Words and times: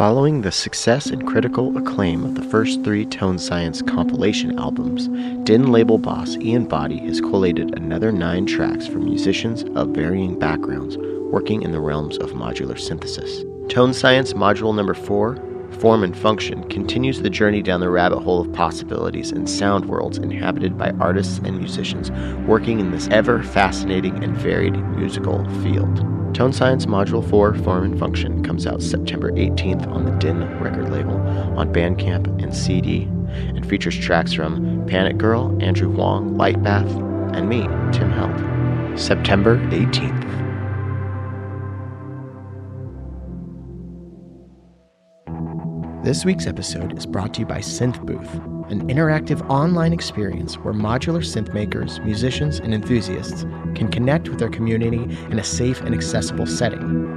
Following 0.00 0.40
the 0.40 0.50
success 0.50 1.08
and 1.08 1.26
critical 1.26 1.76
acclaim 1.76 2.24
of 2.24 2.34
the 2.34 2.42
first 2.42 2.82
three 2.82 3.04
Tone 3.04 3.38
Science 3.38 3.82
compilation 3.82 4.58
albums, 4.58 5.08
Din 5.44 5.70
label 5.70 5.98
boss 5.98 6.36
Ian 6.36 6.64
Boddy 6.64 6.96
has 7.00 7.20
collated 7.20 7.78
another 7.78 8.10
nine 8.10 8.46
tracks 8.46 8.86
from 8.86 9.04
musicians 9.04 9.62
of 9.74 9.88
varying 9.88 10.38
backgrounds 10.38 10.96
working 11.30 11.60
in 11.60 11.72
the 11.72 11.80
realms 11.80 12.16
of 12.16 12.30
modular 12.30 12.78
synthesis. 12.78 13.44
Tone 13.68 13.92
Science 13.92 14.32
Module 14.32 14.74
Number 14.74 14.94
4, 14.94 15.34
Form 15.80 16.04
and 16.04 16.14
Function, 16.14 16.62
continues 16.64 17.22
the 17.22 17.30
journey 17.30 17.62
down 17.62 17.80
the 17.80 17.88
rabbit 17.88 18.20
hole 18.20 18.42
of 18.42 18.52
possibilities 18.52 19.32
and 19.32 19.48
sound 19.48 19.86
worlds 19.86 20.18
inhabited 20.18 20.76
by 20.76 20.90
artists 21.00 21.38
and 21.38 21.56
musicians 21.56 22.10
working 22.46 22.80
in 22.80 22.90
this 22.90 23.08
ever 23.08 23.42
fascinating 23.42 24.22
and 24.22 24.36
varied 24.36 24.76
musical 24.96 25.42
field. 25.62 25.96
Tone 26.34 26.52
Science 26.52 26.84
Module 26.84 27.26
4 27.30 27.54
Form 27.54 27.84
and 27.84 27.98
Function 27.98 28.44
comes 28.44 28.66
out 28.66 28.82
September 28.82 29.32
18th 29.32 29.86
on 29.88 30.04
the 30.04 30.12
Din 30.18 30.40
record 30.60 30.90
label 30.90 31.16
on 31.58 31.72
Bandcamp 31.72 32.26
and 32.42 32.54
CD 32.54 33.04
and 33.32 33.66
features 33.66 33.98
tracks 33.98 34.34
from 34.34 34.84
Panic 34.86 35.16
Girl, 35.16 35.56
Andrew 35.62 35.90
Huang, 35.90 36.34
Lightbath, 36.34 37.34
and 37.34 37.48
me, 37.48 37.62
Tim 37.90 38.10
Held. 38.10 39.00
September 39.00 39.56
18th. 39.68 40.39
This 46.02 46.24
week's 46.24 46.46
episode 46.46 46.96
is 46.96 47.04
brought 47.04 47.34
to 47.34 47.40
you 47.40 47.46
by 47.46 47.58
Synth 47.58 48.00
Booth, 48.06 48.40
an 48.70 48.86
interactive 48.88 49.48
online 49.50 49.92
experience 49.92 50.56
where 50.56 50.72
modular 50.72 51.22
synth 51.22 51.52
makers, 51.52 52.00
musicians, 52.00 52.60
and 52.60 52.72
enthusiasts 52.72 53.42
can 53.74 53.88
connect 53.88 54.28
with 54.28 54.38
their 54.38 54.48
community 54.48 55.02
in 55.30 55.38
a 55.38 55.44
safe 55.44 55.80
and 55.80 55.94
accessible 55.94 56.46
setting. 56.46 57.10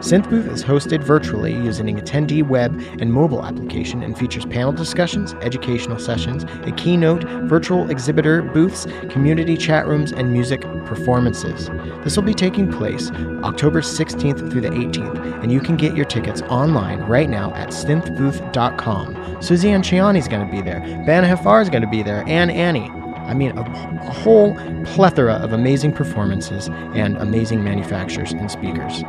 Synth 0.00 0.28
Booth 0.28 0.46
is 0.46 0.62
hosted 0.62 1.02
virtually 1.02 1.52
using 1.52 1.88
an 1.88 2.00
attendee 2.00 2.46
web 2.46 2.78
and 3.00 3.12
mobile 3.12 3.44
application 3.44 4.02
and 4.02 4.16
features 4.16 4.44
panel 4.44 4.72
discussions, 4.72 5.34
educational 5.40 5.98
sessions, 5.98 6.44
a 6.66 6.72
keynote, 6.72 7.24
virtual 7.48 7.90
exhibitor 7.90 8.42
booths, 8.42 8.86
community 9.08 9.56
chat 9.56 9.86
rooms, 9.86 10.12
and 10.12 10.32
music 10.32 10.62
performances. 10.84 11.70
This 12.02 12.16
will 12.16 12.24
be 12.24 12.34
taking 12.34 12.70
place 12.70 13.10
October 13.42 13.80
16th 13.80 14.50
through 14.50 14.60
the 14.60 14.70
18th, 14.70 15.42
and 15.42 15.50
you 15.50 15.60
can 15.60 15.76
get 15.76 15.96
your 15.96 16.04
tickets 16.04 16.42
online 16.42 17.00
right 17.00 17.28
now 17.28 17.54
at 17.54 17.68
synthbooth.com. 17.68 19.42
Suzanne 19.42 19.82
Ciani 19.82 20.18
is 20.18 20.28
going 20.28 20.46
to 20.46 20.52
be 20.52 20.60
there, 20.60 20.82
Bana 21.06 21.26
Haffar 21.26 21.62
is 21.62 21.70
going 21.70 21.82
to 21.82 21.88
be 21.88 22.02
there, 22.02 22.24
and 22.26 22.50
Annie. 22.50 22.90
I 23.24 23.32
mean, 23.32 23.56
a, 23.56 23.62
a, 23.62 24.12
whole 24.12 24.54
plethora 24.84 25.36
of 25.36 25.54
amazing 25.54 25.92
performances 25.92 26.68
and 26.94 27.16
amazing 27.16 27.64
manufacturers 27.64 28.32
and 28.32 28.50
speakers 28.50 29.02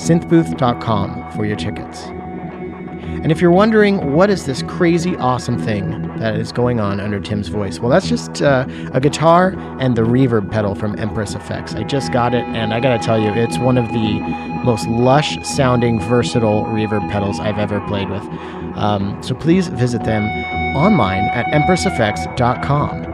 synthbooth.com 0.00 1.30
for 1.32 1.44
your 1.44 1.56
tickets. 1.56 2.06
And 3.22 3.30
if 3.30 3.40
you're 3.40 3.50
wondering 3.50 4.14
what 4.14 4.30
is 4.30 4.46
this 4.46 4.62
crazy 4.62 5.14
awesome 5.16 5.58
thing 5.58 6.16
that 6.18 6.36
is 6.36 6.52
going 6.52 6.80
on 6.80 7.00
under 7.00 7.20
Tim's 7.20 7.48
voice, 7.48 7.78
well, 7.78 7.90
that's 7.90 8.08
just 8.08 8.40
uh, 8.40 8.66
a 8.94 9.00
guitar 9.00 9.54
and 9.78 9.96
the 9.96 10.02
reverb 10.02 10.50
pedal 10.50 10.74
from 10.74 10.98
Empress 10.98 11.34
Effects. 11.34 11.74
I 11.74 11.82
just 11.82 12.12
got 12.12 12.34
it, 12.34 12.44
and 12.44 12.72
I 12.72 12.80
gotta 12.80 13.02
tell 13.02 13.20
you, 13.20 13.30
it's 13.34 13.58
one 13.58 13.76
of 13.76 13.88
the 13.88 14.20
most 14.64 14.86
lush 14.88 15.36
sounding, 15.46 16.00
versatile 16.00 16.64
reverb 16.66 17.10
pedals 17.10 17.38
I've 17.40 17.58
ever 17.58 17.80
played 17.86 18.08
with. 18.08 18.22
Um, 18.76 19.22
so 19.22 19.34
please 19.34 19.68
visit 19.68 20.04
them 20.04 20.24
online 20.74 21.24
at 21.28 21.46
empresseffects.com. 21.46 23.09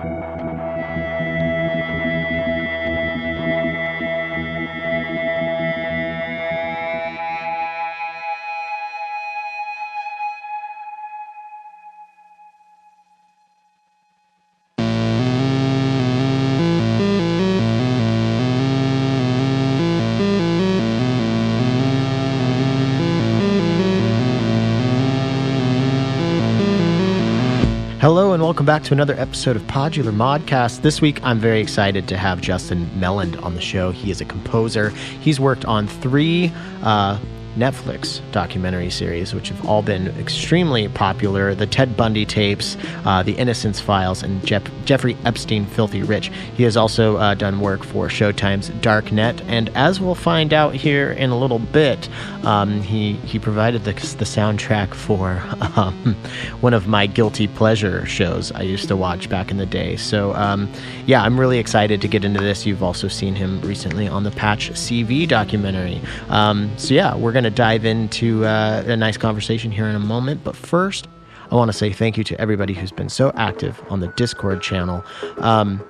back 28.76 28.84
to 28.84 28.92
another 28.92 29.18
episode 29.18 29.56
of 29.56 29.62
Podular 29.62 30.14
Modcast. 30.14 30.82
This 30.82 31.00
week 31.00 31.18
I'm 31.24 31.38
very 31.38 31.62
excited 31.62 32.06
to 32.08 32.18
have 32.18 32.42
Justin 32.42 32.84
Melland 32.98 33.42
on 33.42 33.54
the 33.54 33.60
show. 33.62 33.90
He 33.90 34.10
is 34.10 34.20
a 34.20 34.26
composer. 34.26 34.90
He's 34.90 35.40
worked 35.40 35.64
on 35.64 35.88
three 35.88 36.52
uh, 36.82 37.18
Netflix 37.56 38.20
documentary 38.32 38.90
series, 38.90 39.34
which 39.34 39.48
have 39.48 39.66
all 39.66 39.82
been 39.82 40.08
extremely 40.18 40.88
popular 40.88 41.54
the 41.54 41.66
Ted 41.66 41.96
Bundy 41.96 42.24
tapes, 42.24 42.76
uh, 43.04 43.22
The 43.22 43.32
Innocence 43.32 43.80
Files, 43.80 44.22
and 44.22 44.44
Jeff- 44.44 44.70
Jeffrey 44.84 45.16
Epstein 45.24 45.66
Filthy 45.66 46.02
Rich. 46.02 46.30
He 46.56 46.62
has 46.64 46.76
also 46.76 47.16
uh, 47.16 47.34
done 47.34 47.60
work 47.60 47.82
for 47.82 48.08
Showtime's 48.08 48.70
Darknet, 48.70 49.42
and 49.48 49.70
as 49.70 50.00
we'll 50.00 50.14
find 50.14 50.52
out 50.52 50.74
here 50.74 51.12
in 51.12 51.30
a 51.30 51.38
little 51.38 51.58
bit, 51.58 52.08
um, 52.44 52.80
he, 52.82 53.14
he 53.14 53.38
provided 53.38 53.84
the, 53.84 53.92
the 53.92 54.24
soundtrack 54.24 54.94
for 54.94 55.42
um, 55.76 56.14
one 56.60 56.74
of 56.74 56.86
my 56.86 57.06
guilty 57.06 57.48
pleasure 57.48 58.04
shows 58.06 58.52
I 58.52 58.62
used 58.62 58.88
to 58.88 58.96
watch 58.96 59.28
back 59.28 59.50
in 59.50 59.56
the 59.56 59.66
day. 59.66 59.96
So, 59.96 60.34
um, 60.34 60.70
yeah, 61.06 61.22
I'm 61.22 61.38
really 61.38 61.58
excited 61.58 62.00
to 62.02 62.08
get 62.08 62.24
into 62.24 62.40
this. 62.40 62.66
You've 62.66 62.82
also 62.82 63.08
seen 63.08 63.34
him 63.34 63.60
recently 63.62 64.08
on 64.08 64.24
the 64.24 64.30
Patch 64.30 64.70
CV 64.70 65.26
documentary. 65.26 66.00
Um, 66.28 66.70
so, 66.76 66.94
yeah, 66.94 67.14
we're 67.16 67.32
going 67.32 67.44
to 67.44 67.45
dive 67.50 67.84
into 67.84 68.44
uh, 68.44 68.82
a 68.86 68.96
nice 68.96 69.16
conversation 69.16 69.70
here 69.70 69.86
in 69.86 69.94
a 69.96 70.00
moment. 70.00 70.44
But 70.44 70.56
first, 70.56 71.08
I 71.50 71.54
want 71.54 71.70
to 71.70 71.76
say 71.76 71.92
thank 71.92 72.16
you 72.16 72.24
to 72.24 72.40
everybody 72.40 72.74
who's 72.74 72.92
been 72.92 73.08
so 73.08 73.32
active 73.36 73.80
on 73.88 74.00
the 74.00 74.08
Discord 74.08 74.62
channel. 74.62 75.04
Um, 75.38 75.82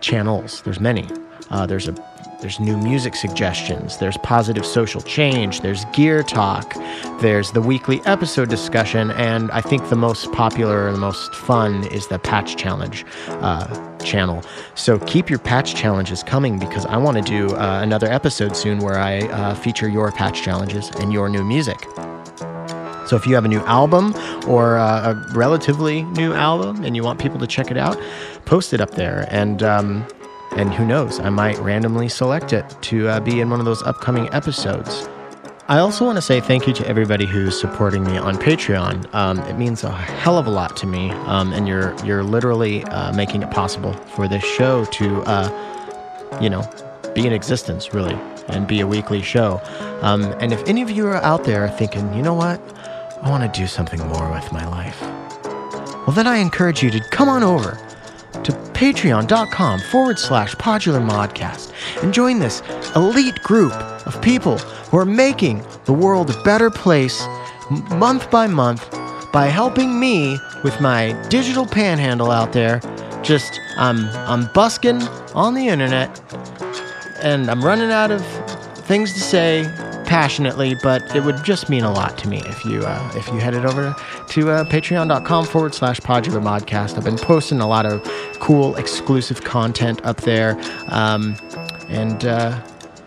channels, 0.00 0.62
there's 0.62 0.80
many. 0.80 1.08
Uh, 1.50 1.66
there's 1.66 1.88
a 1.88 1.92
there's 2.40 2.60
new 2.60 2.76
music 2.76 3.16
suggestions, 3.16 3.98
there's 3.98 4.16
positive 4.18 4.64
social 4.64 5.00
change, 5.00 5.60
there's 5.60 5.84
gear 5.86 6.22
talk, 6.22 6.72
there's 7.20 7.50
the 7.50 7.60
weekly 7.60 8.00
episode 8.04 8.48
discussion, 8.48 9.10
and 9.12 9.50
I 9.50 9.60
think 9.60 9.88
the 9.88 9.96
most 9.96 10.30
popular 10.32 10.86
and 10.86 10.94
the 10.94 11.00
most 11.00 11.34
fun 11.34 11.84
is 11.88 12.06
the 12.06 12.18
patch 12.20 12.56
challenge 12.56 13.04
uh, 13.28 13.96
channel. 13.98 14.42
So 14.76 15.00
keep 15.00 15.28
your 15.28 15.40
patch 15.40 15.74
challenges 15.74 16.22
coming 16.22 16.60
because 16.60 16.86
I 16.86 16.96
want 16.96 17.16
to 17.16 17.24
do 17.24 17.56
uh, 17.56 17.80
another 17.82 18.06
episode 18.06 18.56
soon 18.56 18.78
where 18.78 18.98
I 18.98 19.18
uh, 19.18 19.54
feature 19.56 19.88
your 19.88 20.12
patch 20.12 20.40
challenges 20.40 20.90
and 21.00 21.12
your 21.12 21.28
new 21.28 21.42
music. 21.42 21.78
So 23.08 23.16
if 23.16 23.26
you 23.26 23.34
have 23.34 23.46
a 23.46 23.48
new 23.48 23.60
album 23.60 24.14
or 24.46 24.76
uh, 24.76 25.12
a 25.12 25.32
relatively 25.34 26.02
new 26.02 26.34
album 26.34 26.84
and 26.84 26.94
you 26.94 27.02
want 27.02 27.18
people 27.18 27.40
to 27.40 27.46
check 27.46 27.70
it 27.72 27.78
out, 27.78 27.98
post 28.44 28.72
it 28.72 28.80
up 28.80 28.92
there. 28.92 29.26
And 29.30 29.62
um, 29.62 30.06
and 30.52 30.72
who 30.72 30.84
knows, 30.84 31.20
I 31.20 31.30
might 31.30 31.58
randomly 31.58 32.08
select 32.08 32.52
it 32.52 32.64
to 32.82 33.08
uh, 33.08 33.20
be 33.20 33.40
in 33.40 33.50
one 33.50 33.60
of 33.60 33.66
those 33.66 33.82
upcoming 33.82 34.32
episodes. 34.32 35.08
I 35.70 35.80
also 35.80 36.06
want 36.06 36.16
to 36.16 36.22
say 36.22 36.40
thank 36.40 36.66
you 36.66 36.72
to 36.72 36.88
everybody 36.88 37.26
who's 37.26 37.60
supporting 37.60 38.02
me 38.02 38.16
on 38.16 38.36
Patreon. 38.36 39.14
Um, 39.14 39.38
it 39.40 39.58
means 39.58 39.84
a 39.84 39.90
hell 39.90 40.38
of 40.38 40.46
a 40.46 40.50
lot 40.50 40.78
to 40.78 40.86
me, 40.86 41.10
um, 41.26 41.52
and 41.52 41.68
you're 41.68 41.94
you're 42.06 42.22
literally 42.22 42.84
uh, 42.84 43.12
making 43.12 43.42
it 43.42 43.50
possible 43.50 43.92
for 44.16 44.26
this 44.26 44.42
show 44.42 44.86
to, 44.86 45.20
uh, 45.24 46.38
you 46.40 46.48
know, 46.48 46.66
be 47.14 47.26
in 47.26 47.34
existence 47.34 47.92
really 47.92 48.18
and 48.48 48.66
be 48.66 48.80
a 48.80 48.86
weekly 48.86 49.20
show. 49.20 49.60
Um, 50.00 50.22
and 50.40 50.54
if 50.54 50.66
any 50.66 50.80
of 50.80 50.90
you 50.90 51.06
are 51.06 51.16
out 51.16 51.44
there 51.44 51.68
thinking, 51.68 52.14
you 52.14 52.22
know 52.22 52.32
what, 52.32 52.58
I 53.22 53.28
want 53.28 53.52
to 53.52 53.60
do 53.60 53.66
something 53.66 54.00
more 54.08 54.32
with 54.32 54.50
my 54.50 54.66
life, 54.68 54.98
well, 56.06 56.12
then 56.14 56.26
I 56.26 56.38
encourage 56.38 56.82
you 56.82 56.90
to 56.92 57.00
come 57.10 57.28
on 57.28 57.42
over 57.42 57.78
to 58.44 58.52
patreon.com 58.52 59.80
forward 59.80 60.18
slash 60.18 60.54
podular 60.56 61.06
modcast 61.06 61.72
and 62.02 62.12
join 62.12 62.38
this 62.38 62.62
elite 62.94 63.42
group 63.42 63.72
of 64.06 64.20
people 64.22 64.58
who 64.58 64.96
are 64.96 65.04
making 65.04 65.64
the 65.84 65.92
world 65.92 66.30
a 66.30 66.42
better 66.42 66.70
place 66.70 67.26
month 67.90 68.30
by 68.30 68.46
month 68.46 68.90
by 69.32 69.46
helping 69.46 70.00
me 70.00 70.38
with 70.64 70.80
my 70.80 71.12
digital 71.28 71.66
panhandle 71.66 72.30
out 72.30 72.52
there. 72.52 72.80
Just 73.22 73.60
I'm 73.76 74.06
I'm 74.26 74.50
busking 74.52 75.02
on 75.34 75.54
the 75.54 75.68
internet 75.68 76.20
and 77.22 77.50
I'm 77.50 77.62
running 77.64 77.90
out 77.90 78.10
of 78.10 78.24
things 78.86 79.12
to 79.12 79.20
say 79.20 79.62
passionately, 80.08 80.74
but 80.82 81.14
it 81.14 81.22
would 81.22 81.44
just 81.44 81.68
mean 81.68 81.84
a 81.84 81.92
lot 81.92 82.16
to 82.18 82.28
me 82.28 82.40
if 82.46 82.64
you 82.64 82.80
uh, 82.80 83.12
if 83.14 83.28
you 83.28 83.34
headed 83.34 83.66
over 83.66 83.94
to 84.30 84.50
uh, 84.50 84.64
patreon.com 84.64 85.44
forward 85.44 85.74
slash 85.74 86.00
podular 86.00 86.42
modcast. 86.42 86.96
I've 86.96 87.04
been 87.04 87.18
posting 87.18 87.60
a 87.60 87.68
lot 87.68 87.84
of 87.84 88.02
cool 88.40 88.74
exclusive 88.76 89.44
content 89.44 90.04
up 90.04 90.22
there. 90.22 90.58
Um, 90.88 91.36
and 91.88 92.24
uh, 92.24 92.60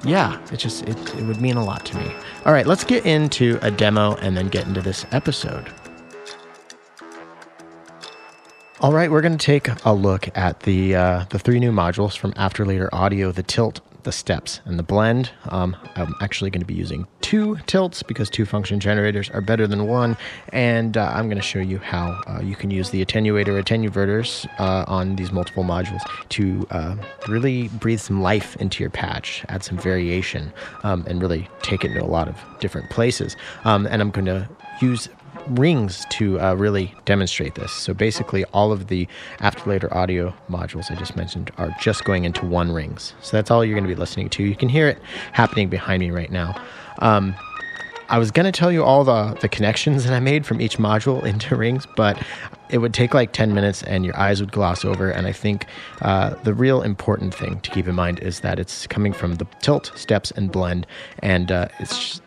yeah, 0.06 0.40
it 0.52 0.58
just 0.58 0.84
it, 0.84 0.98
it 1.16 1.24
would 1.24 1.42
mean 1.42 1.58
a 1.58 1.66
lot 1.66 1.86
to 1.88 1.98
me. 1.98 2.14
All 2.46 2.54
right, 2.54 2.68
let's 2.68 2.84
get 2.84 3.06
into 3.06 3.58
a 3.64 3.72
demo 3.72 4.16
and 4.18 4.38
then 4.38 4.48
get 4.48 4.68
into 4.68 4.82
this 4.82 5.06
episode. 5.12 5.74
All 8.80 8.94
right, 8.94 9.12
we're 9.12 9.22
going 9.22 9.38
to 9.38 9.46
take 9.46 9.70
a 9.86 9.94
look 9.94 10.36
at 10.38 10.62
the 10.62 10.96
uh, 10.96 11.26
the 11.30 11.40
three 11.40 11.60
new 11.60 11.72
modules 11.72 12.16
from 12.16 12.34
After 12.36 12.64
Later 12.64 12.90
Audio: 12.94 13.32
the 13.32 13.44
Tilt, 13.44 13.82
the 14.04 14.12
steps 14.12 14.62
and 14.66 14.78
the 14.78 14.84
blend. 14.84 15.32
Um, 15.50 15.76
I'm 15.96 16.16
actually 16.22 16.50
going 16.50 16.62
to 16.62 16.68
be 16.68 16.74
using 16.74 17.08
two 17.22 17.58
tilts 17.68 18.04
because 18.04 18.30
two 18.30 18.46
function 18.46 18.80
generators 18.80 19.30
are 19.30 19.42
better 19.42 19.68
than 19.68 19.88
one. 19.88 20.18
And 20.50 20.98
uh, 20.98 21.12
I'm 21.14 21.26
going 21.28 21.38
to 21.38 21.44
show 21.44 21.60
you 21.60 21.78
how 21.78 22.22
uh, 22.28 22.42
you 22.42 22.56
can 22.56 22.72
use 22.72 22.90
the 22.90 23.04
attenuator 23.06 23.62
attenuverters 23.62 24.48
uh, 24.60 24.86
on 24.88 25.16
these 25.16 25.32
multiple 25.32 25.64
modules 25.64 26.02
to 26.30 26.68
uh, 26.72 26.96
really 27.28 27.68
breathe 27.70 28.00
some 28.00 28.22
life 28.22 28.56
into 28.58 28.84
your 28.84 28.90
patch, 28.90 29.46
add 29.50 29.64
some 29.64 29.78
variation, 29.78 30.52
um, 30.84 31.04
and 31.08 31.22
really 31.22 31.48
take 31.62 31.84
it 31.84 31.94
to 31.94 32.04
a 32.04 32.06
lot 32.06 32.28
of 32.28 32.38
different 32.60 32.90
places. 32.90 33.36
Um, 33.64 33.88
and 33.88 34.02
I'm 34.02 34.12
going 34.12 34.26
to 34.26 34.48
use 34.82 35.08
rings 35.48 36.06
to 36.12 36.40
uh, 36.40 36.54
really 36.54 36.94
demonstrate 37.06 37.56
this. 37.56 37.72
So 37.72 37.94
basically, 37.94 38.46
all 38.46 38.72
of 38.72 38.88
the 38.88 39.08
Afterlater 39.40 39.94
audio 39.96 40.34
modules 40.50 40.92
I 40.92 40.96
just 40.96 41.16
mentioned 41.16 41.52
are 41.58 41.76
just 41.80 42.04
going 42.04 42.26
into 42.26 42.46
one 42.46 42.72
rings. 42.72 43.14
So 43.22 43.38
that's 43.38 43.52
all 43.52 43.64
you're 43.66 43.76
going 43.76 43.88
to 43.88 43.94
be 43.94 44.00
listening 44.00 44.30
to. 44.30 44.44
You 44.44 44.56
can 44.56 44.70
hear 44.70 44.88
it 44.88 45.00
happening 45.34 45.70
behind 45.70 46.02
me 46.02 46.12
right 46.12 46.32
now. 46.32 46.56
Um, 47.00 47.36
I 48.10 48.18
was 48.18 48.30
going 48.30 48.46
to 48.46 48.52
tell 48.52 48.74
you 48.74 48.84
all 48.84 49.06
the, 49.06 49.38
the 49.40 49.48
connections 49.48 50.04
that 50.04 50.14
I 50.14 50.20
made 50.20 50.46
from 50.46 50.60
each 50.60 50.78
module 50.78 51.24
into 51.26 51.56
rings, 51.56 51.88
but 51.96 52.22
it 52.70 52.80
would 52.80 52.94
take 52.94 53.14
like 53.14 53.32
10 53.32 53.54
minutes 53.54 53.84
and 53.84 54.06
your 54.06 54.18
eyes 54.18 54.42
would 54.42 54.52
gloss 54.52 54.84
over. 54.84 55.10
And 55.10 55.28
I 55.28 55.32
think 55.32 55.66
uh, 56.02 56.36
the 56.44 56.54
real 56.54 56.82
important 56.82 57.34
thing 57.34 57.62
to 57.62 57.72
keep 57.72 57.88
in 57.88 57.96
mind 57.96 58.20
is 58.20 58.42
that 58.42 58.60
it's 58.60 58.86
coming 58.88 59.14
from 59.14 59.36
the 59.36 59.46
tilt, 59.62 59.92
steps, 59.96 60.32
and 60.32 60.52
blend. 60.52 60.86
And 61.20 61.52
uh, 61.52 61.70
it's 61.80 61.98
just, 61.98 62.22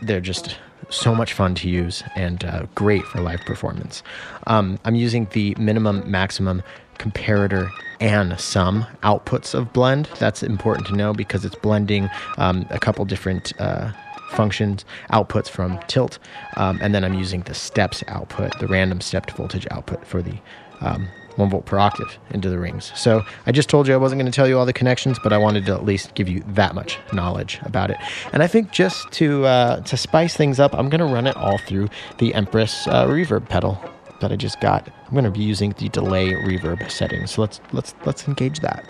they're 0.00 0.20
just 0.20 0.56
so 0.90 1.14
much 1.14 1.32
fun 1.32 1.54
to 1.56 1.68
use 1.68 2.02
and 2.16 2.44
uh, 2.44 2.66
great 2.74 3.04
for 3.04 3.20
live 3.20 3.40
performance. 3.40 4.02
Um, 4.46 4.78
I'm 4.84 4.94
using 4.94 5.26
the 5.32 5.54
minimum, 5.58 6.10
maximum, 6.10 6.62
comparator, 6.98 7.70
and 8.00 8.38
sum 8.38 8.86
outputs 9.02 9.54
of 9.54 9.72
blend. 9.72 10.08
That's 10.18 10.42
important 10.42 10.86
to 10.88 10.96
know 10.96 11.12
because 11.12 11.44
it's 11.44 11.56
blending 11.56 12.08
um, 12.36 12.66
a 12.70 12.78
couple 12.78 13.04
different. 13.04 13.58
Uh, 13.60 13.92
functions 14.30 14.84
outputs 15.10 15.48
from 15.48 15.78
tilt 15.88 16.18
um, 16.58 16.78
and 16.82 16.94
then 16.94 17.02
i'm 17.02 17.14
using 17.14 17.40
the 17.44 17.54
steps 17.54 18.04
output 18.08 18.52
the 18.58 18.66
random 18.66 19.00
stepped 19.00 19.30
voltage 19.30 19.66
output 19.70 20.06
for 20.06 20.20
the 20.20 20.34
um, 20.82 21.08
one 21.38 21.48
volt 21.48 21.64
per 21.64 21.78
octave 21.78 22.18
into 22.30 22.50
the 22.50 22.58
rings. 22.58 22.92
So 22.94 23.24
I 23.46 23.52
just 23.52 23.68
told 23.68 23.86
you 23.86 23.94
I 23.94 23.96
wasn't 23.96 24.20
going 24.20 24.30
to 24.30 24.34
tell 24.34 24.48
you 24.48 24.58
all 24.58 24.66
the 24.66 24.72
connections, 24.72 25.18
but 25.22 25.32
I 25.32 25.38
wanted 25.38 25.66
to 25.66 25.74
at 25.74 25.84
least 25.84 26.14
give 26.14 26.28
you 26.28 26.42
that 26.48 26.74
much 26.74 26.98
knowledge 27.12 27.60
about 27.62 27.90
it. 27.90 27.96
And 28.32 28.42
I 28.42 28.46
think 28.48 28.72
just 28.72 29.10
to 29.12 29.46
uh, 29.46 29.80
to 29.82 29.96
spice 29.96 30.36
things 30.36 30.58
up, 30.58 30.74
I'm 30.74 30.88
going 30.88 31.00
to 31.00 31.06
run 31.06 31.26
it 31.26 31.36
all 31.36 31.58
through 31.58 31.88
the 32.18 32.34
Empress 32.34 32.86
uh, 32.88 33.06
reverb 33.06 33.48
pedal 33.48 33.80
that 34.20 34.32
I 34.32 34.36
just 34.36 34.60
got. 34.60 34.88
I'm 35.06 35.12
going 35.12 35.24
to 35.24 35.30
be 35.30 35.40
using 35.42 35.70
the 35.78 35.88
delay 35.88 36.32
reverb 36.32 36.90
settings. 36.90 37.32
So 37.32 37.42
let's 37.42 37.60
let's 37.72 37.94
let's 38.04 38.26
engage 38.26 38.60
that. 38.60 38.84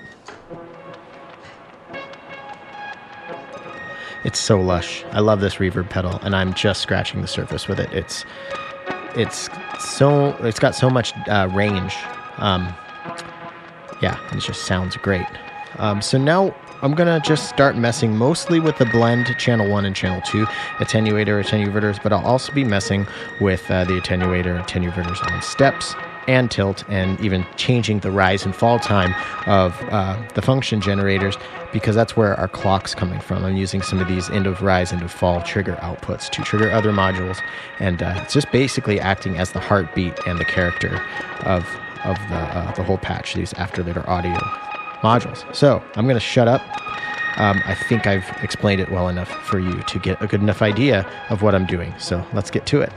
It's 4.25 4.39
so 4.41 4.61
lush. 4.61 5.05
I 5.13 5.21
love 5.21 5.41
this 5.41 5.57
reverb 5.57 5.91
pedal, 5.91 6.19
and 6.23 6.35
I'm 6.35 6.55
just 6.55 6.81
scratching 6.81 7.21
the 7.21 7.29
surface 7.29 7.69
with 7.69 7.79
it. 7.79 7.93
It's 7.93 8.25
it's 9.15 9.51
so 9.79 10.31
it's 10.41 10.59
got 10.59 10.75
so 10.75 10.89
much 10.89 11.13
uh, 11.29 11.49
range 11.53 11.95
um, 12.39 12.75
yeah, 14.01 14.19
it 14.33 14.39
just 14.39 14.65
sounds 14.65 14.97
great. 14.97 15.27
Um, 15.79 16.01
so 16.03 16.19
now 16.19 16.55
I'm 16.81 16.95
gonna 16.95 17.21
just 17.21 17.49
start 17.49 17.77
messing 17.77 18.17
mostly 18.17 18.61
with 18.61 18.79
the 18.79 18.87
blend 18.87 19.27
channel 19.39 19.69
one 19.69 19.85
and 19.85 19.97
channel 19.97 20.21
two 20.23 20.45
attenuator 20.79 21.43
attenuverters, 21.43 22.01
but 22.03 22.13
I'll 22.13 22.25
also 22.25 22.53
be 22.53 22.65
messing 22.65 23.07
with 23.41 23.69
uh, 23.71 23.85
the 23.85 24.01
attenuator 24.01 24.63
attenuverters 24.65 25.25
on 25.33 25.43
steps 25.43 25.95
and 26.29 26.51
tilt, 26.51 26.85
and 26.89 27.19
even 27.21 27.45
changing 27.57 28.01
the 28.01 28.11
rise 28.11 28.45
and 28.45 28.55
fall 28.55 28.79
time 28.79 29.15
of 29.47 29.75
uh, 29.91 30.23
the 30.35 30.43
function 30.43 30.79
generators 30.81 31.37
because 31.73 31.97
that's 31.97 32.17
where 32.17 32.39
our 32.39 32.49
clock's 32.49 32.95
coming 32.95 33.19
from. 33.19 33.45
I'm 33.45 33.57
using 33.57 33.81
some 33.81 33.99
of 33.99 34.09
these 34.09 34.29
end 34.31 34.47
of 34.47 34.63
rise, 34.63 34.93
end 34.93 35.03
of 35.03 35.11
fall 35.11 35.41
trigger 35.43 35.77
outputs 35.77 36.29
to 36.31 36.43
trigger 36.43 36.71
other 36.71 36.93
modules, 36.93 37.41
and 37.81 38.03
uh, 38.03 38.21
it's 38.23 38.35
just 38.35 38.53
basically 38.53 39.01
acting 39.01 39.39
as 39.39 39.53
the 39.53 39.61
heartbeat 39.61 40.19
and 40.27 40.39
the 40.39 40.45
character 40.45 41.03
of 41.45 41.67
of 42.05 42.17
the, 42.29 42.37
uh, 42.37 42.73
the 42.75 42.83
whole 42.83 42.99
patch, 42.99 43.35
these 43.35 43.53
Afterlater 43.55 44.07
audio 44.09 44.37
modules. 45.03 45.55
So 45.55 45.83
I'm 45.97 46.05
going 46.05 46.17
to 46.17 46.21
shut 46.21 46.49
up. 46.49 46.63
Um, 47.39 47.63
I 47.67 47.75
think 47.75 48.07
I've 48.07 48.29
explained 48.43 48.81
it 48.81 48.91
well 48.91 49.09
enough 49.09 49.29
for 49.29 49.61
you 49.61 49.81
to 49.81 49.99
get 50.01 50.21
a 50.21 50.27
good 50.27 50.41
enough 50.43 50.61
idea 50.61 51.09
of 51.31 51.43
what 51.43 51.55
I'm 51.55 51.67
doing. 51.67 51.95
So 51.99 52.27
let's 52.33 52.51
get 52.51 52.67
to 52.67 52.81
it. 52.81 52.93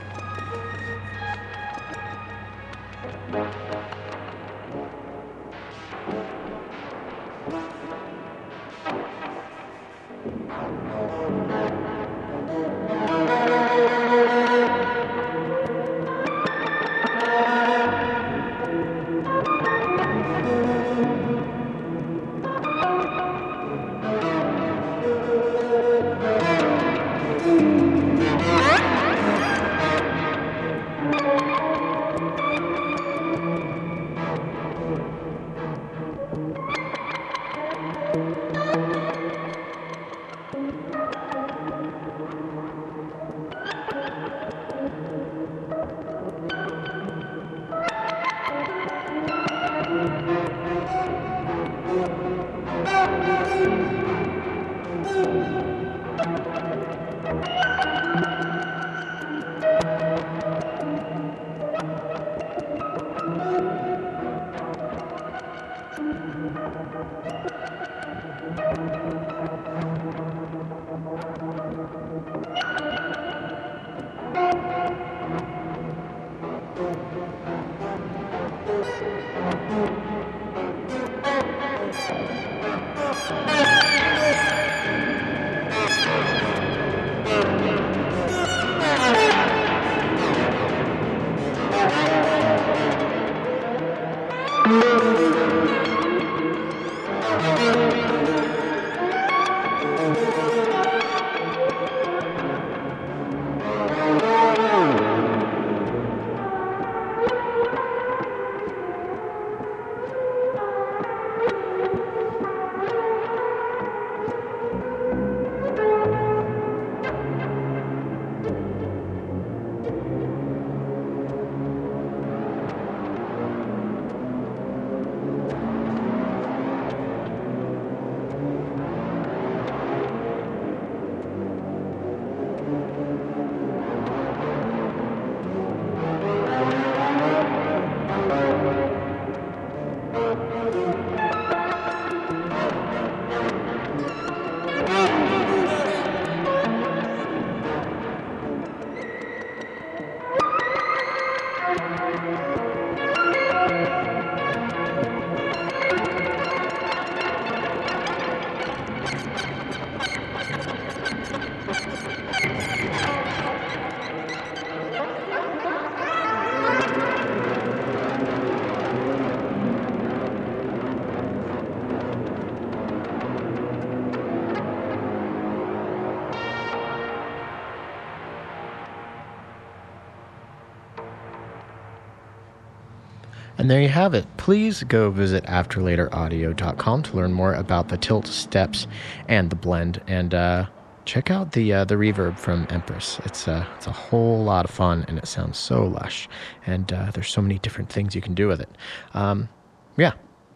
And 183.62 183.70
there 183.70 183.80
you 183.80 183.90
have 183.90 184.12
it. 184.12 184.26
Please 184.38 184.82
go 184.82 185.08
visit 185.12 185.44
afterlateraudio.com 185.44 187.02
to 187.04 187.16
learn 187.16 187.32
more 187.32 187.54
about 187.54 187.90
the 187.90 187.96
tilt 187.96 188.26
steps 188.26 188.88
and 189.28 189.50
the 189.50 189.54
blend, 189.54 190.00
and 190.08 190.34
uh, 190.34 190.66
check 191.04 191.30
out 191.30 191.52
the 191.52 191.72
uh, 191.72 191.84
the 191.84 191.94
reverb 191.94 192.40
from 192.40 192.66
Empress. 192.70 193.20
It's 193.24 193.46
uh, 193.46 193.64
it's 193.76 193.86
a 193.86 193.92
whole 193.92 194.42
lot 194.42 194.64
of 194.64 194.72
fun, 194.72 195.04
and 195.06 195.16
it 195.16 195.28
sounds 195.28 195.58
so 195.58 195.84
lush. 195.86 196.28
And 196.66 196.92
uh, 196.92 197.12
there's 197.12 197.28
so 197.28 197.40
many 197.40 197.60
different 197.60 197.88
things 197.88 198.16
you 198.16 198.20
can 198.20 198.34
do 198.34 198.48
with 198.48 198.60
it. 198.60 198.68
Um, 199.14 199.48
yeah, 199.96 200.14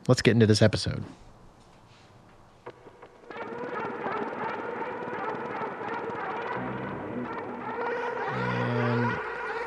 let's 0.09 0.21
get 0.21 0.33
into 0.33 0.47
this 0.47 0.61
episode. 0.61 1.05
And 8.33 9.17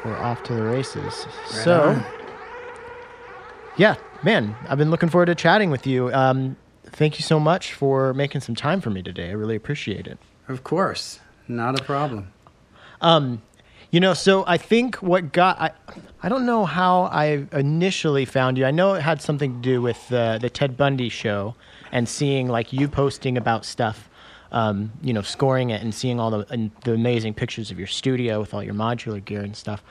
we're 0.04 0.18
off 0.18 0.44
to 0.44 0.54
the 0.54 0.64
races. 0.64 1.26
so. 1.48 1.92
on. 1.92 2.19
Yeah, 3.80 3.96
man, 4.24 4.58
I've 4.68 4.78
been 4.78 4.92
looking 4.92 5.08
forward 5.08 5.28
to 5.28 5.36
chatting 5.36 5.72
with 5.72 5.88
you. 5.88 6.14
Um, 6.14 6.58
thank 6.84 7.18
you 7.18 7.24
so 7.24 7.40
much 7.40 7.74
for 7.74 8.14
making 8.14 8.42
some 8.42 8.54
time 8.54 8.82
for 8.82 8.90
me 8.90 9.02
today. 9.02 9.30
I 9.30 9.32
really 9.32 9.56
appreciate 9.56 10.06
it. 10.06 10.20
Of 10.50 10.66
course, 10.66 11.22
not 11.48 11.80
a 11.80 11.84
problem. 11.86 12.34
Um, 13.00 13.42
you 13.90 14.02
know, 14.02 14.14
so 14.14 14.44
I 14.46 14.58
think 14.58 14.98
what 14.98 15.32
got 15.32 15.62
I, 15.62 15.72
I 16.22 16.28
don't 16.28 16.46
know 16.46 16.66
how 16.66 17.04
I 17.04 17.46
initially 17.54 18.26
found 18.26 18.58
you. 18.58 18.66
I 18.66 18.72
know 18.72 18.96
it 18.96 19.02
had 19.02 19.22
something 19.22 19.54
to 19.54 19.62
do 19.62 19.82
with 19.82 20.10
the 20.10 20.40
the 20.42 20.50
Ted 20.50 20.76
Bundy 20.76 21.08
show 21.08 21.56
and 21.90 22.10
seeing 22.10 22.50
like 22.50 22.74
you 22.74 22.90
posting 22.90 23.38
about 23.38 23.64
stuff, 23.64 24.09
um, 24.52 24.92
you 25.02 25.14
know, 25.14 25.22
scoring 25.22 25.70
it 25.70 25.82
and 25.82 25.94
seeing 25.94 26.20
all 26.20 26.32
the 26.32 26.46
and 26.50 26.72
the 26.84 26.94
amazing 26.94 27.34
pictures 27.34 27.72
of 27.72 27.78
your 27.78 27.88
studio 27.88 28.40
with 28.40 28.54
all 28.54 28.64
your 28.64 28.74
modular 28.74 29.24
gear 29.24 29.42
and 29.42 29.56
stuff. 29.56 29.84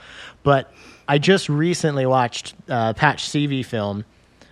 But 0.42 0.72
I 1.06 1.18
just 1.18 1.48
recently 1.48 2.06
watched 2.06 2.54
uh, 2.68 2.92
Patch 2.94 3.28
CV 3.28 3.64
film. 3.64 4.04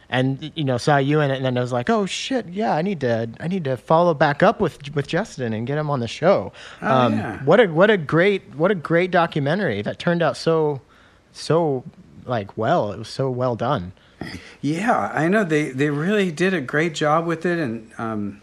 And 0.08 0.52
you 0.54 0.62
know, 0.62 0.78
saw 0.78 0.98
you 0.98 1.20
in 1.20 1.32
it, 1.32 1.36
and 1.38 1.44
then 1.44 1.58
I 1.58 1.60
was 1.60 1.72
like, 1.72 1.90
"Oh 1.90 2.06
shit, 2.06 2.46
yeah, 2.46 2.76
I 2.76 2.82
need 2.82 3.00
to, 3.00 3.28
I 3.40 3.48
need 3.48 3.64
to 3.64 3.76
follow 3.76 4.14
back 4.14 4.40
up 4.40 4.60
with 4.60 4.94
with 4.94 5.08
Justin 5.08 5.52
and 5.52 5.66
get 5.66 5.78
him 5.78 5.90
on 5.90 5.98
the 5.98 6.06
show." 6.06 6.52
Oh, 6.80 7.08
yeah. 7.08 7.42
What 7.42 7.58
a 7.58 7.66
what 7.66 7.90
a 7.90 7.96
great 7.96 8.54
what 8.54 8.70
a 8.70 8.76
great 8.76 9.10
documentary 9.10 9.82
that 9.82 9.98
turned 9.98 10.22
out 10.22 10.36
so 10.36 10.80
so 11.32 11.82
like 12.24 12.56
well. 12.56 12.92
It 12.92 13.00
was 13.00 13.08
so 13.08 13.28
well 13.28 13.56
done. 13.56 13.94
Yeah, 14.60 15.10
I 15.12 15.26
know 15.26 15.42
they 15.42 15.70
they 15.70 15.90
really 15.90 16.30
did 16.30 16.54
a 16.54 16.60
great 16.60 16.94
job 16.94 17.26
with 17.26 17.44
it, 17.44 17.58
and 17.58 17.90
um, 17.98 18.42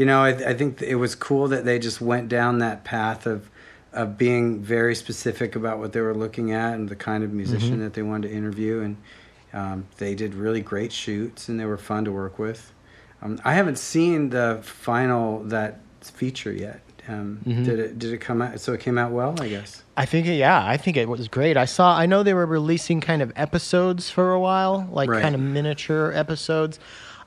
you 0.00 0.06
know, 0.06 0.22
I, 0.22 0.30
I 0.52 0.54
think 0.54 0.80
it 0.80 0.94
was 0.94 1.14
cool 1.14 1.48
that 1.48 1.66
they 1.66 1.78
just 1.78 2.00
went 2.00 2.30
down 2.30 2.58
that 2.60 2.84
path 2.84 3.26
of 3.26 3.50
of 3.92 4.16
being 4.16 4.62
very 4.62 4.94
specific 4.94 5.56
about 5.56 5.78
what 5.80 5.92
they 5.92 6.00
were 6.00 6.14
looking 6.14 6.52
at 6.52 6.74
and 6.74 6.88
the 6.88 6.96
kind 6.96 7.22
of 7.24 7.32
musician 7.32 7.80
that 7.80 7.92
they 7.92 8.02
wanted 8.02 8.28
to 8.28 8.34
interview, 8.34 8.80
and 8.80 8.96
um, 9.52 9.86
they 9.98 10.14
did 10.14 10.32
really 10.32 10.62
great 10.62 10.92
shoots, 10.92 11.48
and 11.48 11.60
they 11.60 11.66
were 11.66 11.76
fun 11.76 12.04
to 12.06 12.12
work 12.12 12.38
with. 12.38 12.72
Um, 13.20 13.38
I 13.44 13.52
haven't 13.54 13.78
seen 13.78 14.30
the 14.30 14.60
final 14.62 15.42
that 15.44 15.80
feature 16.00 16.52
yet. 16.52 16.80
Um, 17.08 17.40
Did 17.44 17.78
it 17.80 17.98
did 17.98 18.12
it 18.12 18.20
come 18.20 18.40
out? 18.40 18.60
So 18.60 18.72
it 18.72 18.80
came 18.80 18.96
out 18.96 19.10
well, 19.10 19.34
I 19.40 19.48
guess. 19.48 19.82
I 19.96 20.06
think 20.06 20.26
it, 20.28 20.36
yeah, 20.36 20.64
I 20.64 20.76
think 20.78 20.96
it 20.96 21.08
was 21.08 21.28
great. 21.28 21.56
I 21.56 21.66
saw 21.66 21.86
I 22.04 22.06
know 22.06 22.22
they 22.22 22.34
were 22.34 22.46
releasing 22.46 23.00
kind 23.00 23.20
of 23.20 23.32
episodes 23.36 24.08
for 24.08 24.32
a 24.32 24.40
while, 24.40 24.88
like 24.92 25.10
Right. 25.10 25.20
kind 25.22 25.34
of 25.34 25.40
miniature 25.40 26.12
episodes. 26.12 26.78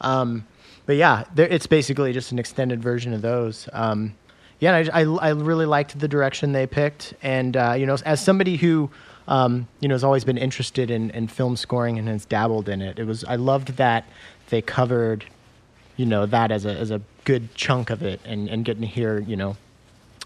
Um, 0.01 0.45
but 0.85 0.95
yeah, 0.95 1.23
it's 1.37 1.67
basically 1.67 2.13
just 2.13 2.31
an 2.31 2.39
extended 2.39 2.81
version 2.81 3.13
of 3.13 3.21
those. 3.21 3.69
Um, 3.73 4.15
yeah, 4.59 4.75
I, 4.93 5.01
I, 5.01 5.03
I 5.03 5.29
really 5.29 5.65
liked 5.65 5.97
the 5.99 6.07
direction 6.07 6.51
they 6.51 6.67
picked, 6.67 7.13
and 7.21 7.55
uh, 7.57 7.73
you 7.77 7.85
know, 7.85 7.97
as 8.05 8.23
somebody 8.23 8.57
who 8.57 8.89
um, 9.27 9.67
you 9.79 9.87
know 9.87 9.95
has 9.95 10.03
always 10.03 10.23
been 10.23 10.37
interested 10.37 10.91
in, 10.91 11.09
in 11.11 11.27
film 11.27 11.55
scoring 11.55 11.97
and 11.97 12.07
has 12.07 12.25
dabbled 12.25 12.69
in 12.69 12.81
it, 12.81 12.99
it 12.99 13.05
was 13.05 13.23
I 13.25 13.35
loved 13.35 13.75
that 13.77 14.05
they 14.49 14.61
covered 14.61 15.25
you 15.97 16.05
know 16.05 16.25
that 16.25 16.51
as 16.51 16.65
a 16.65 16.73
as 16.73 16.91
a 16.91 17.01
good 17.23 17.53
chunk 17.55 17.89
of 17.89 18.03
it, 18.03 18.19
and 18.25 18.49
and 18.49 18.65
getting 18.65 18.81
to 18.81 18.87
hear 18.87 19.19
you 19.19 19.35
know 19.35 19.57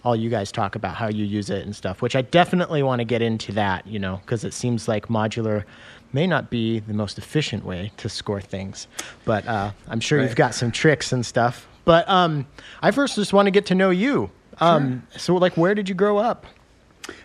all 0.03 0.15
you 0.15 0.29
guys 0.29 0.51
talk 0.51 0.75
about 0.75 0.95
how 0.95 1.07
you 1.07 1.25
use 1.25 1.49
it 1.49 1.65
and 1.65 1.75
stuff, 1.75 2.01
which 2.01 2.15
I 2.15 2.21
definitely 2.21 2.81
want 2.81 2.99
to 2.99 3.03
get 3.03 3.21
into 3.21 3.51
that, 3.53 3.85
you 3.85 3.99
know, 3.99 4.21
because 4.23 4.43
it 4.45 4.53
seems 4.53 4.87
like 4.87 5.07
modular 5.07 5.65
may 6.13 6.27
not 6.27 6.49
be 6.49 6.79
the 6.79 6.93
most 6.93 7.17
efficient 7.17 7.65
way 7.65 7.91
to 7.97 8.09
score 8.09 8.41
things, 8.41 8.87
but 9.25 9.47
uh, 9.47 9.71
I'm 9.87 9.99
sure 9.99 10.21
you've 10.21 10.35
got 10.35 10.53
some 10.55 10.71
tricks 10.71 11.11
and 11.11 11.25
stuff. 11.25 11.67
But 11.85 12.07
um, 12.09 12.45
I 12.81 12.91
first 12.91 13.15
just 13.15 13.33
want 13.33 13.45
to 13.47 13.51
get 13.51 13.65
to 13.67 13.75
know 13.75 13.89
you. 13.91 14.29
Um, 14.59 15.03
So, 15.15 15.35
like, 15.35 15.55
where 15.57 15.75
did 15.75 15.87
you 15.89 15.95
grow 15.95 16.17
up? 16.17 16.45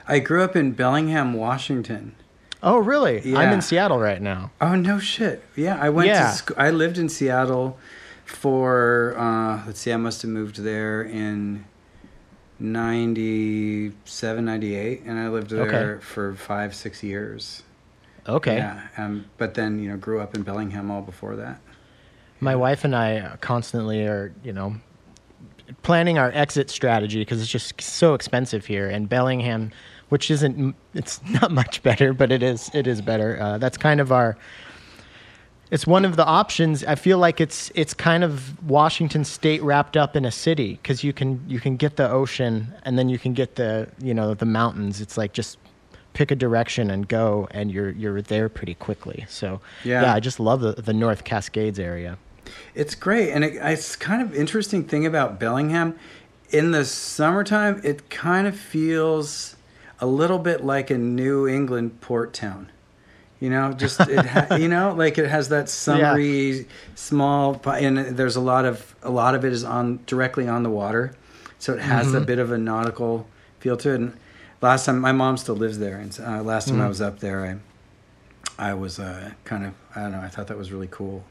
I 0.06 0.18
grew 0.18 0.42
up 0.42 0.54
in 0.56 0.72
Bellingham, 0.72 1.32
Washington. 1.34 2.14
Oh, 2.62 2.78
really? 2.78 3.34
I'm 3.36 3.52
in 3.52 3.60
Seattle 3.60 3.98
right 3.98 4.22
now. 4.22 4.52
Oh 4.60 4.76
no 4.76 5.00
shit! 5.00 5.42
Yeah, 5.56 5.76
I 5.80 5.88
went 5.88 6.06
Yeah. 6.08 6.30
to 6.30 6.36
school. 6.36 6.56
I 6.58 6.70
lived 6.70 6.96
in 6.98 7.08
Seattle 7.08 7.76
for 8.24 9.16
uh, 9.18 9.62
let's 9.66 9.80
see, 9.80 9.92
I 9.92 9.96
must 9.96 10.22
have 10.22 10.30
moved 10.30 10.58
there 10.58 11.02
in 11.02 11.64
97, 12.60 14.44
98, 14.44 15.02
and 15.06 15.18
I 15.18 15.28
lived 15.28 15.50
there 15.50 15.94
Okay. 15.94 16.04
for 16.04 16.34
five, 16.34 16.74
six 16.74 17.02
years. 17.02 17.62
Okay. 18.28 18.56
Yeah, 18.56 18.86
um, 18.96 19.24
but 19.36 19.54
then 19.54 19.82
you 19.82 19.88
know 19.90 19.96
grew 19.96 20.20
up 20.20 20.34
in 20.34 20.42
Bellingham 20.42 20.90
all 20.90 21.02
before 21.02 21.36
that. 21.36 21.60
My 22.40 22.56
wife 22.56 22.84
and 22.84 22.94
I 22.94 23.36
constantly 23.40 24.04
are, 24.04 24.34
you 24.42 24.52
know, 24.52 24.74
planning 25.82 26.18
our 26.18 26.30
exit 26.32 26.70
strategy 26.70 27.20
because 27.20 27.40
it's 27.40 27.50
just 27.50 27.80
so 27.80 28.14
expensive 28.14 28.66
here. 28.66 28.88
And 28.88 29.08
Bellingham, 29.08 29.70
which 30.08 30.30
isn't, 30.30 30.74
it's 30.94 31.20
not 31.28 31.50
much 31.52 31.82
better, 31.82 32.12
but 32.12 32.32
it 32.32 32.42
is, 32.42 32.70
it 32.74 32.86
is 32.86 33.00
better. 33.00 33.40
Uh, 33.40 33.58
that's 33.58 33.78
kind 33.78 34.00
of 34.00 34.12
our. 34.12 34.36
It's 35.70 35.86
one 35.86 36.04
of 36.04 36.16
the 36.16 36.26
options. 36.26 36.84
I 36.84 36.96
feel 36.96 37.16
like 37.16 37.40
it's 37.40 37.72
it's 37.74 37.94
kind 37.94 38.22
of 38.22 38.62
Washington 38.68 39.24
State 39.24 39.62
wrapped 39.62 39.96
up 39.96 40.16
in 40.16 40.26
a 40.26 40.30
city 40.30 40.74
because 40.82 41.02
you 41.02 41.14
can 41.14 41.42
you 41.48 41.60
can 41.60 41.76
get 41.76 41.96
the 41.96 42.10
ocean 42.10 42.74
and 42.82 42.98
then 42.98 43.08
you 43.08 43.18
can 43.18 43.32
get 43.32 43.54
the 43.54 43.88
you 44.02 44.12
know 44.12 44.34
the 44.34 44.44
mountains. 44.44 45.00
It's 45.00 45.16
like 45.16 45.32
just 45.32 45.56
pick 46.12 46.30
a 46.30 46.36
direction 46.36 46.90
and 46.90 47.08
go, 47.08 47.48
and 47.50 47.70
you're 47.70 47.90
you're 47.90 48.22
there 48.22 48.48
pretty 48.48 48.74
quickly. 48.74 49.24
So 49.28 49.60
Yeah. 49.84 50.02
yeah 50.02 50.14
I 50.14 50.20
just 50.20 50.40
love 50.40 50.60
the 50.60 50.72
the 50.72 50.92
North 50.92 51.24
Cascades 51.24 51.78
area. 51.78 52.18
It's 52.74 52.94
great, 52.94 53.30
and 53.30 53.44
it, 53.44 53.54
it's 53.54 53.96
kind 53.96 54.22
of 54.22 54.34
interesting 54.34 54.84
thing 54.84 55.06
about 55.06 55.38
Bellingham. 55.38 55.98
In 56.50 56.72
the 56.72 56.84
summertime, 56.84 57.80
it 57.82 58.10
kind 58.10 58.46
of 58.46 58.58
feels 58.58 59.56
a 60.00 60.06
little 60.06 60.38
bit 60.38 60.64
like 60.64 60.90
a 60.90 60.98
New 60.98 61.46
England 61.48 62.00
port 62.00 62.34
town. 62.34 62.70
You 63.40 63.50
know, 63.50 63.72
just 63.72 64.00
it 64.00 64.26
ha- 64.26 64.56
you 64.60 64.68
know, 64.68 64.94
like 64.94 65.18
it 65.18 65.28
has 65.28 65.48
that 65.48 65.68
summery, 65.68 66.66
small, 66.94 67.60
and 67.66 67.98
there's 68.16 68.36
a 68.36 68.40
lot 68.40 68.64
of 68.64 68.94
a 69.02 69.10
lot 69.10 69.34
of 69.34 69.44
it 69.44 69.52
is 69.52 69.64
on 69.64 70.00
directly 70.06 70.46
on 70.46 70.62
the 70.62 70.70
water, 70.70 71.14
so 71.58 71.72
it 71.72 71.80
has 71.80 72.12
a 72.12 72.16
mm-hmm. 72.16 72.26
bit 72.26 72.38
of 72.38 72.52
a 72.52 72.58
nautical 72.58 73.26
feel 73.60 73.76
to 73.78 73.90
it. 73.90 74.00
And 74.00 74.16
last 74.62 74.86
time, 74.86 74.98
my 75.00 75.12
mom 75.12 75.36
still 75.36 75.56
lives 75.56 75.78
there, 75.78 75.98
and 75.98 76.18
uh, 76.20 76.42
last 76.42 76.68
time 76.68 76.80
I 76.80 76.88
was 76.88 77.00
up 77.00 77.18
there, 77.20 77.44
I 78.58 78.70
I 78.70 78.74
was 78.74 78.98
uh, 78.98 79.32
kind 79.44 79.66
of 79.66 79.74
I 79.94 80.00
don't 80.02 80.12
know, 80.12 80.20
I 80.20 80.28
thought 80.28 80.46
that 80.48 80.56
was 80.58 80.72
really 80.72 80.88
cool. 80.90 81.24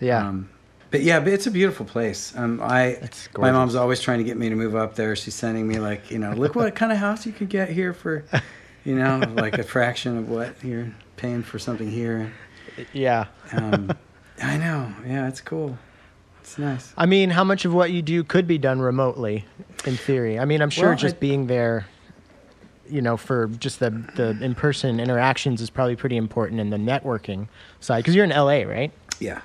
Yeah. 0.00 0.26
Um, 0.28 0.50
but 0.90 1.02
yeah, 1.02 1.18
but 1.20 1.32
it's 1.32 1.46
a 1.46 1.50
beautiful 1.50 1.84
place. 1.86 2.34
Um, 2.36 2.60
I 2.62 3.08
my 3.36 3.50
mom's 3.50 3.74
always 3.74 4.00
trying 4.00 4.18
to 4.18 4.24
get 4.24 4.36
me 4.36 4.48
to 4.48 4.54
move 4.54 4.74
up 4.76 4.94
there. 4.94 5.16
She's 5.16 5.34
sending 5.34 5.66
me 5.66 5.78
like, 5.78 6.10
you 6.10 6.18
know, 6.18 6.32
look 6.32 6.54
what 6.54 6.74
kind 6.74 6.92
of 6.92 6.98
house 6.98 7.26
you 7.26 7.32
could 7.32 7.48
get 7.48 7.68
here 7.70 7.92
for, 7.92 8.24
you 8.84 8.94
know, 8.94 9.18
like 9.34 9.58
a 9.58 9.64
fraction 9.64 10.16
of 10.16 10.28
what 10.28 10.62
you're 10.62 10.92
paying 11.16 11.42
for 11.42 11.58
something 11.58 11.90
here. 11.90 12.32
yeah. 12.92 13.26
Um, 13.52 13.90
I 14.42 14.56
know. 14.58 14.92
Yeah, 15.06 15.28
it's 15.28 15.40
cool. 15.40 15.76
It's 16.42 16.56
nice. 16.58 16.92
I 16.96 17.06
mean, 17.06 17.30
how 17.30 17.42
much 17.42 17.64
of 17.64 17.74
what 17.74 17.90
you 17.90 18.00
do 18.02 18.22
could 18.22 18.46
be 18.46 18.58
done 18.58 18.80
remotely, 18.80 19.44
in 19.86 19.96
theory? 19.96 20.38
I 20.38 20.44
mean, 20.44 20.62
I'm 20.62 20.70
sure 20.70 20.90
Well, 20.90 20.96
just 20.98 21.16
I- 21.16 21.18
being 21.18 21.46
there, 21.48 21.86
you 22.90 23.02
know, 23.02 23.16
for 23.16 23.48
just 23.48 23.80
the 23.80 23.90
the 24.16 24.36
in 24.44 24.54
person 24.54 25.00
interactions 25.00 25.60
is 25.60 25.70
probably 25.70 25.96
pretty 25.96 26.16
important 26.16 26.60
in 26.60 26.70
the 26.70 26.76
networking 26.76 27.48
side 27.80 27.98
because 27.98 28.14
you're 28.14 28.24
in 28.24 28.30
LA, 28.30 28.62
right? 28.62 28.92
Yeah. 29.20 29.40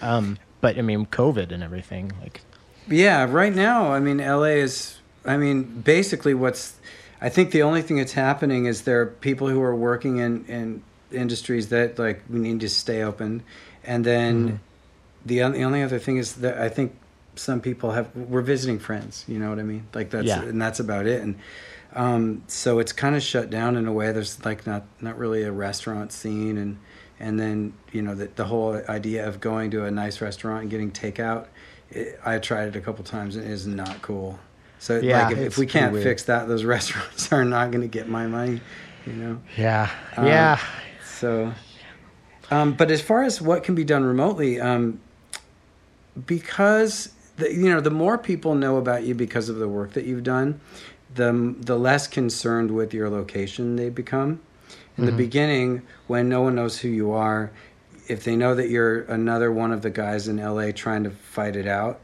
Um, 0.00 0.38
but 0.60 0.78
I 0.78 0.82
mean, 0.82 1.06
COVID 1.06 1.52
and 1.52 1.62
everything, 1.62 2.12
like, 2.20 2.40
Yeah, 2.88 3.24
right 3.30 3.54
now, 3.54 3.92
I 3.92 4.00
mean, 4.00 4.18
LA 4.18 4.56
is, 4.62 4.98
I 5.24 5.36
mean, 5.36 5.62
basically 5.82 6.34
what's, 6.34 6.74
I 7.20 7.28
think 7.28 7.52
the 7.52 7.62
only 7.62 7.82
thing 7.82 7.98
that's 7.98 8.12
happening 8.12 8.66
is 8.66 8.82
there 8.82 9.00
are 9.00 9.06
people 9.06 9.48
who 9.48 9.60
are 9.62 9.74
working 9.74 10.18
in, 10.18 10.44
in 10.46 10.82
industries 11.12 11.68
that, 11.68 11.98
like, 11.98 12.22
we 12.28 12.38
need 12.40 12.60
to 12.60 12.68
stay 12.68 13.02
open. 13.02 13.42
And 13.84 14.04
then 14.04 14.60
the, 15.24 15.40
the 15.50 15.64
only 15.64 15.82
other 15.82 15.98
thing 15.98 16.16
is 16.16 16.34
that 16.36 16.58
I 16.58 16.68
think 16.68 16.96
some 17.36 17.60
people 17.60 17.92
have, 17.92 18.14
we're 18.16 18.42
visiting 18.42 18.78
friends, 18.78 19.24
you 19.28 19.38
know 19.38 19.50
what 19.50 19.58
I 19.58 19.62
mean? 19.62 19.86
Like, 19.94 20.10
that's, 20.10 20.26
Yeah. 20.26 20.42
and 20.42 20.60
that's 20.60 20.80
about 20.80 21.06
it. 21.06 21.22
And, 21.22 21.38
um, 21.94 22.42
so 22.46 22.78
it's 22.78 22.92
kind 22.92 23.14
of 23.16 23.22
shut 23.22 23.50
down 23.50 23.76
in 23.76 23.86
a 23.86 23.92
way. 23.92 24.12
There's 24.12 24.44
like 24.44 24.66
not, 24.66 24.84
not 25.00 25.18
really 25.18 25.42
a 25.42 25.52
restaurant 25.52 26.12
scene. 26.12 26.56
And, 26.58 26.78
and 27.20 27.38
then, 27.38 27.74
you 27.92 28.02
know, 28.02 28.14
the, 28.14 28.26
the 28.34 28.44
whole 28.44 28.80
idea 28.88 29.26
of 29.26 29.40
going 29.40 29.70
to 29.72 29.84
a 29.84 29.90
nice 29.90 30.20
restaurant 30.20 30.62
and 30.62 30.70
getting 30.70 30.90
takeout, 30.90 31.46
it, 31.90 32.18
I 32.24 32.38
tried 32.38 32.68
it 32.68 32.76
a 32.76 32.80
couple 32.80 33.04
times 33.04 33.36
and 33.36 33.44
it 33.44 33.50
is 33.50 33.66
not 33.66 34.00
cool. 34.02 34.38
So 34.78 34.98
Yeah, 34.98 35.28
like 35.28 35.32
if, 35.32 35.38
if 35.38 35.58
we 35.58 35.66
can't 35.66 35.92
fix 36.02 36.24
that, 36.24 36.48
those 36.48 36.64
restaurants 36.76 37.32
are 37.32 37.44
not 37.44 37.70
going 37.70 37.82
to 37.82 37.88
get 37.88 38.08
my 38.08 38.26
money, 38.26 38.60
you 39.06 39.12
know? 39.12 39.40
yeah, 39.56 39.90
Um, 40.16 40.26
yeah. 40.26 40.58
So 41.04 41.52
Um, 42.50 42.72
but 42.74 42.90
as 42.90 43.00
far 43.00 43.22
as 43.22 43.40
what 43.40 43.62
can 43.64 43.74
be 43.74 43.84
done 43.84 44.04
remotely, 44.04 44.60
um, 44.60 45.00
because 46.26 47.10
the, 47.36 47.52
you 47.52 47.70
know 47.70 47.80
the 47.80 47.90
more 47.90 48.18
people 48.18 48.54
know 48.54 48.76
about 48.76 49.04
you 49.04 49.14
because 49.14 49.48
of 49.48 49.56
the 49.56 49.68
work 49.68 49.92
that 49.92 50.04
you've 50.04 50.22
done, 50.24 50.60
the 51.14 51.54
the 51.58 51.78
less 51.78 52.06
concerned 52.06 52.70
with 52.70 52.94
your 52.94 53.10
location 53.10 53.76
they 53.76 53.90
become. 53.90 54.40
In 54.98 55.06
the 55.06 55.10
mm-hmm. 55.10 55.18
beginning, 55.18 55.82
when 56.06 56.28
no 56.28 56.42
one 56.42 56.54
knows 56.54 56.78
who 56.78 56.88
you 56.88 57.12
are, 57.12 57.50
if 58.08 58.24
they 58.24 58.36
know 58.36 58.54
that 58.54 58.68
you're 58.68 59.02
another 59.04 59.50
one 59.50 59.72
of 59.72 59.80
the 59.80 59.90
guys 59.90 60.28
in 60.28 60.36
LA 60.36 60.70
trying 60.70 61.04
to 61.04 61.10
fight 61.10 61.56
it 61.56 61.66
out, 61.66 62.00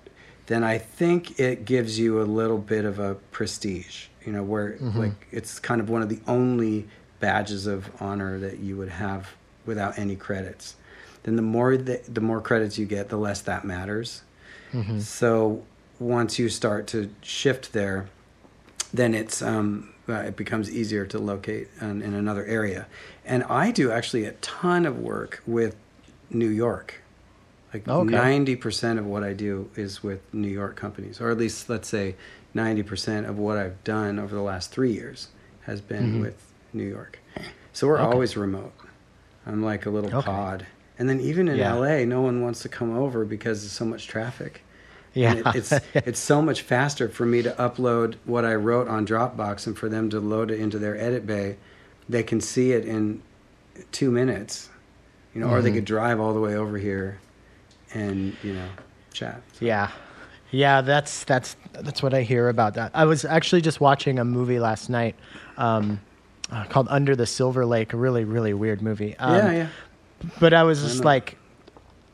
then 0.47 0.65
I 0.65 0.79
think 0.79 1.39
it 1.39 1.67
gives 1.67 1.99
you 1.99 2.23
a 2.23 2.25
little 2.25 2.57
bit 2.57 2.87
of 2.87 2.99
a 2.99 3.17
prestige. 3.31 4.07
You 4.25 4.33
know, 4.33 4.43
where 4.43 4.73
mm-hmm. 4.73 4.99
like 4.99 5.27
it's 5.31 5.59
kind 5.59 5.81
of 5.81 5.91
one 5.91 6.03
of 6.03 6.09
the 6.09 6.21
only 6.27 6.89
badges 7.21 7.67
of 7.67 7.91
honor 8.01 8.39
that 8.39 8.59
you 8.59 8.77
would 8.77 8.89
have 8.89 9.29
without 9.67 9.99
any 9.99 10.17
credits. 10.17 10.77
Then 11.23 11.37
the 11.37 11.43
more 11.43 11.77
the, 11.77 12.01
the 12.09 12.21
more 12.21 12.41
credits 12.41 12.79
you 12.79 12.87
get, 12.87 13.09
the 13.09 13.17
less 13.17 13.43
that 13.43 13.65
matters. 13.65 14.23
Mm-hmm. 14.73 15.01
So 15.01 15.65
once 15.99 16.39
you 16.39 16.49
start 16.49 16.87
to 16.89 17.11
shift 17.23 17.73
there, 17.73 18.09
then 18.93 19.15
it's 19.15 19.43
um, 19.43 19.93
uh, 20.09 20.15
it 20.15 20.37
becomes 20.37 20.71
easier 20.71 21.05
to 21.07 21.19
locate 21.19 21.69
in, 21.81 22.03
in 22.03 22.15
another 22.15 22.45
area. 22.47 22.87
And 23.25 23.43
I 23.45 23.71
do 23.71 23.91
actually 23.91 24.25
a 24.25 24.33
ton 24.33 24.87
of 24.87 24.99
work 24.99 25.43
with 25.47 25.77
New 26.31 26.49
York. 26.49 26.95
Like 27.75 27.87
Okay. 27.87 28.05
ninety 28.15 28.57
percent 28.57 28.99
of 28.99 29.05
what 29.07 29.23
I 29.23 29.35
do 29.35 29.71
is 29.77 30.03
with 30.03 30.21
New 30.33 30.49
York 30.49 30.77
companies, 30.77 31.21
or 31.21 31.31
at 31.31 31.37
least 31.37 31.69
let's 31.69 31.89
say 31.89 32.15
ninety 32.55 32.83
percent 32.83 33.27
of 33.27 33.39
what 33.39 33.59
I've 33.59 33.85
done 33.85 34.19
over 34.19 34.35
the 34.35 34.41
last 34.43 34.71
three 34.71 34.93
years 34.93 35.29
has 35.63 35.83
been 35.83 36.19
with 36.21 36.51
New 36.73 36.89
York. 36.89 37.19
So 37.75 37.87
we're 37.87 37.97
Mm-hmm. 37.97 38.05
Okay. 38.07 38.13
always 38.15 38.37
remote. 38.39 38.73
I'm 39.47 39.63
like 39.63 39.85
a 39.85 39.91
little 39.91 40.11
Okay. 40.13 40.25
pod. 40.25 40.67
And 40.99 41.09
then 41.11 41.21
even 41.21 41.47
in 41.49 41.59
Yeah. 41.59 41.75
LA, 41.75 42.05
no 42.05 42.23
one 42.23 42.41
wants 42.43 42.61
to 42.63 42.69
come 42.71 42.97
over 42.97 43.25
because 43.27 43.61
there's 43.61 43.73
so 43.73 43.85
much 43.85 44.07
traffic. 44.09 44.63
Yeah. 45.19 45.35
It, 45.35 45.57
it's 45.57 45.73
it's 45.95 46.19
so 46.21 46.41
much 46.43 46.63
faster 46.63 47.09
for 47.09 47.27
me 47.27 47.43
to 47.43 47.51
upload 47.53 48.15
what 48.25 48.45
I 48.45 48.55
wrote 48.55 48.89
on 48.89 49.07
Dropbox 49.07 49.67
and 49.67 49.77
for 49.77 49.89
them 49.89 50.09
to 50.11 50.21
load 50.21 50.51
it 50.51 50.61
into 50.61 50.79
their 50.79 50.97
edit 50.97 51.27
bay. 51.27 51.57
They 52.09 52.23
can 52.23 52.41
see 52.41 52.73
it 52.73 52.85
in 52.87 53.23
two 53.93 54.11
minutes, 54.11 54.69
you 55.35 55.41
know, 55.41 55.49
or 55.49 55.57
Mm-hmm. 55.57 55.65
they 55.65 55.73
could 55.73 55.85
drive 55.85 56.21
all 56.21 56.33
the 56.35 56.41
way 56.41 56.55
over 56.57 56.79
here 56.79 57.21
and 57.93 58.37
you 58.43 58.53
know 58.55 58.69
chat. 59.13 59.43
Yeah. 59.61 59.91
Yeah, 60.51 60.81
that's 60.81 61.25
that's 61.25 61.57
that's 61.73 62.03
what 62.03 62.15
I 62.15 62.23
hear 62.23 62.49
about 62.49 62.75
that. 62.75 62.91
I 62.95 63.05
was 63.05 63.25
actually 63.27 63.61
just 63.61 63.81
watching 63.83 64.19
a 64.19 64.25
movie 64.25 64.59
last 64.59 64.89
night 64.89 65.15
um, 65.59 66.01
uh, 66.51 66.65
called 66.65 66.87
Under 66.91 67.15
the 67.15 67.27
Silver 67.27 67.67
Lake, 67.67 67.93
a 67.93 67.99
really 67.99 68.25
really 68.25 68.55
weird 68.55 68.81
movie. 68.81 69.15
Um, 69.19 69.35
yeah, 69.37 69.53
yeah. 69.53 69.69
But 70.41 70.55
I 70.55 70.63
was 70.63 70.81
just 70.83 71.01
know. 71.01 71.05
like, 71.05 71.37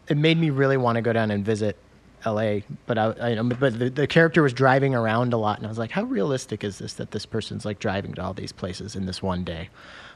it 0.08 0.16
made 0.16 0.36
me 0.36 0.50
really 0.50 0.76
want 0.76 0.96
to 0.96 1.02
go 1.02 1.12
down 1.12 1.30
and 1.30 1.44
visit 1.44 1.76
L.A. 2.24 2.64
But 2.86 2.98
I, 2.98 3.04
I 3.20 3.36
um, 3.36 3.48
but 3.48 3.78
the, 3.78 3.90
the 3.90 4.06
character 4.06 4.42
was 4.42 4.52
driving 4.52 4.94
around 4.94 5.32
a 5.32 5.36
lot, 5.36 5.58
and 5.58 5.66
I 5.66 5.68
was 5.68 5.78
like, 5.78 5.90
how 5.90 6.04
realistic 6.04 6.64
is 6.64 6.78
this 6.78 6.94
that 6.94 7.10
this 7.12 7.26
person's 7.26 7.64
like 7.64 7.78
driving 7.78 8.14
to 8.14 8.22
all 8.22 8.34
these 8.34 8.52
places 8.52 8.96
in 8.96 9.06
this 9.06 9.22
one 9.22 9.44
day? 9.44 9.68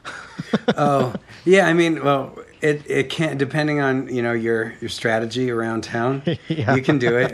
oh 0.77 1.13
yeah 1.43 1.67
i 1.67 1.73
mean 1.73 2.01
well 2.01 2.33
it 2.61 2.81
it 2.89 3.09
can't 3.09 3.37
depending 3.37 3.81
on 3.81 4.07
you 4.07 4.21
know 4.21 4.31
your 4.31 4.73
your 4.79 4.87
strategy 4.87 5.51
around 5.51 5.83
town 5.83 6.21
Yeah. 6.47 6.73
you 6.73 6.81
can 6.81 6.99
do 6.99 7.17
it 7.17 7.33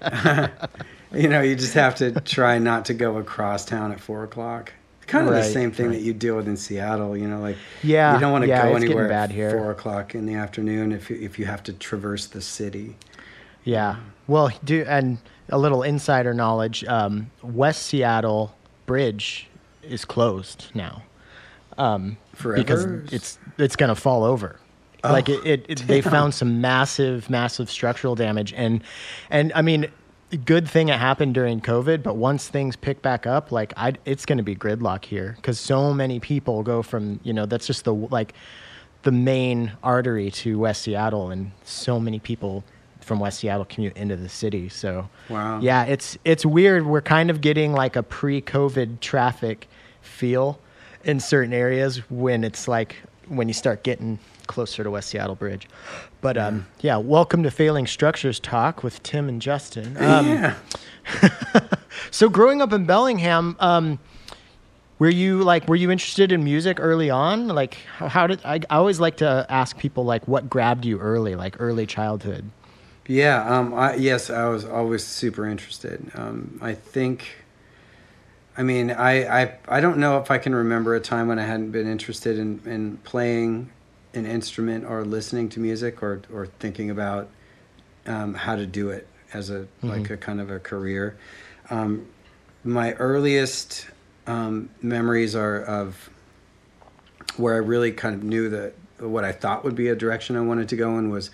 you 1.12 1.28
know 1.28 1.40
you 1.40 1.56
just 1.56 1.74
have 1.74 1.96
to 1.96 2.12
try 2.20 2.58
not 2.60 2.84
to 2.86 2.94
go 2.94 3.16
across 3.16 3.64
town 3.64 3.90
at 3.90 3.98
four 3.98 4.22
o'clock 4.22 4.72
kind 5.08 5.26
of 5.26 5.32
Right, 5.34 5.42
the 5.42 5.48
same 5.50 5.72
thing 5.72 5.86
right. 5.86 5.94
that 5.96 6.02
you 6.02 6.12
deal 6.12 6.36
with 6.36 6.46
in 6.46 6.56
seattle 6.56 7.16
you 7.16 7.26
know 7.26 7.40
like 7.40 7.56
Yeah, 7.82 8.14
you 8.14 8.20
don't 8.20 8.30
want 8.30 8.42
to 8.44 8.48
yeah, 8.48 8.68
go 8.68 8.76
anywhere 8.76 9.08
bad 9.08 9.30
at 9.30 9.34
here. 9.34 9.50
four 9.50 9.72
o'clock 9.72 10.14
in 10.14 10.24
the 10.26 10.34
afternoon 10.34 10.92
if 10.92 11.10
you, 11.10 11.16
if 11.16 11.38
you 11.38 11.46
have 11.46 11.62
to 11.64 11.72
traverse 11.72 12.26
the 12.26 12.40
city 12.40 12.94
Yeah. 13.68 13.96
Well, 14.26 14.50
do 14.64 14.82
and 14.88 15.18
a 15.50 15.58
little 15.58 15.82
insider 15.82 16.32
knowledge. 16.32 16.84
Um, 16.84 17.30
West 17.42 17.82
Seattle 17.82 18.54
Bridge 18.86 19.46
is 19.82 20.06
closed 20.06 20.70
now 20.74 21.02
um, 21.76 22.16
Forever? 22.32 22.62
because 22.62 22.84
it's 23.12 23.38
it's 23.58 23.76
going 23.76 23.90
to 23.90 23.94
fall 23.94 24.24
over. 24.24 24.58
Oh, 25.04 25.12
like 25.12 25.28
it, 25.28 25.46
it, 25.46 25.66
it 25.68 25.78
they 25.86 26.00
found 26.00 26.32
some 26.34 26.62
massive, 26.62 27.28
massive 27.28 27.70
structural 27.70 28.14
damage, 28.14 28.54
and 28.54 28.82
and 29.28 29.52
I 29.54 29.60
mean, 29.60 29.88
good 30.46 30.66
thing 30.66 30.88
it 30.88 30.98
happened 30.98 31.34
during 31.34 31.60
COVID. 31.60 32.02
But 32.02 32.16
once 32.16 32.48
things 32.48 32.74
pick 32.74 33.02
back 33.02 33.26
up, 33.26 33.52
like 33.52 33.74
I, 33.76 33.92
it's 34.06 34.24
going 34.24 34.38
to 34.38 34.42
be 34.44 34.56
gridlock 34.56 35.04
here 35.04 35.34
because 35.36 35.60
so 35.60 35.92
many 35.92 36.20
people 36.20 36.62
go 36.62 36.82
from 36.82 37.20
you 37.22 37.34
know 37.34 37.44
that's 37.44 37.66
just 37.66 37.84
the 37.84 37.92
like 37.92 38.32
the 39.02 39.12
main 39.12 39.72
artery 39.82 40.30
to 40.30 40.58
West 40.58 40.82
Seattle, 40.82 41.30
and 41.30 41.52
so 41.64 42.00
many 42.00 42.18
people 42.18 42.64
from 43.08 43.18
West 43.18 43.40
Seattle 43.40 43.64
commute 43.64 43.96
into 43.96 44.14
the 44.14 44.28
city. 44.28 44.68
So, 44.68 45.08
Wow. 45.28 45.58
yeah, 45.60 45.84
it's 45.84 46.16
it's 46.24 46.46
weird. 46.46 46.86
We're 46.86 47.00
kind 47.02 47.30
of 47.30 47.40
getting 47.40 47.72
like 47.72 47.96
a 47.96 48.02
pre-COVID 48.04 49.00
traffic 49.00 49.66
feel 50.02 50.60
in 51.04 51.18
certain 51.18 51.52
areas 51.52 51.98
when 52.10 52.44
it's 52.44 52.68
like 52.68 52.96
when 53.26 53.48
you 53.48 53.54
start 53.54 53.82
getting 53.82 54.18
closer 54.46 54.84
to 54.84 54.90
West 54.90 55.08
Seattle 55.10 55.34
Bridge. 55.34 55.66
But 56.20 56.36
um, 56.38 56.66
yeah, 56.80 56.96
welcome 56.98 57.42
to 57.42 57.50
Failing 57.50 57.86
Structures 57.86 58.38
Talk 58.38 58.82
with 58.84 59.02
Tim 59.02 59.28
and 59.28 59.40
Justin. 59.42 59.96
Um, 59.98 60.26
yeah 60.28 60.54
So, 62.10 62.28
growing 62.28 62.62
up 62.62 62.72
in 62.72 62.84
Bellingham. 62.86 63.56
Um, 63.58 63.98
were 65.00 65.08
you 65.08 65.44
like 65.44 65.68
were 65.68 65.76
you 65.76 65.92
interested 65.92 66.32
in 66.32 66.42
music 66.42 66.78
early 66.80 67.08
on 67.08 67.46
like 67.46 67.74
how, 67.98 68.08
how 68.08 68.26
did 68.26 68.40
I, 68.44 68.54
I 68.68 68.78
always 68.78 68.98
like 68.98 69.18
to 69.18 69.46
ask 69.48 69.78
people 69.78 70.04
like 70.04 70.26
what 70.26 70.50
grabbed 70.50 70.84
you 70.84 70.98
early 70.98 71.36
like 71.36 71.54
early 71.60 71.86
childhood 71.86 72.50
Yeah, 73.08 73.42
um, 73.58 73.72
I, 73.72 73.94
yes, 73.94 74.28
I 74.28 74.48
was 74.48 74.66
always 74.66 75.02
super 75.02 75.48
interested. 75.48 76.10
Um, 76.14 76.58
I 76.60 76.74
think, 76.74 77.36
I 78.54 78.62
mean, 78.62 78.90
I, 78.90 79.42
I, 79.44 79.58
I 79.66 79.80
don't 79.80 79.96
know 79.96 80.18
if 80.18 80.30
I 80.30 80.36
can 80.36 80.54
remember 80.54 80.94
a 80.94 81.00
time 81.00 81.26
when 81.26 81.38
I 81.38 81.44
hadn't 81.44 81.70
been 81.70 81.90
interested 81.90 82.38
in, 82.38 82.60
in 82.66 82.98
playing 82.98 83.70
an 84.12 84.26
instrument 84.26 84.84
or 84.84 85.06
listening 85.06 85.48
to 85.50 85.60
music 85.60 86.02
or, 86.02 86.20
or 86.30 86.48
thinking 86.58 86.90
about 86.90 87.30
um, 88.06 88.34
how 88.34 88.56
to 88.56 88.66
do 88.66 88.90
it 88.90 89.08
as 89.32 89.48
a 89.48 89.66
like 89.82 90.10
a 90.10 90.16
kind 90.16 90.40
of 90.40 90.50
a 90.50 90.58
career. 90.58 91.16
Um, 91.70 92.06
my 92.64 92.92
earliest 92.94 93.86
um, 94.26 94.68
memories 94.82 95.34
are 95.34 95.62
of 95.62 96.10
where 97.36 97.54
I 97.54 97.58
really 97.58 97.92
kind 97.92 98.14
of 98.14 98.22
knew 98.22 98.50
that 98.50 98.74
what 98.98 99.24
I 99.24 99.32
thought 99.32 99.64
would 99.64 99.74
be 99.74 99.88
a 99.88 99.96
direction 99.96 100.36
I 100.36 100.40
wanted 100.40 100.68
to 100.70 100.76
go 100.76 100.98
in 100.98 101.10
was 101.10 101.30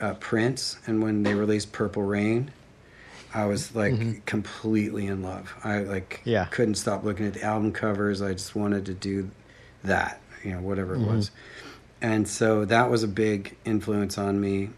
uh, 0.00 0.14
Prince, 0.14 0.78
and 0.86 1.02
when 1.02 1.22
they 1.22 1.34
released 1.34 1.72
Purple 1.72 2.02
Rain, 2.02 2.50
I 3.34 3.44
was 3.46 3.74
like 3.74 4.24
completely 4.26 5.06
in 5.06 5.22
love. 5.22 5.54
I 5.62 5.80
like 5.80 6.20
Yeah. 6.24 6.46
couldn't 6.46 6.76
stop 6.76 7.04
looking 7.04 7.26
at 7.26 7.34
the 7.34 7.42
album 7.42 7.72
covers. 7.72 8.22
I 8.22 8.32
just 8.32 8.54
wanted 8.56 8.86
to 8.86 8.94
do 8.94 9.30
that, 9.84 10.20
you 10.42 10.52
know, 10.52 10.60
whatever 10.60 10.94
it 10.94 11.00
was. 11.00 11.30
And 12.00 12.26
so 12.28 12.64
that 12.64 12.90
was 12.90 13.02
a 13.02 13.08
big 13.08 13.56
influence 13.64 14.16
on 14.18 14.40
me. 14.40 14.70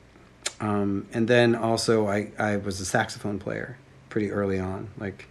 Um, 0.60 1.06
and 1.12 1.28
then 1.28 1.54
also, 1.54 2.08
I, 2.08 2.32
I 2.38 2.56
was 2.56 2.80
a 2.80 2.84
saxophone 2.84 3.38
player 3.38 3.76
pretty 4.08 4.30
early 4.32 4.58
on, 4.58 4.88
like 4.98 5.26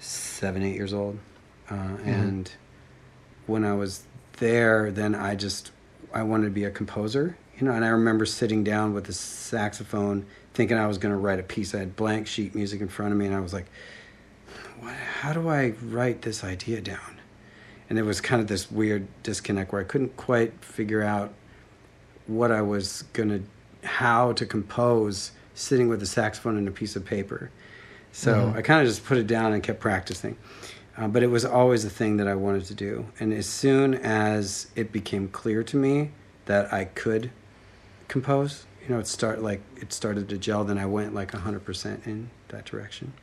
seven, 0.00 0.62
eight 0.62 0.74
years 0.74 0.92
old. 0.92 1.18
Uh, 1.70 1.96
And 2.04 2.50
when 3.46 3.64
I 3.64 3.74
was 3.74 4.04
there, 4.38 4.90
then 4.90 5.14
I 5.14 5.34
just 5.36 5.70
I 6.12 6.22
wanted 6.22 6.46
to 6.46 6.50
be 6.50 6.64
a 6.64 6.70
composer, 6.70 7.36
you 7.58 7.66
know. 7.66 7.72
And 7.72 7.84
I 7.84 7.88
remember 7.88 8.26
sitting 8.26 8.64
down 8.64 8.94
with 8.94 9.04
the 9.04 9.12
saxophone, 9.12 10.26
thinking 10.54 10.76
I 10.76 10.86
was 10.86 10.98
going 10.98 11.12
to 11.12 11.18
write 11.18 11.38
a 11.38 11.42
piece. 11.42 11.74
I 11.74 11.78
had 11.78 11.96
blank 11.96 12.26
sheet 12.26 12.54
music 12.54 12.80
in 12.80 12.88
front 12.88 13.12
of 13.12 13.18
me, 13.18 13.26
and 13.26 13.34
I 13.34 13.40
was 13.40 13.52
like, 13.52 13.66
what, 14.80 14.94
"How 14.94 15.32
do 15.32 15.48
I 15.48 15.74
write 15.82 16.22
this 16.22 16.44
idea 16.44 16.80
down?" 16.80 17.20
And 17.88 17.98
it 17.98 18.02
was 18.02 18.20
kind 18.20 18.40
of 18.40 18.48
this 18.48 18.70
weird 18.70 19.06
disconnect 19.22 19.72
where 19.72 19.80
I 19.80 19.84
couldn't 19.84 20.16
quite 20.16 20.64
figure 20.64 21.02
out 21.02 21.32
what 22.26 22.50
I 22.50 22.62
was 22.62 23.02
going 23.12 23.28
to, 23.28 23.86
how 23.86 24.32
to 24.32 24.46
compose 24.46 25.32
sitting 25.54 25.88
with 25.88 26.02
a 26.02 26.06
saxophone 26.06 26.56
and 26.56 26.68
a 26.68 26.70
piece 26.70 26.96
of 26.96 27.04
paper. 27.04 27.50
So 28.12 28.52
I 28.54 28.62
kind 28.62 28.80
of 28.80 28.86
just 28.86 29.04
put 29.04 29.18
it 29.18 29.26
down 29.26 29.52
and 29.52 29.62
kept 29.62 29.80
practicing. 29.80 30.36
Uh, 30.96 31.08
but 31.08 31.22
it 31.22 31.28
was 31.28 31.44
always 31.44 31.84
a 31.84 31.90
thing 31.90 32.18
that 32.18 32.28
I 32.28 32.34
wanted 32.34 32.66
to 32.66 32.74
do. 32.74 33.06
And 33.18 33.32
as 33.32 33.46
soon 33.46 33.94
as 33.94 34.68
it 34.76 34.92
became 34.92 35.28
clear 35.28 35.62
to 35.64 35.76
me 35.76 36.10
that 36.44 36.72
I 36.72 36.84
could 36.84 37.30
compose, 38.12 38.66
you 38.82 38.94
know, 38.94 39.00
it 39.00 39.06
start 39.06 39.42
like 39.42 39.62
it 39.80 39.92
started 39.92 40.28
to 40.28 40.36
gel. 40.38 40.64
Then 40.64 40.78
I 40.78 40.86
went 40.86 41.14
like 41.14 41.32
hundred 41.32 41.64
percent 41.64 42.02
in 42.06 42.28
that 42.48 42.64
direction. 42.66 43.14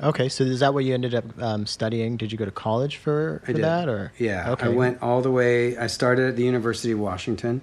okay 0.00 0.28
so 0.28 0.42
is 0.44 0.60
that 0.60 0.72
what 0.74 0.84
you 0.84 0.92
ended 0.94 1.14
up 1.14 1.24
um, 1.40 1.66
studying 1.66 2.16
did 2.16 2.32
you 2.32 2.38
go 2.38 2.44
to 2.44 2.50
college 2.50 2.96
for, 2.96 3.40
for 3.46 3.52
that 3.52 3.88
or 3.88 4.12
Yeah, 4.18 4.50
okay 4.52 4.66
I 4.66 4.68
went 4.82 5.02
all 5.02 5.20
the 5.22 5.30
way. 5.30 5.76
I 5.76 5.88
started 5.88 6.24
at 6.30 6.36
the 6.36 6.44
University 6.44 6.92
of 6.92 6.98
Washington. 6.98 7.60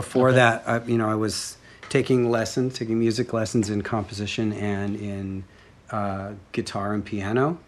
Before 0.00 0.28
Okay. 0.30 0.36
that, 0.42 0.56
I, 0.66 0.74
you 0.92 0.98
know, 0.98 1.08
I 1.08 1.14
was 1.26 1.56
taking 1.88 2.30
lessons, 2.30 2.74
taking 2.80 2.98
music 2.98 3.32
lessons 3.32 3.70
in 3.70 3.82
composition 3.82 4.52
and 4.52 4.96
in 4.96 5.44
uh, 5.90 6.32
guitar 6.52 6.92
and 6.94 7.04
piano 7.04 7.58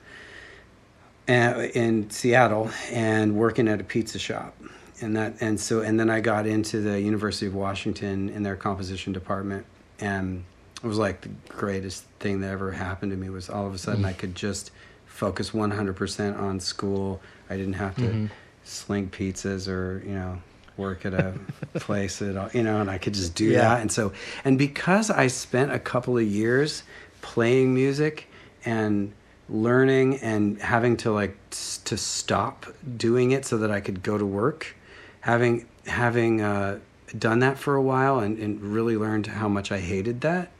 uh, 1.28 1.68
in 1.74 2.10
Seattle, 2.10 2.70
and 2.90 3.34
working 3.36 3.66
at 3.68 3.80
a 3.80 3.84
pizza 3.84 4.18
shop. 4.18 4.52
And 5.00 5.16
that 5.16 5.34
and 5.40 5.58
so 5.60 5.80
and 5.80 5.98
then 5.98 6.10
I 6.10 6.20
got 6.20 6.46
into 6.46 6.80
the 6.80 7.00
University 7.00 7.46
of 7.46 7.54
Washington 7.54 8.28
in 8.28 8.42
their 8.42 8.56
composition 8.56 9.12
department, 9.12 9.64
and 10.00 10.44
it 10.82 10.86
was 10.86 10.98
like 10.98 11.20
the 11.22 11.30
greatest 11.48 12.04
thing 12.20 12.40
that 12.40 12.50
ever 12.50 12.72
happened 12.72 13.12
to 13.12 13.16
me. 13.16 13.30
Was 13.30 13.48
all 13.50 13.66
of 13.66 13.74
a 13.74 13.78
sudden 13.78 14.04
I 14.04 14.12
could 14.12 14.34
just 14.34 14.70
focus 15.06 15.52
one 15.54 15.70
hundred 15.70 15.96
percent 15.96 16.36
on 16.36 16.60
school. 16.60 17.20
I 17.48 17.56
didn't 17.56 17.74
have 17.74 17.96
to 17.96 18.02
Mm-hmm. 18.02 18.26
sling 18.64 19.10
pizzas 19.10 19.68
or 19.68 20.02
you 20.06 20.14
know 20.14 20.40
work 20.76 21.04
at 21.04 21.12
a 21.14 21.34
place 21.74 22.22
at 22.22 22.36
all, 22.36 22.48
you 22.52 22.62
know, 22.62 22.80
and 22.80 22.90
I 22.90 22.96
could 22.98 23.12
just 23.14 23.34
do 23.34 23.46
Yeah. 23.50 23.60
that. 23.62 23.80
And 23.82 23.92
so 23.92 24.12
and 24.44 24.56
because 24.58 25.10
I 25.10 25.26
spent 25.26 25.72
a 25.72 25.78
couple 25.78 26.16
of 26.16 26.24
years 26.26 26.82
playing 27.20 27.74
music 27.74 28.26
and 28.64 29.12
learning 29.48 30.18
and 30.18 30.60
having 30.62 30.96
to 30.98 31.10
like 31.12 31.36
to 31.84 31.96
stop 31.96 32.66
doing 32.96 33.32
it 33.32 33.44
so 33.44 33.58
that 33.58 33.70
I 33.70 33.80
could 33.80 34.02
go 34.02 34.16
to 34.16 34.24
work 34.24 34.76
having 35.20 35.66
having 35.86 36.40
uh, 36.40 36.78
done 37.18 37.40
that 37.40 37.58
for 37.58 37.74
a 37.74 37.82
while 37.82 38.20
and, 38.20 38.38
and 38.38 38.60
really 38.62 38.96
learned 38.96 39.26
how 39.26 39.48
much 39.48 39.72
I 39.72 39.78
hated 39.78 40.20
that 40.22 40.50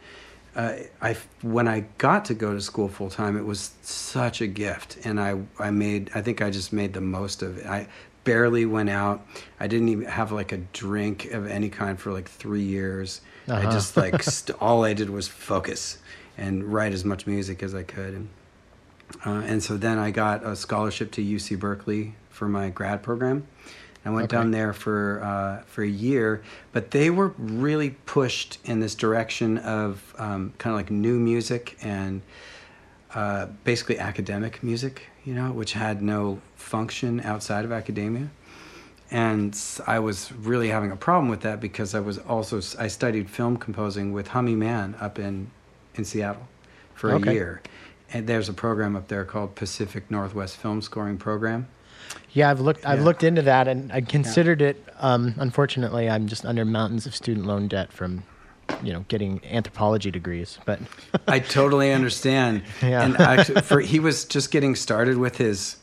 uh, 0.56 0.74
I 1.00 1.16
when 1.42 1.68
I 1.68 1.80
got 1.98 2.24
to 2.26 2.34
go 2.34 2.52
to 2.54 2.60
school 2.60 2.88
full 2.88 3.10
time 3.10 3.36
it 3.36 3.44
was 3.44 3.70
such 3.82 4.40
a 4.40 4.46
gift. 4.46 4.98
And 5.04 5.20
I 5.20 5.40
I 5.58 5.70
made 5.70 6.10
I 6.14 6.22
think 6.22 6.42
I 6.42 6.50
just 6.50 6.72
made 6.72 6.92
the 6.92 7.00
most 7.00 7.42
of 7.42 7.58
it. 7.58 7.66
I 7.66 7.86
barely 8.24 8.66
went 8.66 8.90
out. 8.90 9.24
I 9.60 9.66
didn't 9.66 9.88
even 9.88 10.06
have 10.06 10.32
like 10.32 10.52
a 10.52 10.58
drink 10.58 11.26
of 11.32 11.46
any 11.46 11.68
kind 11.70 11.98
for 11.98 12.12
like 12.12 12.28
three 12.28 12.62
years. 12.62 13.20
I 13.48 13.52
Uh-huh. 13.62 13.72
just 13.72 13.96
like 13.96 14.22
st- 14.36 14.58
all 14.60 14.84
I 14.84 14.92
did 14.92 15.08
was 15.10 15.28
focus 15.28 15.98
and 16.36 16.64
write 16.64 16.92
as 16.92 17.04
much 17.04 17.26
music 17.26 17.62
as 17.62 17.74
I 17.74 17.82
could. 17.84 18.14
And 18.14 18.28
uh, 19.24 19.42
and 19.46 19.62
so 19.62 19.76
then 19.76 19.98
I 19.98 20.10
got 20.10 20.44
a 20.44 20.54
scholarship 20.56 21.10
to 21.12 21.22
UC 21.22 21.58
Berkeley 21.58 22.14
for 22.28 22.48
my 22.48 22.70
grad 22.70 23.02
program. 23.02 23.46
I 24.04 24.10
went 24.10 24.24
Okay. 24.24 24.36
down 24.36 24.50
there 24.50 24.72
for 24.72 25.20
uh, 25.22 25.62
for 25.66 25.82
a 25.82 25.88
year, 25.88 26.42
but 26.72 26.90
they 26.90 27.10
were 27.10 27.34
really 27.36 27.90
pushed 28.06 28.58
in 28.64 28.80
this 28.80 28.94
direction 28.94 29.58
of 29.58 30.14
um, 30.18 30.54
kind 30.58 30.72
of 30.72 30.78
like 30.78 30.90
new 30.90 31.18
music 31.18 31.76
and 31.82 32.22
uh, 33.14 33.46
basically 33.64 33.98
academic 33.98 34.62
music, 34.62 35.02
you 35.24 35.34
know, 35.34 35.52
which 35.52 35.72
had 35.74 36.00
no 36.00 36.40
function 36.56 37.20
outside 37.20 37.64
of 37.64 37.72
academia. 37.72 38.30
And 39.10 39.58
I 39.86 39.98
was 39.98 40.30
really 40.32 40.68
having 40.68 40.92
a 40.92 40.96
problem 40.96 41.28
with 41.28 41.40
that 41.40 41.60
because 41.60 41.94
I 41.94 42.00
was 42.00 42.18
also 42.18 42.58
I 42.78 42.86
studied 42.88 43.28
film 43.28 43.56
composing 43.56 44.12
with 44.12 44.28
Hummie 44.28 44.54
Mann 44.54 44.94
up 45.00 45.18
in 45.18 45.50
in 45.96 46.04
Seattle 46.04 46.46
for 46.94 47.12
Okay. 47.14 47.30
a 47.30 47.32
year. 47.34 47.60
And 48.12 48.26
there's 48.26 48.48
a 48.48 48.52
program 48.52 48.96
up 48.96 49.08
there 49.08 49.24
called 49.24 49.54
Pacific 49.56 50.10
Northwest 50.10 50.56
Film 50.56 50.80
Scoring 50.80 51.18
Program. 51.18 51.66
Yeah, 52.32 52.50
I've 52.50 52.60
looked. 52.60 52.86
I've 52.86 53.00
Yeah. 53.00 53.04
looked 53.04 53.24
into 53.24 53.42
that, 53.42 53.66
and 53.68 53.90
I 53.92 54.00
considered 54.02 54.62
it. 54.62 54.82
Um, 55.00 55.34
unfortunately, 55.38 56.08
I'm 56.08 56.26
just 56.28 56.44
under 56.44 56.64
mountains 56.64 57.06
of 57.06 57.14
student 57.14 57.46
loan 57.46 57.66
debt 57.68 57.92
from, 57.92 58.22
you 58.82 58.92
know, 58.92 59.04
getting 59.08 59.40
anthropology 59.50 60.10
degrees. 60.10 60.58
But 60.64 60.78
I 61.26 61.40
totally 61.40 61.92
understand. 61.98 62.62
Yeah. 62.82 63.02
And 63.02 63.16
actually, 63.18 63.62
for 63.62 63.80
he 63.80 63.98
was 63.98 64.24
just 64.24 64.50
getting 64.50 64.76
started 64.76 65.16
with 65.18 65.38
his 65.38 65.76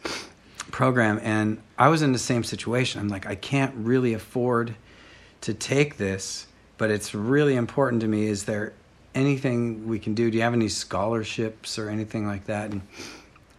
program, 0.72 1.20
and 1.22 1.58
I 1.78 1.90
was 1.90 2.02
in 2.02 2.14
the 2.14 2.20
same 2.20 2.44
situation. 2.44 3.02
I'm 3.02 3.10
like, 3.10 3.26
I 3.28 3.36
can't 3.36 3.74
really 3.76 4.14
afford 4.14 4.76
to 5.42 5.54
take 5.54 5.98
this, 5.98 6.48
but 6.78 6.90
it's 6.92 7.14
really 7.14 7.56
important 7.56 8.02
to 8.02 8.08
me. 8.08 8.28
Is 8.28 8.46
there 8.46 8.74
anything 9.16 9.88
we 9.88 10.00
can 10.00 10.14
do? 10.14 10.30
Do 10.32 10.38
you 10.38 10.44
have 10.44 10.54
any 10.54 10.70
scholarships 10.70 11.78
or 11.78 11.90
anything 11.90 12.26
like 12.26 12.46
that? 12.46 12.72
And 12.72 12.82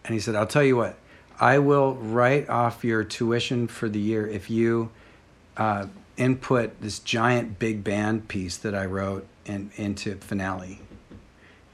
and 0.05 0.13
he 0.15 0.19
said, 0.19 0.33
I'll 0.35 0.47
tell 0.47 0.63
you 0.63 0.75
what. 0.75 0.97
I 1.39 1.59
will 1.59 1.95
write 1.95 2.49
off 2.49 2.83
your 2.83 3.03
tuition 3.03 3.67
for 3.67 3.87
the 3.89 3.99
year 3.99 4.27
if 4.27 4.49
you 4.49 4.89
uh, 5.57 5.87
input 6.17 6.81
this 6.81 6.99
giant 6.99 7.59
big 7.59 7.83
band 7.83 8.27
piece 8.27 8.57
that 8.57 8.75
I 8.75 8.85
wrote 8.85 9.25
in, 9.45 9.71
into 9.77 10.15
finale. 10.15 10.79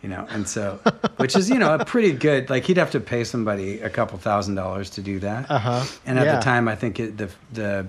You 0.04 0.10
know, 0.10 0.28
and 0.30 0.48
so, 0.48 0.80
which 1.18 1.36
is 1.36 1.50
you 1.50 1.58
know 1.58 1.74
a 1.74 1.84
pretty 1.84 2.12
good. 2.12 2.50
Like 2.52 2.66
he'd 2.66 2.78
have 2.78 2.92
to 2.92 3.00
pay 3.00 3.24
somebody 3.24 3.80
a 3.80 3.90
couple 3.90 4.20
thousand 4.20 4.54
dollars 4.54 4.92
to 4.92 5.02
do 5.02 5.20
that. 5.20 5.50
Uh-huh. 5.50 5.84
And 6.06 6.20
at 6.20 6.26
Yeah. 6.26 6.36
the 6.36 6.42
time, 6.44 6.68
I 6.68 6.76
think 6.76 7.00
it, 7.00 7.18
the 7.18 7.30
the 7.54 7.88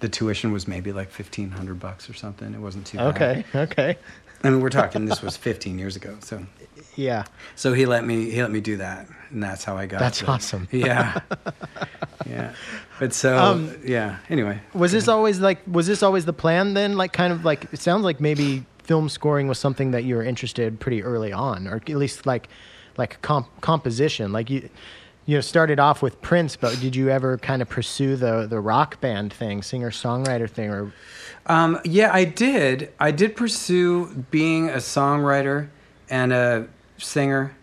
the 0.00 0.08
tuition 0.08 0.50
was 0.50 0.66
maybe 0.66 0.90
like 0.92 1.10
fifteen 1.10 1.50
hundred 1.52 1.78
bucks 1.78 2.10
or 2.10 2.14
something. 2.14 2.52
It 2.54 2.58
wasn't 2.60 2.86
too 2.88 2.98
bad. 2.98 3.06
okay, 3.14 3.44
okay, 3.54 3.98
I 4.42 4.50
mean, 4.50 4.60
we're 4.60 4.68
talking. 4.70 5.04
This 5.04 5.22
was 5.22 5.36
fifteen 5.36 5.78
years 5.78 5.94
ago. 5.94 6.16
So 6.20 6.44
yeah, 6.96 7.24
so 7.54 7.72
he 7.72 7.86
let 7.86 8.04
me 8.04 8.30
he 8.30 8.42
let 8.42 8.50
me 8.50 8.60
do 8.60 8.76
that, 8.78 9.06
and 9.30 9.42
that's 9.42 9.64
how 9.64 9.76
I 9.76 9.86
got. 9.86 9.96
It. 9.96 10.00
That's 10.00 10.20
the- 10.20 10.28
awesome. 10.30 10.68
Yeah, 10.72 11.20
yeah. 12.28 12.52
But 12.98 13.12
so 13.12 13.36
Um, 13.38 13.74
yeah. 13.84 14.18
Anyway, 14.28 14.60
Was 14.74 14.92
this 14.92 15.08
always 15.08 15.40
like? 15.40 15.58
Was 15.66 15.86
this 15.86 16.02
always 16.02 16.24
the 16.24 16.32
plan 16.32 16.74
then? 16.74 16.96
Like, 16.96 17.12
kind 17.12 17.32
of 17.32 17.44
like 17.44 17.72
it 17.72 17.80
sounds 17.80 18.04
like 18.04 18.20
maybe 18.20 18.64
film 18.82 19.08
scoring 19.08 19.48
was 19.48 19.58
something 19.58 19.90
that 19.92 20.04
you 20.04 20.16
were 20.16 20.22
interested 20.22 20.80
pretty 20.80 21.02
early 21.02 21.32
on, 21.32 21.68
or 21.68 21.76
at 21.76 21.88
least 21.88 22.24
like, 22.26 22.48
like 22.96 23.20
comp- 23.22 23.60
composition. 23.60 24.32
Like 24.32 24.48
you, 24.50 24.68
you 25.26 25.36
know, 25.36 25.40
started 25.42 25.78
off 25.78 26.00
with 26.00 26.20
Prince, 26.22 26.56
but 26.56 26.80
did 26.80 26.96
you 26.96 27.10
ever 27.10 27.36
kind 27.38 27.60
of 27.62 27.68
pursue 27.68 28.16
the 28.16 28.46
the 28.46 28.60
rock 28.60 29.00
band 29.00 29.32
thing, 29.32 29.62
singer 29.62 29.90
songwriter 29.90 30.48
thing, 30.48 30.70
or 30.70 30.92
Um, 31.46 31.78
yeah, 31.84 32.10
I 32.12 32.24
did. 32.24 32.90
I 32.98 33.10
did 33.10 33.36
pursue 33.36 34.06
being 34.30 34.70
a 34.70 34.78
songwriter 34.78 35.68
and 36.10 36.32
a 36.32 36.66
singer, 36.96 37.54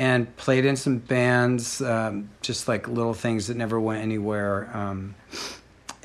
and 0.00 0.34
played 0.38 0.64
in 0.64 0.76
some 0.76 0.96
bands, 0.96 1.82
um, 1.82 2.30
just 2.40 2.66
like 2.68 2.88
little 2.88 3.12
things 3.12 3.48
that 3.48 3.56
never 3.58 3.78
went 3.78 4.02
anywhere. 4.02 4.74
Um, 4.74 5.14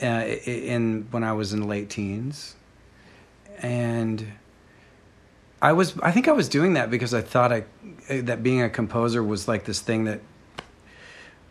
uh, 0.03 0.25
in 0.45 1.07
when 1.11 1.23
I 1.23 1.31
was 1.31 1.53
in 1.53 1.69
late 1.69 1.89
teens, 1.89 2.55
and 3.61 4.27
I 5.61 5.71
was. 5.71 5.97
I 5.99 6.11
think 6.11 6.27
I 6.27 6.33
was 6.33 6.49
doing 6.49 6.73
that 6.73 6.91
because 6.91 7.13
I 7.13 7.21
thought 7.21 7.53
I 7.53 7.63
that 8.09 8.43
being 8.43 8.61
a 8.61 8.69
composer 8.69 9.23
was 9.23 9.47
like 9.47 9.63
this 9.63 9.79
thing 9.79 10.03
that 10.03 10.19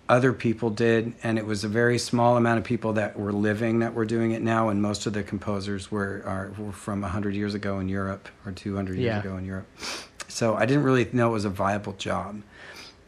other 0.07 0.35
people 0.35 0.69
did, 0.69 1.15
and 1.23 1.39
it 1.39 1.47
was 1.47 1.65
a 1.65 1.69
very 1.69 1.97
small 1.97 2.37
amount 2.37 2.59
of 2.59 2.65
people 2.65 2.93
that 2.93 3.19
were 3.19 3.33
living 3.33 3.79
that 3.79 3.95
were 3.95 4.05
doing 4.05 4.33
it 4.33 4.43
now, 4.43 4.69
and 4.69 4.83
most 4.83 5.07
of 5.07 5.15
the 5.15 5.23
composers 5.23 5.91
were 5.91 6.23
are 6.27 6.53
were 6.63 6.73
from 6.73 7.03
hundred 7.03 7.35
years 7.35 7.55
ago 7.55 7.79
in 7.79 7.89
Europe 7.89 8.29
or 8.45 8.53
two 8.53 8.77
hundred 8.77 8.99
years 8.99 9.07
Yeah. 9.07 9.21
ago 9.21 9.39
in 9.39 9.47
Europe. 9.47 9.67
So 10.29 10.55
I 10.55 10.67
didn't 10.67 10.83
really 10.85 11.09
know 11.13 11.31
it 11.31 11.33
was 11.33 11.45
a 11.45 11.51
viable 11.51 11.93
job, 11.95 12.43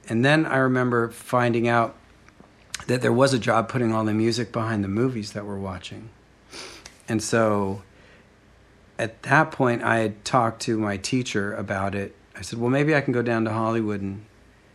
and 0.09 0.24
then 0.24 0.46
I 0.46 0.59
remember 0.59 1.09
finding 1.09 1.66
out 1.68 1.96
that 2.87 3.02
there 3.02 3.12
was 3.12 3.33
a 3.33 3.38
job 3.38 3.68
putting 3.68 3.92
all 3.92 4.05
the 4.05 4.14
music 4.14 4.52
behind 4.52 4.85
the 4.85 4.88
movies 4.88 5.33
that 5.33 5.44
we're 5.44 5.59
watching, 5.59 6.11
and 7.09 7.22
so 7.22 7.83
at 8.98 9.22
that 9.24 9.50
point 9.50 9.83
I 9.83 9.98
had 9.98 10.24
talked 10.24 10.62
to 10.62 10.79
my 10.79 10.96
teacher 10.96 11.55
about 11.55 11.94
it. 11.94 12.14
I 12.37 12.42
said, 12.42 12.59
"Well, 12.59 12.70
maybe 12.70 12.94
I 12.94 13.00
can 13.00 13.12
go 13.12 13.22
down 13.22 13.44
to 13.44 13.52
Hollywood 13.52 14.00
and 14.00 14.24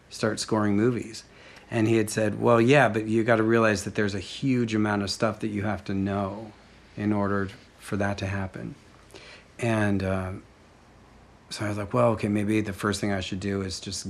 start 0.10 0.40
scoring 0.40 0.76
movies." 0.76 1.24
And 1.70 1.88
he 1.88 1.98
had 1.98 2.10
said, 2.10 2.42
"Well, 2.42 2.60
yeah, 2.60 2.90
but 2.90 3.08
you 3.08 3.24
got 3.24 3.38
to 3.38 3.44
realize 3.44 3.84
that 3.84 3.96
there's 3.96 4.16
a 4.16 4.20
huge 4.20 4.76
amount 4.76 5.04
of 5.04 5.10
stuff 5.10 5.40
that 5.40 5.48
you 5.48 5.64
have 5.64 5.84
to 5.86 5.94
know 5.94 6.52
in 6.98 7.14
order 7.14 7.50
for 7.80 7.96
that 7.98 8.18
to 8.18 8.28
happen." 8.28 8.76
And 9.58 10.04
um, 10.04 10.44
so 11.52 11.66
I 11.66 11.70
was 11.70 11.78
like, 11.78 11.94
"Well, 11.94 12.10
okay, 12.14 12.28
maybe 12.28 12.62
the 12.62 12.74
first 12.74 13.00
thing 13.00 13.12
I 13.12 13.20
should 13.22 13.40
do 13.40 13.62
is 13.62 13.80
just 13.80 14.08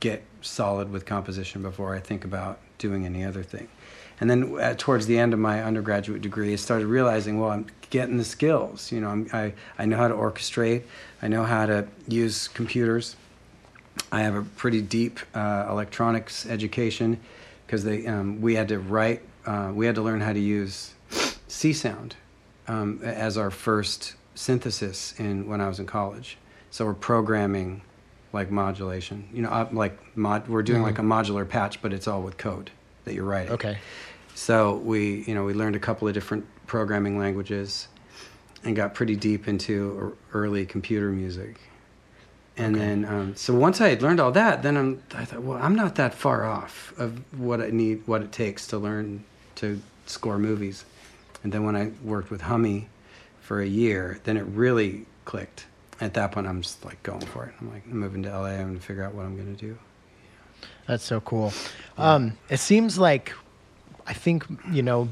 get 0.00 0.22
solid 0.40 0.90
with 0.90 1.06
composition 1.06 1.62
before 1.62 1.94
I 1.94 2.00
think 2.00 2.24
about 2.24 2.58
doing 2.78 3.06
any 3.06 3.24
other 3.24 3.42
thing." 3.42 3.68
And 4.20 4.28
then 4.28 4.60
uh, 4.60 4.74
towards 4.76 5.06
the 5.06 5.18
end 5.18 5.32
of 5.32 5.38
my 5.38 5.62
undergraduate 5.62 6.20
degree, 6.20 6.52
I 6.52 6.56
started 6.56 6.86
realizing, 6.86 7.38
well, 7.40 7.50
I'm 7.50 7.66
getting 7.88 8.18
the 8.18 8.24
skills. 8.24 8.92
You 8.92 9.00
know, 9.00 9.08
I'm, 9.08 9.28
I 9.32 9.52
I 9.78 9.86
know 9.86 9.96
how 9.96 10.08
to 10.08 10.14
orchestrate. 10.14 10.82
I 11.22 11.28
know 11.28 11.44
how 11.44 11.66
to 11.66 11.86
use 12.08 12.48
computers. 12.48 13.16
I 14.10 14.22
have 14.22 14.34
a 14.34 14.42
pretty 14.42 14.82
deep 14.82 15.20
uh, 15.34 15.66
electronics 15.68 16.46
education 16.46 17.20
because 17.66 17.84
they 17.84 18.06
um, 18.06 18.40
we 18.40 18.54
had 18.56 18.68
to 18.68 18.78
write 18.78 19.22
uh, 19.46 19.72
we 19.74 19.86
had 19.86 19.94
to 19.94 20.02
learn 20.02 20.20
how 20.20 20.32
to 20.32 20.40
use 20.40 20.94
Csound 21.10 22.12
um, 22.68 23.00
as 23.02 23.36
our 23.36 23.50
first 23.50 24.14
synthesis 24.34 25.14
in 25.18 25.48
when 25.48 25.60
I 25.60 25.68
was 25.68 25.78
in 25.78 25.86
college. 25.86 26.36
So 26.70 26.84
we're 26.86 26.94
programming 26.94 27.82
like 28.32 28.50
modulation. 28.50 29.28
You 29.32 29.42
know, 29.42 29.68
like 29.72 30.16
mod, 30.16 30.48
we're 30.48 30.62
doing 30.62 30.82
like 30.82 30.98
a 30.98 31.02
modular 31.02 31.48
patch, 31.48 31.82
but 31.82 31.92
it's 31.92 32.06
all 32.06 32.22
with 32.22 32.36
code 32.36 32.70
that 33.04 33.14
you're 33.14 33.24
writing. 33.24 33.52
okay, 33.52 33.78
So 34.34 34.76
we, 34.76 35.24
you 35.24 35.34
know, 35.34 35.44
we 35.44 35.52
learned 35.54 35.74
a 35.76 35.80
couple 35.80 36.06
of 36.06 36.14
different 36.14 36.46
programming 36.66 37.18
languages, 37.18 37.88
and 38.62 38.76
got 38.76 38.94
pretty 38.94 39.16
deep 39.16 39.48
into 39.48 39.98
er- 39.98 40.38
early 40.38 40.66
computer 40.66 41.10
music. 41.10 41.58
And 42.58 42.76
Okay. 42.76 42.84
then, 42.84 43.04
um, 43.06 43.34
so 43.34 43.54
once 43.54 43.80
I 43.80 43.88
had 43.88 44.02
learned 44.02 44.20
all 44.20 44.32
that, 44.32 44.62
then 44.62 44.76
I'm, 44.76 45.02
I 45.14 45.24
thought, 45.24 45.42
well, 45.42 45.58
I'm 45.60 45.74
not 45.74 45.94
that 45.94 46.12
far 46.14 46.44
off 46.44 46.92
of 46.98 47.22
what 47.40 47.60
I 47.62 47.70
need, 47.70 48.02
what 48.06 48.20
it 48.22 48.32
takes 48.32 48.66
to 48.68 48.78
learn 48.78 49.24
to 49.56 49.80
score 50.06 50.38
movies. 50.38 50.84
And 51.42 51.52
then 51.52 51.64
when 51.64 51.74
I 51.74 51.92
worked 52.04 52.30
with 52.30 52.42
Hummie 52.42 52.88
for 53.40 53.60
a 53.62 53.66
year, 53.66 54.20
then 54.24 54.36
it 54.36 54.42
really 54.44 55.06
clicked. 55.24 55.64
At 56.00 56.14
that 56.14 56.32
point, 56.32 56.46
I'm 56.46 56.62
just 56.62 56.84
like 56.84 57.02
going 57.02 57.20
for 57.20 57.44
it. 57.44 57.54
I'm 57.60 57.70
like, 57.70 57.84
I'm 57.84 57.98
moving 57.98 58.22
to 58.22 58.30
LA. 58.30 58.46
I'm 58.46 58.68
going 58.68 58.78
to 58.78 58.84
figure 58.84 59.04
out 59.04 59.14
what 59.14 59.26
I'm 59.26 59.36
going 59.36 59.54
to 59.54 59.60
do. 59.60 59.78
that's 60.86 61.04
so 61.04 61.20
cool. 61.20 61.52
Um, 61.98 62.38
it 62.48 62.58
seems 62.58 62.98
like 62.98 63.32
I 64.06 64.14
think 64.14 64.44
you 64.70 64.82
know 64.82 65.08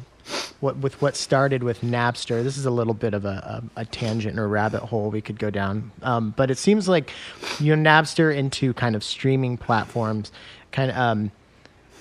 what 0.61 0.77
with 0.79 1.01
what 1.01 1.15
started 1.17 1.63
with 1.63 1.83
Napster. 1.83 2.43
This 2.43 2.57
is 2.57 2.67
a 2.67 2.71
little 2.71 2.95
bit 2.95 3.15
of 3.15 3.25
a, 3.25 3.63
a, 3.77 3.81
a 3.83 3.85
tangent 3.85 4.39
or 4.39 4.49
rabbit 4.49 4.81
hole 4.81 5.11
we 5.11 5.21
could 5.21 5.39
go 5.39 5.51
down, 5.51 5.91
um, 6.03 6.35
but 6.37 6.51
it 6.51 6.59
seems 6.59 6.89
like 6.89 7.13
you 7.61 7.77
know 7.77 7.91
Napster 7.91 8.35
into 8.35 8.73
kind 8.75 8.97
of 8.97 9.05
streaming 9.05 9.57
platforms, 9.57 10.33
kind 10.73 10.91
of. 10.91 10.97
Um, 10.97 11.33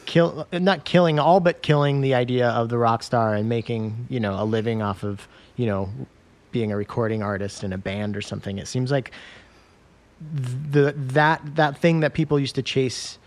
kill 0.05 0.47
not 0.53 0.85
killing 0.85 1.19
all 1.19 1.41
but 1.41 1.61
killing 1.61 1.99
the 1.99 2.13
idea 2.13 2.47
of 2.47 2.69
the 2.69 2.77
rock 2.77 3.03
star 3.03 3.35
and 3.35 3.49
making 3.49 4.07
you 4.07 4.21
know 4.21 4.41
a 4.41 4.45
living 4.45 4.81
off 4.81 5.03
of 5.03 5.27
you 5.57 5.65
know 5.65 5.89
being 6.57 6.71
a 6.71 6.77
recording 6.77 7.21
artist 7.21 7.63
in 7.63 7.71
a 7.73 7.77
band 7.77 8.17
or 8.17 8.21
something 8.21 8.57
it 8.57 8.67
seems 8.67 8.89
like 8.91 9.11
the 10.75 10.93
that 10.97 11.39
that 11.55 11.77
thing 11.77 11.99
that 11.99 12.13
people 12.13 12.39
used 12.39 12.55
to 12.55 12.63
chase 12.63 13.19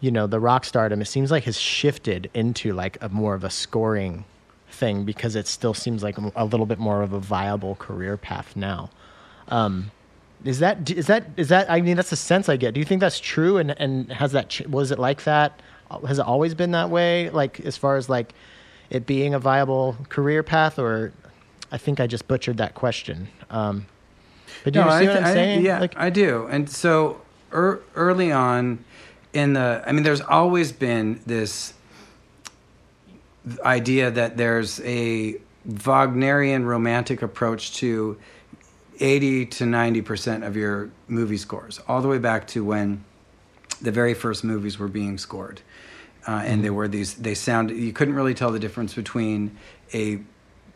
you 0.00 0.10
know 0.10 0.26
the 0.26 0.40
rock 0.40 0.64
stardom 0.64 1.00
it 1.00 1.06
seems 1.06 1.30
like 1.30 1.44
has 1.44 1.58
shifted 1.58 2.30
into 2.34 2.72
like 2.72 2.98
a 3.00 3.08
more 3.08 3.34
of 3.34 3.44
a 3.44 3.50
scoring 3.50 4.24
thing 4.72 5.04
because 5.04 5.36
it 5.36 5.46
still 5.46 5.74
seems 5.74 6.02
like 6.02 6.16
a 6.36 6.44
little 6.44 6.66
bit 6.66 6.78
more 6.78 7.02
of 7.02 7.12
a 7.12 7.20
viable 7.20 7.74
career 7.76 8.16
path 8.16 8.56
now. 8.56 8.90
Um, 9.48 9.90
is 10.44 10.58
that 10.60 10.90
is 10.90 11.06
that 11.08 11.26
is 11.36 11.48
that 11.48 11.70
i 11.70 11.82
mean 11.82 11.96
that's 11.96 12.08
the 12.10 12.16
sense 12.16 12.48
i 12.48 12.56
get. 12.56 12.72
Do 12.72 12.80
you 12.80 12.86
think 12.86 13.00
that's 13.00 13.20
true? 13.20 13.58
And 13.58 13.78
and 13.78 14.10
has 14.10 14.32
that 14.32 14.60
was 14.68 14.90
it 14.90 14.98
like 14.98 15.24
that? 15.24 15.60
Has 16.06 16.18
it 16.18 16.24
always 16.24 16.54
been 16.54 16.70
that 16.70 16.88
way? 16.88 17.28
Like 17.30 17.60
as 17.60 17.76
far 17.76 17.96
as 17.96 18.08
like 18.08 18.32
it 18.88 19.06
being 19.06 19.34
a 19.34 19.38
viable 19.38 19.96
career 20.08 20.42
path, 20.42 20.78
or 20.78 21.12
I 21.72 21.78
think 21.78 22.00
I 22.00 22.06
just 22.06 22.26
butchered 22.26 22.58
that 22.58 22.74
question. 22.74 23.28
Um, 23.50 23.86
but 24.64 24.72
do 24.72 24.80
no, 24.80 24.86
you 24.86 24.90
see 24.90 25.06
I, 25.06 25.08
what 25.08 25.16
I'm 25.18 25.24
I, 25.24 25.32
saying? 25.32 25.64
Yeah, 25.64 25.80
like, 25.80 25.96
I 25.96 26.10
do. 26.10 26.46
And 26.50 26.68
so 26.68 27.20
er, 27.52 27.82
early 27.94 28.32
on 28.32 28.84
in 29.32 29.52
the, 29.52 29.82
I 29.86 29.92
mean, 29.92 30.02
there's 30.02 30.20
always 30.20 30.72
been 30.72 31.20
this 31.26 31.74
idea 33.64 34.10
that 34.10 34.36
there's 34.36 34.80
a 34.80 35.36
Wagnerian 35.64 36.64
romantic 36.64 37.22
approach 37.22 37.76
to 37.76 38.18
80 38.98 39.46
to 39.46 39.66
90 39.66 40.02
percent 40.02 40.44
of 40.44 40.56
your 40.56 40.90
movie 41.08 41.36
scores, 41.36 41.80
all 41.88 42.02
the 42.02 42.08
way 42.08 42.18
back 42.18 42.46
to 42.48 42.64
when 42.64 43.04
the 43.80 43.90
very 43.90 44.14
first 44.14 44.44
movies 44.44 44.78
were 44.78 44.88
being 44.88 45.16
scored. 45.16 45.60
Uh, 46.26 46.32
and 46.32 46.46
mm-hmm. 46.46 46.62
there 46.62 46.74
were 46.74 46.88
these, 46.88 47.14
they 47.14 47.34
sound, 47.34 47.70
you 47.70 47.92
couldn't 47.92 48.14
really 48.14 48.34
tell 48.34 48.50
the 48.50 48.58
difference 48.58 48.94
between 48.94 49.56
a 49.94 50.20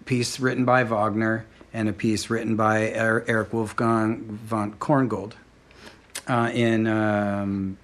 piece 0.05 0.41
written 0.41 0.65
by 0.65 0.85
Wagner 0.85 1.47
and 1.73 1.89
a 1.89 1.93
piece 1.93 2.31
written 2.31 2.57
by 2.57 2.93
er-, 2.93 3.25
Erich 3.27 3.53
Wolfgang 3.53 4.39
von 4.45 4.75
Korngold 4.75 5.33
uh, 6.29 6.51
in, 6.53 6.87
um, 6.87 7.77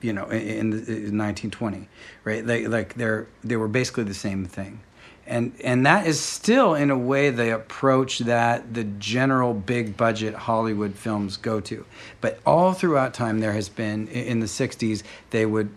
you 0.00 0.12
know, 0.12 0.26
in, 0.26 0.40
in, 0.40 0.72
in 0.72 1.18
1920, 1.18 1.88
right? 2.24 2.44
They, 2.44 2.66
like 2.66 2.94
they're, 2.94 3.26
they 3.42 3.56
were 3.56 3.68
basically 3.68 4.04
the 4.04 4.14
same 4.14 4.44
thing 4.44 4.80
and 5.26 5.52
and 5.62 5.86
that 5.86 6.06
is 6.06 6.20
still 6.20 6.74
in 6.74 6.90
a 6.90 6.98
way 6.98 7.30
the 7.30 7.54
approach 7.54 8.20
that 8.20 8.74
the 8.74 8.84
general 8.84 9.54
big 9.54 9.96
budget 9.96 10.34
Hollywood 10.34 10.94
films 10.94 11.36
go 11.36 11.60
to. 11.60 11.84
But 12.20 12.40
all 12.44 12.72
throughout 12.72 13.14
time, 13.14 13.40
there 13.40 13.52
has 13.52 13.68
been 13.68 14.08
in 14.08 14.40
the 14.40 14.46
'60s 14.46 15.02
they 15.30 15.46
would 15.46 15.70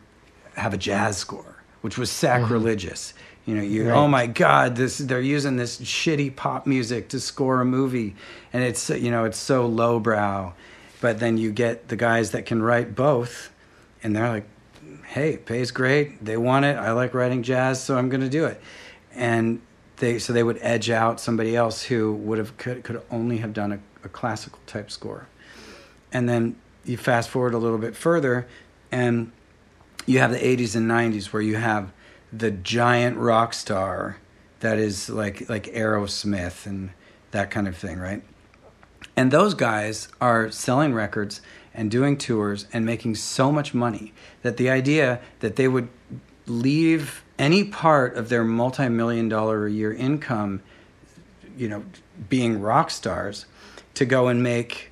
have 0.56 0.74
a 0.74 0.78
jazz 0.78 1.18
score, 1.18 1.63
which 1.82 1.98
was 1.98 2.10
mm-hmm. 2.10 2.28
sacrilegious. 2.28 3.13
You 3.48 3.56
know, 3.56 3.64
you 3.64 3.90
right. 3.90 3.98
oh 3.98 4.08
my 4.08 4.28
God, 4.28 4.76
this 4.76 5.00
they're 5.00 5.20
using 5.20 5.56
this 5.56 5.80
shitty 5.80 6.36
pop 6.36 6.68
music 6.68 7.10
to 7.10 7.20
score 7.20 7.62
a 7.62 7.66
movie, 7.66 8.16
and 8.54 8.64
it's 8.64 8.92
you 8.92 9.10
know 9.10 9.26
it's 9.26 9.40
so 9.40 9.66
lowbrow. 9.66 10.54
But 11.02 11.20
then 11.20 11.40
you 11.40 11.52
get 11.52 11.88
the 11.88 11.96
guys 11.96 12.32
that 12.32 12.46
can 12.46 12.62
write 12.62 12.94
both, 12.94 13.52
and 14.04 14.16
they're 14.16 14.30
like, 14.30 14.48
hey, 15.06 15.38
pays 15.38 15.72
great. 15.72 16.24
They 16.24 16.38
want 16.38 16.66
it. 16.66 16.78
I 16.78 16.92
like 16.92 17.16
writing 17.16 17.42
jazz, 17.42 17.82
so 17.82 17.98
I'm 17.98 18.10
going 18.10 18.22
to 18.22 18.30
do 18.30 18.46
it 18.46 18.62
and 19.18 19.60
they 19.98 20.20
so 20.20 20.32
they 20.32 20.44
would 20.44 20.60
edge 20.62 20.90
out 20.90 21.20
somebody 21.20 21.56
else 21.56 21.84
who 21.84 22.14
would 22.14 22.38
have 22.38 22.56
could, 22.58 22.84
could 22.84 23.02
only 23.12 23.38
have 23.38 23.52
done 23.52 23.74
a, 23.74 23.80
a 24.06 24.10
classical 24.10 24.60
type 24.68 24.90
score 24.90 25.28
and 26.14 26.30
then 26.30 26.56
you 26.86 26.96
fast 26.96 27.30
forward 27.30 27.54
a 27.54 27.58
little 27.58 27.80
bit 27.80 27.96
further 27.96 28.48
and 28.92 29.32
you 30.06 30.20
have 30.20 30.32
the 30.32 30.38
80s 30.38 30.76
and 30.76 30.90
90s 30.90 31.34
where 31.34 31.42
you 31.42 31.56
have 31.56 31.92
the 32.32 32.52
giant 32.52 33.18
rock 33.18 33.54
star 33.54 34.18
that 34.60 34.78
is 34.78 35.10
like 35.10 35.50
like 35.50 35.66
Aerosmith 35.66 36.66
and 36.66 36.92
that 37.32 37.52
kind 37.52 37.68
of 37.68 37.78
thing, 37.78 38.00
right? 38.00 38.24
And 39.16 39.32
those 39.32 39.54
guys 39.54 40.08
are 40.22 40.52
selling 40.52 40.94
records 40.94 41.42
and 41.74 41.92
doing 41.92 42.18
tours 42.18 42.68
and 42.74 42.86
making 42.86 43.16
so 43.16 43.52
much 43.52 43.74
money 43.74 44.13
that 44.42 44.58
the 44.58 44.70
idea 44.70 45.20
that 45.40 45.56
they 45.56 45.68
would 45.68 45.90
leave 46.48 47.24
any 47.38 47.63
part 47.63 48.16
of 48.16 48.30
their 48.30 48.44
multi-million 48.44 49.30
dollar 49.30 49.68
a 49.68 49.72
year 49.72 49.94
income, 49.94 50.62
you 51.56 51.68
know, 51.68 51.84
being 52.30 52.60
rock 52.60 52.90
stars, 52.90 53.46
to 53.94 54.06
go 54.06 54.28
and 54.28 54.42
make 54.42 54.87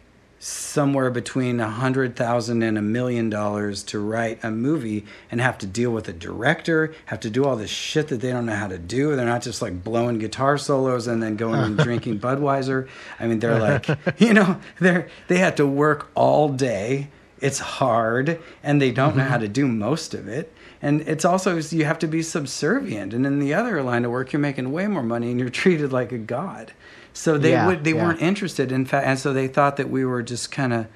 somewhere 0.45 1.09
between 1.09 1.59
a 1.59 1.67
hundred 1.67 2.15
thousand 2.15 2.61
and 2.61 2.77
a 2.77 2.81
million 2.81 3.31
dollars 3.31 3.81
to 3.81 3.99
write 3.99 4.43
a 4.43 4.51
movie 4.51 5.03
and 5.31 5.41
have 5.41 5.57
to 5.57 5.65
deal 5.65 5.89
with 5.89 6.07
a 6.07 6.13
director, 6.13 6.93
have 7.05 7.19
to 7.19 7.31
do 7.31 7.43
all 7.43 7.55
this 7.55 7.71
shit 7.71 8.09
that 8.09 8.21
they 8.21 8.31
don't 8.31 8.45
know 8.45 8.53
how 8.53 8.67
to 8.67 8.77
do. 8.77 9.15
They're 9.15 9.25
not 9.25 9.41
just 9.41 9.63
like 9.63 9.83
blowing 9.83 10.19
guitar 10.19 10.59
solos 10.59 11.07
and 11.07 11.23
then 11.23 11.35
going 11.35 11.61
and 11.61 11.77
drinking 11.79 12.19
Budweiser. 12.19 12.87
I 13.19 13.25
mean, 13.25 13.39
they're 13.39 13.59
like, 13.59 13.87
you 14.19 14.35
know, 14.35 14.61
they're 14.79 15.09
they 15.29 15.39
have 15.39 15.55
to 15.55 15.65
work 15.65 16.11
all 16.13 16.49
day. 16.49 17.09
It's 17.41 17.59
hard, 17.59 18.39
and 18.63 18.79
they 18.79 18.91
don't 18.91 19.17
know 19.17 19.23
how 19.23 19.35
mm-hmm. 19.35 19.41
to 19.41 19.47
do 19.47 19.67
most 19.67 20.13
of 20.13 20.27
it 20.27 20.53
and 20.81 21.01
it's 21.01 21.25
also 21.25 21.57
you 21.57 21.85
have 21.85 21.99
to 21.99 22.07
be 22.07 22.21
subservient 22.21 23.13
and 23.13 23.25
in 23.25 23.39
the 23.39 23.53
other 23.53 23.81
line 23.81 24.05
of 24.05 24.11
work 24.11 24.33
you're 24.33 24.39
making 24.39 24.71
way 24.71 24.87
more 24.87 25.03
money 25.03 25.31
and 25.31 25.39
you're 25.39 25.49
treated 25.49 25.91
like 25.91 26.11
a 26.11 26.17
god 26.17 26.73
so 27.15 27.37
they 27.37 27.51
yeah, 27.51 27.65
would 27.65 27.83
they 27.83 27.93
yeah. 27.93 28.03
weren't 28.03 28.21
interested 28.21 28.71
in 28.71 28.85
fact 28.85 29.07
and 29.07 29.17
so 29.17 29.33
they 29.33 29.47
thought 29.47 29.77
that 29.77 29.89
we 29.89 30.05
were 30.05 30.21
just 30.21 30.51
kind 30.51 30.73
of 30.73 30.87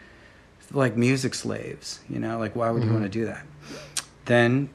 like 0.71 0.95
music 0.95 1.33
slaves 1.33 1.99
you 2.07 2.19
know 2.19 2.37
like 2.37 2.55
why 2.55 2.69
would 2.69 2.81
mm-hmm. 2.81 2.91
you 2.91 2.99
want 2.99 3.11
to 3.11 3.19
do 3.19 3.25
that 3.25 3.45
then 4.25 4.69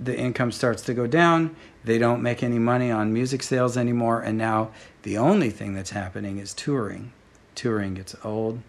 the 0.00 0.16
income 0.16 0.50
starts 0.50 0.82
to 0.82 0.94
go 0.94 1.06
down 1.06 1.54
they 1.84 1.98
don't 1.98 2.22
make 2.22 2.42
any 2.42 2.58
money 2.58 2.90
on 2.90 3.12
music 3.12 3.42
sales 3.42 3.76
anymore 3.76 4.20
and 4.22 4.38
now 4.38 4.70
the 5.02 5.18
only 5.18 5.50
thing 5.50 5.74
that's 5.74 5.90
happening 5.90 6.38
is 6.38 6.54
touring 6.54 7.12
touring 7.54 7.94
gets 7.94 8.16
old 8.24 8.60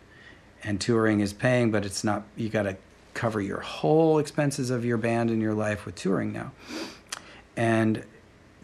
and 0.64 0.82
touring 0.82 1.22
is 1.22 1.32
paying 1.32 1.72
but 1.72 1.86
it's 1.86 2.04
not 2.04 2.24
you 2.36 2.50
got 2.50 2.64
to 2.64 2.76
cover 3.16 3.42
your 3.42 3.62
whole 3.62 4.20
expenses 4.20 4.70
of 4.70 4.86
your 4.86 4.98
band 4.98 5.32
and 5.32 5.42
your 5.42 5.56
life 5.56 5.86
with 5.86 5.96
touring 5.96 6.32
now. 6.32 6.52
And 7.58 8.04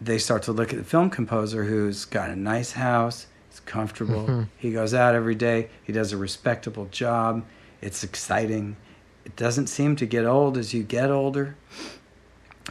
they 0.00 0.18
start 0.18 0.42
to 0.44 0.52
look 0.52 0.72
at 0.72 0.78
the 0.78 0.84
film 0.84 1.10
composer 1.10 1.64
who's 1.64 2.04
got 2.04 2.30
a 2.30 2.36
nice 2.36 2.72
house, 2.72 3.26
comfortable, 3.66 4.24
mm-hmm. 4.24 4.42
he 4.58 4.72
goes 4.72 4.94
out 4.94 5.14
every 5.14 5.34
day, 5.34 5.68
he 5.82 5.92
does 5.92 6.12
a 6.12 6.16
respectable 6.16 6.86
job, 6.86 7.44
it's 7.80 8.04
exciting. 8.04 8.76
It 9.24 9.36
doesn't 9.36 9.68
seem 9.68 9.96
to 9.96 10.06
get 10.06 10.24
old 10.24 10.56
as 10.56 10.74
you 10.74 10.82
get 10.82 11.10
older. 11.10 11.56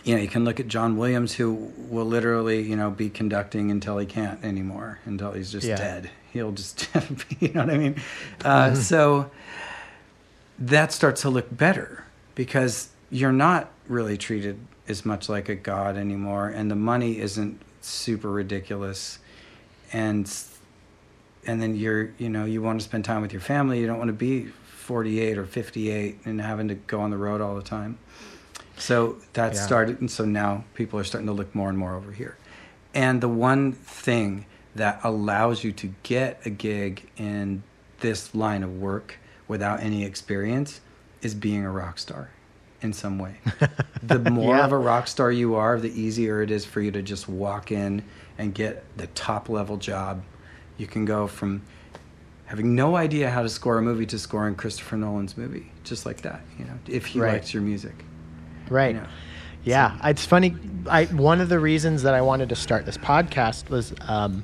You 0.04 0.16
know, 0.16 0.22
you 0.22 0.28
can 0.28 0.46
look 0.46 0.60
at 0.60 0.68
John 0.68 0.98
Williams, 0.98 1.34
who 1.34 1.54
will 1.78 2.06
literally, 2.06 2.62
you 2.62 2.76
know, 2.76 2.90
be 2.90 3.10
conducting 3.10 3.72
until 3.72 3.98
he 3.98 4.06
can't 4.06 4.44
anymore, 4.44 5.00
until 5.06 5.32
he's 5.32 5.52
just 5.52 5.68
yeah. 5.68 5.76
dead. 5.76 6.10
He'll 6.32 6.54
just, 6.54 6.90
you 7.40 7.50
know 7.54 7.62
what 7.62 7.74
I 7.74 7.78
mean? 7.78 7.96
Uh, 8.44 8.68
mm-hmm. 8.68 8.76
So, 8.76 9.32
that 10.62 10.92
starts 10.92 11.22
to 11.22 11.30
look 11.30 11.48
better 11.56 12.06
because 12.36 12.90
you're 13.10 13.32
not 13.32 13.72
really 13.88 14.18
treated 14.18 14.60
as 14.88 15.06
much 15.06 15.28
like 15.28 15.50
a 15.50 15.56
god 15.56 15.98
anymore 15.98 16.48
and 16.48 16.70
the 16.70 16.76
money 16.76 17.20
isn't 17.20 17.60
super 17.82 18.30
ridiculous 18.30 19.20
and 19.92 20.28
and 21.48 21.62
then 21.62 21.76
you're 21.76 22.12
you 22.18 22.30
know 22.30 22.46
you 22.46 22.62
want 22.62 22.80
to 22.80 22.84
spend 22.84 23.06
time 23.06 23.22
with 23.22 23.32
your 23.32 23.42
family 23.42 23.80
you 23.80 23.88
don't 23.88 23.98
want 23.98 24.10
to 24.10 24.14
be 24.14 24.46
48 24.46 25.38
or 25.38 25.46
58 25.46 26.20
and 26.26 26.42
having 26.42 26.68
to 26.68 26.76
go 26.76 27.02
on 27.02 27.12
the 27.12 27.18
road 27.18 27.42
all 27.42 27.56
the 27.56 27.62
time 27.62 27.98
so 28.78 29.18
that 29.34 29.54
yeah. 29.54 29.60
started 29.60 30.00
and 30.00 30.10
so 30.10 30.26
now 30.26 30.64
people 30.74 31.00
are 31.00 31.04
starting 31.04 31.28
to 31.28 31.34
look 31.34 31.54
more 31.54 31.70
and 31.70 31.78
more 31.78 31.96
over 31.96 32.12
here 32.12 32.38
and 32.94 33.22
the 33.22 33.30
one 33.30 33.72
thing 33.72 34.46
that 34.76 35.00
allows 35.04 35.64
you 35.64 35.72
to 35.72 35.94
get 36.04 36.40
a 36.46 36.50
gig 36.50 37.10
in 37.18 37.64
this 38.00 38.34
line 38.34 38.64
of 38.64 38.80
work 38.80 39.18
without 39.48 39.82
any 39.82 40.04
experience 40.04 40.82
is 41.22 41.34
being 41.34 41.66
a 41.66 41.72
rock 41.72 42.00
star 42.00 42.30
in 42.82 42.94
some 42.94 43.20
way. 43.20 43.36
the 44.04 44.20
more 44.20 44.58
yeah. 44.58 44.66
of 44.66 44.72
a 44.72 44.78
rock 44.78 45.08
star 45.08 45.32
you 45.32 45.56
are, 45.56 45.80
the 45.80 45.92
easier 46.00 46.42
it 46.42 46.52
is 46.52 46.66
for 46.66 46.82
you 46.82 46.92
to 46.92 47.02
just 47.02 47.28
walk 47.30 47.72
in 47.72 48.04
and 48.38 48.54
get 48.54 48.86
the 48.98 49.08
top 49.08 49.50
level 49.50 49.78
job. 49.78 50.24
You 50.82 50.88
can 50.88 51.06
go 51.06 51.28
from 51.28 51.62
having 52.46 52.74
no 52.74 52.96
idea 52.96 53.30
how 53.30 53.44
to 53.44 53.50
score 53.50 53.78
a 53.78 53.84
movie 53.84 54.08
to 54.08 54.18
scoring 54.18 54.56
Christopher 54.56 54.98
Nolan's 54.98 55.38
movie, 55.38 55.72
just 55.84 56.08
like 56.08 56.22
that. 56.22 56.42
You 56.58 56.66
know, 56.66 56.74
if 56.88 57.06
he 57.06 57.20
right. 57.20 57.34
likes 57.34 57.54
your 57.54 57.62
music. 57.62 57.94
Right. 58.68 58.96
You 58.96 59.02
know? 59.02 59.08
Yeah, 59.64 60.02
so. 60.02 60.08
it's 60.08 60.26
funny. 60.26 60.56
I 60.90 61.06
one 61.06 61.40
of 61.40 61.50
the 61.50 61.60
reasons 61.60 62.02
that 62.02 62.16
I 62.16 62.22
wanted 62.22 62.50
to 62.50 62.56
start 62.56 62.88
this 62.88 62.98
podcast 62.98 63.70
was 63.70 63.94
um, 64.08 64.44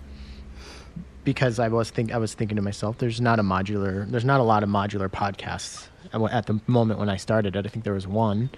because 1.24 1.58
I 1.58 1.70
was 1.70 1.90
think 1.90 2.14
I 2.14 2.18
was 2.18 2.36
thinking 2.36 2.58
to 2.58 2.62
myself, 2.62 3.00
there's 3.00 3.20
not 3.20 3.40
a 3.40 3.44
modular, 3.44 4.08
there's 4.08 4.24
not 4.24 4.40
a 4.40 4.44
lot 4.44 4.62
of 4.62 4.70
modular 4.70 5.10
podcasts 5.10 5.88
at 6.32 6.46
the 6.46 6.62
moment 6.68 7.00
when 7.00 7.10
I 7.10 7.18
started 7.18 7.56
it. 7.56 7.66
I 7.66 7.70
think 7.70 7.84
there 7.84 7.96
was 7.96 8.06
one, 8.06 8.52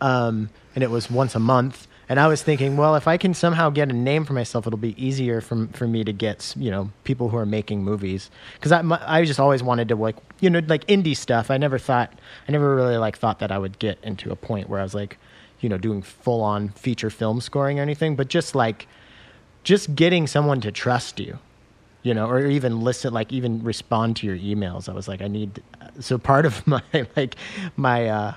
um, 0.00 0.48
and 0.74 0.82
it 0.82 0.90
was 0.90 1.10
once 1.10 1.34
a 1.34 1.40
month, 1.40 1.88
And 2.12 2.20
I 2.20 2.26
was 2.26 2.42
thinking, 2.42 2.76
well, 2.76 2.94
if 2.94 3.08
I 3.08 3.16
can 3.16 3.32
somehow 3.32 3.70
get 3.70 3.88
a 3.88 3.94
name 3.94 4.26
for 4.26 4.34
myself, 4.34 4.66
it'll 4.66 4.78
be 4.78 5.02
easier 5.02 5.40
for 5.40 5.66
for 5.72 5.86
me 5.86 6.04
to 6.04 6.12
get 6.12 6.52
you 6.58 6.70
know 6.70 6.90
people 7.04 7.30
who 7.30 7.38
are 7.38 7.46
making 7.46 7.82
movies 7.82 8.30
because 8.52 8.70
I 8.70 8.82
I 9.06 9.24
just 9.24 9.40
always 9.40 9.62
wanted 9.62 9.88
to 9.88 9.96
like 9.96 10.16
you 10.38 10.50
know 10.50 10.60
like 10.66 10.86
indie 10.88 11.16
stuff. 11.16 11.50
I 11.50 11.56
never 11.56 11.78
thought 11.78 12.12
I 12.46 12.52
never 12.52 12.76
really 12.76 12.98
like 12.98 13.16
thought 13.16 13.38
that 13.38 13.50
I 13.50 13.56
would 13.56 13.78
get 13.78 13.98
into 14.02 14.30
a 14.30 14.36
point 14.36 14.68
where 14.68 14.78
I 14.78 14.82
was 14.82 14.94
like 14.94 15.16
you 15.60 15.70
know 15.70 15.78
doing 15.78 16.02
full 16.02 16.42
on 16.42 16.68
feature 16.68 17.08
film 17.08 17.40
scoring 17.40 17.78
or 17.78 17.82
anything, 17.82 18.14
but 18.14 18.28
just 18.28 18.54
like 18.54 18.86
just 19.64 19.94
getting 19.94 20.26
someone 20.26 20.60
to 20.60 20.70
trust 20.70 21.18
you 21.18 21.38
you 22.02 22.12
know, 22.12 22.28
or 22.28 22.44
even 22.44 22.82
listen, 22.82 23.14
like 23.14 23.32
even 23.32 23.62
respond 23.62 24.16
to 24.16 24.26
your 24.26 24.36
emails. 24.36 24.88
I 24.88 24.92
was 24.92 25.06
like, 25.08 25.22
I 25.22 25.28
need. 25.28 25.62
So 26.00 26.18
part 26.18 26.44
of 26.44 26.66
my 26.66 26.82
like 27.16 27.36
my 27.76 28.08
uh, 28.08 28.34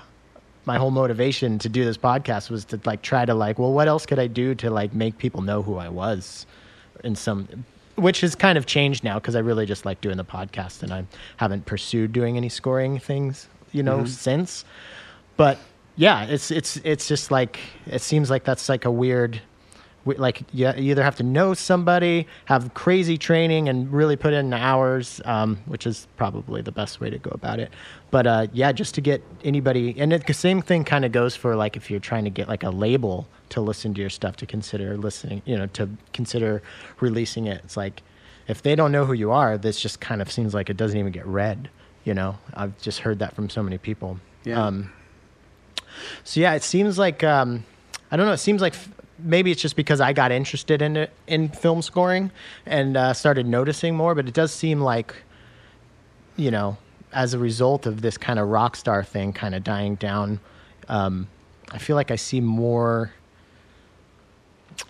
my 0.66 0.76
whole 0.76 0.90
motivation 0.90 1.58
to 1.60 1.68
do 1.68 1.84
this 1.84 1.96
podcast 1.96 2.50
was 2.50 2.64
to 2.66 2.80
like 2.84 3.00
try 3.00 3.24
to 3.24 3.34
like, 3.34 3.58
well, 3.58 3.72
what 3.72 3.88
else 3.88 4.04
could 4.04 4.18
I 4.18 4.26
do 4.26 4.54
to 4.56 4.70
like 4.70 4.92
make 4.92 5.16
people 5.16 5.40
know 5.40 5.62
who 5.62 5.76
I 5.76 5.88
was 5.88 6.44
in 7.04 7.14
some, 7.14 7.64
which 7.94 8.20
has 8.20 8.34
kind 8.34 8.58
of 8.58 8.66
changed 8.66 9.04
now 9.04 9.14
because 9.14 9.36
I 9.36 9.38
really 9.38 9.64
just 9.64 9.86
like 9.86 10.00
doing 10.00 10.16
the 10.16 10.24
podcast 10.24 10.82
and 10.82 10.92
I 10.92 11.04
haven't 11.36 11.66
pursued 11.66 12.12
doing 12.12 12.36
any 12.36 12.48
scoring 12.48 12.98
things, 12.98 13.48
you 13.72 13.84
know, 13.84 13.98
mm-hmm. 13.98 14.06
since. 14.06 14.64
But 15.36 15.58
yeah, 15.94 16.24
it's 16.24 16.50
it's 16.50 16.78
it's 16.78 17.06
just 17.06 17.30
like 17.30 17.60
it 17.86 18.02
seems 18.02 18.28
like 18.28 18.42
that's 18.42 18.68
like 18.68 18.84
a 18.84 18.90
weird 18.90 19.40
like 20.06 20.42
you 20.52 20.68
either 20.68 21.02
have 21.02 21.16
to 21.16 21.22
know 21.22 21.54
somebody, 21.54 22.26
have 22.46 22.72
crazy 22.74 23.18
training, 23.18 23.68
and 23.68 23.92
really 23.92 24.16
put 24.16 24.32
in 24.32 24.50
the 24.50 24.56
hours, 24.56 25.20
um, 25.24 25.58
which 25.66 25.86
is 25.86 26.06
probably 26.16 26.62
the 26.62 26.72
best 26.72 27.00
way 27.00 27.10
to 27.10 27.18
go 27.18 27.30
about 27.32 27.58
it. 27.58 27.72
But 28.10 28.26
uh, 28.26 28.46
yeah, 28.52 28.72
just 28.72 28.94
to 28.94 29.00
get 29.00 29.22
anybody, 29.44 29.94
and 29.98 30.12
it, 30.12 30.26
the 30.26 30.34
same 30.34 30.62
thing 30.62 30.84
kind 30.84 31.04
of 31.04 31.12
goes 31.12 31.34
for 31.34 31.56
like 31.56 31.76
if 31.76 31.90
you're 31.90 32.00
trying 32.00 32.24
to 32.24 32.30
get 32.30 32.48
like 32.48 32.62
a 32.62 32.70
label 32.70 33.28
to 33.50 33.60
listen 33.60 33.94
to 33.94 34.00
your 34.00 34.10
stuff, 34.10 34.36
to 34.36 34.46
consider 34.46 34.96
listening, 34.96 35.42
you 35.44 35.56
know, 35.56 35.66
to 35.66 35.88
consider 36.12 36.62
releasing 37.00 37.46
it. 37.46 37.60
It's 37.64 37.76
like 37.76 38.02
if 38.48 38.62
they 38.62 38.74
don't 38.76 38.92
know 38.92 39.04
who 39.04 39.12
you 39.12 39.32
are, 39.32 39.58
this 39.58 39.80
just 39.80 40.00
kind 40.00 40.22
of 40.22 40.30
seems 40.30 40.54
like 40.54 40.70
it 40.70 40.76
doesn't 40.76 40.98
even 40.98 41.12
get 41.12 41.26
read. 41.26 41.68
You 42.04 42.14
know, 42.14 42.38
I've 42.54 42.80
just 42.80 43.00
heard 43.00 43.18
that 43.18 43.34
from 43.34 43.50
so 43.50 43.62
many 43.62 43.78
people. 43.78 44.20
Yeah. 44.44 44.64
Um, 44.64 44.92
so 46.24 46.40
yeah, 46.40 46.54
it 46.54 46.62
seems 46.62 46.98
like 46.98 47.24
um, 47.24 47.64
I 48.10 48.16
don't 48.16 48.26
know. 48.26 48.32
It 48.32 48.38
seems 48.38 48.62
like 48.62 48.74
maybe 49.18 49.50
it's 49.50 49.62
just 49.62 49.76
because 49.76 50.00
I 50.00 50.12
got 50.12 50.32
interested 50.32 50.82
in 50.82 50.96
it 50.96 51.10
in 51.26 51.48
film 51.48 51.82
scoring 51.82 52.30
and 52.64 52.96
uh, 52.96 53.12
started 53.14 53.46
noticing 53.46 53.96
more. 53.96 54.14
But 54.14 54.28
it 54.28 54.34
does 54.34 54.52
seem 54.52 54.80
like, 54.80 55.14
you 56.36 56.50
know, 56.50 56.76
as 57.12 57.34
a 57.34 57.38
result 57.38 57.86
of 57.86 58.02
this 58.02 58.18
kind 58.18 58.38
of 58.38 58.48
rock 58.48 58.76
star 58.76 59.02
thing 59.02 59.32
kind 59.32 59.54
of 59.54 59.64
dying 59.64 59.94
down, 59.96 60.40
um, 60.88 61.28
I 61.70 61.78
feel 61.78 61.96
like 61.96 62.10
I 62.10 62.16
see 62.16 62.40
more. 62.40 63.12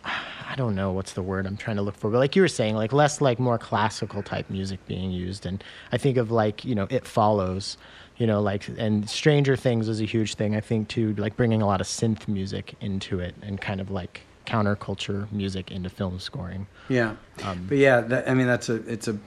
I 0.04 0.54
don't 0.56 0.74
know 0.74 0.92
what's 0.92 1.12
the 1.12 1.22
word 1.22 1.46
I'm 1.46 1.56
trying 1.56 1.76
to 1.76 1.82
look 1.82 1.96
for, 1.96 2.10
but 2.10 2.18
like 2.18 2.34
you 2.34 2.42
were 2.42 2.48
saying, 2.48 2.76
like 2.76 2.92
less 2.92 3.20
like 3.20 3.38
more 3.38 3.58
classical 3.58 4.22
type 4.22 4.48
music 4.48 4.84
being 4.86 5.10
used, 5.10 5.46
and 5.46 5.62
I 5.92 5.98
think 5.98 6.16
of 6.16 6.30
like 6.30 6.64
you 6.64 6.74
know 6.74 6.86
It 6.90 7.06
Follows, 7.06 7.76
you 8.18 8.26
know 8.26 8.40
like 8.40 8.68
and 8.78 9.08
stranger 9.08 9.56
things 9.56 9.88
was 9.88 10.00
a 10.00 10.04
huge 10.04 10.34
thing 10.34 10.56
i 10.56 10.60
think 10.60 10.88
too 10.88 11.14
like 11.16 11.36
bringing 11.36 11.60
a 11.60 11.66
lot 11.66 11.80
of 11.80 11.86
synth 11.86 12.26
music 12.26 12.74
into 12.80 13.20
it 13.20 13.34
and 13.42 13.60
kind 13.60 13.80
of 13.80 13.90
like 13.90 14.22
counterculture 14.46 15.30
music 15.32 15.70
into 15.70 15.90
film 15.90 16.18
scoring. 16.18 16.66
Yeah. 16.88 17.16
Um, 17.42 17.66
but 17.68 17.78
yeah 17.78 18.00
that, 18.00 18.28
i 18.28 18.34
mean 18.34 18.46
that's 18.46 18.68
a 18.68 18.76
it's 18.90 19.08
a 19.08 19.18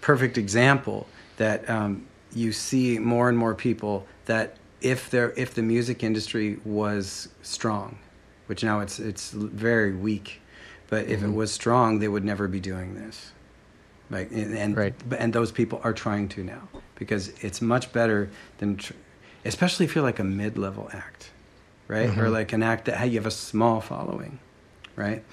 perfect 0.00 0.38
example 0.38 1.06
that 1.36 1.68
um, 1.68 2.06
you 2.32 2.52
see 2.52 2.98
more 2.98 3.28
and 3.28 3.36
more 3.36 3.54
people 3.54 4.06
that 4.26 4.56
if 4.80 5.10
there 5.10 5.32
if 5.36 5.54
the 5.54 5.62
music 5.62 6.02
industry 6.02 6.58
was 6.64 7.28
strong 7.42 7.98
which 8.46 8.62
now 8.62 8.80
it's 8.80 8.98
it's 8.98 9.32
very 9.32 9.92
weak 9.92 10.40
but 10.88 11.06
if 11.06 11.20
mm-hmm. 11.20 11.30
it 11.30 11.34
was 11.34 11.52
strong 11.52 11.98
they 11.98 12.08
would 12.08 12.24
never 12.24 12.48
be 12.48 12.60
doing 12.60 12.94
this 12.94 13.32
like 14.10 14.30
and 14.30 14.56
and, 14.56 14.76
right. 14.76 14.94
and 15.18 15.32
those 15.32 15.52
people 15.52 15.80
are 15.84 15.92
trying 15.92 16.28
to 16.30 16.44
now 16.44 16.68
because 16.94 17.28
it's 17.44 17.62
much 17.62 17.92
better 17.92 18.28
than, 18.58 18.76
tr- 18.76 18.92
especially 19.44 19.86
if 19.86 19.94
you're 19.94 20.04
like 20.04 20.18
a 20.18 20.24
mid-level 20.24 20.90
act, 20.92 21.30
right? 21.86 22.10
Mm-hmm. 22.10 22.20
Or 22.20 22.28
like 22.28 22.52
an 22.52 22.62
act 22.62 22.86
that 22.86 22.96
hey, 22.96 23.08
you 23.08 23.18
have 23.18 23.26
a 23.26 23.30
small 23.30 23.80
following, 23.80 24.38
right? 24.96 25.24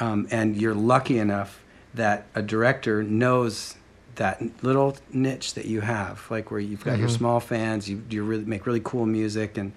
Um, 0.00 0.26
and 0.30 0.56
you're 0.56 0.74
lucky 0.74 1.18
enough 1.18 1.62
that 1.94 2.26
a 2.34 2.42
director 2.42 3.02
knows 3.02 3.76
that 4.16 4.42
little 4.62 4.96
niche 5.12 5.54
that 5.54 5.66
you 5.66 5.82
have, 5.82 6.26
like 6.30 6.50
where 6.50 6.60
you've 6.60 6.84
got 6.84 6.92
mm-hmm. 6.92 7.00
your 7.00 7.08
small 7.08 7.40
fans, 7.40 7.88
you 7.88 8.02
you 8.08 8.22
really 8.22 8.44
make 8.44 8.66
really 8.66 8.80
cool 8.82 9.06
music, 9.06 9.58
and 9.58 9.72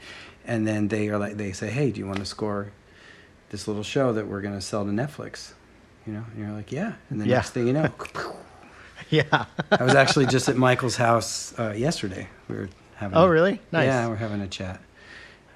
and 0.45 0.67
then 0.67 0.87
they 0.87 1.09
are 1.09 1.17
like 1.17 1.37
they 1.37 1.51
say, 1.51 1.69
hey, 1.69 1.91
do 1.91 1.99
you 1.99 2.07
want 2.07 2.19
to 2.19 2.25
score 2.25 2.71
this 3.49 3.67
little 3.67 3.83
show 3.83 4.13
that 4.13 4.27
we're 4.27 4.41
going 4.41 4.53
to 4.53 4.61
sell 4.61 4.85
to 4.85 4.91
Netflix? 4.91 5.53
You 6.09 6.15
know, 6.15 6.25
and 6.31 6.39
you're 6.39 6.51
like, 6.51 6.71
yeah, 6.71 6.93
and 7.11 7.21
the 7.21 7.27
yeah. 7.27 7.35
next 7.35 7.51
thing 7.51 7.67
you 7.67 7.73
know. 7.73 7.91
Yeah. 9.11 9.45
I 9.71 9.83
was 9.83 9.95
actually 9.95 10.27
just 10.27 10.49
at 10.49 10.55
Michael's 10.55 10.95
house 10.95 11.57
uh, 11.57 11.73
yesterday. 11.75 12.27
We 12.47 12.55
were 12.55 12.69
having. 12.95 13.17
Oh, 13.17 13.25
really? 13.25 13.59
Nice. 13.71 13.87
Yeah, 13.87 14.07
we're 14.07 14.15
having 14.17 14.41
a 14.41 14.47
chat. 14.47 14.79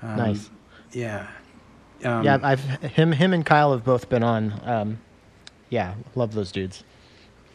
Um, 0.02 0.16
nice. 0.16 0.50
Yeah. 0.92 1.28
Um, 2.04 2.24
yeah, 2.24 2.40
I've 2.42 2.62
him 2.62 3.12
him 3.12 3.32
and 3.32 3.46
Kyle 3.46 3.74
have 3.74 3.84
both 3.84 4.10
been 4.10 4.24
on. 4.24 4.60
Um, 4.64 5.00
yeah, 5.70 5.94
love 6.16 6.34
those 6.34 6.52
dudes. 6.52 6.84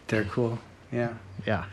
They're 0.06 0.24
cool. 0.24 0.60
Yeah. 0.92 1.14
Yeah. 1.44 1.64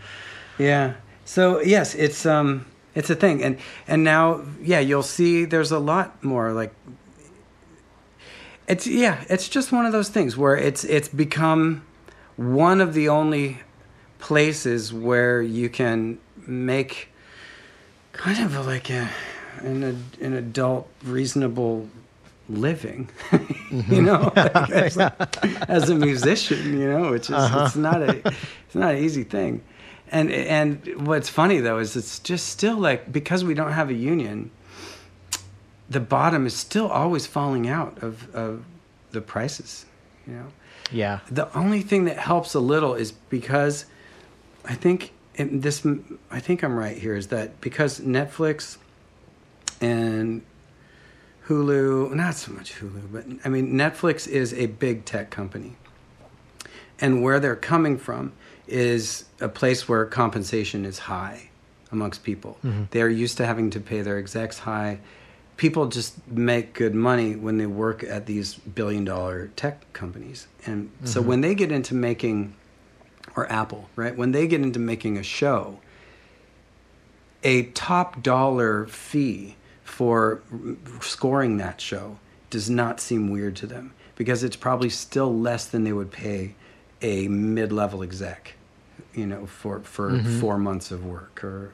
Yeah. 0.58 0.96
So 1.24 1.62
yes, 1.62 1.94
it's 1.94 2.26
um 2.26 2.66
it's 2.96 3.12
a 3.12 3.16
thing, 3.16 3.44
and 3.44 3.60
and 3.88 4.04
now 4.04 4.42
yeah, 4.60 4.80
you'll 4.80 5.04
see 5.04 5.46
there's 5.46 5.72
a 5.72 5.80
lot 5.80 6.24
more 6.24 6.52
like. 6.52 6.74
It's 8.68 8.88
yeah, 8.88 9.24
it's 9.30 9.48
just 9.48 9.72
one 9.72 9.86
of 9.86 9.92
those 9.92 10.10
things 10.10 10.36
where 10.36 10.56
it's 10.56 10.84
it's 10.84 11.08
become 11.08 11.84
one 12.36 12.82
of 12.82 12.94
the 12.94 13.10
only 13.10 13.60
places 14.20 14.92
where 14.94 15.42
you 15.42 15.70
can 15.70 16.20
make 16.48 17.10
kind 18.14 18.44
of 18.44 18.66
like 18.66 18.90
a 18.90 19.10
an, 19.60 20.04
an 20.22 20.34
adult 20.34 20.90
reasonable 21.04 21.88
living 22.48 23.10
mm-hmm. 23.30 23.94
you 23.94 24.02
know 24.02 24.32
like 24.36 24.56
as, 24.72 24.98
a, 24.98 25.30
as, 25.68 25.90
a, 25.90 25.96
musician 25.96 26.80
you 26.80 26.88
know 26.88 27.12
which 27.12 27.24
is 27.24 27.36
uh-huh. 27.36 27.66
it's 27.66 27.76
not 27.76 28.02
a 28.02 28.18
it's 28.28 28.76
not 28.76 28.94
an 28.94 29.04
easy 29.04 29.24
thing 29.24 29.64
and 30.12 30.32
and 30.32 31.08
what's 31.08 31.30
funny 31.30 31.60
though 31.60 31.80
is 31.80 31.96
it's 31.96 32.20
just 32.20 32.48
still 32.50 32.78
like 32.78 33.12
because 33.12 33.44
we 33.44 33.54
don't 33.54 33.72
have 33.72 33.90
a 33.90 33.94
union 33.94 34.52
the 35.90 36.00
bottom 36.00 36.46
is 36.46 36.54
still 36.54 36.88
always 36.88 37.26
falling 37.28 37.68
out 37.68 38.02
of 38.02 38.34
of 38.36 38.64
the 39.12 39.22
prices 39.22 39.86
you 40.28 40.34
know 40.34 40.48
yeah 40.92 41.20
the 41.32 41.56
only 41.58 41.82
thing 41.82 42.06
that 42.06 42.18
helps 42.18 42.54
a 42.54 42.60
little 42.60 42.94
is 42.96 43.12
because 43.12 43.86
I 44.68 44.76
think 44.76 45.12
this. 45.38 45.86
I 46.32 46.40
think 46.40 46.64
I'm 46.64 46.76
right 46.76 46.98
here. 46.98 47.16
Is 47.16 47.28
that 47.28 47.62
because 47.62 48.00
Netflix 48.00 48.78
and 49.82 50.42
Hulu, 51.48 52.14
not 52.14 52.36
so 52.36 52.52
much 52.52 52.76
Hulu, 52.76 53.12
but 53.12 53.26
I 53.44 53.50
mean 53.50 53.74
Netflix 53.74 54.28
is 54.28 54.54
a 54.54 54.68
big 54.68 55.06
tech 55.06 55.30
company, 55.30 55.76
and 57.00 57.22
where 57.22 57.40
they're 57.40 57.56
coming 57.56 57.98
from 57.98 58.34
is 58.68 59.26
a 59.40 59.50
place 59.50 59.88
where 59.88 60.06
compensation 60.06 60.86
is 60.86 61.00
high 61.00 61.50
amongst 61.92 62.24
people. 62.24 62.58
Mm-hmm. 62.64 62.86
They're 62.92 63.10
used 63.10 63.38
to 63.38 63.46
having 63.46 63.70
to 63.72 63.80
pay 63.80 64.02
their 64.02 64.18
execs 64.18 64.60
high. 64.60 65.00
People 65.58 65.88
just 65.88 66.28
make 66.28 66.74
good 66.74 66.94
money 66.94 67.36
when 67.36 67.58
they 67.58 67.66
work 67.66 68.04
at 68.04 68.26
these 68.26 68.56
billion 68.56 69.06
dollar 69.06 69.48
tech 69.56 69.92
companies. 69.94 70.48
And 70.66 70.90
mm-hmm. 70.90 71.06
so 71.06 71.22
when 71.22 71.42
they 71.42 71.56
get 71.56 71.72
into 71.72 71.96
making 71.96 72.56
or 73.36 73.52
Apple, 73.52 73.90
right? 73.96 74.16
When 74.16 74.32
they 74.32 74.48
get 74.48 74.62
into 74.62 74.80
making 74.80 75.18
a 75.18 75.24
show, 75.24 75.80
a 77.44 77.64
top 77.68 78.22
dollar 78.22 78.86
fee 78.88 79.56
for 79.84 80.42
scoring 81.02 81.58
that 81.58 81.80
show 81.80 82.18
does 82.50 82.70
not 82.70 83.00
seem 83.00 83.30
weird 83.30 83.56
to 83.58 83.68
them 83.68 83.94
because 84.16 84.44
it's 84.44 84.56
probably 84.56 84.90
still 84.90 85.38
less 85.38 85.66
than 85.66 85.84
they 85.84 85.94
would 85.94 86.12
pay 86.12 86.56
a 87.02 87.28
mid-level 87.28 88.02
exec, 88.02 88.56
you 89.14 89.26
know, 89.26 89.46
for 89.46 89.82
for 89.82 90.12
mm-hmm. 90.12 90.40
four 90.40 90.58
months 90.58 90.92
of 90.92 91.06
work 91.06 91.44
or 91.44 91.74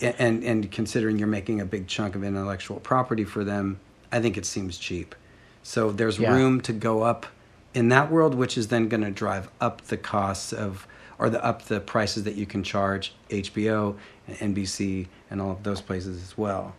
and 0.00 0.44
and 0.44 0.70
considering 0.70 1.18
you're 1.18 1.28
making 1.28 1.60
a 1.60 1.64
big 1.64 1.86
chunk 1.86 2.14
of 2.14 2.24
intellectual 2.24 2.80
property 2.80 3.24
for 3.24 3.44
them, 3.44 3.80
I 4.12 4.20
think 4.20 4.36
it 4.36 4.46
seems 4.46 4.78
cheap. 4.78 5.14
So 5.62 5.92
there's 5.92 6.18
yeah. 6.18 6.32
room 6.32 6.60
to 6.62 6.72
go 6.72 7.02
up 7.02 7.26
in 7.74 7.88
that 7.90 8.10
world, 8.10 8.34
which 8.34 8.58
is 8.58 8.68
then 8.68 8.88
going 8.88 9.02
to 9.02 9.10
drive 9.10 9.48
up 9.60 9.82
the 9.82 9.96
costs 9.96 10.52
of 10.52 10.86
or 11.18 11.30
the 11.30 11.44
up 11.44 11.62
the 11.66 11.80
prices 11.80 12.24
that 12.24 12.34
you 12.34 12.46
can 12.46 12.62
charge 12.62 13.14
HBO 13.28 13.96
and 14.26 14.56
NBC 14.56 15.06
and 15.30 15.40
all 15.40 15.52
of 15.52 15.62
those 15.62 15.80
places 15.80 16.22
as 16.22 16.36
well. 16.36 16.74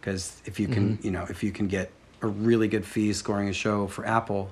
Because 0.00 0.42
if 0.44 0.60
you 0.60 0.68
can, 0.68 0.96
mm-hmm. 0.96 1.06
you 1.06 1.12
know, 1.12 1.26
if 1.30 1.42
you 1.42 1.50
can 1.50 1.68
get 1.68 1.90
a 2.20 2.26
really 2.26 2.68
good 2.68 2.84
fee 2.84 3.12
scoring 3.12 3.48
a 3.48 3.52
show 3.52 3.86
for 3.86 4.06
Apple, 4.06 4.50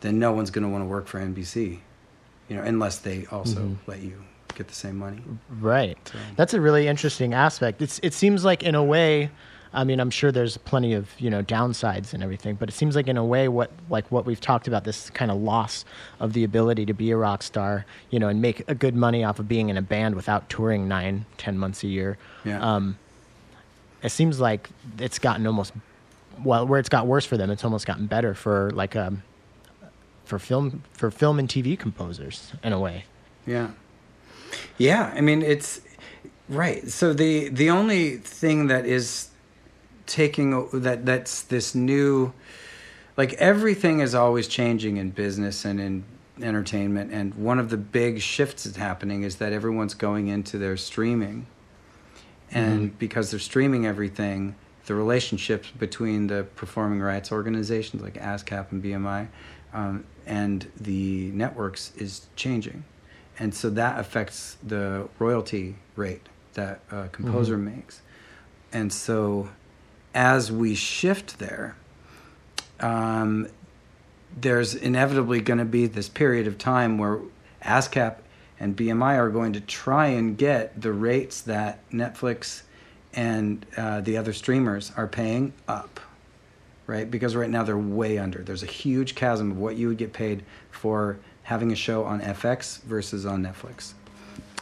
then 0.00 0.18
no 0.18 0.32
one's 0.32 0.50
going 0.50 0.64
to 0.64 0.68
want 0.68 0.82
to 0.82 0.86
work 0.86 1.06
for 1.06 1.18
NBC, 1.18 1.78
you 2.48 2.56
know, 2.56 2.62
unless 2.62 2.98
they 2.98 3.26
also 3.26 3.60
mm-hmm. 3.60 3.90
let 3.90 4.00
you 4.00 4.22
get 4.54 4.68
the 4.68 4.74
same 4.74 4.96
money. 4.96 5.22
Right. 5.60 5.98
So. 6.04 6.18
That's 6.36 6.54
a 6.54 6.60
really 6.60 6.88
interesting 6.88 7.34
aspect. 7.34 7.82
It's 7.82 7.98
it 8.02 8.14
seems 8.14 8.44
like 8.44 8.62
in 8.62 8.74
a 8.74 8.84
way 8.84 9.30
I 9.74 9.82
mean, 9.82 9.98
I'm 9.98 10.10
sure 10.10 10.30
there's 10.30 10.56
plenty 10.56 10.94
of 10.94 11.10
you 11.18 11.28
know 11.28 11.42
downsides 11.42 12.14
and 12.14 12.22
everything, 12.22 12.54
but 12.54 12.68
it 12.68 12.72
seems 12.72 12.94
like 12.94 13.08
in 13.08 13.16
a 13.16 13.24
way, 13.24 13.48
what 13.48 13.70
like 13.90 14.10
what 14.10 14.24
we've 14.24 14.40
talked 14.40 14.68
about, 14.68 14.84
this 14.84 15.10
kind 15.10 15.30
of 15.30 15.38
loss 15.38 15.84
of 16.20 16.32
the 16.32 16.44
ability 16.44 16.86
to 16.86 16.94
be 16.94 17.10
a 17.10 17.16
rock 17.16 17.42
star, 17.42 17.84
you 18.10 18.20
know, 18.20 18.28
and 18.28 18.40
make 18.40 18.62
a 18.68 18.74
good 18.74 18.94
money 18.94 19.24
off 19.24 19.38
of 19.40 19.48
being 19.48 19.68
in 19.68 19.76
a 19.76 19.82
band 19.82 20.14
without 20.14 20.48
touring 20.48 20.86
nine, 20.86 21.26
ten 21.36 21.58
months 21.58 21.82
a 21.82 21.88
year. 21.88 22.16
Yeah. 22.44 22.60
Um, 22.60 22.96
it 24.02 24.10
seems 24.10 24.38
like 24.38 24.70
it's 24.98 25.18
gotten 25.18 25.46
almost 25.46 25.72
well, 26.44 26.66
where 26.66 26.78
it's 26.78 26.88
got 26.88 27.06
worse 27.06 27.26
for 27.26 27.36
them, 27.36 27.50
it's 27.50 27.64
almost 27.64 27.84
gotten 27.84 28.06
better 28.06 28.34
for 28.34 28.70
like 28.70 28.94
um, 28.94 29.24
for 30.24 30.38
film 30.38 30.84
for 30.92 31.10
film 31.10 31.40
and 31.40 31.48
TV 31.48 31.76
composers 31.76 32.52
in 32.62 32.72
a 32.72 32.78
way. 32.78 33.04
Yeah. 33.44 33.70
Yeah, 34.78 35.12
I 35.14 35.20
mean 35.20 35.42
it's 35.42 35.80
right. 36.48 36.88
So 36.88 37.12
the 37.12 37.48
the 37.48 37.70
only 37.70 38.16
thing 38.16 38.66
that 38.68 38.86
is 38.86 39.28
taking 40.06 40.68
that 40.72 41.06
that's 41.06 41.42
this 41.42 41.74
new 41.74 42.32
like 43.16 43.32
everything 43.34 44.00
is 44.00 44.14
always 44.14 44.48
changing 44.48 44.96
in 44.96 45.10
business 45.10 45.64
and 45.64 45.80
in 45.80 46.04
entertainment 46.42 47.12
and 47.12 47.32
one 47.36 47.60
of 47.60 47.70
the 47.70 47.76
big 47.76 48.20
shifts 48.20 48.64
that's 48.64 48.76
happening 48.76 49.22
is 49.22 49.36
that 49.36 49.52
everyone's 49.52 49.94
going 49.94 50.26
into 50.28 50.58
their 50.58 50.76
streaming. 50.76 51.46
And 52.50 52.88
Mm-hmm. 52.90 52.98
because 52.98 53.30
they're 53.30 53.40
streaming 53.40 53.86
everything, 53.86 54.54
the 54.86 54.94
relationships 54.94 55.70
between 55.70 56.26
the 56.26 56.44
performing 56.56 57.00
rights 57.00 57.32
organizations 57.32 58.02
like 58.02 58.14
ASCAP 58.14 58.70
and 58.72 58.82
BMI 58.82 59.28
um, 59.72 60.04
and 60.26 60.70
the 60.80 61.30
networks 61.32 61.92
is 61.96 62.26
changing. 62.36 62.84
And 63.38 63.54
so 63.54 63.70
that 63.70 63.98
affects 63.98 64.56
the 64.62 65.08
royalty 65.18 65.76
rate 65.96 66.28
that 66.54 66.80
a 66.90 67.08
composer 67.08 67.58
makes. 67.58 68.00
And 68.72 68.92
so 68.92 69.48
as 70.14 70.52
we 70.52 70.74
shift 70.74 71.38
there, 71.38 71.76
um, 72.80 73.48
there's 74.36 74.74
inevitably 74.74 75.40
going 75.40 75.58
to 75.58 75.64
be 75.64 75.86
this 75.86 76.08
period 76.08 76.46
of 76.46 76.58
time 76.58 76.98
where 76.98 77.20
ASCAP 77.62 78.16
and 78.60 78.76
BMI 78.76 79.16
are 79.16 79.30
going 79.30 79.52
to 79.54 79.60
try 79.60 80.08
and 80.08 80.36
get 80.36 80.80
the 80.80 80.92
rates 80.92 81.40
that 81.42 81.88
Netflix 81.90 82.62
and 83.12 83.64
uh, 83.76 84.00
the 84.00 84.16
other 84.16 84.32
streamers 84.32 84.92
are 84.96 85.06
paying 85.06 85.52
up, 85.68 86.00
right? 86.86 87.08
Because 87.08 87.36
right 87.36 87.50
now 87.50 87.62
they're 87.62 87.78
way 87.78 88.18
under. 88.18 88.42
There's 88.42 88.62
a 88.62 88.66
huge 88.66 89.14
chasm 89.14 89.52
of 89.52 89.58
what 89.58 89.76
you 89.76 89.88
would 89.88 89.98
get 89.98 90.12
paid 90.12 90.44
for 90.70 91.18
having 91.44 91.70
a 91.72 91.76
show 91.76 92.04
on 92.04 92.20
FX 92.20 92.82
versus 92.82 93.24
on 93.24 93.42
Netflix. 93.42 93.92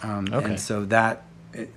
Um, 0.02 0.28
Okay. 0.32 0.44
And 0.50 0.60
so 0.60 0.84
that, 0.86 1.22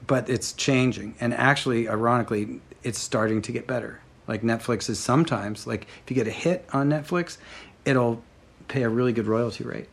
but 0.07 0.29
it's 0.29 0.53
changing. 0.53 1.15
And 1.19 1.33
actually, 1.33 1.87
ironically, 1.87 2.59
it's 2.83 2.99
starting 2.99 3.41
to 3.43 3.51
get 3.51 3.65
better. 3.67 3.99
Like 4.27 4.41
Netflix 4.41 4.89
is 4.89 4.99
sometimes, 4.99 5.65
like 5.67 5.87
if 6.03 6.09
you 6.09 6.15
get 6.15 6.27
a 6.27 6.31
hit 6.31 6.67
on 6.73 6.89
Netflix, 6.89 7.37
it'll 7.85 8.21
pay 8.67 8.81
a 8.83 8.89
really 8.89 9.13
good 9.13 9.27
royalty 9.27 9.63
rate. 9.63 9.87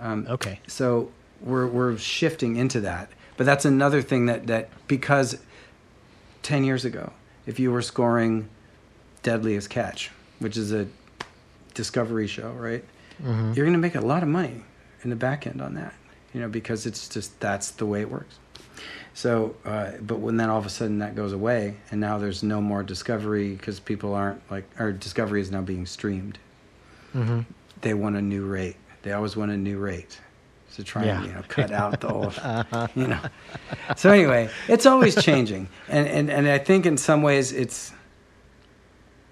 Um, 0.00 0.26
Okay. 0.28 0.60
so 0.66 1.10
we're 1.40 1.66
we're 1.68 1.96
shifting 1.96 2.56
into 2.56 2.80
that. 2.80 3.10
But 3.36 3.46
that's 3.46 3.64
another 3.64 4.02
thing 4.02 4.26
that 4.26 4.48
that 4.48 4.70
because 4.88 5.38
ten 6.42 6.64
years 6.64 6.84
ago, 6.84 7.12
if 7.46 7.60
you 7.60 7.70
were 7.70 7.82
scoring 7.82 8.48
Deadliest 9.22 9.70
Catch, 9.70 10.10
which 10.40 10.56
is 10.56 10.72
a 10.72 10.88
discovery 11.74 12.26
show, 12.26 12.50
right? 12.52 12.84
Mm-hmm. 13.22 13.52
You're 13.54 13.66
going 13.66 13.72
to 13.72 13.78
make 13.78 13.94
a 13.94 14.00
lot 14.00 14.22
of 14.22 14.28
money 14.28 14.64
in 15.02 15.10
the 15.10 15.16
back 15.16 15.46
end 15.46 15.60
on 15.60 15.74
that, 15.74 15.94
you 16.32 16.40
know, 16.40 16.48
because 16.48 16.86
it's 16.86 17.08
just 17.08 17.38
that's 17.40 17.70
the 17.72 17.86
way 17.86 18.00
it 18.00 18.10
works. 18.10 18.38
So, 19.14 19.56
uh, 19.64 19.92
but 20.00 20.20
when 20.20 20.36
then 20.36 20.48
all 20.48 20.58
of 20.58 20.66
a 20.66 20.70
sudden 20.70 21.00
that 21.00 21.16
goes 21.16 21.32
away, 21.32 21.76
and 21.90 22.00
now 22.00 22.18
there's 22.18 22.44
no 22.44 22.60
more 22.60 22.84
discovery 22.84 23.54
because 23.54 23.80
people 23.80 24.14
aren't 24.14 24.40
like, 24.50 24.64
or 24.78 24.92
discovery 24.92 25.40
is 25.40 25.50
now 25.50 25.60
being 25.60 25.86
streamed. 25.86 26.38
Mm-hmm. 27.14 27.40
They 27.80 27.94
want 27.94 28.16
a 28.16 28.22
new 28.22 28.46
rate. 28.46 28.76
They 29.02 29.12
always 29.12 29.36
want 29.36 29.50
a 29.50 29.56
new 29.56 29.78
rate 29.78 30.20
to 30.74 30.84
try 30.84 31.04
and 31.04 31.26
you 31.26 31.32
know 31.32 31.42
cut 31.48 31.72
out 31.72 32.00
the 32.00 32.08
old, 32.08 32.40
you 32.94 33.08
know. 33.08 33.20
So 33.96 34.12
anyway, 34.12 34.50
it's 34.68 34.86
always 34.86 35.20
changing, 35.20 35.68
and 35.88 36.06
and 36.06 36.30
and 36.30 36.48
I 36.48 36.58
think 36.58 36.86
in 36.86 36.96
some 36.96 37.22
ways 37.22 37.52
it's. 37.52 37.92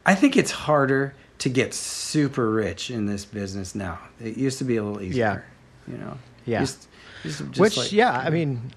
I 0.04 0.14
think 0.14 0.36
it's 0.36 0.52
harder 0.52 1.14
to 1.46 1.52
get 1.52 1.72
super 1.72 2.50
rich 2.50 2.90
in 2.90 3.06
this 3.06 3.24
business 3.24 3.74
now. 3.74 3.98
It 4.20 4.36
used 4.36 4.58
to 4.58 4.64
be 4.64 4.76
a 4.76 4.82
little 4.82 5.00
easier. 5.00 5.44
Yeah. 5.86 5.92
You 5.92 5.98
know. 5.98 6.18
Yeah. 6.44 6.60
Used- 6.60 6.86
used 7.22 7.38
just 7.50 7.60
Which, 7.60 7.76
like- 7.76 7.92
yeah, 7.92 8.10
I 8.12 8.30
mean, 8.30 8.72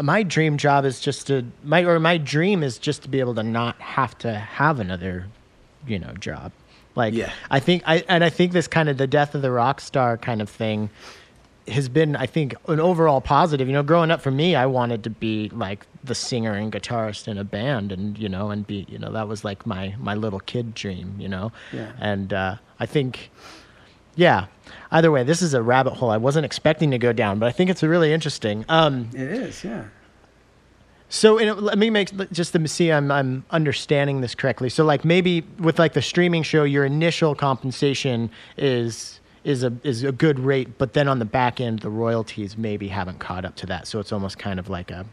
my 0.00 0.22
dream 0.22 0.56
job 0.56 0.84
is 0.84 1.00
just 1.00 1.26
to 1.26 1.44
my 1.64 1.84
or 1.84 1.98
my 1.98 2.16
dream 2.16 2.62
is 2.62 2.78
just 2.78 3.02
to 3.02 3.08
be 3.08 3.18
able 3.20 3.34
to 3.34 3.42
not 3.42 3.78
have 3.80 4.16
to 4.18 4.34
have 4.34 4.78
another, 4.80 5.26
you 5.86 5.98
know, 5.98 6.12
job. 6.20 6.52
Like, 6.94 7.12
Yeah. 7.14 7.32
I 7.50 7.58
think 7.60 7.82
I 7.86 8.04
and 8.08 8.22
I 8.24 8.30
think 8.30 8.52
this 8.52 8.68
kind 8.68 8.88
of 8.88 8.96
the 8.96 9.06
death 9.06 9.34
of 9.34 9.42
the 9.42 9.50
rock 9.50 9.80
star 9.80 10.16
kind 10.16 10.40
of 10.40 10.48
thing 10.48 10.90
has 11.70 11.88
been, 11.88 12.16
I 12.16 12.26
think, 12.26 12.54
an 12.68 12.80
overall 12.80 13.20
positive. 13.20 13.66
You 13.68 13.74
know, 13.74 13.82
growing 13.82 14.10
up 14.10 14.20
for 14.20 14.30
me, 14.30 14.54
I 14.54 14.66
wanted 14.66 15.04
to 15.04 15.10
be 15.10 15.48
like 15.50 15.86
the 16.04 16.14
singer 16.14 16.52
and 16.54 16.72
guitarist 16.72 17.28
in 17.28 17.38
a 17.38 17.44
band, 17.44 17.92
and 17.92 18.18
you 18.18 18.28
know, 18.28 18.50
and 18.50 18.66
be, 18.66 18.86
you 18.88 18.98
know, 18.98 19.12
that 19.12 19.28
was 19.28 19.44
like 19.44 19.66
my 19.66 19.94
my 19.98 20.14
little 20.14 20.40
kid 20.40 20.74
dream. 20.74 21.14
You 21.18 21.28
know, 21.28 21.52
Yeah. 21.72 21.92
and 22.00 22.32
uh, 22.32 22.56
I 22.78 22.86
think 22.86 23.30
yeah. 24.16 24.46
Either 24.92 25.10
way, 25.10 25.22
this 25.24 25.40
is 25.42 25.54
a 25.54 25.62
rabbit 25.62 25.94
hole 25.94 26.10
I 26.10 26.16
wasn't 26.16 26.44
expecting 26.46 26.90
to 26.90 26.98
go 26.98 27.12
down, 27.12 27.38
but 27.38 27.46
I 27.46 27.52
think 27.52 27.70
it's 27.70 27.82
really 27.82 28.12
interesting. 28.12 28.64
Um, 28.68 29.08
It 29.14 29.20
is, 29.20 29.62
yeah. 29.64 29.84
so 31.08 31.38
in, 31.38 31.56
let 31.64 31.78
me 31.78 31.90
make 31.90 32.10
just 32.32 32.52
to 32.52 32.68
see 32.68 32.90
I'm 32.92 33.10
I'm 33.10 33.44
understanding 33.50 34.20
this 34.20 34.34
correctly. 34.34 34.68
So 34.68 34.84
like 34.84 35.04
maybe 35.04 35.42
with 35.58 35.78
like 35.78 35.92
the 35.92 36.02
streaming 36.02 36.42
show, 36.42 36.64
your 36.64 36.84
initial 36.84 37.34
compensation 37.34 38.30
is 38.56 39.19
is 39.44 39.62
a 39.64 39.72
is 39.82 40.04
a 40.04 40.12
good 40.12 40.38
rate, 40.38 40.76
but 40.78 40.92
then 40.92 41.08
on 41.08 41.18
the 41.18 41.24
back 41.24 41.60
end, 41.60 41.80
the 41.80 41.90
royalties 41.90 42.58
maybe 42.58 42.88
haven't 42.88 43.18
caught 43.18 43.44
up 43.44 43.56
to 43.56 43.66
that. 43.66 43.86
So 43.86 43.98
it's 43.98 44.12
almost 44.12 44.38
kind 44.38 44.60
of 44.60 44.68
like 44.68 44.90
a 44.90 45.06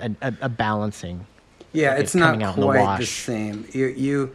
a, 0.00 0.34
a, 0.40 0.48
balancing. 0.48 1.26
Yeah, 1.72 1.90
like 1.90 2.00
it's 2.00 2.14
it 2.14 2.18
not 2.18 2.34
in 2.34 2.40
the 2.40 2.52
quite 2.52 2.98
the, 2.98 3.06
same. 3.06 3.66
You, 3.72 3.86
you, 3.86 4.34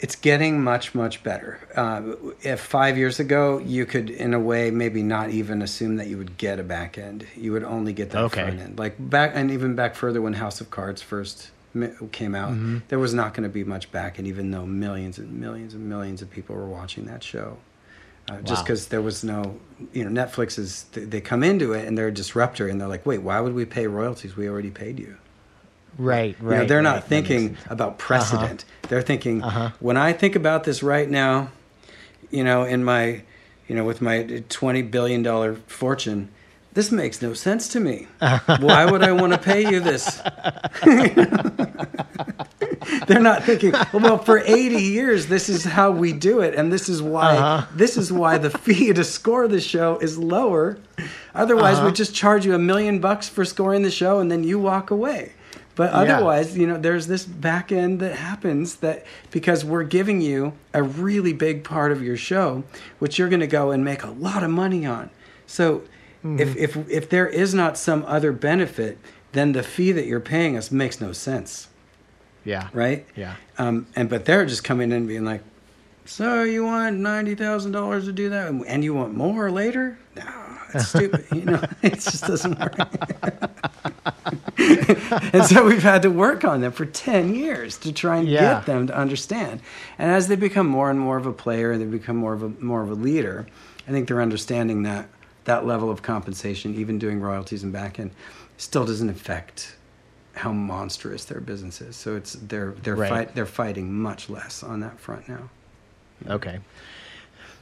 it's 0.00 0.16
getting 0.16 0.62
much, 0.62 0.94
much 0.94 1.22
better. 1.22 1.60
Uh, 1.76 2.32
if 2.42 2.60
five 2.60 2.96
years 2.96 3.20
ago, 3.20 3.58
you 3.58 3.84
could, 3.86 4.10
in 4.10 4.32
a 4.34 4.40
way, 4.40 4.70
maybe 4.70 5.02
not 5.02 5.30
even 5.30 5.60
assume 5.62 5.96
that 5.96 6.06
you 6.06 6.16
would 6.18 6.36
get 6.38 6.58
a 6.58 6.62
back 6.62 6.98
end. 6.98 7.26
You 7.36 7.52
would 7.52 7.64
only 7.64 7.92
get 7.92 8.10
that 8.10 8.22
Okay. 8.24 8.42
front 8.42 8.60
end. 8.60 8.78
Like 8.78 8.96
back, 8.98 9.32
and 9.34 9.50
even 9.50 9.74
back 9.74 9.94
further 9.94 10.20
when 10.22 10.34
House 10.34 10.60
of 10.60 10.70
Cards 10.70 11.02
first 11.02 11.50
came 12.12 12.34
out, 12.34 12.50
Mm-hmm. 12.52 12.78
there 12.88 12.98
was 12.98 13.14
not 13.14 13.34
going 13.34 13.44
to 13.44 13.52
be 13.52 13.62
much 13.62 13.92
back 13.92 14.18
end, 14.18 14.26
even 14.26 14.50
though 14.50 14.66
millions 14.66 15.18
and 15.18 15.38
millions 15.40 15.74
and 15.74 15.88
millions 15.88 16.22
of 16.22 16.30
people 16.30 16.56
were 16.56 16.66
watching 16.68 17.04
that 17.06 17.22
show. 17.22 17.58
Uh, 18.30 18.40
just 18.42 18.64
because 18.64 18.86
there 18.88 19.02
was 19.02 19.24
no, 19.24 19.58
you 19.92 20.08
know, 20.08 20.24
Netflix 20.24 20.56
is, 20.58 20.84
they- 20.92 21.20
come 21.20 21.42
into 21.42 21.72
it 21.72 21.86
and 21.88 21.98
they're 21.98 22.08
a 22.08 22.12
disruptor 22.14 22.68
and 22.68 22.80
they're 22.80 22.86
like, 22.88 23.04
wait, 23.04 23.22
why 23.22 23.40
would 23.40 23.54
we 23.54 23.64
pay 23.64 23.86
royalties? 23.88 24.36
We 24.36 24.48
already 24.48 24.70
paid 24.70 25.00
you. 25.00 25.16
Right, 25.98 26.36
right. 26.40 26.54
You 26.54 26.60
know, 26.62 26.66
they're 26.66 26.76
right. 26.78 26.82
not 26.84 27.04
thinking 27.08 27.56
about 27.68 27.98
precedent. 27.98 28.64
They're 28.88 29.02
thinking, 29.02 29.42
Uh-huh. 29.42 29.70
when 29.80 29.96
I 29.96 30.12
think 30.12 30.36
about 30.36 30.62
this 30.62 30.82
right 30.82 31.10
now, 31.10 31.50
you 32.30 32.44
know, 32.44 32.62
in 32.62 32.84
my, 32.84 33.22
you 33.66 33.74
know, 33.74 33.84
with 33.84 34.00
my 34.00 34.44
twenty 34.48 34.82
billion 34.82 35.24
dollar 35.24 35.56
fortune, 35.66 36.28
this 36.74 36.92
makes 36.92 37.20
no 37.20 37.34
sense 37.34 37.66
to 37.70 37.80
me. 37.80 38.06
Why 38.20 38.88
would 38.88 39.02
I 39.02 39.10
want 39.10 39.32
to 39.32 39.38
pay 39.38 39.68
you 39.68 39.80
this? 39.80 40.20
They're 43.10 43.18
not 43.20 43.42
thinking, 43.42 43.72
well, 43.92 44.18
for 44.18 44.38
80 44.38 44.76
years, 44.76 45.26
this 45.26 45.48
is 45.48 45.64
how 45.64 45.90
we 45.90 46.12
do 46.12 46.40
it. 46.42 46.54
And 46.54 46.72
this 46.72 46.88
is 46.88 47.02
why, 47.02 47.36
Uh-huh. 47.36 47.66
this 47.74 47.96
is 47.96 48.12
why 48.12 48.38
the 48.38 48.50
fee 48.50 48.92
to 49.00 49.02
score 49.02 49.48
the 49.48 49.60
show 49.60 49.98
is 49.98 50.16
lower. 50.16 50.78
Otherwise, 51.34 51.78
Uh-huh. 51.78 51.86
we 51.86 51.92
just 51.92 52.14
charge 52.14 52.46
you 52.46 52.54
a 52.54 52.58
million 52.58 53.00
bucks 53.00 53.28
for 53.28 53.44
scoring 53.44 53.82
the 53.82 53.90
show 53.90 54.20
and 54.20 54.30
then 54.30 54.44
you 54.44 54.60
walk 54.60 54.92
away. 54.92 55.32
But 55.74 55.90
Yeah. 55.90 55.98
otherwise, 55.98 56.56
you 56.56 56.68
know, 56.68 56.76
there's 56.76 57.08
this 57.08 57.24
back 57.24 57.72
end 57.72 57.98
that 57.98 58.14
happens 58.14 58.76
that 58.76 59.04
because 59.32 59.64
we're 59.64 59.82
giving 59.82 60.20
you 60.20 60.52
a 60.72 60.82
really 60.84 61.32
big 61.32 61.64
part 61.64 61.90
of 61.90 62.00
your 62.04 62.16
show, 62.16 62.62
which 63.00 63.18
you're 63.18 63.28
going 63.28 63.40
to 63.40 63.46
go 63.48 63.72
and 63.72 63.84
make 63.84 64.04
a 64.04 64.10
lot 64.10 64.44
of 64.44 64.50
money 64.50 64.86
on. 64.86 65.10
So 65.48 65.82
if, 66.22 66.54
if, 66.56 66.76
if 66.88 67.08
there 67.10 67.26
is 67.26 67.54
not 67.54 67.76
some 67.76 68.04
other 68.06 68.30
benefit, 68.30 68.98
then 69.32 69.50
the 69.50 69.64
fee 69.64 69.90
that 69.90 70.06
you're 70.06 70.20
paying 70.20 70.56
us 70.56 70.70
makes 70.70 71.00
no 71.00 71.10
sense 71.12 71.66
Yeah. 72.44 72.68
right? 72.72 73.06
Yeah. 73.16 73.34
Um, 73.58 73.86
and 73.96 74.08
but 74.08 74.24
they're 74.24 74.46
just 74.46 74.64
coming 74.64 74.90
in 74.90 74.96
and 74.98 75.08
being 75.08 75.24
like, 75.24 75.42
"So 76.06 76.42
you 76.44 76.64
want 76.64 76.96
ninety 76.98 77.34
thousand 77.34 77.72
dollars 77.72 78.06
to 78.06 78.12
do 78.12 78.30
that, 78.30 78.48
and- 78.50 78.84
you 78.84 78.94
want 78.94 79.14
more 79.14 79.50
later? 79.50 79.98
No, 80.16 80.24
it's 80.74 80.88
stupid. 80.88 81.26
you 81.32 81.42
know, 81.44 81.62
it 81.82 81.94
just 81.94 82.24
doesn't 82.26 82.58
work." 82.58 82.76
and 84.58 85.44
so 85.44 85.64
we've 85.66 85.82
had 85.82 86.02
to 86.02 86.10
work 86.10 86.44
on 86.44 86.60
them 86.60 86.72
for 86.72 86.84
ten 86.86 87.34
years 87.34 87.76
to 87.78 87.92
try 87.92 88.16
and 88.18 88.28
Yeah. 88.28 88.40
get 88.54 88.66
them 88.66 88.86
to 88.88 88.96
understand. 88.96 89.60
And 89.98 90.10
as 90.10 90.28
they 90.28 90.36
become 90.36 90.66
more 90.66 90.90
and 90.90 90.98
more 90.98 91.16
of 91.16 91.26
a 91.26 91.32
player, 91.32 91.72
and 91.72 91.80
they 91.80 91.86
become 91.86 92.16
more 92.16 92.32
of 92.32 92.42
a 92.42 92.48
more 92.60 92.82
of 92.82 92.90
a 92.90 92.94
leader, 92.94 93.46
I 93.86 93.90
think 93.90 94.08
they're 94.08 94.22
understanding 94.22 94.82
that 94.84 95.08
that 95.44 95.66
level 95.66 95.90
of 95.90 96.02
compensation, 96.02 96.74
even 96.74 96.98
doing 96.98 97.20
royalties 97.20 97.62
and 97.62 97.72
back 97.72 97.98
end, 97.98 98.10
still 98.56 98.84
doesn't 98.84 99.08
affect 99.08 99.74
how 100.40 100.52
monstrous 100.52 101.24
their 101.26 101.40
business 101.40 101.80
is. 101.80 101.96
So 101.96 102.16
it's 102.16 102.32
they're 102.34 102.72
they're 102.82 102.96
Right. 102.96 103.08
fight 103.10 103.34
they're 103.34 103.46
fighting 103.46 103.92
much 103.92 104.28
less 104.30 104.62
on 104.62 104.80
that 104.80 104.98
front 104.98 105.28
now. 105.28 105.48
Okay. 106.28 106.58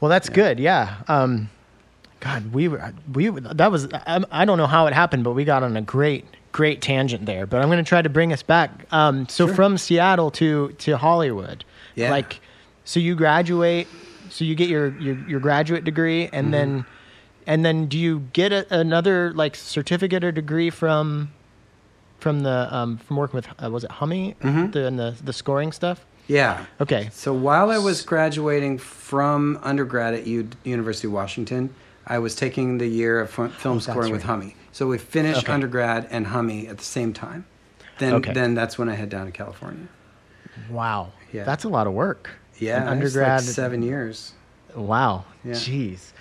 Well, 0.00 0.08
that's 0.08 0.28
good. 0.28 0.58
Yeah. 0.60 0.96
Um, 1.08 1.50
God, 2.20 2.52
we 2.52 2.68
were 2.68 2.92
we 3.12 3.28
that 3.30 3.70
was 3.70 3.88
I, 3.92 4.24
I 4.30 4.44
don't 4.44 4.58
know 4.58 4.66
how 4.66 4.86
it 4.86 4.92
happened, 4.94 5.24
but 5.24 5.32
we 5.32 5.44
got 5.44 5.62
on 5.62 5.76
a 5.76 5.82
great 5.82 6.24
great 6.52 6.80
tangent 6.80 7.26
there. 7.26 7.46
But 7.46 7.60
I'm 7.62 7.68
going 7.68 7.84
to 7.84 7.88
try 7.88 8.02
to 8.02 8.08
bring 8.08 8.32
us 8.32 8.42
back. 8.42 8.70
Um, 8.92 9.28
so 9.28 9.46
Sure. 9.46 9.54
from 9.54 9.78
Seattle 9.78 10.30
to 10.32 10.70
to 10.78 10.96
Hollywood, 10.96 11.64
Yeah. 11.94 12.10
like 12.10 12.40
so 12.84 13.00
you 13.00 13.14
graduate, 13.16 13.86
so 14.30 14.44
you 14.44 14.54
get 14.54 14.68
your 14.68 14.88
your, 15.00 15.16
your 15.28 15.40
graduate 15.40 15.84
degree, 15.84 16.28
and 16.32 16.46
Mm-hmm. 16.46 16.50
then 16.52 16.84
and 17.46 17.64
then 17.64 17.86
do 17.86 17.98
you 17.98 18.20
get 18.32 18.52
a, 18.52 18.66
another 18.74 19.32
like 19.34 19.56
certificate 19.56 20.22
or 20.24 20.30
degree 20.32 20.70
from 20.70 21.30
from 22.18 22.40
the 22.40 22.68
um, 22.74 22.96
from 22.98 23.16
working 23.16 23.36
with 23.36 23.48
uh, 23.62 23.70
was 23.70 23.84
it 23.84 23.90
Hummie 23.90 24.34
Mhm. 24.42 24.72
the 24.72 24.86
and 24.86 24.98
the 24.98 25.14
the 25.22 25.32
scoring 25.32 25.72
stuff? 25.72 26.04
Yeah. 26.26 26.66
Okay. 26.80 27.08
So 27.12 27.32
while 27.32 27.70
I 27.70 27.78
was 27.78 28.02
graduating 28.02 28.78
from 28.78 29.58
undergrad 29.62 30.12
at 30.14 30.26
U- 30.26 30.50
University 30.64 31.06
of 31.06 31.12
Washington, 31.14 31.70
I 32.06 32.18
was 32.18 32.34
taking 32.34 32.78
the 32.78 32.86
year 32.86 33.20
of 33.20 33.30
film 33.30 33.52
Oh, 33.64 33.78
scoring 33.78 34.12
with 34.12 34.22
right. 34.24 34.30
Hummie. 34.30 34.56
So 34.72 34.86
we 34.86 34.98
finished 34.98 35.44
Okay. 35.44 35.52
undergrad 35.52 36.06
and 36.10 36.26
Hummie 36.26 36.68
at 36.68 36.76
the 36.78 36.84
same 36.84 37.12
time. 37.14 37.46
Then, 37.98 38.14
Okay. 38.14 38.32
then 38.34 38.54
that's 38.54 38.78
when 38.78 38.88
I 38.90 38.94
head 38.94 39.08
down 39.08 39.24
to 39.26 39.32
California. 39.32 39.88
Wow. 40.70 41.12
Yeah. 41.32 41.44
That's 41.44 41.64
a 41.64 41.68
lot 41.68 41.86
of 41.86 41.94
work. 41.94 42.30
Yeah, 42.58 42.76
An 42.76 42.82
it's 42.82 42.86
like 42.86 42.92
undergrad. 43.24 43.40
seven 43.42 43.82
years. 43.82 44.32
Wow. 44.76 45.24
Yeah. 45.44 45.52
Jeez. 45.54 46.12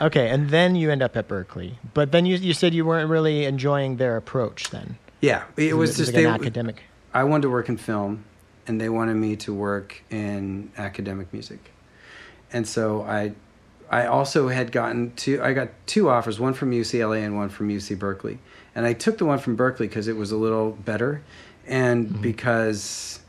Okay, 0.00 0.30
and 0.30 0.48
then 0.50 0.74
you 0.76 0.90
end 0.90 1.02
up 1.02 1.16
at 1.16 1.28
Berkeley, 1.28 1.78
but 1.92 2.10
then 2.12 2.24
you 2.24 2.36
you 2.36 2.54
said 2.54 2.72
you 2.72 2.84
weren't 2.86 3.10
really 3.10 3.44
enjoying 3.44 3.96
their 3.98 4.16
approach. 4.16 4.70
Then 4.70 4.96
Yeah, 5.22 5.44
it 5.56 5.74
was 5.74 5.96
just 5.96 6.08
like 6.12 6.14
they. 6.14 6.24
an 6.26 6.34
academic. 6.34 6.82
I 7.14 7.24
wanted 7.24 7.42
to 7.42 7.50
work 7.50 7.68
in 7.70 7.78
film, 7.78 8.24
and 8.66 8.78
they 8.80 8.88
wanted 8.90 9.14
me 9.14 9.36
to 9.36 9.54
work 9.54 10.02
in 10.10 10.70
academic 10.76 11.32
music, 11.32 11.70
and 12.52 12.66
so 12.68 13.02
I, 13.02 13.32
I 13.88 14.06
also 14.06 14.48
had 14.48 14.72
gotten 14.72 15.14
two. 15.14 15.42
I 15.42 15.52
got 15.54 15.68
two 15.86 16.10
offers, 16.10 16.38
one 16.38 16.52
from 16.54 16.72
UCLA 16.72 17.24
and 17.24 17.36
one 17.36 17.48
from 17.48 17.68
UC 17.68 17.98
Berkeley, 17.98 18.38
and 18.74 18.84
I 18.84 18.92
took 18.92 19.16
the 19.18 19.24
one 19.24 19.38
from 19.38 19.56
Berkeley 19.56 19.86
because 19.88 20.08
it 20.08 20.16
was 20.16 20.32
a 20.32 20.36
little 20.36 20.72
better, 20.72 21.22
and 21.66 22.20
because 22.20 23.20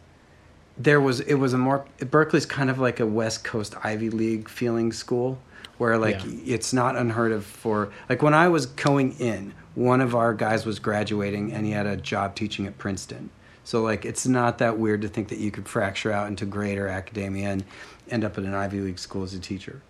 there 0.77 0.99
was 0.99 1.19
it 1.19 1.35
was 1.35 1.53
a 1.53 1.57
more 1.57 1.85
Berkeley's 1.99 2.47
kind 2.47 2.69
of 2.71 2.79
like 2.79 2.99
a 2.99 3.05
West 3.05 3.43
Coast 3.43 3.75
Ivy 3.83 4.09
League 4.09 4.49
feeling 4.49 4.91
school 4.91 5.37
where 5.77 5.97
like 5.97 6.23
Yeah. 6.25 6.55
it's 6.55 6.73
not 6.73 6.95
unheard 6.95 7.31
of 7.31 7.45
for 7.45 7.91
like 8.09 8.21
when 8.23 8.33
I 8.33 8.47
was 8.47 8.65
going 8.65 9.11
in, 9.19 9.53
one 9.75 10.01
of 10.01 10.15
our 10.15 10.33
guys 10.33 10.65
was 10.65 10.79
graduating 10.79 11.51
and 11.51 11.65
he 11.65 11.71
had 11.71 11.85
a 11.85 11.97
job 11.97 12.35
teaching 12.35 12.67
at 12.67 12.77
Princeton. 12.77 13.29
So 13.63 13.81
like 13.81 14.05
it's 14.05 14.27
not 14.27 14.57
that 14.59 14.77
weird 14.77 15.01
to 15.01 15.07
think 15.07 15.29
that 15.29 15.39
you 15.39 15.51
could 15.51 15.67
fracture 15.67 16.11
out 16.11 16.27
into 16.27 16.45
greater 16.45 16.87
academia 16.87 17.49
and 17.49 17.63
end 18.09 18.23
up 18.23 18.37
at 18.37 18.43
an 18.43 18.53
Ivy 18.53 18.81
League 18.81 18.99
school 18.99 19.23
as 19.23 19.33
a 19.33 19.39
teacher. 19.39 19.81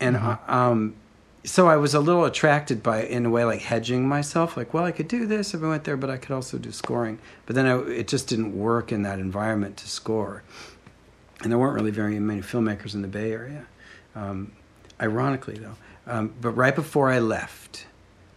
And 0.00 0.16
uh, 0.16 0.38
um 0.48 0.94
so 1.44 1.68
I 1.68 1.76
was 1.76 1.94
a 1.94 2.00
little 2.00 2.24
attracted 2.24 2.82
by, 2.82 3.02
in 3.04 3.26
a 3.26 3.30
way, 3.30 3.44
like 3.44 3.60
hedging 3.60 4.06
myself. 4.06 4.56
Like, 4.56 4.74
well, 4.74 4.84
I 4.84 4.92
could 4.92 5.08
do 5.08 5.26
this 5.26 5.54
if 5.54 5.62
I 5.62 5.68
went 5.68 5.84
there, 5.84 5.96
but 5.96 6.10
I 6.10 6.16
could 6.16 6.32
also 6.32 6.58
do 6.58 6.70
scoring. 6.70 7.18
But 7.46 7.56
then 7.56 7.66
I, 7.66 7.78
it 7.88 8.08
just 8.08 8.28
didn't 8.28 8.58
work 8.58 8.92
in 8.92 9.02
that 9.02 9.18
environment 9.18 9.76
to 9.78 9.88
score. 9.88 10.42
And 11.42 11.50
there 11.50 11.58
weren't 11.58 11.74
really 11.74 11.90
very 11.90 12.18
many 12.20 12.42
filmmakers 12.42 12.94
in 12.94 13.00
the 13.00 13.08
Bay 13.08 13.32
Area. 13.32 13.64
Um, 14.14 14.52
ironically, 15.00 15.54
though. 15.54 15.76
Um, 16.06 16.34
but 16.40 16.50
right 16.50 16.74
before 16.74 17.08
I 17.08 17.20
left, 17.20 17.86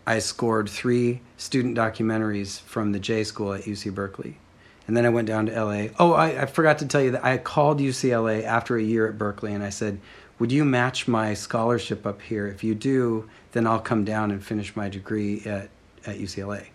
I 0.06 0.20
scored 0.20 0.70
three 0.70 1.22
student 1.38 1.78
documentaries 1.78 2.60
from 2.62 2.92
the 2.92 3.00
J 3.00 3.24
School 3.24 3.54
at 3.54 3.62
UC 3.64 3.94
Berkeley. 3.94 4.38
And 4.86 4.98
then 4.98 5.06
I 5.06 5.10
went 5.10 5.28
down 5.30 5.46
to 5.46 5.64
LA. 5.64 5.88
Oh, 5.98 6.12
I, 6.12 6.42
I 6.42 6.46
forgot 6.46 6.80
to 6.80 6.86
tell 6.86 7.02
you 7.02 7.12
that 7.12 7.24
I 7.24 7.38
called 7.38 7.80
UCLA 7.80 8.44
after 8.44 8.76
a 8.76 8.84
year 8.84 9.08
at 9.08 9.18
Berkeley 9.18 9.54
and 9.54 9.64
I 9.64 9.70
said, 9.70 10.00
Would 10.40 10.52
you 10.52 10.66
match 10.66 11.08
my 11.08 11.34
scholarship 11.34 12.06
up 12.06 12.22
here? 12.22 12.48
If 12.48 12.64
you 12.66 12.76
do, 12.76 13.30
then 13.54 13.66
I'll 13.66 13.80
come 13.80 14.04
down 14.04 14.32
and 14.32 14.44
finish 14.44 14.76
my 14.76 14.90
degree 14.90 15.42
at, 15.46 15.70
at 16.06 16.18
UCLA. 16.18 16.66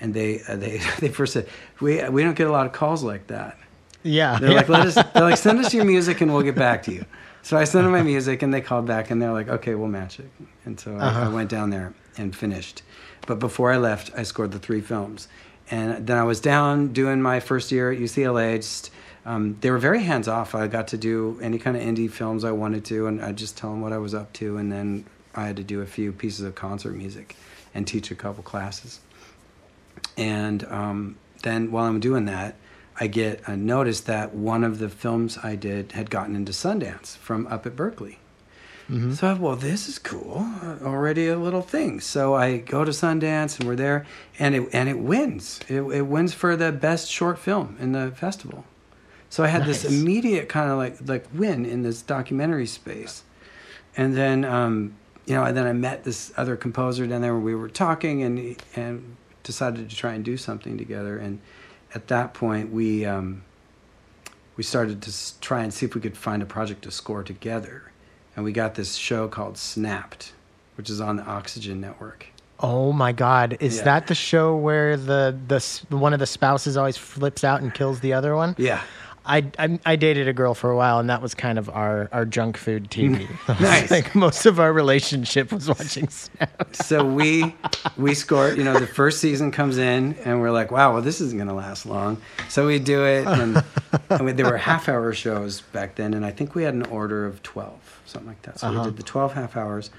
And 0.00 0.12
they, 0.12 0.40
uh, 0.48 0.56
they, 0.56 0.78
they 0.98 1.08
first 1.08 1.34
said, 1.34 1.48
we, 1.80 2.06
we 2.08 2.22
don't 2.24 2.34
get 2.36 2.48
a 2.48 2.52
lot 2.52 2.66
of 2.66 2.72
calls 2.72 3.04
like 3.04 3.28
that. 3.28 3.56
Yeah. 4.02 4.38
They're 4.40 4.52
like, 4.54 4.68
let 4.68 4.86
us. 4.86 4.94
They're 5.14 5.22
like, 5.22 5.36
send 5.36 5.58
us 5.64 5.72
your 5.72 5.84
music 5.84 6.20
and 6.20 6.32
we'll 6.32 6.42
get 6.42 6.54
back 6.56 6.82
to 6.84 6.92
you. 6.92 7.04
So 7.42 7.56
I 7.56 7.62
sent 7.64 7.84
them 7.84 7.92
my 7.92 8.02
music 8.02 8.42
and 8.42 8.52
they 8.52 8.60
called 8.60 8.86
back 8.86 9.10
and 9.12 9.22
they're 9.22 9.32
like, 9.32 9.48
okay, 9.48 9.76
we'll 9.76 9.86
match 9.88 10.18
it. 10.18 10.28
And 10.64 10.78
so 10.80 10.96
I, 10.96 10.98
I 10.98 11.06
Uh-huh. 11.06 11.30
went 11.30 11.48
down 11.48 11.70
there 11.70 11.94
and 12.16 12.34
finished. 12.34 12.82
But 13.26 13.38
before 13.38 13.72
I 13.72 13.76
left, 13.76 14.10
I 14.16 14.22
scored 14.22 14.52
the 14.52 14.58
three 14.58 14.80
films, 14.80 15.28
and 15.70 16.06
then 16.06 16.16
I 16.16 16.22
was 16.24 16.40
down 16.40 16.92
doing 16.92 17.20
my 17.20 17.40
first 17.40 17.72
year 17.72 17.92
at 17.92 17.98
UCLA. 17.98 18.56
Just 18.56 18.90
um, 19.24 19.56
they 19.60 19.70
were 19.70 19.78
very 19.78 20.02
hands 20.02 20.28
off. 20.28 20.54
I 20.54 20.68
got 20.68 20.88
to 20.88 20.98
do 20.98 21.38
any 21.42 21.58
kind 21.58 21.76
of 21.76 21.82
indie 21.82 22.10
films 22.10 22.44
I 22.44 22.52
wanted 22.52 22.84
to, 22.86 23.06
and 23.06 23.20
I 23.20 23.28
would 23.28 23.36
just 23.36 23.56
tell 23.56 23.70
them 23.70 23.80
what 23.80 23.92
I 23.92 23.98
was 23.98 24.14
up 24.14 24.32
to, 24.34 24.56
and 24.56 24.70
then 24.70 25.04
I 25.34 25.46
had 25.46 25.56
to 25.56 25.64
do 25.64 25.80
a 25.80 25.86
few 25.86 26.12
pieces 26.12 26.44
of 26.44 26.54
concert 26.54 26.92
music 26.92 27.36
and 27.74 27.86
teach 27.86 28.10
a 28.10 28.14
couple 28.14 28.42
classes. 28.42 29.00
And 30.16 30.64
um, 30.66 31.16
then 31.42 31.70
while 31.72 31.84
I'm 31.84 32.00
doing 32.00 32.26
that, 32.26 32.54
I 32.98 33.08
get 33.08 33.46
a 33.46 33.56
notice 33.56 34.00
that 34.02 34.34
one 34.34 34.64
of 34.64 34.78
the 34.78 34.88
films 34.88 35.38
I 35.42 35.56
did 35.56 35.92
had 35.92 36.08
gotten 36.08 36.34
into 36.34 36.52
Sundance 36.52 37.16
from 37.18 37.46
up 37.48 37.66
at 37.66 37.76
Berkeley. 37.76 38.18
So 38.88 39.26
I, 39.26 39.32
well, 39.32 39.56
this 39.56 39.88
is 39.88 39.98
cool. 39.98 40.46
Already 40.80 41.26
a 41.26 41.36
little 41.36 41.62
thing. 41.62 41.98
So 41.98 42.34
I 42.34 42.58
go 42.58 42.84
to 42.84 42.92
Sundance 42.92 43.58
and 43.58 43.68
we're 43.68 43.74
there, 43.74 44.06
and 44.38 44.54
it 44.54 44.68
and 44.72 44.88
it 44.88 45.00
wins. 45.00 45.58
It, 45.68 45.80
it 45.82 46.02
wins 46.02 46.34
for 46.34 46.54
the 46.54 46.70
best 46.70 47.10
short 47.10 47.36
film 47.38 47.76
in 47.80 47.92
the 47.92 48.12
festival. 48.12 48.64
So 49.28 49.42
I 49.42 49.48
had 49.48 49.64
this 49.64 49.84
immediate 49.84 50.48
kind 50.48 50.70
of 50.70 50.78
like 50.78 50.98
like 51.04 51.26
win 51.34 51.66
in 51.66 51.82
this 51.82 52.00
documentary 52.00 52.66
space, 52.66 53.24
and 53.96 54.16
then 54.16 54.44
um, 54.44 54.94
you 55.26 55.34
know, 55.34 55.42
and 55.42 55.56
then 55.56 55.66
I 55.66 55.72
met 55.72 56.04
this 56.04 56.32
other 56.36 56.56
composer 56.56 57.08
down 57.08 57.22
there. 57.22 57.32
where 57.32 57.42
We 57.42 57.54
were 57.56 57.68
talking 57.68 58.22
and 58.22 58.56
and 58.76 59.16
decided 59.42 59.90
to 59.90 59.96
try 59.96 60.14
and 60.14 60.24
do 60.24 60.36
something 60.36 60.78
together. 60.78 61.18
And 61.18 61.40
at 61.92 62.06
that 62.06 62.34
point, 62.34 62.72
we 62.72 63.04
um, 63.04 63.42
we 64.56 64.62
started 64.62 65.02
to 65.02 65.40
try 65.40 65.64
and 65.64 65.74
see 65.74 65.86
if 65.86 65.94
we 65.96 66.00
could 66.00 66.16
find 66.16 66.40
a 66.40 66.46
project 66.46 66.82
to 66.82 66.92
score 66.92 67.24
together. 67.24 67.90
And 68.36 68.44
we 68.44 68.52
got 68.52 68.74
this 68.74 68.94
show 68.96 69.28
called 69.28 69.56
Snapped, 69.58 70.32
which 70.76 70.90
is 70.90 71.00
on 71.00 71.16
the 71.16 71.24
Oxygen 71.24 71.80
Network. 71.80 72.26
Oh 72.60 72.92
my 72.92 73.12
God! 73.12 73.56
Is 73.60 73.78
Yeah. 73.78 73.84
that 73.84 74.06
the 74.06 74.14
show 74.14 74.56
where 74.56 74.96
the 74.96 75.36
the 75.48 75.96
one 75.96 76.12
of 76.14 76.20
the 76.20 76.26
spouses 76.26 76.76
always 76.76 76.96
flips 76.96 77.44
out 77.44 77.60
and 77.60 77.72
kills 77.74 78.00
the 78.00 78.12
other 78.14 78.34
one? 78.36 78.54
Yeah. 78.58 78.80
I, 79.28 79.44
I 79.58 79.78
I 79.84 79.96
dated 79.96 80.28
a 80.28 80.32
girl 80.32 80.54
for 80.54 80.70
a 80.70 80.76
while, 80.76 81.00
and 81.00 81.10
that 81.10 81.20
was 81.20 81.34
kind 81.34 81.58
of 81.58 81.68
our, 81.68 82.08
our 82.12 82.24
junk 82.24 82.56
food 82.56 82.88
TV. 82.90 83.26
Nice. 83.60 83.90
like 83.90 84.14
most 84.14 84.46
of 84.46 84.60
our 84.60 84.72
relationship 84.72 85.50
was 85.52 85.68
watching 85.68 86.08
Snap. 86.08 86.76
So 86.76 87.04
we 87.04 87.54
we 87.98 88.14
scored. 88.14 88.56
You 88.56 88.64
know, 88.64 88.78
the 88.78 88.86
first 88.86 89.20
season 89.20 89.50
comes 89.50 89.78
in, 89.78 90.14
and 90.24 90.40
we're 90.40 90.52
like, 90.52 90.70
"Wow, 90.70 90.92
well, 90.94 91.02
this 91.02 91.20
isn't 91.20 91.36
going 91.36 91.48
to 91.48 91.54
last 91.54 91.86
long." 91.86 92.22
So 92.48 92.66
we 92.68 92.78
do 92.78 93.04
it, 93.04 93.26
and, 93.26 93.64
and 94.10 94.24
we, 94.24 94.32
there 94.32 94.46
were 94.46 94.56
half 94.58 94.88
hour 94.88 95.12
shows 95.12 95.60
back 95.72 95.96
then, 95.96 96.14
and 96.14 96.24
I 96.24 96.30
think 96.30 96.54
we 96.54 96.62
had 96.62 96.74
an 96.74 96.86
order 96.86 97.26
of 97.26 97.42
twelve, 97.42 97.95
something 98.06 98.28
like 98.28 98.42
that. 98.42 98.58
So 98.60 98.68
Uh-huh. 98.68 98.78
we 98.80 98.84
did 98.86 98.96
the 98.96 99.02
twelve 99.02 99.34
half 99.34 99.56
hours. 99.56 99.90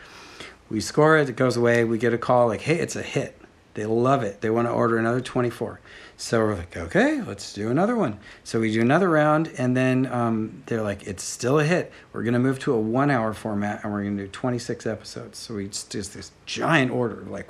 We 0.70 0.82
score 0.82 1.18
it. 1.18 1.30
It 1.30 1.36
goes 1.36 1.56
away. 1.58 1.84
We 1.84 1.98
get 1.98 2.14
a 2.14 2.18
call 2.18 2.48
like, 2.48 2.62
"Hey, 2.62 2.80
it's 2.80 2.96
a 2.96 3.02
hit." 3.02 3.40
They 3.76 3.86
love 3.86 4.24
it. 4.24 4.42
They 4.42 4.50
want 4.50 4.68
to 4.68 4.72
order 4.72 4.98
another 4.98 5.22
twenty 5.22 5.50
four. 5.52 5.80
So 6.20 6.40
we're 6.40 6.56
like, 6.56 6.76
okay, 6.76 7.22
let's 7.22 7.54
do 7.54 7.70
another 7.70 7.96
one. 7.96 8.18
So 8.44 8.60
we 8.60 8.74
do 8.74 8.82
another 8.82 9.08
round, 9.08 9.52
and 9.60 9.78
then 9.78 10.08
um, 10.12 10.64
they're 10.66 10.82
like, 10.82 11.06
it's 11.06 11.22
still 11.24 11.60
a 11.60 11.64
hit. 11.64 11.92
We're 12.12 12.24
going 12.24 12.34
to 12.34 12.40
move 12.40 12.58
to 12.62 12.74
a 12.74 12.80
one 12.80 13.12
hour 13.12 13.34
format, 13.36 13.84
and 13.84 13.94
we're 13.94 14.02
going 14.02 14.18
to 14.18 14.24
do 14.24 14.30
26 14.30 14.88
episodes. 14.88 15.38
So 15.38 15.54
we 15.54 15.68
just, 15.68 15.92
just 15.92 16.16
this 16.16 16.32
giant 16.48 16.90
order, 16.90 17.24
like 17.30 17.48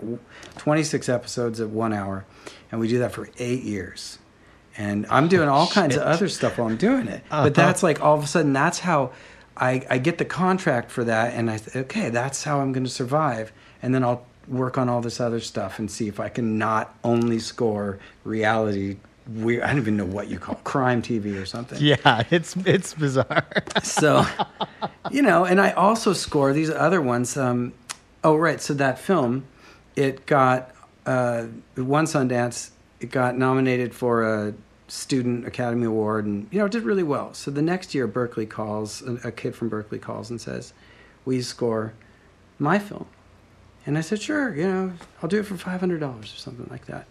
26 0.57 1.07
episodes 1.07 1.61
at 1.61 1.69
one 1.69 1.93
hour, 1.93 2.25
and 2.69 2.81
we 2.81 2.89
do 2.89 2.99
that 2.99 3.13
for 3.13 3.29
eight 3.39 3.63
years. 3.63 4.19
And 4.77 5.05
I'm 5.09 5.29
doing 5.29 5.47
all 5.47 5.67
kinds 5.67 5.95
of 5.95 6.03
other 6.03 6.27
stuff 6.27 6.57
while 6.57 6.67
I'm 6.67 6.75
doing 6.75 7.07
it. 7.07 7.23
Uh-huh. 7.31 7.43
But 7.43 7.55
that's 7.55 7.81
like 7.83 8.01
all 8.01 8.17
of 8.17 8.23
a 8.23 8.27
sudden, 8.27 8.51
that's 8.51 8.79
how 8.79 9.11
I, 9.59 9.85
I 9.89 9.97
get 9.97 10.17
the 10.17 10.25
contract 10.25 10.91
for 10.91 11.03
that, 11.03 11.33
and 11.33 11.49
I 11.49 11.57
say, 11.57 11.79
okay, 11.81 12.09
that's 12.09 12.43
how 12.43 12.59
I'm 12.61 12.71
going 12.71 12.83
to 12.83 12.89
survive. 12.89 13.51
And 13.81 13.93
then 13.93 14.03
I'll 14.03 14.25
work 14.47 14.77
on 14.77 14.87
all 14.89 15.01
this 15.01 15.19
other 15.19 15.39
stuff 15.39 15.79
and 15.79 15.89
see 15.91 16.07
if 16.07 16.19
I 16.19 16.29
can 16.29 16.57
not 16.57 16.95
only 17.03 17.39
score 17.39 17.99
reality. 18.23 18.97
We, 19.33 19.61
I 19.61 19.67
don't 19.67 19.79
even 19.79 19.97
know 19.97 20.05
what 20.05 20.29
you 20.29 20.39
call 20.39 20.55
it, 20.55 20.63
crime 20.63 21.01
TV 21.01 21.41
or 21.41 21.45
something. 21.45 21.79
Yeah, 21.81 22.23
it's 22.31 22.55
it's 22.57 22.93
bizarre. 22.93 23.45
So, 23.83 24.25
you 25.11 25.21
know, 25.21 25.45
and 25.45 25.59
I 25.59 25.71
also 25.71 26.13
score 26.13 26.53
these 26.53 26.69
other 26.69 27.01
ones. 27.01 27.35
Um, 27.35 27.73
oh, 28.23 28.35
right. 28.35 28.61
So 28.61 28.73
that 28.75 28.99
film, 28.99 29.45
it 29.95 30.25
got 30.25 30.73
uh, 31.05 31.47
won 31.75 32.05
Sundance. 32.05 32.71
It 32.99 33.11
got 33.11 33.37
nominated 33.37 33.93
for 33.93 34.23
a 34.23 34.53
Student 34.87 35.45
Academy 35.45 35.85
Award, 35.85 36.25
and 36.25 36.47
you 36.51 36.59
know, 36.59 36.65
it 36.65 36.71
did 36.71 36.83
really 36.83 37.03
well. 37.03 37.33
So 37.33 37.51
the 37.51 37.61
next 37.61 37.93
year, 37.93 38.07
Berkeley 38.07 38.45
calls 38.45 39.01
a, 39.01 39.15
a 39.27 39.31
kid 39.31 39.55
from 39.55 39.69
Berkeley 39.69 39.99
calls 39.99 40.29
and 40.29 40.39
says, 40.39 40.73
"Will 41.25 41.33
you 41.33 41.43
score 41.43 41.93
my 42.57 42.79
film?" 42.79 43.05
And 43.85 43.97
I 43.97 44.01
said, 44.01 44.21
"Sure. 44.21 44.55
You 44.55 44.67
know, 44.67 44.93
I'll 45.21 45.29
do 45.29 45.39
it 45.39 45.45
for 45.45 45.57
five 45.57 45.79
hundred 45.79 45.99
dollars 45.99 46.33
or 46.33 46.37
something 46.37 46.67
like 46.69 46.85
that." 46.85 47.05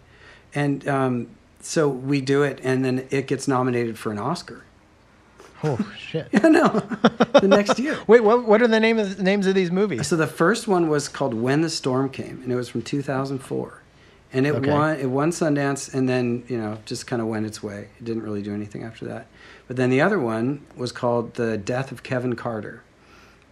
And 0.55 0.87
um, 0.87 1.27
so 1.59 1.87
we 1.87 2.21
do 2.21 2.43
it, 2.43 2.59
and 2.63 2.83
then 2.83 3.07
it 3.11 3.27
gets 3.27 3.47
nominated 3.47 3.97
for 3.97 4.11
an 4.11 4.17
Oscar. 4.17 4.63
Oh 5.63 5.77
shit! 5.99 6.27
I 6.33 6.49
know. 6.49 6.69
the 7.41 7.47
next 7.47 7.77
year. 7.77 7.97
Wait, 8.07 8.23
what? 8.23 8.47
What 8.47 8.61
are 8.61 8.67
the 8.67 8.79
name 8.79 8.97
of 8.97 9.17
the 9.17 9.23
names 9.23 9.45
of 9.47 9.55
these 9.55 9.71
movies? 9.71 10.07
So 10.07 10.15
the 10.15 10.27
first 10.27 10.67
one 10.67 10.87
was 10.89 11.07
called 11.07 11.33
When 11.33 11.61
the 11.61 11.69
Storm 11.69 12.09
Came, 12.09 12.41
and 12.41 12.51
it 12.51 12.55
was 12.55 12.69
from 12.69 12.81
2004, 12.81 13.81
and 14.33 14.45
it 14.45 14.55
Okay. 14.55 14.69
won 14.69 14.99
it 14.99 15.05
won 15.09 15.31
Sundance, 15.31 15.93
and 15.93 16.07
then 16.07 16.43
you 16.47 16.57
know 16.57 16.77
just 16.85 17.07
kind 17.07 17.21
of 17.21 17.27
went 17.27 17.45
its 17.45 17.61
way. 17.63 17.89
It 17.99 18.05
didn't 18.05 18.23
really 18.23 18.41
do 18.41 18.53
anything 18.53 18.83
after 18.83 19.05
that. 19.05 19.27
But 19.67 19.77
then 19.77 19.89
the 19.89 20.01
other 20.01 20.19
one 20.19 20.65
was 20.75 20.91
called 20.91 21.35
The 21.35 21.57
Death 21.57 21.91
of 21.91 22.03
Kevin 22.03 22.35
Carter, 22.35 22.83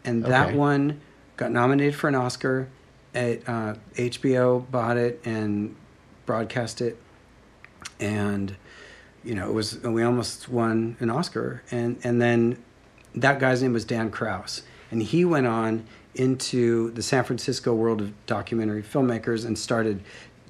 and 0.03 0.25
that 0.25 0.47
Okay. 0.49 0.57
one 0.57 1.01
got 1.37 1.51
nominated 1.51 1.95
for 1.95 2.07
an 2.07 2.15
Oscar. 2.15 2.67
It, 3.13 3.47
uh, 3.47 3.75
HBO 3.95 4.69
bought 4.69 4.97
it 4.97 5.21
and 5.23 5.75
broadcast 6.25 6.81
it, 6.81 6.97
and 7.99 8.55
you 9.23 9.33
know, 9.35 9.47
it 9.49 9.53
was 9.53 9.79
we 9.81 10.03
almost 10.03 10.49
won 10.49 10.97
an 10.99 11.09
Oscar, 11.09 11.63
and 11.71 11.97
and 12.03 12.21
then 12.21 12.63
that 13.15 13.39
guy's 13.39 13.61
name 13.63 13.73
was 13.73 13.85
Dan 13.85 14.11
Krauss, 14.11 14.63
and 14.91 15.01
he 15.01 15.23
went 15.25 15.47
on 15.47 15.85
into 16.13 16.91
the 16.91 17.01
San 17.01 17.23
Francisco 17.23 17.73
world 17.73 18.01
of 18.01 18.25
documentary 18.25 18.81
filmmakers 18.83 19.45
and 19.45 19.57
started 19.57 20.01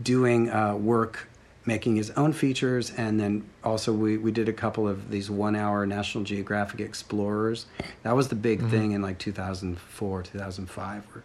doing 0.01 0.49
uh, 0.49 0.75
work, 0.75 1.27
making 1.65 1.95
his 1.95 2.11
own 2.11 2.33
features, 2.33 2.91
and 2.91 3.19
then 3.19 3.47
also 3.63 3.91
we 3.93 4.17
we 4.17 4.31
did 4.31 4.49
a 4.49 4.53
couple 4.53 4.87
of 4.87 5.09
these 5.09 5.29
one-hour 5.29 5.85
National 5.85 6.23
Geographic 6.23 6.79
Explorers. 6.79 7.65
That 8.03 8.15
was 8.15 8.27
the 8.27 8.35
big 8.35 8.67
thing 8.69 8.91
in 8.91 9.01
like 9.01 9.17
2004, 9.19 10.23
2005, 10.23 11.03
where 11.11 11.23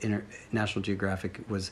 Inter- 0.00 0.24
National 0.52 0.82
Geographic 0.82 1.40
was 1.48 1.70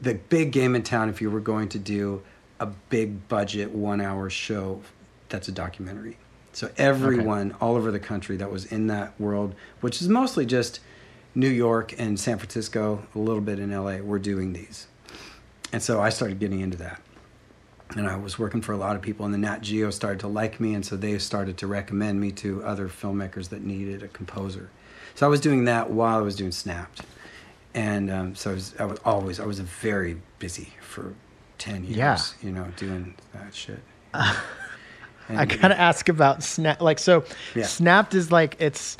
the 0.00 0.14
big 0.14 0.52
game 0.52 0.74
in 0.74 0.82
town 0.82 1.08
if 1.08 1.20
you 1.22 1.30
were 1.30 1.40
going 1.40 1.68
to 1.70 1.78
do 1.78 2.22
a 2.60 2.66
big 2.66 3.28
budget 3.28 3.70
one 3.70 4.00
hour 4.00 4.30
show 4.30 4.82
that's 5.28 5.48
a 5.48 5.52
documentary. 5.52 6.18
So 6.52 6.70
everyone 6.78 7.54
all 7.60 7.76
over 7.76 7.90
the 7.90 7.98
country 7.98 8.36
that 8.38 8.50
was 8.50 8.64
in 8.66 8.86
that 8.86 9.18
world, 9.20 9.54
which 9.80 10.00
is 10.00 10.08
mostly 10.08 10.46
just 10.46 10.80
New 11.34 11.50
York 11.50 11.94
and 11.98 12.18
San 12.18 12.38
Francisco, 12.38 13.06
a 13.14 13.18
little 13.18 13.42
bit 13.42 13.58
in 13.58 13.70
LA, 13.70 13.98
were 13.98 14.18
doing 14.18 14.52
these. 14.54 14.86
And 15.76 15.82
so 15.82 16.00
I 16.00 16.08
started 16.08 16.38
getting 16.38 16.60
into 16.60 16.78
that. 16.78 17.02
And 17.98 18.08
I 18.08 18.16
was 18.16 18.38
working 18.38 18.62
for 18.62 18.72
a 18.72 18.78
lot 18.78 18.96
of 18.96 19.02
people, 19.02 19.26
and 19.26 19.34
the 19.34 19.38
Nat 19.38 19.60
Geo 19.60 19.90
started 19.90 20.20
to 20.20 20.26
like 20.26 20.58
me, 20.58 20.72
and 20.72 20.82
so 20.86 20.96
they 20.96 21.18
started 21.18 21.58
to 21.58 21.66
recommend 21.66 22.18
me 22.18 22.32
to 22.32 22.64
other 22.64 22.88
filmmakers 22.88 23.50
that 23.50 23.60
needed 23.62 24.02
a 24.02 24.08
composer. 24.08 24.70
So 25.16 25.26
I 25.26 25.28
was 25.28 25.38
doing 25.38 25.66
that 25.66 25.90
while 25.90 26.16
I 26.16 26.22
was 26.22 26.34
doing 26.34 26.50
Snapped, 26.50 27.02
and 27.74 28.10
um, 28.10 28.34
so 28.34 28.52
I 28.52 28.54
was, 28.54 28.74
I 28.78 28.84
was 28.86 28.98
always 29.04 29.38
I 29.38 29.44
was 29.44 29.60
very 29.60 30.18
busy 30.38 30.70
for 30.80 31.12
ten 31.58 31.84
years. 31.84 31.96
Yeah. 31.98 32.18
you 32.42 32.52
know, 32.52 32.66
doing 32.78 33.14
that 33.34 33.54
shit. 33.54 33.80
I 34.14 34.34
And- 35.28 35.60
gotta 35.60 35.78
ask 35.78 36.08
about 36.08 36.42
Snap. 36.42 36.80
Like, 36.80 36.98
so 36.98 37.22
Yeah. 37.54 37.64
Snapped 37.66 38.14
is 38.14 38.32
like 38.32 38.56
it's. 38.60 38.96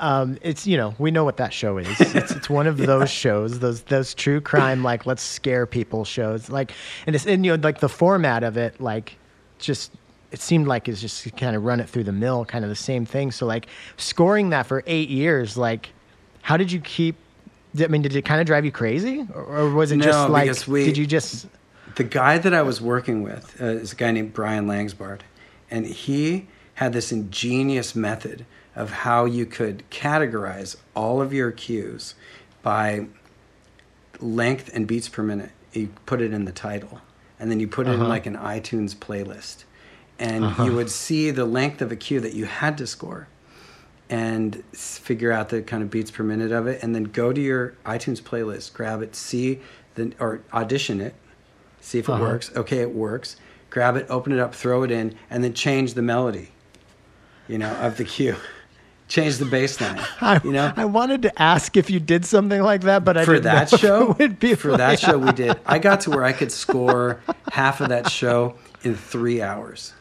Um, 0.00 0.38
it's 0.42 0.66
you 0.66 0.76
know 0.76 0.94
we 0.98 1.10
know 1.10 1.24
what 1.24 1.38
that 1.38 1.52
show 1.52 1.78
is. 1.78 1.88
It's 2.00 2.30
it's 2.32 2.48
one 2.50 2.66
of 2.66 2.76
those 2.92 3.10
shows, 3.10 3.58
those 3.58 3.82
those 3.82 4.14
true 4.14 4.40
crime 4.40 4.82
like 4.84 5.06
let's 5.06 5.22
scare 5.22 5.66
people 5.66 6.04
shows. 6.04 6.48
Like 6.50 6.72
and 7.06 7.16
it's 7.16 7.26
and 7.26 7.44
you 7.44 7.56
know 7.56 7.60
like 7.62 7.80
the 7.80 7.88
format 7.88 8.44
of 8.44 8.56
it 8.56 8.80
like 8.80 9.16
just 9.58 9.92
it 10.30 10.40
seemed 10.40 10.66
like 10.68 10.88
it's 10.88 11.00
just 11.00 11.36
kind 11.36 11.56
of 11.56 11.64
run 11.64 11.80
it 11.80 11.88
through 11.88 12.04
the 12.04 12.12
mill, 12.12 12.44
kind 12.44 12.64
of 12.64 12.68
the 12.68 12.76
same 12.76 13.04
thing. 13.06 13.30
So 13.32 13.46
like 13.46 13.66
scoring 13.96 14.50
that 14.50 14.66
for 14.66 14.84
eight 14.86 15.08
years, 15.08 15.56
like 15.56 15.90
how 16.42 16.56
did 16.56 16.70
you 16.70 16.80
keep? 16.80 17.16
I 17.80 17.86
mean, 17.88 18.02
did 18.02 18.14
it 18.16 18.22
kind 18.24 18.40
of 18.40 18.46
drive 18.46 18.64
you 18.64 18.72
crazy, 18.72 19.26
or, 19.34 19.42
or 19.42 19.70
was 19.70 19.92
it 19.92 19.96
No, 19.96 20.04
just 20.04 20.28
like 20.30 20.66
we- 20.68 20.84
did 20.84 20.96
you 20.96 21.06
just 21.06 21.46
the 21.96 22.04
guy 22.04 22.38
that 22.38 22.54
I 22.54 22.62
was 22.62 22.80
working 22.80 23.22
with 23.22 23.60
uh, 23.60 23.64
is 23.66 23.92
a 23.92 23.96
guy 23.96 24.12
named 24.12 24.32
Brian 24.32 24.66
Langsbard, 24.68 25.20
and 25.70 25.86
he 25.86 26.46
had 26.74 26.92
this 26.92 27.10
ingenious 27.10 27.96
method 27.96 28.46
of 28.78 28.90
how 28.90 29.24
you 29.24 29.44
could 29.44 29.82
categorize 29.90 30.76
all 30.94 31.20
of 31.20 31.32
your 31.32 31.50
cues 31.50 32.14
by 32.62 33.06
length 34.20 34.70
and 34.72 34.86
beats 34.86 35.08
per 35.08 35.22
minute. 35.22 35.50
You 35.72 35.88
put 36.06 36.20
it 36.20 36.32
in 36.32 36.44
the 36.44 36.52
title, 36.52 37.00
and 37.40 37.50
then 37.50 37.58
you 37.60 37.66
put 37.68 37.88
it 37.88 37.94
in 37.94 38.08
like 38.08 38.26
an 38.26 38.36
iTunes 38.36 38.94
playlist, 38.94 39.64
and 40.18 40.56
you 40.64 40.72
would 40.74 40.90
see 40.90 41.30
the 41.32 41.44
length 41.44 41.82
of 41.82 41.90
a 41.92 41.96
cue 41.96 42.20
that 42.20 42.34
you 42.34 42.44
had 42.46 42.78
to 42.78 42.86
score 42.86 43.28
and 44.08 44.64
figure 44.72 45.30
out 45.32 45.48
the 45.50 45.60
kind 45.60 45.82
of 45.82 45.90
beats 45.90 46.10
per 46.10 46.22
minute 46.22 46.52
of 46.52 46.66
it, 46.68 46.82
and 46.82 46.94
then 46.94 47.04
go 47.04 47.32
to 47.32 47.40
your 47.40 47.74
iTunes 47.84 48.22
playlist, 48.22 48.72
grab 48.72 49.02
it, 49.02 49.14
see 49.16 49.60
the 49.96 50.12
or 50.20 50.40
audition 50.54 51.00
it, 51.00 51.14
see 51.80 51.98
if 51.98 52.08
it 52.08 52.12
Uh-huh. 52.12 52.22
works. 52.22 52.50
Okay, 52.56 52.78
it 52.78 52.94
works. 52.94 53.36
Grab 53.70 53.96
it, 53.96 54.06
open 54.08 54.32
it 54.32 54.38
up, 54.38 54.54
throw 54.54 54.82
it 54.84 54.90
in, 54.90 55.14
and 55.28 55.42
then 55.44 55.52
change 55.52 55.94
the 55.94 56.00
melody. 56.02 56.52
You 57.48 57.58
know, 57.58 57.72
of 57.76 57.96
the 57.98 58.04
cue. 58.04 58.36
Change 59.08 59.38
the 59.38 59.46
bass 59.46 59.80
line. 59.80 59.98
I, 60.20 60.40
You 60.44 60.52
know, 60.52 60.72
I 60.76 60.84
wanted 60.84 61.22
to 61.22 61.42
ask 61.42 61.76
if 61.76 61.88
you 61.90 61.98
did 61.98 62.24
something 62.26 62.62
like 62.62 62.82
that, 62.82 63.04
but 63.04 63.16
I 63.16 63.24
for 63.24 63.32
didn't 63.34 63.44
that 63.44 63.70
show, 63.70 64.10
it 64.12 64.18
would 64.18 64.38
be 64.38 64.54
for 64.54 64.70
like- 64.70 64.78
that 64.78 65.00
show 65.00 65.18
we 65.18 65.32
did. 65.44 65.58
I 65.66 65.78
got 65.78 66.02
to 66.02 66.10
where 66.10 66.24
I 66.24 66.32
could 66.32 66.52
score 66.52 67.20
half 67.50 67.80
of 67.80 67.88
that 67.88 68.10
show 68.10 68.54
in 68.84 68.94
three 68.94 69.40
hours. 69.42 69.94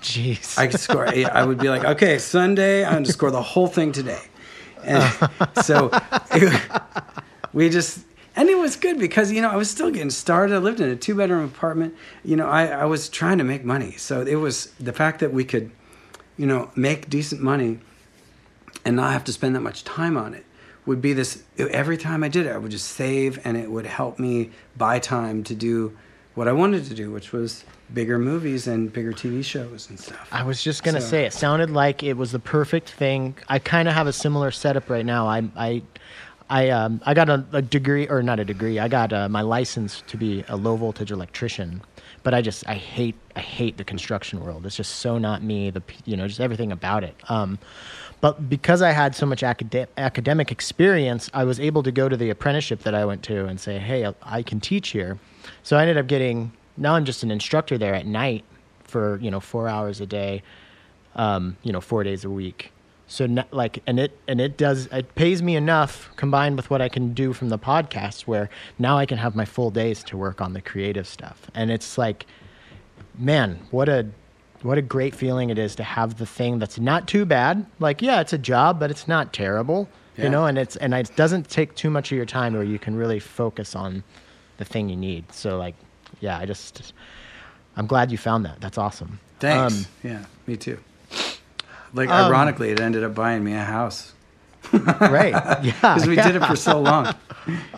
Jeez. 0.00 0.58
I 0.58 0.66
could 0.68 0.80
score. 0.80 1.06
I 1.06 1.44
would 1.44 1.58
be 1.58 1.68
like, 1.68 1.84
okay, 1.84 2.18
Sunday, 2.18 2.84
I'm 2.84 2.92
going 2.92 3.04
to 3.04 3.12
score 3.12 3.30
the 3.30 3.42
whole 3.42 3.66
thing 3.66 3.92
today. 3.92 4.22
And 4.82 5.12
so 5.62 5.90
it- 6.32 6.82
we 7.52 7.68
just, 7.68 8.00
and 8.36 8.48
it 8.48 8.56
was 8.56 8.76
good 8.76 8.98
because, 8.98 9.30
you 9.30 9.42
know, 9.42 9.50
I 9.50 9.56
was 9.56 9.68
still 9.68 9.90
getting 9.90 10.08
started. 10.08 10.54
I 10.54 10.58
lived 10.58 10.80
in 10.80 10.88
a 10.88 10.96
two 10.96 11.14
bedroom 11.14 11.44
apartment. 11.44 11.94
You 12.24 12.36
know, 12.36 12.46
I, 12.46 12.66
I 12.68 12.84
was 12.86 13.10
trying 13.10 13.36
to 13.38 13.44
make 13.44 13.64
money. 13.64 13.92
So 13.98 14.22
it 14.22 14.36
was 14.36 14.66
the 14.80 14.92
fact 14.94 15.20
that 15.20 15.32
we 15.34 15.44
could, 15.44 15.70
you 16.38 16.46
know, 16.46 16.70
make 16.74 17.10
decent 17.10 17.42
money 17.42 17.80
and 18.84 18.96
not 18.96 19.12
have 19.12 19.24
to 19.24 19.32
spend 19.32 19.54
that 19.56 19.60
much 19.60 19.84
time 19.84 20.16
on 20.16 20.34
it 20.34 20.44
would 20.86 21.02
be 21.02 21.12
this 21.12 21.42
every 21.58 21.96
time 21.98 22.24
I 22.24 22.28
did 22.28 22.46
it, 22.46 22.52
I 22.52 22.58
would 22.58 22.70
just 22.70 22.88
save 22.88 23.38
and 23.44 23.56
it 23.56 23.70
would 23.70 23.84
help 23.86 24.18
me 24.18 24.50
buy 24.78 24.98
time 24.98 25.44
to 25.44 25.54
do 25.54 25.96
what 26.34 26.48
I 26.48 26.52
wanted 26.52 26.84
to 26.86 26.94
do, 26.94 27.10
which 27.10 27.32
was 27.32 27.64
bigger 27.92 28.18
movies 28.18 28.66
and 28.66 28.90
bigger 28.92 29.12
TV 29.12 29.44
shows 29.44 29.90
and 29.90 30.00
stuff. 30.00 30.26
I 30.32 30.42
was 30.42 30.62
just 30.62 30.82
gonna 30.82 31.00
So- 31.00 31.08
say 31.08 31.24
it 31.26 31.32
sounded 31.34 31.70
like 31.70 32.02
it 32.02 32.14
was 32.14 32.32
the 32.32 32.38
perfect 32.38 32.90
thing. 32.90 33.34
I 33.48 33.58
kind 33.58 33.88
of 33.88 33.94
have 33.94 34.06
a 34.06 34.12
similar 34.12 34.50
setup 34.50 34.88
right 34.88 35.04
now. 35.04 35.26
I 35.26 35.42
I 35.56 35.82
I 36.48 36.70
um 36.70 37.00
I 37.04 37.12
got 37.14 37.28
a, 37.28 37.44
a 37.52 37.60
degree 37.62 38.08
or 38.08 38.22
not 38.22 38.40
a 38.40 38.44
degree. 38.44 38.78
I 38.78 38.88
got 38.88 39.12
uh, 39.12 39.28
my 39.28 39.42
license 39.42 40.02
to 40.06 40.16
be 40.16 40.44
a 40.48 40.56
low 40.56 40.76
voltage 40.76 41.10
electrician. 41.12 41.82
But 42.22 42.34
I 42.34 42.42
just 42.42 42.68
I 42.68 42.74
hate 42.74 43.16
I 43.36 43.40
hate 43.40 43.76
the 43.76 43.84
construction 43.84 44.40
world. 44.40 44.64
It's 44.66 44.76
just 44.76 44.96
so 44.96 45.18
not 45.18 45.42
me. 45.42 45.70
The 45.70 45.82
you 46.04 46.16
know 46.16 46.26
just 46.26 46.40
everything 46.40 46.72
about 46.72 47.04
it. 47.04 47.14
Um, 47.28 47.58
but 48.20 48.48
because 48.48 48.82
I 48.82 48.90
had 48.90 49.14
so 49.14 49.26
much 49.26 49.42
acad- 49.42 49.88
academic 49.96 50.52
experience, 50.52 51.30
I 51.32 51.44
was 51.44 51.58
able 51.58 51.82
to 51.82 51.92
go 51.92 52.08
to 52.08 52.16
the 52.16 52.30
apprenticeship 52.30 52.80
that 52.82 52.94
I 52.94 53.04
went 53.04 53.22
to 53.24 53.46
and 53.46 53.58
say, 53.58 53.78
"Hey, 53.78 54.06
I- 54.22 54.42
can 54.42 54.60
teach 54.60 54.88
here." 54.90 55.18
So 55.62 55.76
I 55.76 55.82
ended 55.82 55.96
up 55.96 56.06
getting. 56.06 56.52
Now 56.76 56.94
I'm 56.94 57.04
just 57.04 57.22
an 57.22 57.30
instructor 57.30 57.76
there 57.78 57.94
at 57.94 58.06
night 58.06 58.44
for 58.84 59.18
you 59.22 59.30
know 59.30 59.40
four 59.40 59.68
hours 59.68 60.00
a 60.00 60.06
day, 60.06 60.42
um, 61.16 61.56
you 61.62 61.72
know 61.72 61.80
four 61.80 62.04
days 62.04 62.24
a 62.24 62.30
week. 62.30 62.72
So 63.06 63.24
n- 63.24 63.44
like, 63.50 63.82
and 63.86 63.98
it 63.98 64.16
and 64.28 64.40
it 64.40 64.56
does 64.56 64.86
it 64.86 65.14
pays 65.14 65.42
me 65.42 65.56
enough 65.56 66.10
combined 66.16 66.56
with 66.56 66.70
what 66.70 66.80
I 66.80 66.88
can 66.88 67.12
do 67.12 67.32
from 67.32 67.48
the 67.48 67.58
podcast, 67.58 68.22
where 68.22 68.48
now 68.78 68.98
I 68.98 69.06
can 69.06 69.18
have 69.18 69.34
my 69.34 69.44
full 69.44 69.70
days 69.70 70.04
to 70.04 70.16
work 70.16 70.40
on 70.40 70.52
the 70.52 70.60
creative 70.60 71.08
stuff, 71.08 71.50
and 71.54 71.70
it's 71.70 71.98
like, 71.98 72.26
man, 73.18 73.60
what 73.70 73.88
a 73.88 74.06
what 74.62 74.78
a 74.78 74.82
great 74.82 75.14
feeling 75.14 75.50
it 75.50 75.58
is 75.58 75.74
to 75.76 75.82
have 75.82 76.18
the 76.18 76.26
thing 76.26 76.58
that's 76.58 76.78
not 76.78 77.08
too 77.08 77.24
bad. 77.24 77.64
Like, 77.78 78.02
yeah, 78.02 78.20
it's 78.20 78.32
a 78.32 78.38
job, 78.38 78.78
but 78.78 78.90
it's 78.90 79.08
not 79.08 79.32
terrible, 79.32 79.88
Yeah. 80.16 80.24
you 80.24 80.30
know, 80.30 80.46
and 80.46 80.58
it's 80.58 80.76
and 80.76 80.92
it 80.94 81.10
doesn't 81.16 81.48
take 81.48 81.74
too 81.74 81.90
much 81.90 82.12
of 82.12 82.16
your 82.16 82.26
time 82.26 82.52
where 82.54 82.62
you 82.64 82.78
can 82.78 82.94
really 82.96 83.18
focus 83.20 83.74
on 83.74 84.02
the 84.58 84.64
thing 84.64 84.88
you 84.88 84.96
need. 84.96 85.32
So 85.32 85.56
like, 85.58 85.74
yeah, 86.20 86.38
I 86.38 86.44
just 86.46 86.92
I'm 87.76 87.86
glad 87.86 88.10
you 88.12 88.18
found 88.18 88.44
that. 88.44 88.60
That's 88.60 88.76
awesome. 88.78 89.18
Thanks. 89.38 89.78
Um, 89.78 89.86
yeah, 90.02 90.24
me 90.46 90.56
too. 90.56 90.78
Like, 91.94 92.08
Um, 92.10 92.30
ironically, 92.30 92.70
it 92.70 92.80
ended 92.80 93.02
up 93.02 93.14
buying 93.14 93.42
me 93.42 93.54
a 93.54 93.64
house 93.64 94.12
right. 94.72 95.32
Yeah. 95.64 95.72
because 95.72 96.06
we 96.06 96.14
did 96.16 96.36
it 96.36 96.44
for 96.44 96.56
so 96.56 96.80
long. 96.80 97.14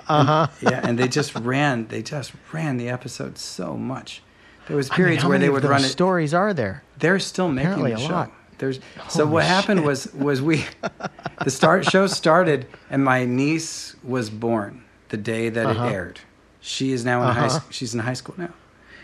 Uh 0.09 0.25
huh. 0.25 0.47
Yeah, 0.61 0.81
and 0.83 0.99
they 0.99 1.07
just 1.07 1.35
ran. 1.37 1.87
They 1.87 2.03
just 2.03 2.33
ran 2.53 2.77
the 2.77 2.89
episode 2.91 3.39
so 3.39 3.77
much. 3.77 4.21
There 4.69 4.77
was 4.77 4.91
I 4.91 4.93
mean, 4.95 4.97
periods 4.97 5.25
where 5.25 5.39
they 5.39 5.49
would 5.51 5.65
run 5.65 5.81
it. 5.81 5.89
stories 5.89 6.33
are 6.35 6.55
there? 6.55 6.83
They're 6.99 7.19
still 7.19 7.49
making 7.49 7.73
Apparently 7.73 7.91
the 7.93 7.97
a 7.99 8.01
show. 8.01 8.13
lot. 8.13 8.33
There's 8.59 8.79
so 9.09 9.27
what 9.27 9.45
happened 9.45 9.85
was 9.85 10.13
was 10.15 10.41
we 10.41 10.65
the 11.45 11.51
start 11.51 11.85
show 11.91 12.07
started 12.07 12.67
and 12.91 13.05
my 13.05 13.25
niece 13.25 13.97
was 14.05 14.31
born 14.31 14.85
the 15.09 15.17
day 15.17 15.49
that 15.49 15.67
Uh-huh. 15.67 15.85
it 15.87 15.93
aired. 15.93 16.21
She 16.61 16.93
is 16.93 17.05
now 17.05 17.23
in 17.23 17.35
high 17.35 17.47
Uh-huh. 17.47 17.59
high 17.59 17.65
she's 17.71 17.93
in 17.95 18.01
high 18.01 18.15
school 18.15 18.37
now. 18.39 18.51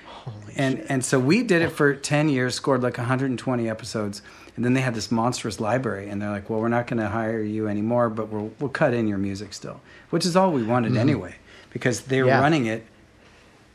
Holy 0.07 0.55
and 0.57 0.85
and 0.89 1.05
so 1.05 1.19
we 1.19 1.43
did 1.43 1.63
it 1.63 1.71
for 1.71 1.93
10 1.95 2.29
years 2.29 2.55
scored 2.55 2.83
like 2.83 2.99
120 2.99 3.69
episodes 3.69 4.23
and 4.55 4.65
then 4.65 4.75
they 4.75 4.81
had 4.81 4.95
this 4.95 5.11
monstrous 5.11 5.59
library 5.59 6.09
and 6.09 6.21
they're 6.23 6.31
like 6.31 6.49
well 6.51 6.61
we're 6.61 6.69
not 6.69 6.87
going 6.87 7.01
to 7.01 7.09
hire 7.09 7.41
you 7.43 7.67
anymore 7.67 8.11
but 8.11 8.29
we'll 8.29 8.51
we'll 8.61 8.69
cut 8.71 8.93
in 8.95 9.09
your 9.09 9.19
music 9.19 9.53
still 9.55 9.81
which 10.11 10.25
is 10.27 10.37
all 10.37 10.53
we 10.53 10.63
wanted 10.63 10.97
anyway 10.97 11.35
because 11.71 12.03
they 12.03 12.23
were 12.23 12.29
Mm-hmm. 12.29 12.37
Yeah. 12.39 12.41
running 12.43 12.67
it 12.67 12.85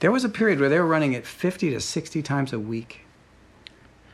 there 0.04 0.12
was 0.12 0.26
a 0.26 0.30
period 0.30 0.60
where 0.60 0.68
they 0.68 0.78
were 0.80 0.86
running 0.86 1.14
it 1.14 1.26
50 1.26 1.70
to 1.72 1.80
60 1.80 2.22
times 2.22 2.52
a 2.52 2.60
week. 2.60 3.00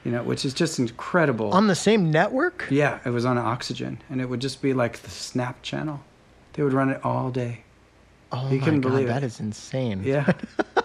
You 0.05 0.11
know, 0.11 0.21
which 0.21 0.45
is 0.45 0.53
just 0.53 0.77
incredible. 0.77 1.49
On 1.51 1.65
the 1.65 1.73
same 1.75 2.11
network? 2.11 2.67
yeah, 2.69 2.99
it 3.03 3.09
was 3.09 3.25
on 3.25 3.39
Oxygen, 3.39 3.97
and 4.09 4.21
it 4.21 4.29
would 4.29 4.39
just 4.39 4.61
be 4.61 4.71
like 4.73 4.99
the 5.01 5.09
Snap 5.09 5.63
channel. 5.63 6.01
They 6.53 6.61
would 6.61 6.73
run 6.73 6.89
it 6.91 7.03
all 7.03 7.31
day. 7.31 7.63
Oh 8.31 8.47
You 8.51 8.59
my 8.59 8.65
couldn't 8.65 8.81
god, 8.81 8.89
believe 8.91 9.05
it. 9.07 9.13
that 9.13 9.23
is 9.23 9.39
insane. 9.39 10.03
Yeah, 10.03 10.31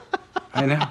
I 0.55 0.64
know. 0.66 0.86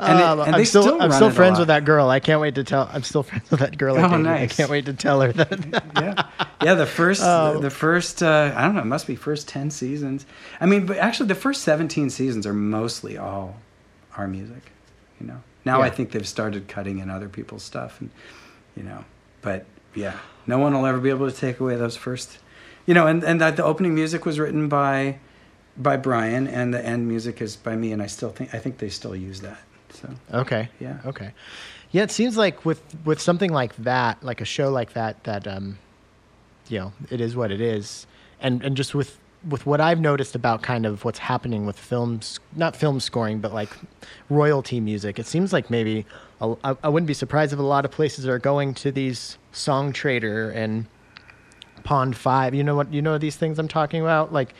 And, 0.00 0.18
it- 0.20 0.24
Um, 0.24 0.40
and 0.40 0.54
I'm 0.56 0.64
still, 0.64 0.82
still 0.82 1.02
I'm 1.02 1.10
still 1.10 1.30
friends 1.30 1.58
with 1.58 1.68
that 1.68 1.84
girl. 1.84 2.08
I 2.08 2.20
can't 2.20 2.40
wait 2.40 2.54
to 2.54 2.64
tell. 2.64 2.88
I'm 2.92 3.02
still 3.02 3.22
friends 3.28 3.50
with 3.50 3.60
that 3.60 3.76
girl. 3.76 3.96
Oh, 3.98 4.02
dated. 4.08 4.20
nice. 4.20 4.52
I 4.52 4.54
can't 4.54 4.70
wait 4.70 4.86
to 4.86 4.92
tell 4.92 5.20
her 5.20 5.32
that. 5.32 5.82
yeah, 5.96 6.26
yeah. 6.62 6.74
The 6.74 6.86
first, 6.86 7.22
Oh. 7.24 7.58
the 7.58 7.70
first, 7.70 8.22
uh, 8.22 8.52
I 8.54 8.62
don't 8.62 8.74
know. 8.74 8.82
It 8.82 8.86
must 8.86 9.06
be 9.06 9.16
first 9.16 9.48
ten 9.48 9.70
seasons. 9.70 10.24
I 10.60 10.66
mean, 10.66 10.86
but 10.86 10.98
actually, 10.98 11.26
the 11.28 11.34
first 11.34 11.62
seventeen 11.62 12.10
seasons 12.10 12.46
are 12.46 12.52
mostly 12.54 13.18
all 13.18 13.56
our 14.16 14.28
music. 14.28 14.70
You 15.20 15.26
know. 15.26 15.40
Now 15.64 15.82
I 15.82 15.90
think 15.90 16.12
they've 16.12 16.26
started 16.26 16.68
cutting 16.68 16.98
in 17.00 17.10
other 17.10 17.28
people's 17.28 17.62
stuff, 17.64 18.00
and 18.00 18.10
you 18.76 18.84
know. 18.84 19.04
But 19.42 19.66
yeah, 19.94 20.16
no 20.46 20.58
one 20.58 20.72
will 20.74 20.86
ever 20.86 20.98
be 20.98 21.10
able 21.10 21.30
to 21.30 21.36
take 21.36 21.60
away 21.60 21.76
those 21.76 21.96
first. 21.96 22.38
You 22.86 22.94
know, 22.94 23.06
and 23.06 23.22
and 23.24 23.40
that 23.40 23.56
the 23.56 23.64
opening 23.64 23.94
music 23.94 24.24
was 24.24 24.38
written 24.38 24.68
by 24.68 25.18
by 25.76 25.96
Brian, 25.96 26.46
and 26.46 26.72
the 26.72 26.84
end 26.84 27.06
music 27.08 27.42
is 27.42 27.56
by 27.56 27.74
me, 27.76 27.92
and 27.92 28.00
I 28.00 28.06
still 28.06 28.30
think 28.30 28.54
I 28.54 28.58
think 28.58 28.78
they 28.78 28.88
still 28.88 29.14
use 29.16 29.40
that. 29.40 29.58
So 30.00 30.14
okay. 30.32 30.68
Yeah. 30.80 30.98
Okay. 31.04 31.32
Yeah, 31.90 32.02
it 32.02 32.10
seems 32.10 32.36
like 32.36 32.64
with 32.64 32.82
with 33.04 33.20
something 33.20 33.52
like 33.52 33.74
that, 33.76 34.22
like 34.22 34.40
a 34.40 34.44
show 34.44 34.70
like 34.70 34.92
that, 34.92 35.24
that 35.24 35.46
um, 35.46 35.78
you 36.68 36.78
know, 36.78 36.92
it 37.10 37.20
is 37.20 37.34
what 37.34 37.50
it 37.50 37.60
is, 37.60 38.06
and 38.40 38.62
and 38.62 38.76
just 38.76 38.94
with 38.94 39.18
with 39.48 39.64
what 39.64 39.80
I've 39.80 40.00
noticed 40.00 40.34
about 40.34 40.62
kind 40.62 40.84
of 40.84 41.04
what's 41.04 41.20
happening 41.20 41.64
with 41.64 41.78
films, 41.78 42.40
not 42.56 42.74
film 42.74 43.00
scoring, 43.00 43.38
but 43.38 43.54
like 43.54 43.70
royalty 44.28 44.80
music, 44.80 45.18
it 45.18 45.26
seems 45.26 45.52
like 45.52 45.70
maybe 45.70 46.04
a, 46.40 46.54
I, 46.64 46.76
I 46.82 46.88
wouldn't 46.88 47.06
be 47.06 47.14
surprised 47.14 47.52
if 47.52 47.58
a 47.58 47.62
lot 47.62 47.84
of 47.84 47.90
places 47.90 48.26
are 48.26 48.38
going 48.38 48.74
to 48.74 48.92
these 48.92 49.38
Songtradr 49.52 50.54
and 50.54 50.86
Pond5. 51.84 52.54
You 52.54 52.64
know 52.64 52.74
what? 52.74 52.92
You 52.92 53.00
know 53.00 53.16
these 53.16 53.36
things 53.36 53.58
I'm 53.58 53.68
talking 53.68 54.00
about, 54.00 54.32
like. 54.32 54.54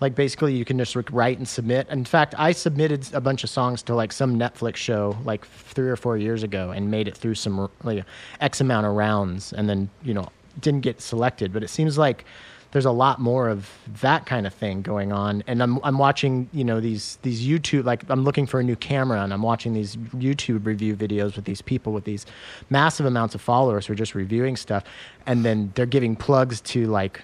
Like 0.00 0.14
basically, 0.14 0.54
you 0.54 0.64
can 0.64 0.78
just 0.78 0.96
write 1.10 1.38
and 1.38 1.48
submit. 1.48 1.88
In 1.88 2.04
fact, 2.04 2.34
I 2.38 2.52
submitted 2.52 3.08
a 3.14 3.20
bunch 3.20 3.44
of 3.44 3.50
songs 3.50 3.82
to 3.84 3.94
like 3.94 4.12
some 4.12 4.38
Netflix 4.38 4.76
show 4.76 5.16
like 5.24 5.46
three 5.46 5.88
or 5.88 5.96
four 5.96 6.16
years 6.16 6.42
ago 6.42 6.70
and 6.70 6.90
made 6.90 7.08
it 7.08 7.16
through 7.16 7.34
some 7.34 7.70
like 7.82 8.04
X 8.40 8.60
amount 8.60 8.86
of 8.86 8.94
rounds, 8.94 9.52
and 9.52 9.68
then 9.68 9.88
you 10.02 10.14
know 10.14 10.28
didn't 10.60 10.82
get 10.82 11.00
selected. 11.00 11.52
But 11.52 11.62
it 11.62 11.68
seems 11.68 11.96
like 11.96 12.24
there's 12.72 12.84
a 12.84 12.90
lot 12.90 13.18
more 13.20 13.48
of 13.48 13.70
that 14.02 14.26
kind 14.26 14.46
of 14.46 14.52
thing 14.52 14.82
going 14.82 15.12
on. 15.12 15.42
And 15.46 15.62
I'm 15.62 15.80
I'm 15.82 15.96
watching 15.96 16.48
you 16.52 16.64
know 16.64 16.78
these 16.80 17.18
these 17.22 17.46
YouTube 17.46 17.84
like 17.84 18.02
I'm 18.10 18.22
looking 18.24 18.46
for 18.46 18.60
a 18.60 18.62
new 18.62 18.76
camera 18.76 19.22
and 19.22 19.32
I'm 19.32 19.42
watching 19.42 19.72
these 19.72 19.96
YouTube 19.96 20.66
review 20.66 20.94
videos 20.94 21.36
with 21.36 21.46
these 21.46 21.62
people 21.62 21.94
with 21.94 22.04
these 22.04 22.26
massive 22.68 23.06
amounts 23.06 23.34
of 23.34 23.40
followers 23.40 23.86
who 23.86 23.94
are 23.94 23.96
just 23.96 24.14
reviewing 24.14 24.56
stuff, 24.56 24.84
and 25.24 25.42
then 25.44 25.72
they're 25.74 25.86
giving 25.86 26.16
plugs 26.16 26.60
to 26.62 26.86
like 26.86 27.22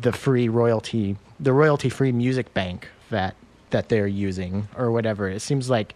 the 0.00 0.12
free 0.12 0.48
royalty 0.48 1.16
the 1.40 1.52
royalty 1.52 1.88
free 1.88 2.12
music 2.12 2.54
bank 2.54 2.88
that 3.10 3.34
that 3.70 3.88
they're 3.88 4.06
using 4.06 4.68
or 4.76 4.90
whatever. 4.90 5.28
It 5.28 5.40
seems 5.40 5.68
like 5.68 5.94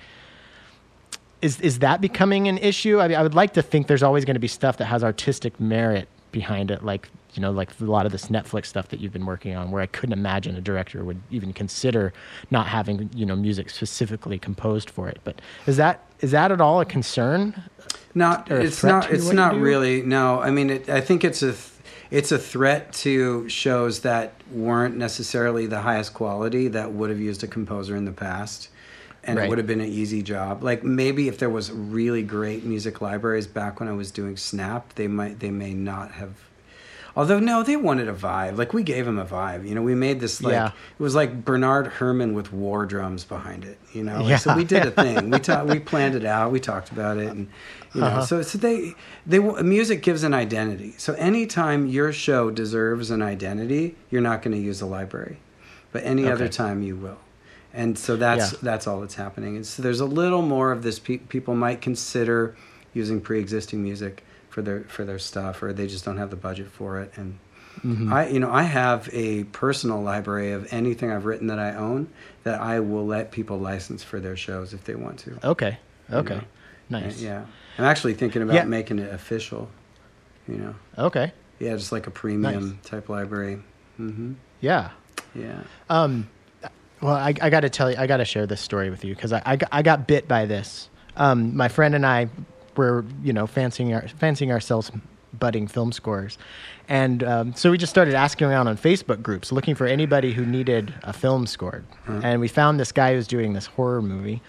is 1.41 1.61
is 1.61 1.79
that 1.81 2.01
becoming 2.01 2.49
an 2.49 2.59
issue? 2.59 3.01
I 3.01 3.09
mean 3.09 3.17
i 3.17 3.23
would 3.23 3.35
like 3.35 3.55
to 3.55 3.63
think 3.63 3.87
there's 3.87 4.03
always 4.03 4.25
going 4.25 4.35
to 4.35 4.41
be 4.41 4.49
stuff 4.49 4.77
that 4.79 4.87
has 4.87 5.05
artistic 5.05 5.59
merit 5.61 6.09
behind 6.31 6.71
it 6.71 6.85
like 6.85 7.09
you 7.33 7.41
know 7.41 7.51
like 7.51 7.71
a 7.81 7.85
lot 7.85 8.05
of 8.05 8.13
this 8.13 8.27
netflix 8.27 8.67
stuff 8.67 8.89
that 8.89 9.01
you've 9.01 9.15
been 9.15 9.25
working 9.25 9.57
on 9.57 9.71
where 9.71 9.81
i 9.81 9.87
couldn't 9.87 10.13
imagine 10.13 10.55
a 10.57 10.61
director 10.61 11.03
would 11.03 11.19
even 11.31 11.55
consider 11.55 12.13
not 12.51 12.67
having 12.67 13.09
you 13.15 13.25
know 13.25 13.37
music 13.37 13.71
specifically 13.71 14.39
composed 14.39 14.91
for 14.91 15.09
it. 15.09 15.19
But 15.25 15.41
is 15.67 15.77
that 15.77 16.05
is 16.21 16.31
that 16.33 16.51
at 16.53 16.61
all 16.61 16.81
a 16.81 16.85
concern? 16.85 17.63
Not 18.15 18.51
it's 18.51 18.83
not 18.83 19.11
it's 19.11 19.31
not 19.31 19.57
really 19.57 20.03
no. 20.03 20.41
I 20.41 20.51
mean, 20.51 20.71
it, 20.71 20.89
I 20.89 21.01
think 21.01 21.25
it's 21.25 21.43
a 21.43 21.53
th- 21.53 21.71
it's 22.11 22.33
a 22.33 22.39
threat 22.39 22.93
to 22.93 23.49
shows 23.49 24.01
that 24.01 24.33
weren't 24.51 24.97
necessarily 24.97 25.67
the 25.67 25.81
highest 25.81 26.15
quality 26.15 26.69
that 26.69 26.93
would 26.93 27.11
have 27.11 27.21
used 27.21 27.45
a 27.45 27.47
composer 27.47 27.95
in 27.97 28.05
the 28.05 28.13
past, 28.13 28.69
and 29.25 29.37
Right. 29.37 29.45
it 29.45 29.49
would 29.49 29.59
have 29.59 29.67
been 29.67 29.81
an 29.81 29.89
easy 29.89 30.23
job. 30.23 30.63
Like 30.63 30.83
maybe 30.83 31.29
if 31.29 31.39
there 31.39 31.51
was 31.51 31.71
really 31.71 32.23
great 32.23 32.65
music 32.65 33.01
libraries 33.01 33.47
back 33.47 33.81
when 33.81 33.89
I 33.89 33.93
was 33.93 34.11
doing 34.11 34.37
Snap, 34.37 34.95
they 34.95 35.09
might 35.09 35.41
they 35.41 35.51
may 35.51 35.75
not 35.75 36.13
have. 36.13 36.48
Although 37.19 37.41
no, 37.41 37.65
they 37.65 37.75
wanted 37.75 38.09
a 38.09 38.15
vibe. 38.15 38.57
Like 38.57 38.73
we 38.73 38.85
gave 38.85 39.05
them 39.05 39.19
a 39.19 39.25
vibe. 39.25 39.69
You 39.69 39.75
know, 39.75 39.83
we 39.83 39.97
made 39.97 40.21
this 40.21 40.41
like 40.41 40.53
Yeah. 40.53 40.69
it 40.69 41.03
was 41.03 41.17
like 41.17 41.45
Bernard 41.45 41.89
Herrmann 41.99 42.33
with 42.33 42.53
war 42.53 42.87
drums 42.87 43.25
behind 43.25 43.65
it. 43.65 43.77
You 43.93 44.05
know, 44.05 44.19
Like, 44.21 44.29
Yeah. 44.29 44.37
so 44.37 44.55
we 44.55 44.63
did 44.63 44.87
a 44.87 44.93
thing. 44.93 45.29
We 45.29 45.39
ta- 45.49 45.65
we 45.65 45.81
planned 45.81 46.15
it 46.15 46.25
out. 46.25 46.53
We 46.53 46.61
talked 46.61 46.93
about 46.93 47.19
it, 47.19 47.27
and 47.31 47.49
you 47.93 48.03
know, 48.03 48.07
Uh-huh. 48.07 48.25
so 48.25 48.43
so 48.43 48.57
they 48.57 48.95
they 49.27 49.41
music 49.41 50.01
gives 50.03 50.23
an 50.23 50.33
identity. 50.33 50.95
So 50.97 51.15
anytime 51.15 51.87
your 51.89 52.13
show 52.13 52.53
deserves 52.53 53.11
an 53.11 53.21
identity, 53.21 53.97
you're 54.11 54.23
not 54.23 54.41
going 54.43 54.57
to 54.57 54.63
use 54.63 54.81
a 54.81 54.87
library, 54.87 55.39
but 55.91 56.05
any 56.05 56.29
other 56.29 56.47
time 56.49 56.83
you 56.85 56.95
will. 56.95 57.19
And 57.75 57.99
so 57.99 58.15
that's 58.15 58.53
Yeah. 58.53 58.59
that's 58.63 58.87
all 58.87 59.01
that's 59.01 59.17
happening. 59.17 59.57
And 59.57 59.67
so 59.67 59.83
there's 59.83 60.01
a 60.01 60.07
little 60.07 60.43
more 60.43 60.71
of 60.71 60.85
this. 60.85 61.01
Pe- 61.01 61.17
people 61.19 61.57
might 61.57 61.81
consider 61.81 62.55
using 62.95 63.21
pre-existing 63.21 63.83
music 63.83 64.25
for 64.59 64.63
their 64.63 64.81
for 64.81 65.05
their 65.05 65.21
stuff, 65.21 65.63
or 65.63 65.73
they 65.73 65.87
just 65.87 66.05
don't 66.05 66.17
have 66.19 66.31
the 66.31 66.37
budget 66.37 66.69
for 66.69 67.01
it. 67.01 67.13
And 67.17 67.39
Mm-hmm. 67.85 68.13
I, 68.13 68.27
you 68.27 68.41
know, 68.41 68.51
I 68.51 68.65
have 68.65 69.09
a 69.13 69.45
personal 69.45 70.03
library 70.03 70.51
of 70.51 70.73
anything 70.73 71.13
I've 71.13 71.27
written 71.27 71.47
that 71.47 71.61
I 71.61 71.77
own 71.77 72.09
that 72.43 72.61
I 72.61 72.81
will 72.81 73.07
let 73.07 73.31
people 73.31 73.57
license 73.61 74.03
for 74.03 74.19
their 74.19 74.37
shows 74.37 74.75
if 74.75 74.83
they 74.83 74.97
want 74.97 75.21
to. 75.21 75.39
okay 75.51 75.79
okay 76.11 76.35
know. 76.35 76.43
nice 76.91 77.23
Yeah, 77.23 77.45
I'm 77.79 77.85
actually 77.85 78.15
thinking 78.15 78.43
about 78.43 78.55
Yeah. 78.55 78.65
making 78.65 78.99
it 78.99 79.15
official. 79.15 79.71
You 80.49 80.57
know, 80.57 80.75
okay 81.07 81.33
yeah, 81.61 81.77
just 81.77 81.93
like 81.93 82.09
a 82.09 82.11
premium 82.11 82.81
type 82.83 83.09
library. 83.09 83.63
hmm 83.97 84.33
yeah 84.61 84.91
Yeah. 85.37 85.61
Um, 85.89 86.29
well, 87.01 87.15
I, 87.15 87.33
I 87.41 87.49
got 87.49 87.61
to 87.61 87.71
tell 87.71 87.93
you, 87.93 87.97
I 87.97 88.09
got 88.09 88.17
to 88.17 88.25
share 88.25 88.45
this 88.49 88.61
story 88.61 88.91
with 88.91 89.05
you 89.05 89.15
because 89.15 89.33
I, 89.33 89.41
I, 89.47 89.55
got- 89.55 89.69
I 89.71 89.83
got 89.83 90.09
bit 90.09 90.27
by 90.27 90.47
this. 90.47 90.89
Um, 91.17 91.57
my 91.57 91.69
friend 91.69 91.95
and 91.95 92.05
I 92.05 92.29
were, 92.79 93.05
you 93.23 93.35
know, 93.35 93.47
fancying, 93.47 93.93
our, 93.93 94.09
fancying 94.09 94.51
ourselves 94.51 94.91
budding 95.39 95.69
film 95.69 95.93
scores. 95.93 96.39
And 96.89 97.23
um, 97.23 97.55
so 97.55 97.71
we 97.71 97.77
just 97.77 97.91
started 97.91 98.15
asking 98.15 98.47
around 98.47 98.67
on 98.67 98.79
Facebook 98.79 99.23
groups 99.23 99.53
looking 99.53 99.75
for 99.75 99.87
anybody 99.87 100.33
who 100.33 100.47
needed 100.47 100.95
a 101.03 101.13
film 101.13 101.47
scored. 101.47 101.85
And 102.25 102.41
we 102.41 102.49
found 102.49 102.81
this 102.81 102.93
guy 102.93 103.13
who's 103.13 103.27
doing 103.27 103.53
this 103.53 103.67
horror 103.67 104.01
movie. 104.01 104.41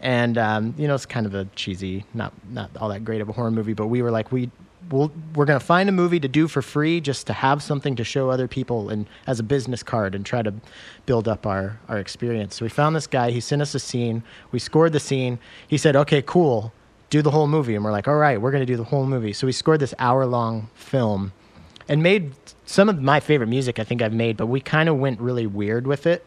And, 0.00 0.38
um, 0.38 0.74
you 0.78 0.86
know, 0.86 0.94
it's 0.94 1.04
kind 1.04 1.26
of 1.26 1.34
a 1.34 1.46
cheesy, 1.56 2.04
not, 2.14 2.32
not 2.48 2.70
all 2.76 2.88
that 2.90 3.04
great 3.04 3.20
of 3.20 3.28
a 3.28 3.32
horror 3.32 3.50
movie, 3.50 3.74
but 3.74 3.88
we 3.88 4.02
were 4.02 4.12
like, 4.12 4.30
we, 4.30 4.50
we'll, 4.90 5.10
we're 5.34 5.46
going 5.46 5.58
to 5.58 5.66
find 5.66 5.88
a 5.88 5.92
movie 5.92 6.20
to 6.20 6.28
do 6.28 6.46
for 6.46 6.62
free 6.62 7.00
just 7.00 7.26
to 7.26 7.32
have 7.32 7.60
something 7.60 7.96
to 7.96 8.04
show 8.04 8.30
other 8.30 8.46
people 8.46 8.88
and 8.88 9.06
as 9.26 9.40
a 9.40 9.42
business 9.42 9.82
card 9.82 10.14
and 10.14 10.24
try 10.24 10.42
to 10.42 10.54
build 11.06 11.26
up 11.26 11.44
our, 11.44 11.80
our 11.88 11.98
experience. 11.98 12.54
So 12.54 12.64
we 12.64 12.68
found 12.68 12.94
this 12.94 13.08
guy. 13.08 13.32
He 13.32 13.40
sent 13.40 13.62
us 13.62 13.74
a 13.74 13.80
scene. 13.80 14.22
We 14.52 14.60
scored 14.60 14.92
the 14.92 15.00
scene. 15.00 15.40
He 15.66 15.76
said, 15.76 15.96
okay, 15.96 16.22
cool. 16.22 16.72
Do 17.10 17.22
the 17.22 17.30
whole 17.30 17.46
movie. 17.46 17.74
And 17.74 17.84
we're 17.84 17.92
like, 17.92 18.08
all 18.08 18.16
right, 18.16 18.40
we're 18.40 18.50
going 18.50 18.62
to 18.62 18.66
do 18.66 18.76
the 18.76 18.84
whole 18.84 19.06
movie. 19.06 19.32
So 19.32 19.46
we 19.46 19.52
scored 19.52 19.80
this 19.80 19.94
hour 19.98 20.24
long 20.26 20.68
film 20.74 21.32
and 21.88 22.02
made 22.02 22.32
some 22.66 22.88
of 22.88 23.02
my 23.02 23.18
favorite 23.18 23.48
music 23.48 23.78
I 23.80 23.84
think 23.84 24.00
I've 24.00 24.12
made, 24.12 24.36
but 24.36 24.46
we 24.46 24.60
kind 24.60 24.88
of 24.88 24.96
went 24.96 25.20
really 25.20 25.46
weird 25.46 25.86
with 25.86 26.06
it. 26.06 26.24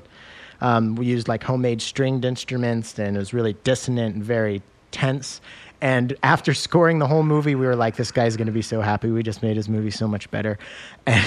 Um, 0.59 0.95
we 0.95 1.05
used 1.05 1.27
like 1.27 1.43
homemade 1.43 1.81
stringed 1.81 2.25
instruments, 2.25 2.97
and 2.99 3.15
it 3.15 3.19
was 3.19 3.33
really 3.33 3.53
dissonant 3.63 4.15
and 4.15 4.23
very 4.23 4.61
tense. 4.91 5.41
And 5.81 6.15
after 6.23 6.53
scoring 6.65 6.99
the 6.99 7.07
whole 7.07 7.23
movie, 7.23 7.55
we 7.55 7.65
were 7.65 7.75
like, 7.75 7.95
"This 7.95 8.11
guy's 8.11 8.37
going 8.37 8.47
to 8.47 8.53
be 8.53 8.61
so 8.61 8.81
happy. 8.81 9.09
We 9.09 9.23
just 9.23 9.41
made 9.41 9.55
his 9.57 9.67
movie 9.69 9.91
so 9.91 10.07
much 10.07 10.29
better." 10.31 10.57
And 11.05 11.25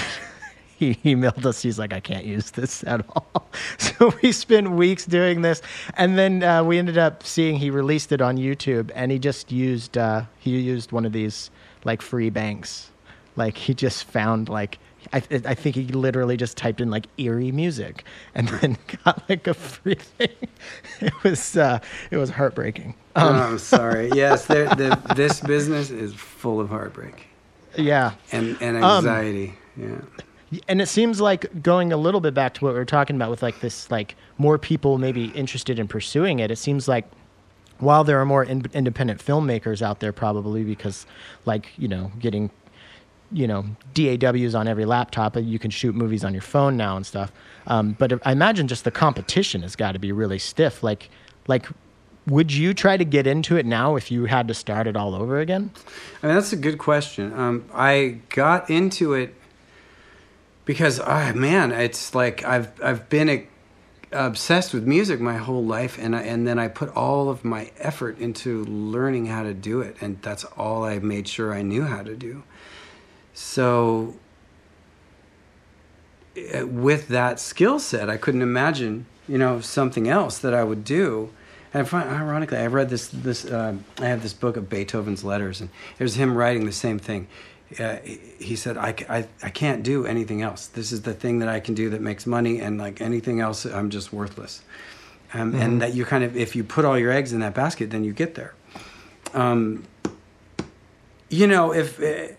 he 0.95 0.95
emailed 0.95 1.45
us. 1.45 1.61
He's 1.61 1.79
like, 1.79 1.93
"I 1.93 1.99
can't 1.99 2.25
use 2.25 2.51
this 2.51 2.83
at 2.85 3.05
all." 3.15 3.49
So 3.79 4.13
we 4.21 4.31
spent 4.31 4.69
weeks 4.71 5.05
doing 5.05 5.41
this, 5.41 5.61
and 5.95 6.17
then 6.17 6.43
uh, 6.43 6.63
we 6.63 6.77
ended 6.77 6.97
up 6.97 7.23
seeing 7.23 7.55
he 7.57 7.69
released 7.71 8.11
it 8.11 8.21
on 8.21 8.37
YouTube, 8.37 8.91
and 8.93 9.11
he 9.11 9.17
just 9.19 9.51
used 9.51 9.97
uh, 9.97 10.23
he 10.39 10.59
used 10.59 10.91
one 10.91 11.05
of 11.05 11.11
these 11.13 11.49
like 11.83 12.01
free 12.01 12.29
banks. 12.29 12.91
Like 13.35 13.57
he 13.57 13.73
just 13.73 14.03
found 14.05 14.49
like 14.49 14.77
I, 15.13 15.17
I 15.45 15.55
think 15.55 15.75
he 15.75 15.85
literally 15.87 16.37
just 16.37 16.57
typed 16.57 16.81
in 16.81 16.89
like 16.91 17.07
eerie 17.17 17.51
music 17.51 18.03
and 18.35 18.47
then 18.61 18.77
got 19.03 19.27
like 19.29 19.47
a 19.47 19.53
free 19.55 19.95
thing. 19.95 20.29
It 21.01 21.13
was 21.23 21.57
uh, 21.57 21.79
it 22.11 22.17
was 22.17 22.29
heartbreaking. 22.29 22.93
oh, 23.15 23.27
Um, 23.29 23.35
I'm 23.35 23.57
sorry. 23.59 24.09
Yes, 24.13 24.45
the, 24.45 24.99
this 25.15 25.39
business 25.39 25.89
is 25.89 26.13
full 26.13 26.59
of 26.59 26.69
heartbreak 26.69 27.25
yeah, 27.77 28.13
and, 28.31 28.57
and 28.61 28.77
Um, 28.77 28.97
anxiety. 29.07 29.53
yeah. 29.75 30.01
And 30.67 30.81
it 30.81 30.87
seems 30.87 31.19
like 31.19 31.61
going 31.61 31.91
a 31.91 31.97
little 31.97 32.21
bit 32.21 32.33
back 32.33 32.53
to 32.55 32.63
what 32.63 32.73
we 32.73 32.79
were 32.79 32.85
talking 32.85 33.15
about 33.15 33.29
with 33.29 33.41
like 33.41 33.59
this 33.59 33.89
like 33.91 34.15
more 34.37 34.57
people 34.57 34.97
maybe 34.97 35.25
interested 35.29 35.79
in 35.79 35.87
pursuing 35.87 36.39
it. 36.39 36.51
It 36.51 36.57
seems 36.57 36.87
like 36.87 37.05
while 37.79 38.03
there 38.03 38.19
are 38.19 38.25
more 38.25 38.43
in- 38.43 38.65
independent 38.73 39.23
filmmakers 39.23 39.81
out 39.81 39.99
there 39.99 40.13
probably 40.13 40.63
because 40.63 41.05
like 41.45 41.71
you 41.77 41.87
know 41.87 42.11
getting 42.19 42.49
you 43.31 43.45
know 43.45 43.65
DAWs 43.93 44.55
on 44.55 44.67
every 44.67 44.85
laptop 44.85 45.35
and 45.35 45.49
you 45.49 45.59
can 45.59 45.69
shoot 45.69 45.93
movies 45.93 46.23
on 46.23 46.33
your 46.33 46.41
phone 46.41 46.77
now 46.77 46.95
and 46.95 47.05
stuff. 47.05 47.31
Um, 47.67 47.95
but 47.99 48.25
I 48.25 48.31
imagine 48.31 48.67
just 48.67 48.85
the 48.85 48.91
competition 48.91 49.61
has 49.63 49.75
got 49.75 49.91
to 49.93 49.99
be 49.99 50.11
really 50.11 50.39
stiff. 50.39 50.81
Like 50.81 51.09
like 51.47 51.65
would 52.25 52.51
you 52.51 52.73
try 52.73 52.97
to 52.97 53.05
get 53.05 53.25
into 53.25 53.55
it 53.55 53.65
now 53.65 53.95
if 53.95 54.11
you 54.11 54.25
had 54.25 54.47
to 54.49 54.53
start 54.53 54.85
it 54.85 54.97
all 54.97 55.15
over 55.15 55.39
again? 55.39 55.71
I 56.21 56.27
mean, 56.27 56.35
that's 56.35 56.51
a 56.51 56.57
good 56.57 56.77
question. 56.77 57.31
Um, 57.33 57.65
I 57.73 58.19
got 58.29 58.69
into 58.69 59.13
it 59.13 59.33
because, 60.67 60.99
ah, 60.99 61.31
man, 61.33 61.71
it's 61.71 62.13
like 62.13 62.43
I've 62.45 62.69
I've 62.83 63.09
been 63.09 63.29
a, 63.29 63.47
obsessed 64.11 64.73
with 64.73 64.85
music 64.85 65.19
my 65.19 65.37
whole 65.37 65.65
life, 65.65 65.97
and 65.99 66.15
I, 66.15 66.21
and 66.21 66.45
then 66.45 66.59
I 66.59 66.67
put 66.67 66.95
all 66.95 67.29
of 67.29 67.43
my 67.43 67.71
effort 67.79 68.19
into 68.19 68.65
learning 68.65 69.25
how 69.27 69.41
to 69.41 69.55
do 69.55 69.81
it, 69.81 69.95
and 69.99 70.21
that's 70.21 70.43
all 70.43 70.83
I 70.83 70.99
made 70.99 71.27
sure 71.27 71.53
I 71.53 71.63
knew 71.63 71.85
how 71.85 72.03
to 72.03 72.15
do. 72.15 72.43
So, 73.33 74.15
eh, 76.35 76.63
with 76.63 77.07
that 77.07 77.39
skill 77.39 77.79
set, 77.79 78.09
I 78.09 78.17
couldn't 78.17 78.41
imagine, 78.41 79.07
you 79.27 79.37
know, 79.37 79.61
something 79.61 80.07
else 80.07 80.37
that 80.37 80.53
I 80.53 80.63
would 80.63 80.83
do 80.83 81.31
and 81.73 81.93
ironically, 81.93 82.57
I've 82.57 82.73
read 82.73 82.89
this. 82.89 83.07
This 83.07 83.45
uh, 83.45 83.75
I 83.99 84.05
have 84.05 84.23
this 84.23 84.33
book 84.33 84.57
of 84.57 84.69
Beethoven's 84.69 85.23
letters, 85.23 85.61
and 85.61 85.69
there's 85.97 86.15
him 86.15 86.35
writing 86.35 86.65
the 86.65 86.71
same 86.71 86.97
thing. 86.97 87.27
Uh, 87.79 87.97
he 88.39 88.55
said, 88.55 88.77
I, 88.77 88.95
I, 89.09 89.27
I 89.43 89.49
can't 89.49 89.83
do 89.83 90.05
anything 90.05 90.41
else. 90.41 90.67
This 90.67 90.91
is 90.91 91.01
the 91.01 91.13
thing 91.13 91.39
that 91.39 91.49
I 91.49 91.59
can 91.59 91.73
do 91.73 91.89
that 91.89 92.01
makes 92.01 92.25
money, 92.25 92.61
and 92.61 92.77
like 92.77 93.01
anything 93.01 93.41
else, 93.41 93.65
I'm 93.65 93.89
just 93.89 94.13
worthless. 94.13 94.61
Um, 95.33 95.51
mm-hmm. 95.51 95.61
And 95.61 95.81
that 95.81 95.93
you 95.93 96.05
kind 96.05 96.23
of, 96.23 96.37
if 96.37 96.55
you 96.55 96.63
put 96.63 96.85
all 96.85 96.97
your 96.97 97.11
eggs 97.11 97.33
in 97.33 97.41
that 97.41 97.53
basket, 97.53 97.89
then 97.89 98.05
you 98.05 98.13
get 98.13 98.35
there. 98.35 98.53
Um, 99.33 99.83
you 101.29 101.47
know, 101.47 101.73
if 101.73 102.01
uh, 102.01 102.33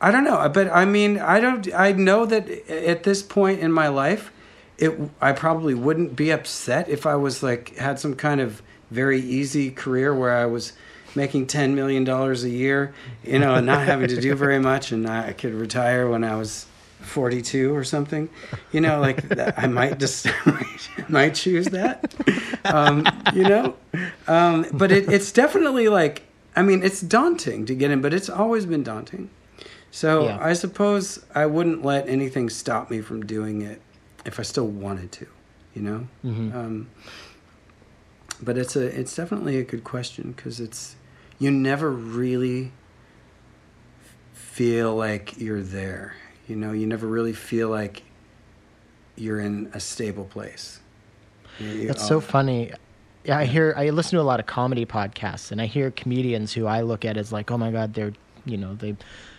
I 0.00 0.10
don't 0.10 0.24
know, 0.24 0.48
but 0.48 0.68
I 0.68 0.84
mean, 0.84 1.18
I 1.18 1.40
don't. 1.40 1.72
I 1.74 1.92
know 1.92 2.26
that 2.26 2.48
at 2.68 3.02
this 3.02 3.22
point 3.22 3.60
in 3.60 3.72
my 3.72 3.88
life, 3.88 4.32
it 4.78 4.98
I 5.20 5.32
probably 5.32 5.74
wouldn't 5.74 6.16
be 6.16 6.30
upset 6.30 6.88
if 6.88 7.06
I 7.06 7.16
was 7.16 7.42
like 7.42 7.76
had 7.76 7.98
some 7.98 8.14
kind 8.14 8.40
of 8.40 8.62
very 8.90 9.20
easy 9.20 9.70
career 9.70 10.14
where 10.14 10.36
I 10.36 10.46
was 10.46 10.72
making 11.14 11.46
ten 11.46 11.74
million 11.74 12.04
dollars 12.04 12.44
a 12.44 12.50
year, 12.50 12.94
you 13.24 13.38
know, 13.38 13.54
and 13.54 13.66
not 13.66 13.86
having 13.86 14.08
to 14.08 14.20
do 14.20 14.34
very 14.34 14.58
much, 14.70 14.92
and 14.92 15.08
I 15.08 15.32
could 15.32 15.54
retire 15.54 16.08
when 16.08 16.24
I 16.24 16.36
was 16.36 16.66
forty 17.00 17.42
two 17.42 17.74
or 17.74 17.84
something, 17.84 18.28
you 18.72 18.80
know, 18.80 19.00
like 19.00 19.24
I 19.58 19.66
might 19.66 19.98
just 19.98 20.26
might 21.08 21.34
choose 21.34 21.66
that, 21.66 22.14
um, 22.64 23.06
you 23.34 23.44
know, 23.44 23.74
um, 24.28 24.66
but 24.72 24.92
it, 24.92 25.10
it's 25.10 25.32
definitely 25.32 25.88
like 25.88 26.22
I 26.54 26.62
mean 26.62 26.82
it's 26.82 27.00
daunting 27.00 27.66
to 27.66 27.74
get 27.74 27.90
in, 27.90 28.00
but 28.00 28.14
it's 28.14 28.28
always 28.28 28.66
been 28.66 28.82
daunting. 28.82 29.30
So 29.90 30.26
yeah. 30.26 30.38
I 30.40 30.52
suppose 30.52 31.24
I 31.34 31.46
wouldn't 31.46 31.84
let 31.84 32.08
anything 32.08 32.48
stop 32.48 32.90
me 32.90 33.00
from 33.00 33.26
doing 33.26 33.62
it 33.62 33.80
if 34.24 34.38
I 34.38 34.42
still 34.42 34.66
wanted 34.66 35.10
to, 35.12 35.26
you 35.74 35.82
know. 35.82 36.08
Mm-hmm. 36.24 36.56
Um, 36.56 36.90
but 38.42 38.56
it's 38.56 38.76
a 38.76 38.86
it's 38.86 39.14
definitely 39.14 39.58
a 39.58 39.64
good 39.64 39.84
question 39.84 40.32
because 40.32 40.60
it's 40.60 40.96
you 41.40 41.50
never 41.50 41.90
really 41.90 42.70
feel 44.32 44.94
like 44.94 45.40
you're 45.40 45.62
there. 45.62 46.14
You 46.46 46.54
know, 46.54 46.72
you 46.72 46.86
never 46.86 47.06
really 47.06 47.32
feel 47.32 47.68
like 47.68 48.02
you're 49.16 49.40
in 49.40 49.70
a 49.72 49.80
stable 49.80 50.26
place. 50.26 50.80
You, 51.58 51.88
That's 51.88 52.06
so 52.06 52.20
funny. 52.20 52.72
Yeah, 53.24 53.38
I 53.38 53.46
hear 53.46 53.74
I 53.76 53.90
listen 53.90 54.16
to 54.16 54.22
a 54.22 54.24
lot 54.24 54.38
of 54.38 54.46
comedy 54.46 54.86
podcasts 54.86 55.50
and 55.50 55.60
I 55.60 55.66
hear 55.66 55.90
comedians 55.90 56.52
who 56.52 56.66
I 56.66 56.82
look 56.82 57.04
at 57.04 57.16
as 57.16 57.32
like, 57.32 57.50
"Oh 57.50 57.58
my 57.58 57.70
god, 57.70 57.94
they're, 57.94 58.12
you 58.44 58.56
know, 58.56 58.74
they 58.74 58.96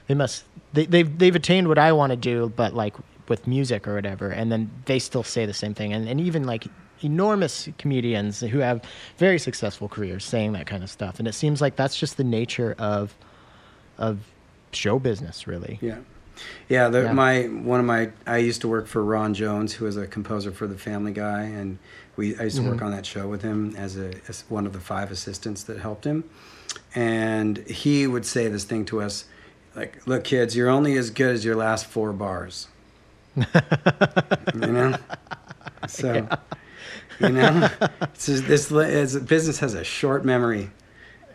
they 0.07 0.13
must 0.13 0.43
they 0.73 0.85
they've 0.85 1.17
they've 1.17 1.35
attained 1.35 1.67
what 1.67 1.77
I 1.79 1.91
want 1.91 2.11
to 2.11 2.17
do, 2.17 2.51
but 2.55 2.73
like 2.73 2.95
with 3.27 3.47
music 3.47 3.87
or 3.87 3.95
whatever, 3.95 4.29
and 4.29 4.51
then 4.51 4.69
they 4.85 4.99
still 4.99 5.23
say 5.23 5.45
the 5.45 5.53
same 5.53 5.73
thing. 5.73 5.93
And, 5.93 6.07
and 6.07 6.19
even 6.19 6.43
like 6.43 6.65
enormous 7.03 7.69
comedians 7.77 8.39
who 8.39 8.59
have 8.59 8.83
very 9.17 9.39
successful 9.39 9.87
careers 9.87 10.23
saying 10.23 10.53
that 10.53 10.65
kind 10.67 10.83
of 10.83 10.89
stuff. 10.89 11.19
And 11.19 11.27
it 11.27 11.33
seems 11.33 11.61
like 11.61 11.75
that's 11.75 11.97
just 11.97 12.17
the 12.17 12.23
nature 12.23 12.75
of 12.77 13.15
of 13.97 14.19
show 14.71 14.99
business, 14.99 15.47
really. 15.47 15.79
Yeah. 15.81 15.99
Yeah, 16.69 16.89
the, 16.89 17.03
yeah, 17.03 17.13
my 17.13 17.43
one 17.43 17.79
of 17.79 17.85
my 17.85 18.11
I 18.25 18.37
used 18.37 18.61
to 18.61 18.67
work 18.67 18.87
for 18.87 19.03
Ron 19.03 19.33
Jones, 19.33 19.73
who 19.73 19.85
was 19.85 19.97
a 19.97 20.07
composer 20.07 20.51
for 20.51 20.65
The 20.65 20.77
Family 20.77 21.11
Guy, 21.11 21.43
and 21.43 21.77
we 22.15 22.37
I 22.37 22.43
used 22.43 22.55
to 22.55 22.61
mm-hmm. 22.61 22.71
work 22.71 22.81
on 22.81 22.91
that 22.91 23.05
show 23.05 23.27
with 23.27 23.41
him 23.41 23.75
as 23.75 23.97
a 23.97 24.13
as 24.27 24.43
one 24.49 24.65
of 24.65 24.73
the 24.73 24.79
five 24.79 25.11
assistants 25.11 25.63
that 25.63 25.79
helped 25.79 26.05
him, 26.05 26.23
and 26.95 27.59
he 27.67 28.07
would 28.07 28.25
say 28.25 28.47
this 28.47 28.63
thing 28.63 28.85
to 28.85 29.01
us, 29.01 29.25
like, 29.75 30.05
"Look, 30.07 30.23
kids, 30.23 30.55
you're 30.55 30.69
only 30.69 30.97
as 30.97 31.09
good 31.09 31.35
as 31.35 31.45
your 31.45 31.55
last 31.55 31.85
four 31.85 32.11
bars." 32.13 32.67
you 33.35 33.45
know, 34.55 34.97
so 35.87 36.13
yeah. 36.13 36.35
You 37.21 37.29
know, 37.29 37.69
it's 38.01 38.25
just, 38.25 38.47
this 38.47 39.15
business 39.15 39.59
has 39.59 39.73
a 39.73 39.83
short 39.83 40.25
memory. 40.25 40.69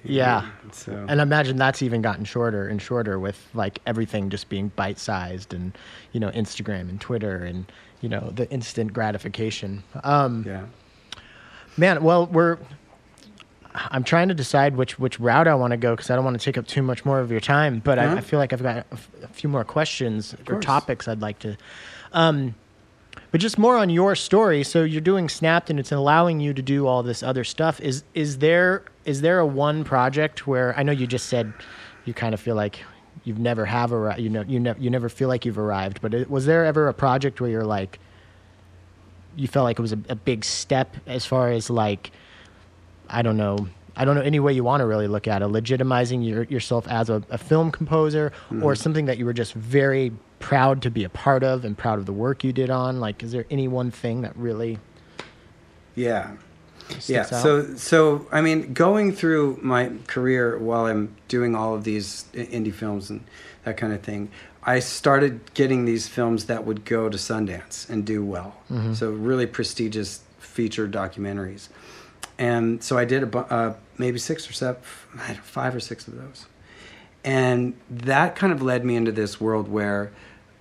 Yeah. 0.04 0.48
So. 0.72 1.06
And 1.08 1.20
imagine 1.20 1.56
that's 1.56 1.82
even 1.82 2.02
gotten 2.02 2.24
shorter 2.24 2.68
and 2.68 2.80
shorter 2.80 3.18
with 3.18 3.48
like 3.54 3.80
everything 3.86 4.30
just 4.30 4.48
being 4.48 4.68
bite 4.68 4.98
sized 4.98 5.52
and, 5.52 5.76
you 6.12 6.20
know, 6.20 6.30
Instagram 6.30 6.88
and 6.88 7.00
Twitter 7.00 7.44
and, 7.44 7.70
you 8.00 8.08
know, 8.08 8.30
the 8.34 8.48
instant 8.50 8.92
gratification. 8.92 9.82
Um, 10.04 10.44
yeah. 10.46 10.66
Man, 11.76 12.02
well, 12.02 12.26
we're 12.26 12.58
I'm 13.90 14.04
trying 14.04 14.28
to 14.28 14.34
decide 14.34 14.76
which 14.76 14.98
which 14.98 15.20
route 15.20 15.48
I 15.48 15.54
want 15.54 15.72
to 15.72 15.76
go 15.76 15.94
because 15.94 16.10
I 16.10 16.16
don't 16.16 16.24
want 16.24 16.38
to 16.40 16.44
take 16.44 16.56
up 16.56 16.66
too 16.66 16.82
much 16.82 17.04
more 17.04 17.20
of 17.20 17.30
your 17.30 17.40
time. 17.40 17.80
But 17.80 17.98
I, 17.98 18.16
I, 18.16 18.20
feel 18.20 18.38
like 18.38 18.52
I've 18.52 18.62
got 18.62 18.78
a, 18.78 18.84
f- 18.92 19.10
a 19.24 19.28
few 19.28 19.50
more 19.50 19.64
questions 19.64 20.34
or 20.48 20.60
topics 20.60 21.08
I'd 21.08 21.20
like 21.20 21.38
to. 21.40 21.56
Um, 22.12 22.54
but 23.36 23.42
just 23.42 23.58
more 23.58 23.76
on 23.76 23.90
your 23.90 24.14
story. 24.14 24.64
So 24.64 24.82
you're 24.82 25.02
doing 25.02 25.28
Snapped, 25.28 25.68
and 25.68 25.78
it's 25.78 25.92
allowing 25.92 26.40
you 26.40 26.54
to 26.54 26.62
do 26.62 26.86
all 26.86 27.02
this 27.02 27.22
other 27.22 27.44
stuff. 27.44 27.78
Is 27.82 28.02
is 28.14 28.38
there 28.38 28.86
is 29.04 29.20
there 29.20 29.40
a 29.40 29.44
one 29.46 29.84
project 29.84 30.46
where 30.46 30.74
I 30.74 30.82
know 30.82 30.92
you 30.92 31.06
just 31.06 31.26
said 31.26 31.52
you 32.06 32.14
kind 32.14 32.32
of 32.32 32.40
feel 32.40 32.56
like 32.56 32.82
you've 33.24 33.38
never 33.38 33.66
have 33.66 33.92
arrived. 33.92 34.20
You 34.20 34.30
know, 34.30 34.40
you 34.40 34.58
never 34.58 34.80
you 34.80 34.88
never 34.88 35.10
feel 35.10 35.28
like 35.28 35.44
you've 35.44 35.58
arrived. 35.58 36.00
But 36.00 36.14
it, 36.14 36.30
was 36.30 36.46
there 36.46 36.64
ever 36.64 36.88
a 36.88 36.94
project 36.94 37.38
where 37.42 37.50
you're 37.50 37.66
like 37.66 37.98
you 39.36 39.48
felt 39.48 39.64
like 39.64 39.78
it 39.78 39.82
was 39.82 39.92
a, 39.92 39.98
a 40.08 40.16
big 40.16 40.42
step 40.42 40.96
as 41.06 41.26
far 41.26 41.50
as 41.50 41.68
like 41.68 42.12
I 43.10 43.20
don't 43.20 43.36
know. 43.36 43.68
I 43.96 44.06
don't 44.06 44.14
know 44.14 44.22
any 44.22 44.40
way 44.40 44.54
you 44.54 44.64
want 44.64 44.80
to 44.80 44.86
really 44.86 45.08
look 45.08 45.28
at 45.28 45.42
it, 45.42 45.48
legitimizing 45.48 46.26
your, 46.26 46.44
yourself 46.44 46.88
as 46.88 47.10
a, 47.10 47.22
a 47.28 47.36
film 47.36 47.70
composer 47.70 48.32
mm-hmm. 48.46 48.62
or 48.62 48.74
something 48.74 49.04
that 49.04 49.18
you 49.18 49.26
were 49.26 49.34
just 49.34 49.52
very 49.52 50.12
proud 50.38 50.82
to 50.82 50.90
be 50.90 51.04
a 51.04 51.08
part 51.08 51.42
of 51.42 51.64
and 51.64 51.76
proud 51.76 51.98
of 51.98 52.06
the 52.06 52.12
work 52.12 52.44
you 52.44 52.52
did 52.52 52.70
on. 52.70 53.00
Like, 53.00 53.22
is 53.22 53.32
there 53.32 53.46
any 53.50 53.68
one 53.68 53.90
thing 53.90 54.22
that 54.22 54.36
really? 54.36 54.78
Yeah, 55.94 56.32
yeah. 57.06 57.20
Out? 57.20 57.26
So, 57.26 57.74
so 57.76 58.26
I 58.30 58.40
mean, 58.40 58.72
going 58.72 59.12
through 59.12 59.58
my 59.62 59.92
career 60.06 60.58
while 60.58 60.86
I'm 60.86 61.16
doing 61.28 61.54
all 61.54 61.74
of 61.74 61.84
these 61.84 62.26
indie 62.34 62.74
films 62.74 63.10
and 63.10 63.24
that 63.64 63.76
kind 63.76 63.92
of 63.92 64.02
thing, 64.02 64.30
I 64.62 64.80
started 64.80 65.54
getting 65.54 65.84
these 65.84 66.08
films 66.08 66.46
that 66.46 66.64
would 66.64 66.84
go 66.84 67.08
to 67.08 67.16
Sundance 67.16 67.88
and 67.88 68.04
do 68.04 68.24
well. 68.24 68.56
Mm-hmm. 68.70 68.94
So, 68.94 69.10
really 69.10 69.46
prestigious 69.46 70.22
feature 70.38 70.88
documentaries 70.88 71.68
and 72.38 72.82
so 72.82 72.98
I 72.98 73.04
did 73.04 73.34
a, 73.34 73.38
uh, 73.38 73.74
maybe 73.98 74.18
six 74.18 74.48
or 74.48 74.52
seven, 74.52 74.80
five 75.42 75.74
or 75.74 75.80
six 75.80 76.06
of 76.06 76.16
those, 76.16 76.46
and 77.26 77.78
that 77.90 78.36
kind 78.36 78.52
of 78.52 78.62
led 78.62 78.86
me 78.86 78.96
into 78.96 79.12
this 79.12 79.38
world 79.38 79.68
where 79.68 80.12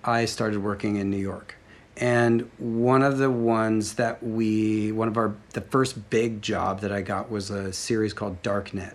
I 0.04 0.26
started 0.26 0.62
working 0.62 0.96
in 0.96 1.10
New 1.10 1.16
York. 1.16 1.56
And 1.96 2.50
one 2.58 3.02
of 3.02 3.16
the 3.16 3.30
ones 3.30 3.94
that 3.94 4.22
we, 4.22 4.92
one 4.92 5.08
of 5.08 5.16
our, 5.16 5.34
the 5.54 5.62
first 5.62 6.10
big 6.10 6.42
job 6.42 6.80
that 6.80 6.92
I 6.92 7.00
got 7.00 7.30
was 7.30 7.48
a 7.48 7.72
series 7.72 8.12
called 8.12 8.42
Darknet, 8.42 8.92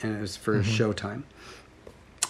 and 0.00 0.16
it 0.16 0.20
was 0.20 0.34
for 0.34 0.62
mm-hmm. 0.62 0.70
Showtime. 0.70 1.24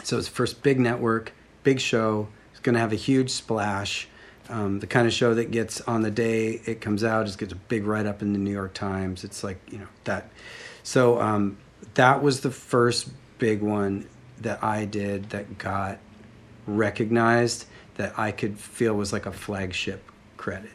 So 0.03 0.16
it 0.16 0.18
was 0.18 0.28
first 0.28 0.64
big 0.64 0.80
network, 0.80 1.32
big 1.62 1.78
show. 1.78 2.26
It's 2.51 2.61
going 2.61 2.74
to 2.74 2.80
have 2.80 2.93
a 2.93 2.97
huge 2.97 3.30
splash 3.30 4.09
um, 4.51 4.80
the 4.80 4.86
kind 4.86 5.07
of 5.07 5.12
show 5.12 5.34
that 5.34 5.51
gets 5.51 5.80
on 5.82 6.03
the 6.03 6.11
day 6.11 6.61
it 6.64 6.80
comes 6.80 7.05
out, 7.05 7.28
it 7.28 7.36
gets 7.36 7.53
a 7.53 7.57
big 7.57 7.84
write 7.84 8.07
up 8.07 8.22
in 8.22 8.32
the 8.32 8.39
New 8.39 8.53
York 8.53 8.74
Times. 8.74 9.24
It's 9.24 9.45
like 9.45 9.61
you 9.70 9.78
know 9.78 9.89
that. 10.05 10.30
So 10.82 11.20
um, 11.20 11.59
that 11.95 12.22
was 12.22 12.41
the 12.41 12.51
first 12.51 13.11
big 13.39 13.61
one 13.61 14.09
that 14.43 14.62
I 14.62 14.84
did 14.84 15.30
that 15.30 15.59
got 15.59 15.99
recognized 16.66 17.66
that 17.97 18.18
I 18.18 18.30
could 18.30 18.59
feel 18.59 18.95
was 18.95 19.12
like 19.12 19.26
a 19.26 19.32
flagship 19.32 20.03
credit. 20.36 20.70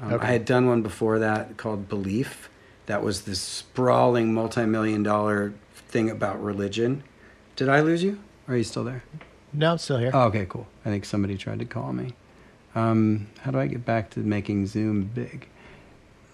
Um, 0.00 0.14
okay. 0.14 0.26
I 0.26 0.32
had 0.32 0.44
done 0.44 0.66
one 0.66 0.82
before 0.82 1.18
that 1.18 1.56
called 1.56 1.88
Belief. 1.88 2.48
That 2.86 3.02
was 3.02 3.22
this 3.22 3.40
sprawling 3.40 4.34
multi-million 4.34 5.02
dollar 5.02 5.54
thing 5.74 6.10
about 6.10 6.42
religion. 6.42 7.02
Did 7.56 7.68
I 7.68 7.80
lose 7.80 8.02
you? 8.02 8.18
Or 8.46 8.54
are 8.54 8.56
you 8.56 8.64
still 8.64 8.84
there? 8.84 9.04
No, 9.52 9.72
I'm 9.72 9.78
still 9.78 9.98
here. 9.98 10.10
Oh, 10.12 10.24
okay, 10.24 10.46
cool. 10.48 10.66
I 10.84 10.90
think 10.90 11.04
somebody 11.04 11.38
tried 11.38 11.60
to 11.60 11.64
call 11.64 11.92
me. 11.92 12.14
Um, 12.74 13.28
how 13.40 13.52
do 13.52 13.58
I 13.58 13.66
get 13.66 13.84
back 13.84 14.10
to 14.10 14.20
making 14.20 14.66
Zoom 14.66 15.10
big? 15.14 15.48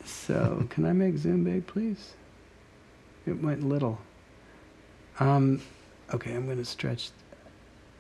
So, 0.04 0.66
can 0.70 0.86
I 0.86 0.92
make 0.92 1.18
Zoom 1.18 1.44
big, 1.44 1.66
please? 1.66 2.14
It 3.26 3.42
went 3.42 3.62
little. 3.62 3.98
Um, 5.18 5.60
okay, 6.14 6.34
I'm 6.34 6.46
going 6.46 6.58
to 6.58 6.64
stretch. 6.64 7.10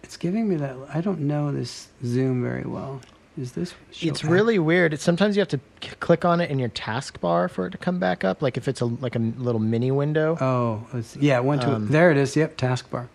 It's 0.02 0.16
giving 0.16 0.48
me 0.48 0.56
that. 0.56 0.76
I 0.92 1.00
don't 1.00 1.20
know 1.20 1.52
this 1.52 1.88
Zoom 2.04 2.42
very 2.42 2.64
well. 2.64 3.00
Is 3.38 3.52
this? 3.52 3.74
It's 4.00 4.24
app? 4.24 4.30
really 4.30 4.58
weird. 4.58 4.92
It's, 4.92 5.02
sometimes 5.04 5.36
you 5.36 5.40
have 5.40 5.48
to 5.48 5.60
c- 5.82 5.90
click 6.00 6.24
on 6.24 6.40
it 6.40 6.50
in 6.50 6.58
your 6.58 6.68
taskbar 6.70 7.48
for 7.48 7.66
it 7.66 7.70
to 7.70 7.78
come 7.78 7.98
back 7.98 8.24
up. 8.24 8.42
Like 8.42 8.56
if 8.56 8.66
it's 8.66 8.80
a 8.80 8.86
like 8.86 9.14
a 9.14 9.18
little 9.20 9.60
mini 9.60 9.90
window. 9.90 10.36
Oh, 10.40 10.84
yeah, 11.18 11.36
it 11.38 11.44
went 11.44 11.62
to 11.62 11.74
Um, 11.74 11.88
there. 11.88 12.10
It 12.10 12.16
is. 12.16 12.34
Yep, 12.36 12.56
taskbar. 12.56 13.08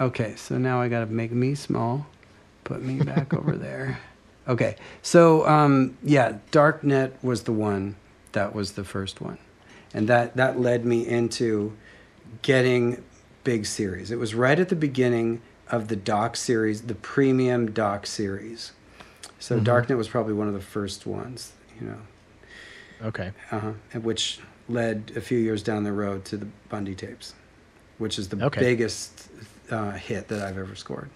Okay, 0.00 0.34
so 0.36 0.56
now 0.58 0.80
I 0.80 0.88
got 0.88 1.00
to 1.00 1.06
make 1.06 1.30
me 1.30 1.54
small, 1.54 2.06
put 2.64 2.82
me 2.82 3.00
back 3.04 3.34
over 3.34 3.54
there. 3.56 4.00
Okay, 4.48 4.76
so 5.02 5.46
um, 5.46 5.96
yeah, 6.02 6.38
Darknet 6.50 7.12
was 7.22 7.42
the 7.42 7.52
one 7.52 7.96
that 8.32 8.54
was 8.54 8.72
the 8.72 8.84
first 8.84 9.20
one, 9.20 9.38
and 9.92 10.08
that 10.08 10.36
that 10.36 10.58
led 10.58 10.84
me 10.84 11.06
into 11.06 11.74
getting 12.42 13.02
big 13.44 13.66
series. 13.66 14.10
It 14.10 14.18
was 14.18 14.34
right 14.34 14.58
at 14.58 14.68
the 14.70 14.76
beginning 14.76 15.40
of 15.70 15.88
the 15.88 15.96
doc 15.96 16.36
series, 16.36 16.82
the 16.82 16.94
premium 16.94 17.70
doc 17.70 18.06
series. 18.06 18.72
So 19.38 19.58
Mhm. 19.60 19.64
Darknet 19.64 19.96
was 19.96 20.08
probably 20.08 20.32
one 20.34 20.48
of 20.48 20.54
the 20.54 20.60
first 20.60 21.06
ones, 21.06 21.52
you 21.80 21.86
know, 21.86 21.98
Okay. 23.08 23.32
uh-huh, 23.50 23.72
and 23.92 24.02
which 24.04 24.40
led 24.68 25.12
a 25.14 25.20
few 25.20 25.38
years 25.38 25.62
down 25.62 25.84
the 25.84 25.92
road 25.92 26.24
to 26.26 26.36
the 26.38 26.46
Bundy 26.70 26.94
tapes, 26.94 27.34
which 27.98 28.18
is 28.18 28.28
the 28.28 28.42
Okay. 28.46 28.60
biggest 28.60 29.28
uh, 29.70 29.92
hit 29.92 30.28
that 30.28 30.42
I've 30.42 30.58
ever 30.58 30.74
scored. 30.74 31.08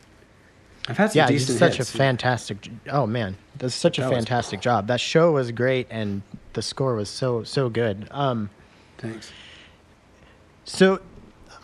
I've 0.88 0.96
had 0.96 1.12
some 1.12 1.18
Yeah, 1.18 1.26
did 1.26 1.32
decent 1.34 1.58
such 1.58 1.76
hits. 1.76 1.94
a 1.94 1.98
fantastic. 1.98 2.70
Oh 2.90 3.06
man, 3.06 3.36
that's 3.58 3.74
such 3.74 3.98
a 3.98 4.02
That 4.02 4.08
was 4.10 4.16
fantastic 4.16 4.60
job. 4.60 4.86
That 4.86 5.00
show 5.00 5.32
was 5.32 5.50
great, 5.52 5.86
and 5.90 6.22
the 6.54 6.62
score 6.62 6.94
was 6.94 7.10
so 7.10 7.42
so 7.44 7.68
good. 7.68 8.08
Um, 8.10 8.48
Thanks. 8.96 9.30
So, 10.64 11.00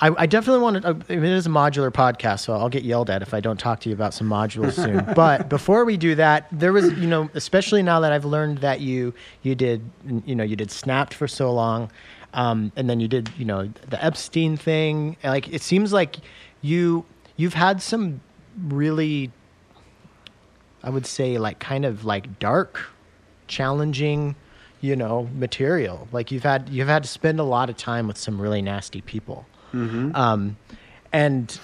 I, 0.01 0.11
I 0.23 0.27
definitely 0.27 0.63
want 0.63 0.83
to. 0.83 0.89
Uh, 0.89 0.95
it 1.09 1.23
is 1.23 1.47
a 1.47 1.51
modular 1.51 1.91
podcast, 1.91 2.41
so 2.41 2.53
I'll 2.53 2.69
get 2.69 2.83
yelled 2.83 3.11
at 3.11 3.23
if 3.23 3.33
I 3.33 3.41
don't 3.41 3.59
talk 3.59 3.81
to 3.81 3.89
you 3.89 3.95
about 3.95 4.13
some 4.13 4.29
modules 4.29 4.73
soon. 4.75 5.05
but 5.15 5.49
before 5.49 5.85
we 5.85 5.97
do 5.97 6.15
that, 6.17 6.49
there 6.51 6.73
was, 6.73 6.93
you 6.95 7.07
know, 7.07 7.31
especially 7.35 7.83
now 7.83 8.01
that 8.01 8.13
I've 8.13 8.25
learned 8.25 8.59
that 8.59 8.81
you 8.81 9.15
you 9.43 9.55
did, 9.55 9.89
you 10.27 10.35
know, 10.35 10.45
you 10.45 10.57
did 10.57 10.71
Snapped 10.71 11.15
for 11.15 11.29
so 11.29 11.53
long, 11.53 11.91
um, 12.33 12.73
and 12.77 12.91
then 12.91 13.01
you 13.01 13.09
did, 13.09 13.31
you 13.39 13.45
know, 13.45 13.71
the 13.89 14.05
Epstein 14.05 14.57
thing. 14.57 15.17
Like 15.23 15.49
it 15.49 15.63
seems 15.63 15.93
like 15.93 16.17
you 16.61 17.05
you've 17.37 17.55
had 17.55 17.81
some 17.81 18.21
really, 18.65 19.31
I 20.83 20.91
would 20.91 21.07
say, 21.07 21.39
like 21.39 21.61
kind 21.61 21.85
of 21.85 22.05
like 22.05 22.39
dark, 22.39 22.81
challenging 23.47 24.35
you 24.81 24.95
know 24.95 25.31
material 25.35 26.07
like 26.13 26.31
you've 26.31 26.43
had 26.43 26.69
you've 26.69 26.89
had 26.89 27.03
to 27.03 27.09
spend 27.09 27.41
a 27.41 27.43
lot 27.43 27.71
of 27.71 27.77
time 27.77 28.07
with 28.07 28.19
some 28.19 28.39
really 28.39 28.61
nasty 28.61 29.01
people 29.01 29.47
Mm-hmm. 29.75 30.15
um, 30.17 30.57
and 31.13 31.59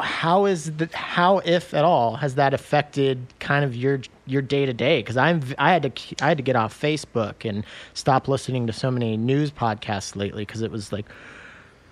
how 0.00 0.46
is 0.46 0.72
the 0.76 0.88
how 0.94 1.38
if 1.40 1.72
at 1.74 1.84
all 1.84 2.16
has 2.16 2.34
that 2.36 2.52
affected 2.54 3.18
kind 3.38 3.64
of 3.64 3.76
your 3.76 4.00
your 4.26 4.40
day 4.42 4.64
to 4.66 4.72
day 4.72 5.00
because 5.00 5.16
i'm 5.18 5.42
i 5.58 5.72
had 5.72 5.82
to 5.94 6.24
i 6.24 6.28
had 6.28 6.38
to 6.38 6.42
get 6.42 6.56
off 6.56 6.78
facebook 6.80 7.48
and 7.48 7.64
stop 7.92 8.26
listening 8.26 8.66
to 8.66 8.72
so 8.72 8.90
many 8.90 9.16
news 9.16 9.50
podcasts 9.50 10.16
lately 10.16 10.44
because 10.46 10.62
it 10.62 10.70
was 10.70 10.90
like 10.90 11.04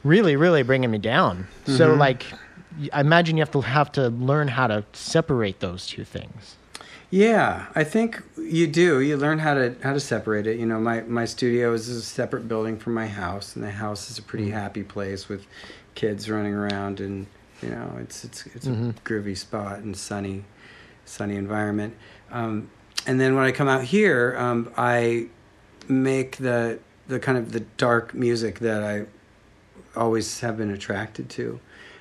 really 0.05 0.37
really 0.37 0.63
bringing 0.63 0.91
me 0.91 0.99
down 0.99 1.47
so 1.67 1.91
Mhm. 1.95 1.99
like 1.99 2.25
i 2.95 3.01
imagine 3.01 3.37
you 3.37 3.43
have 3.43 3.51
to 3.53 3.61
have 3.61 3.93
to 3.93 4.09
learn 4.09 4.49
how 4.49 4.67
to 4.67 4.85
separate 4.95 5.61
those 5.61 5.87
two 5.87 6.03
things 6.05 6.57
Yeah, 7.15 7.67
I 7.75 7.85
think 7.85 8.23
you 8.39 8.67
do. 8.67 9.01
You 9.01 9.19
learn 9.19 9.39
how 9.39 9.53
to 9.53 9.75
how 9.83 9.93
to 9.93 10.01
separate 10.01 10.47
it. 10.47 10.59
You 10.59 10.65
know, 10.65 10.81
my 10.81 11.03
my 11.03 11.27
studio 11.27 11.75
is 11.75 11.87
a 11.91 12.01
separate 12.01 12.49
building 12.49 12.79
from 12.79 12.95
my 12.95 13.07
house, 13.07 13.55
and 13.55 13.63
the 13.63 13.71
house 13.71 14.11
is 14.11 14.19
a 14.19 14.23
pretty 14.23 14.47
Mm-hmm. 14.47 14.55
happy 14.55 14.83
place 14.83 15.29
with 15.29 15.47
kids 15.95 16.31
running 16.31 16.55
around, 16.55 17.01
and 17.01 17.27
you 17.63 17.69
know, 17.69 17.99
it's 18.01 18.25
it's 18.25 18.47
it's 18.55 18.67
Mhm. 18.67 18.97
a 18.97 19.01
groovy 19.07 19.37
spot 19.37 19.81
and 19.81 19.95
sunny, 19.95 20.45
sunny 21.05 21.37
environment. 21.37 21.95
Um, 22.31 22.71
and 23.07 23.21
then 23.21 23.35
when 23.35 23.45
I 23.45 23.53
come 23.53 23.69
out 23.69 23.85
here, 23.85 24.35
um, 24.39 24.71
I 24.79 25.27
make 25.89 26.39
the 26.39 26.79
the 27.09 27.21
kind 27.21 27.37
of 27.37 27.53
the 27.53 27.61
dark 27.77 28.15
music 28.15 28.61
that 28.61 28.83
I 28.83 29.05
always 29.95 30.41
have 30.41 30.57
been 30.57 30.71
attracted 30.71 31.29
to. 31.31 31.61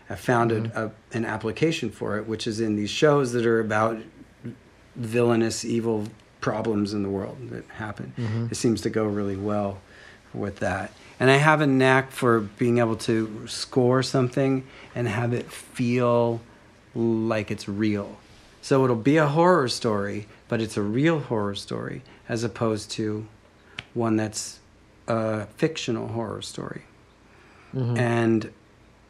I 0.09 0.16
founded 0.16 0.68
a, 0.68 0.91
an 1.14 1.26
application 1.26 1.89
for 1.89 2.18
it, 2.18 2.28
which 2.28 2.47
is 2.47 2.59
in 2.62 2.76
these 2.78 2.89
shows 2.89 3.34
that 3.34 3.45
are 3.45 3.59
about 3.59 3.97
villainous, 5.06 5.64
evil 5.66 6.06
problems 6.39 6.93
in 6.93 7.04
the 7.04 7.10
world 7.10 7.38
that 7.52 7.64
happen. 7.76 8.14
Mhm. 8.18 8.52
It 8.52 8.56
seems 8.56 8.82
to 8.82 8.89
go 8.89 9.06
really 9.06 9.36
well 9.36 9.80
with 10.34 10.58
that. 10.60 10.91
And 11.20 11.30
I 11.30 11.36
have 11.38 11.62
a 11.62 11.68
knack 11.68 12.12
for 12.12 12.39
being 12.39 12.80
able 12.80 12.95
to 12.97 13.43
score 13.47 14.02
something 14.02 14.64
and 14.95 15.08
have 15.08 15.34
it 15.34 15.52
feel 15.52 16.41
like 16.95 17.52
it's 17.52 17.68
real. 17.70 18.18
So 18.62 18.84
it'll 18.84 18.95
be 18.95 19.18
a 19.18 19.28
horror 19.28 19.68
story, 19.68 20.28
but 20.47 20.62
it's 20.62 20.78
a 20.78 20.82
real 20.82 21.20
horror 21.20 21.56
story 21.56 22.02
as 22.28 22.43
opposed 22.43 22.89
to 22.91 23.26
one 23.93 24.16
that's 24.18 24.60
a 25.08 25.45
fictional 25.58 26.08
horror 26.10 26.41
story 26.41 26.84
Mhm. 27.76 27.97
and 27.97 28.49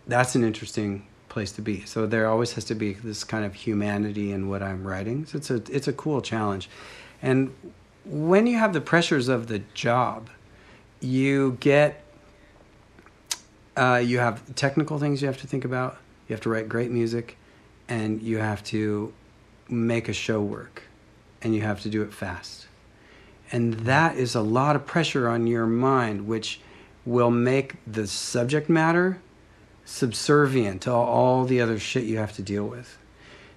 that's 0.07 0.35
an 0.35 0.43
interesting 0.43 1.03
place 1.31 1.51
to 1.53 1.61
be. 1.61 1.83
So 1.85 2.05
there 2.05 2.27
always 2.27 2.53
has 2.53 2.65
to 2.65 2.75
be 2.75 2.93
this 2.93 3.23
kind 3.23 3.45
of 3.45 3.55
humanity 3.55 4.31
in 4.31 4.49
what 4.49 4.61
I'm 4.61 4.85
writing. 4.85 5.25
So 5.25 5.37
it's 5.37 5.49
a 5.49 5.63
it's 5.71 5.87
a 5.87 5.93
cool 5.93 6.21
challenge, 6.21 6.69
and 7.21 7.53
when 8.05 8.45
you 8.45 8.57
have 8.57 8.73
the 8.73 8.81
pressures 8.81 9.27
of 9.29 9.47
the 9.47 9.59
job, 9.73 10.29
you 10.99 11.57
get 11.59 12.03
uh, 13.75 14.01
you 14.03 14.19
have 14.19 14.55
technical 14.55 14.99
things 14.99 15.21
you 15.21 15.27
have 15.27 15.39
to 15.41 15.47
think 15.47 15.65
about. 15.65 15.97
You 16.27 16.33
have 16.33 16.41
to 16.41 16.49
write 16.49 16.69
great 16.69 16.91
music, 16.91 17.37
and 17.87 18.21
you 18.21 18.37
have 18.37 18.63
to 18.65 19.13
make 19.69 20.09
a 20.09 20.13
show 20.13 20.41
work, 20.41 20.83
and 21.41 21.55
you 21.55 21.61
have 21.61 21.79
to 21.81 21.89
do 21.89 22.03
it 22.03 22.13
fast. 22.13 22.67
And 23.53 23.73
that 23.85 24.15
is 24.17 24.35
a 24.35 24.41
lot 24.41 24.75
of 24.75 24.85
pressure 24.85 25.27
on 25.27 25.47
your 25.47 25.65
mind, 25.65 26.27
which 26.27 26.59
will 27.05 27.31
make 27.31 27.75
the 27.87 28.07
subject 28.07 28.69
matter 28.69 29.19
subservient 29.91 30.83
to 30.83 30.91
all 30.91 31.45
the 31.45 31.61
other 31.61 31.77
shit 31.77 32.03
you 32.05 32.17
have 32.17 32.33
to 32.33 32.41
deal 32.41 32.65
with. 32.65 32.97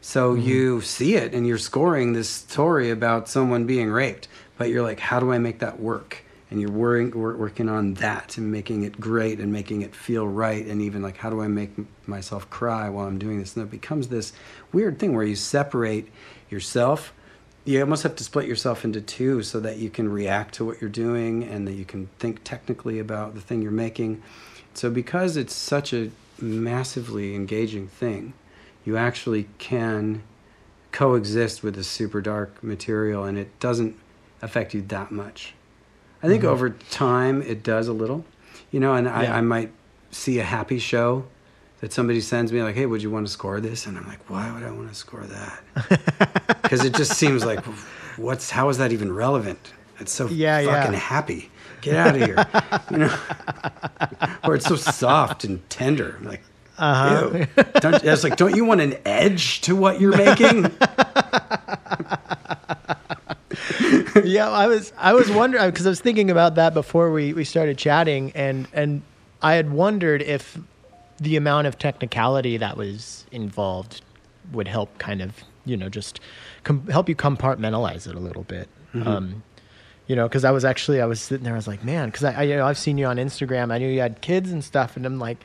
So 0.01 0.35
mm-hmm. 0.35 0.47
you 0.47 0.81
see 0.81 1.15
it 1.15 1.33
and 1.33 1.47
you're 1.47 1.59
scoring 1.59 2.13
this 2.13 2.29
story 2.29 2.91
about 2.91 3.29
someone 3.29 3.65
being 3.67 3.91
raped, 3.91 4.29
but 4.59 4.69
you're 4.69 4.83
like, 4.83 5.01
how 5.01 5.21
do 5.21 5.33
I 5.33 5.39
make 5.39 5.61
that 5.61 5.81
work? 5.81 6.25
And 6.51 6.61
you're 6.61 6.71
worrying, 6.71 7.11
working 7.13 7.69
on 7.69 7.95
that 7.95 8.37
and 8.37 8.53
making 8.53 8.83
it 8.83 9.01
great 9.01 9.41
and 9.41 9.53
making 9.53 9.83
it 9.83 9.95
feel 9.95 10.29
right. 10.29 10.65
And 10.65 10.83
even 10.83 11.03
like, 11.03 11.17
how 11.17 11.31
do 11.31 11.41
I 11.41 11.49
make 11.49 11.71
myself 12.07 12.49
cry 12.51 12.89
while 12.91 13.07
I'm 13.07 13.19
doing 13.19 13.39
this? 13.39 13.57
And 13.57 13.65
it 13.65 13.71
becomes 13.71 14.09
this 14.09 14.33
weird 14.73 14.99
thing 14.99 15.15
where 15.15 15.25
you 15.25 15.37
separate 15.37 16.13
yourself 16.51 17.13
you 17.65 17.81
almost 17.81 18.03
have 18.03 18.15
to 18.17 18.25
split 18.25 18.47
yourself 18.47 18.85
into 18.85 19.01
two 19.01 19.43
so 19.43 19.59
that 19.61 19.79
you 19.79 19.89
can 19.89 20.11
react 20.11 20.55
to 20.55 20.65
what 20.65 20.81
you're 20.81 20.91
doing 20.91 21.45
and 21.45 21.67
that 21.67 21.73
you 21.73 21.85
can 21.85 22.09
think 22.19 22.45
technically 22.45 22.99
about 22.99 23.35
the 23.35 23.41
thing 23.41 23.63
you're 23.63 23.71
making. 23.71 24.23
So, 24.75 24.91
because 24.91 25.37
it's 25.37 25.55
such 25.55 25.93
a 25.93 26.11
massively 26.41 27.35
engaging 27.35 27.87
thing, 27.89 28.35
you 28.85 28.97
actually 28.97 29.49
can 29.59 30.23
coexist 30.93 31.63
with 31.63 31.75
the 31.75 31.85
super 31.85 32.21
dark 32.21 32.63
material 32.63 33.25
and 33.25 33.37
it 33.39 33.59
doesn't 33.61 33.97
affect 34.43 34.75
you 34.75 34.83
that 34.83 35.11
much. 35.11 35.55
I 36.23 36.29
think 36.29 36.43
Mhm. 36.43 36.49
over 36.49 36.71
time 36.71 37.43
it 37.43 37.63
does 37.63 37.89
a 37.89 37.93
little, 37.93 38.25
you 38.71 38.81
know, 38.81 38.95
and 38.95 39.07
Yeah. 39.07 39.35
I, 39.35 39.39
I 39.39 39.41
might 39.41 39.73
see 40.11 40.39
a 40.39 40.45
happy 40.45 40.79
show 40.79 41.25
that 41.81 41.93
somebody 41.93 42.21
sends 42.21 42.53
me 42.53 42.63
like, 42.63 42.77
"Hey, 42.77 42.87
would 42.87 43.03
you 43.03 43.11
want 43.11 43.27
to 43.27 43.33
score 43.33 43.61
this?" 43.61 43.87
And 43.87 43.99
I'm 43.99 44.07
like, 44.07 44.21
"Why 44.31 44.51
would 44.53 44.63
I 44.63 44.71
want 44.71 44.89
to 44.89 44.95
score 44.95 45.25
that?" 45.25 45.63
Because 46.63 46.83
it 46.85 46.95
just 46.95 47.13
seems 47.15 47.45
like, 47.45 47.63
what's 48.17 48.51
how 48.51 48.69
is 48.71 48.79
that 48.79 48.91
even 48.93 49.13
relevant? 49.13 49.73
It's 50.01 50.13
so 50.13 50.29
Yeah, 50.29 50.61
yeah. 50.61 50.75
fucking 50.83 50.95
happy. 50.99 51.51
Get 51.85 51.97
out 51.97 52.17
of 52.17 52.23
here, 52.23 52.47
you 52.91 52.99
know. 52.99 53.19
or 54.45 54.55
it's 54.57 54.67
so 54.67 54.77
soft 54.77 55.45
and 55.45 55.69
tender. 55.71 56.17
I'm 56.19 56.25
like, 56.27 56.43
Uh-huh. 56.79 57.31
ew. 57.35 57.47
Don't, 57.81 58.03
it's 58.05 58.25
like, 58.25 58.37
don't 58.37 58.57
you 58.57 58.65
want 58.65 58.81
an 58.81 58.97
edge 59.05 59.61
to 59.63 59.77
what 59.77 60.01
you're 60.01 60.17
making? 60.17 60.65
yeah, 64.25 64.49
I 64.51 64.67
was 64.67 64.93
I 64.99 65.13
was 65.13 65.31
wondering 65.31 65.69
because 65.71 65.87
I 65.87 65.91
was 65.91 66.01
thinking 66.01 66.31
about 66.31 66.55
that 66.57 66.75
before 66.75 67.11
we, 67.13 67.33
we 67.33 67.45
started 67.45 67.79
chatting, 67.79 68.33
and 68.35 68.67
and 68.73 69.03
I 69.43 69.55
had 69.55 69.71
wondered 69.71 70.23
if 70.23 70.59
the 71.21 71.37
amount 71.37 71.67
of 71.67 71.79
technicality 71.79 72.57
that 72.57 72.77
was 72.77 73.27
involved 73.31 74.03
would 74.53 74.69
help 74.69 74.97
kind 74.99 75.23
of 75.23 75.33
you 75.65 75.77
know 75.77 75.89
just 75.89 76.21
com- 76.65 76.87
help 76.89 77.09
you 77.09 77.17
compartmentalize 77.17 78.09
it 78.09 78.15
a 78.15 78.21
little 78.21 78.45
bit. 78.45 78.69
Um, 78.95 79.43
you 80.07 80.17
know, 80.17 80.29
because 80.29 80.45
I 80.45 80.51
was 80.51 80.65
actually 80.65 81.01
I 81.01 81.07
was 81.07 81.21
sitting 81.21 81.45
there, 81.45 81.55
I 81.55 81.57
was 81.57 81.69
like, 81.69 81.85
man, 81.85 82.09
because 82.09 82.25
I, 82.25 82.33
I 82.33 82.43
you 82.43 82.57
know 82.57 82.67
I've 82.67 82.79
seen 82.79 82.99
you 82.99 83.07
on 83.07 83.17
Instagram, 83.17 83.73
I 83.73 83.79
knew 83.79 83.89
you 83.89 84.01
had 84.01 84.21
kids 84.21 84.51
and 84.53 84.63
stuff, 84.63 84.97
and 84.97 85.07
I'm 85.07 85.19
like. 85.19 85.45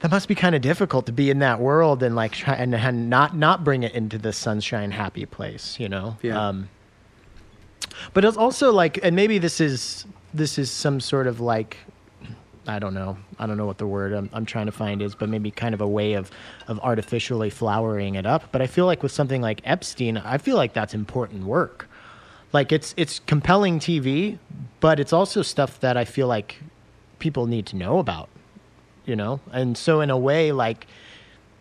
That 0.00 0.10
must 0.10 0.28
be 0.28 0.34
kind 0.34 0.54
of 0.54 0.60
difficult 0.60 1.06
to 1.06 1.12
be 1.12 1.30
in 1.30 1.38
that 1.38 1.60
world 1.60 2.02
and 2.02 2.14
like 2.14 2.32
try 2.32 2.52
and, 2.52 2.74
and 2.74 3.08
not 3.08 3.34
not 3.34 3.64
bring 3.64 3.84
it 3.84 3.94
into 3.94 4.18
the 4.18 4.34
sunshine 4.34 4.90
happy 4.90 5.24
place, 5.24 5.80
you 5.80 5.88
know. 5.88 6.18
Yeah. 6.20 6.48
Um, 6.48 6.68
but 8.12 8.22
it's 8.22 8.36
also 8.36 8.70
like 8.70 8.98
and 9.02 9.16
maybe 9.16 9.38
this 9.38 9.62
is 9.62 10.04
this 10.34 10.58
is 10.58 10.70
some 10.70 11.00
sort 11.00 11.26
of 11.26 11.40
like 11.40 11.78
I 12.66 12.78
don't 12.78 12.94
know. 12.94 13.16
I 13.38 13.46
don't 13.46 13.56
know 13.56 13.66
what 13.66 13.78
the 13.78 13.86
word 13.86 14.12
I'm, 14.12 14.30
I'm 14.32 14.46
trying 14.46 14.66
to 14.66 14.72
find 14.72 15.02
is, 15.02 15.14
but 15.14 15.28
maybe 15.28 15.50
kind 15.50 15.74
of 15.74 15.80
a 15.80 15.88
way 15.88 16.14
of, 16.14 16.30
of 16.66 16.80
artificially 16.80 17.50
flowering 17.50 18.14
it 18.14 18.26
up. 18.26 18.44
But 18.52 18.62
I 18.62 18.66
feel 18.66 18.86
like 18.86 19.02
with 19.02 19.12
something 19.12 19.42
like 19.42 19.60
Epstein, 19.64 20.16
I 20.16 20.38
feel 20.38 20.56
like 20.56 20.72
that's 20.72 20.94
important 20.94 21.44
work. 21.44 21.88
Like 22.54 22.70
it's 22.70 22.94
it's 22.96 23.18
compelling 23.18 23.80
TV, 23.80 24.38
but 24.78 25.00
it's 25.00 25.12
also 25.12 25.42
stuff 25.42 25.80
that 25.80 25.96
I 25.96 26.04
feel 26.04 26.28
like 26.28 26.62
people 27.18 27.46
need 27.46 27.66
to 27.66 27.76
know 27.76 27.98
about, 27.98 28.28
you 29.04 29.16
know. 29.16 29.40
And 29.52 29.76
so 29.76 30.00
in 30.00 30.08
a 30.08 30.16
way, 30.16 30.52
like 30.52 30.86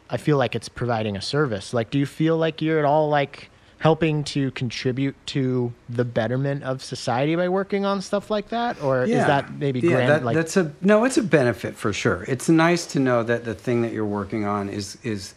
I 0.09 0.17
feel 0.17 0.37
like 0.37 0.53
it's 0.53 0.69
providing 0.69 1.17
a 1.17 1.21
service. 1.21 1.73
Like, 1.73 1.89
do 1.89 1.97
you 1.97 2.05
feel 2.05 2.37
like 2.37 2.61
you're 2.61 2.77
at 2.77 2.85
all 2.85 3.09
like 3.09 3.49
helping 3.79 4.23
to 4.23 4.51
contribute 4.51 5.15
to 5.25 5.73
the 5.89 6.05
betterment 6.05 6.63
of 6.63 6.83
society 6.83 7.35
by 7.35 7.49
working 7.49 7.85
on 7.85 7.99
stuff 7.99 8.29
like 8.29 8.49
that, 8.49 8.79
or 8.83 9.03
is 9.03 9.09
that 9.09 9.51
maybe 9.55 9.79
yeah, 9.79 9.89
grand? 9.89 10.09
that, 10.09 10.23
like, 10.23 10.35
that's 10.35 10.55
a 10.55 10.71
no. 10.81 11.05
It's 11.05 11.17
a 11.17 11.23
benefit 11.23 11.75
for 11.75 11.91
sure. 11.91 12.23
It's 12.27 12.49
nice 12.49 12.85
to 12.93 12.99
know 12.99 13.23
that 13.23 13.45
the 13.45 13.55
thing 13.55 13.81
that 13.81 13.93
you're 13.93 14.05
working 14.05 14.45
on 14.45 14.69
is 14.69 14.99
is 15.01 15.33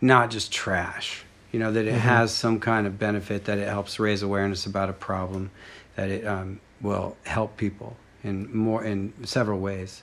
not 0.00 0.30
just 0.30 0.50
trash. 0.50 1.23
You 1.54 1.60
know 1.60 1.70
that 1.72 1.84
it 1.86 1.90
Mm-hmm. 1.90 2.08
has 2.18 2.34
some 2.34 2.58
kind 2.58 2.84
of 2.86 2.98
benefit. 2.98 3.44
That 3.44 3.58
it 3.58 3.68
helps 3.68 4.00
raise 4.00 4.22
awareness 4.24 4.66
about 4.66 4.88
a 4.90 4.92
problem. 4.92 5.50
That 5.94 6.08
it 6.10 6.26
um, 6.26 6.58
will 6.80 7.16
help 7.22 7.56
people 7.56 7.96
in 8.24 8.36
more 8.56 8.82
in 8.84 9.12
several 9.24 9.60
ways. 9.60 10.02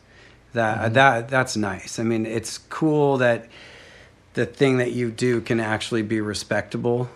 That 0.53 0.77
Mm-hmm. 0.77 0.93
that 0.93 1.27
that's 1.27 1.57
nice. 1.57 1.99
I 1.99 2.03
mean, 2.03 2.25
it's 2.25 2.57
cool 2.69 3.17
that 3.17 3.49
the 4.33 4.45
thing 4.45 4.77
that 4.77 4.93
you 4.93 5.11
do 5.11 5.41
can 5.41 5.59
actually 5.59 6.03
be 6.03 6.21
respectable. 6.21 7.09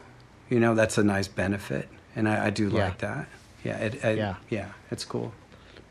You 0.50 0.60
know, 0.60 0.76
that's 0.76 0.98
a 0.98 1.04
nice 1.04 1.30
benefit, 1.30 1.88
and 2.16 2.28
I, 2.28 2.48
I 2.48 2.50
do 2.50 2.68
Yeah. 2.68 2.84
like 2.86 2.98
that. 3.00 3.28
Yeah, 3.64 3.78
it, 3.78 4.18
Yeah. 4.18 4.36
yeah, 4.50 4.70
it's 4.92 5.06
cool. 5.06 5.32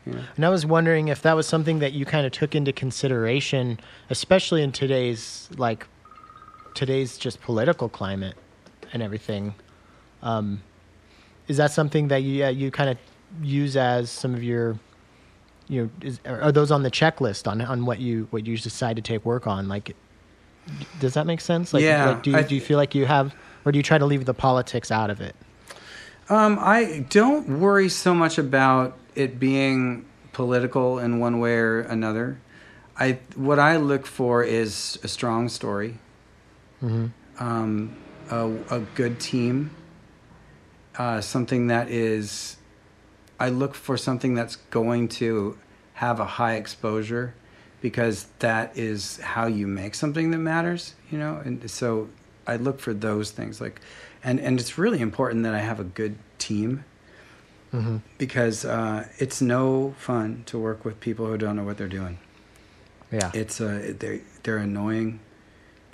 Yeah. 0.05 0.21
And 0.37 0.45
I 0.45 0.49
was 0.49 0.65
wondering 0.67 1.07
if 1.07 1.23
that 1.23 1.35
was 1.35 1.47
something 1.47 1.79
that 1.79 1.93
you 1.93 2.05
kind 2.05 2.25
of 2.27 2.31
took 2.31 2.53
into 2.53 2.71
consideration, 2.71 3.79
especially 4.11 4.61
in 4.61 4.71
today's 4.71 5.49
like 5.57 5.87
today's 6.75 7.17
just 7.17 7.41
political 7.41 7.89
climate 7.89 8.35
and 8.93 9.01
everything. 9.01 9.55
Um, 10.21 10.61
is 11.47 11.57
that 11.57 11.71
something 11.71 12.09
that 12.09 12.21
you 12.21 12.45
uh, 12.45 12.49
you 12.49 12.69
kind 12.71 12.89
of 12.89 12.97
use 13.41 13.75
as 13.75 14.09
some 14.11 14.33
of 14.33 14.43
your 14.43 14.77
you 15.67 15.83
know 15.83 15.89
is, 16.01 16.19
are 16.25 16.51
those 16.51 16.71
on 16.71 16.83
the 16.83 16.91
checklist 16.91 17.47
on 17.47 17.61
on 17.61 17.85
what 17.85 17.99
you 17.99 18.27
what 18.29 18.45
you 18.45 18.57
decide 18.57 18.95
to 18.95 19.01
take 19.01 19.25
work 19.25 19.47
on 19.47 19.67
like 19.67 19.95
does 20.99 21.13
that 21.15 21.27
make 21.27 21.41
sense 21.41 21.73
like, 21.73 21.83
Yeah, 21.83 22.05
like 22.05 22.23
do 22.23 22.31
you, 22.31 22.43
do 22.43 22.55
you 22.55 22.61
feel 22.61 22.77
like 22.77 22.95
you 22.95 23.05
have 23.05 23.35
or 23.65 23.71
do 23.71 23.77
you 23.77 23.83
try 23.83 23.97
to 23.97 24.05
leave 24.05 24.25
the 24.25 24.33
politics 24.33 24.91
out 24.91 25.09
of 25.09 25.21
it 25.21 25.35
Um, 26.29 26.57
I 26.59 27.05
don't 27.09 27.59
worry 27.59 27.89
so 27.89 28.13
much 28.13 28.37
about 28.37 28.97
it 29.15 29.39
being 29.39 30.05
political 30.33 30.99
in 30.99 31.19
one 31.19 31.39
way 31.39 31.55
or 31.55 31.81
another. 31.81 32.39
I 32.97 33.19
what 33.35 33.59
I 33.59 33.77
look 33.77 34.05
for 34.05 34.43
is 34.43 34.97
a 35.03 35.07
strong 35.07 35.49
story, 35.49 35.99
mm-hmm. 36.83 37.07
um, 37.43 37.95
a, 38.29 38.51
a 38.69 38.79
good 38.95 39.19
team, 39.19 39.71
uh, 40.97 41.21
something 41.21 41.67
that 41.67 41.89
is. 41.89 42.57
I 43.37 43.49
look 43.49 43.75
for 43.75 43.97
something 43.97 44.33
that's 44.33 44.55
going 44.71 45.09
to 45.09 45.57
have 45.95 46.19
a 46.21 46.25
high 46.25 46.55
exposure, 46.55 47.33
because 47.81 48.27
that 48.39 48.77
is 48.77 49.19
how 49.19 49.45
you 49.47 49.67
make 49.67 49.93
something 49.95 50.31
that 50.31 50.37
matters, 50.37 50.95
you 51.11 51.17
know. 51.17 51.41
And 51.43 51.69
so 51.69 52.09
I 52.47 52.55
look 52.55 52.79
for 52.79 52.93
those 52.93 53.31
things, 53.31 53.59
like, 53.59 53.81
and 54.23 54.39
and 54.39 54.59
it's 54.59 54.77
really 54.77 55.01
important 55.01 55.43
that 55.43 55.53
I 55.53 55.59
have 55.59 55.79
a 55.79 55.83
good 55.83 56.15
team 56.37 56.85
Mm-hmm. 57.73 57.97
because 58.17 58.63
uh, 58.63 59.05
it's 59.17 59.41
no 59.41 59.95
fun 59.97 60.43
to 60.45 60.57
work 60.57 60.85
with 60.85 61.01
people 61.01 61.25
who 61.25 61.37
don't 61.37 61.57
know 61.57 61.65
what 61.65 61.77
they're 61.77 61.89
doing. 61.89 62.19
yeah 63.11 63.31
It's 63.33 63.59
uh, 63.59 63.93
they're 63.99 64.21
they're 64.43 64.59
annoying, 64.59 65.19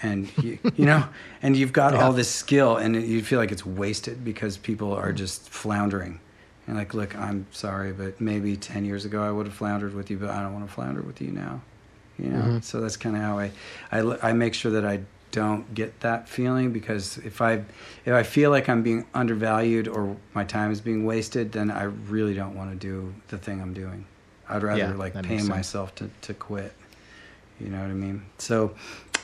and 0.01 0.29
you, 0.41 0.57
you 0.75 0.85
know, 0.85 1.03
and 1.41 1.55
you've 1.55 1.73
got 1.73 1.93
Yeah. 1.93 2.03
all 2.05 2.13
this 2.13 2.29
skill, 2.29 2.77
and 2.77 2.95
you 2.95 3.21
feel 3.23 3.39
like 3.39 3.51
it's 3.51 3.65
wasted 3.65 4.23
because 4.23 4.57
people 4.57 4.93
are 4.93 5.11
just 5.13 5.49
floundering. 5.49 6.19
And 6.67 6.77
like, 6.77 6.93
look, 6.93 7.15
I'm 7.17 7.45
sorry, 7.51 7.91
but 7.91 8.21
maybe 8.21 8.55
ten 8.55 8.85
years 8.85 9.05
ago 9.05 9.21
I 9.23 9.31
would 9.31 9.45
have 9.47 9.55
floundered 9.55 9.93
with 9.93 10.09
you, 10.11 10.17
but 10.17 10.29
I 10.29 10.41
don't 10.41 10.53
want 10.53 10.67
to 10.67 10.71
flounder 10.73 11.01
with 11.01 11.21
you 11.21 11.31
now. 11.31 11.61
You 12.19 12.29
know, 12.29 12.39
Mhm. 12.41 12.63
so 12.63 12.79
that's 12.81 12.97
kind 12.97 13.15
of 13.15 13.21
how 13.23 13.39
I, 13.39 13.51
I 14.21 14.33
make 14.33 14.53
sure 14.53 14.71
that 14.73 14.85
I 14.85 14.99
don't 15.31 15.73
get 15.73 15.97
that 16.01 16.27
feeling 16.29 16.71
because 16.71 17.17
if 17.19 17.41
I, 17.41 17.63
if 18.05 18.13
I 18.13 18.21
feel 18.21 18.51
like 18.51 18.67
I'm 18.69 18.83
being 18.83 19.05
undervalued 19.13 19.87
or 19.87 20.15
my 20.33 20.43
time 20.43 20.71
is 20.71 20.81
being 20.81 21.05
wasted, 21.05 21.51
then 21.53 21.71
I 21.71 21.83
really 21.83 22.33
don't 22.35 22.53
want 22.55 22.69
to 22.71 22.75
do 22.77 23.13
the 23.29 23.37
thing 23.37 23.59
I'm 23.61 23.73
doing. 23.73 24.05
I'd 24.49 24.61
rather 24.61 24.79
Yeah, 24.79 24.93
like 24.93 25.13
pay 25.23 25.41
myself 25.41 25.95
to, 25.95 26.09
to 26.23 26.33
quit. 26.33 26.73
You 27.61 27.69
know 27.69 27.79
what 27.81 27.89
I 27.91 27.93
mean? 27.93 28.23
So 28.37 28.73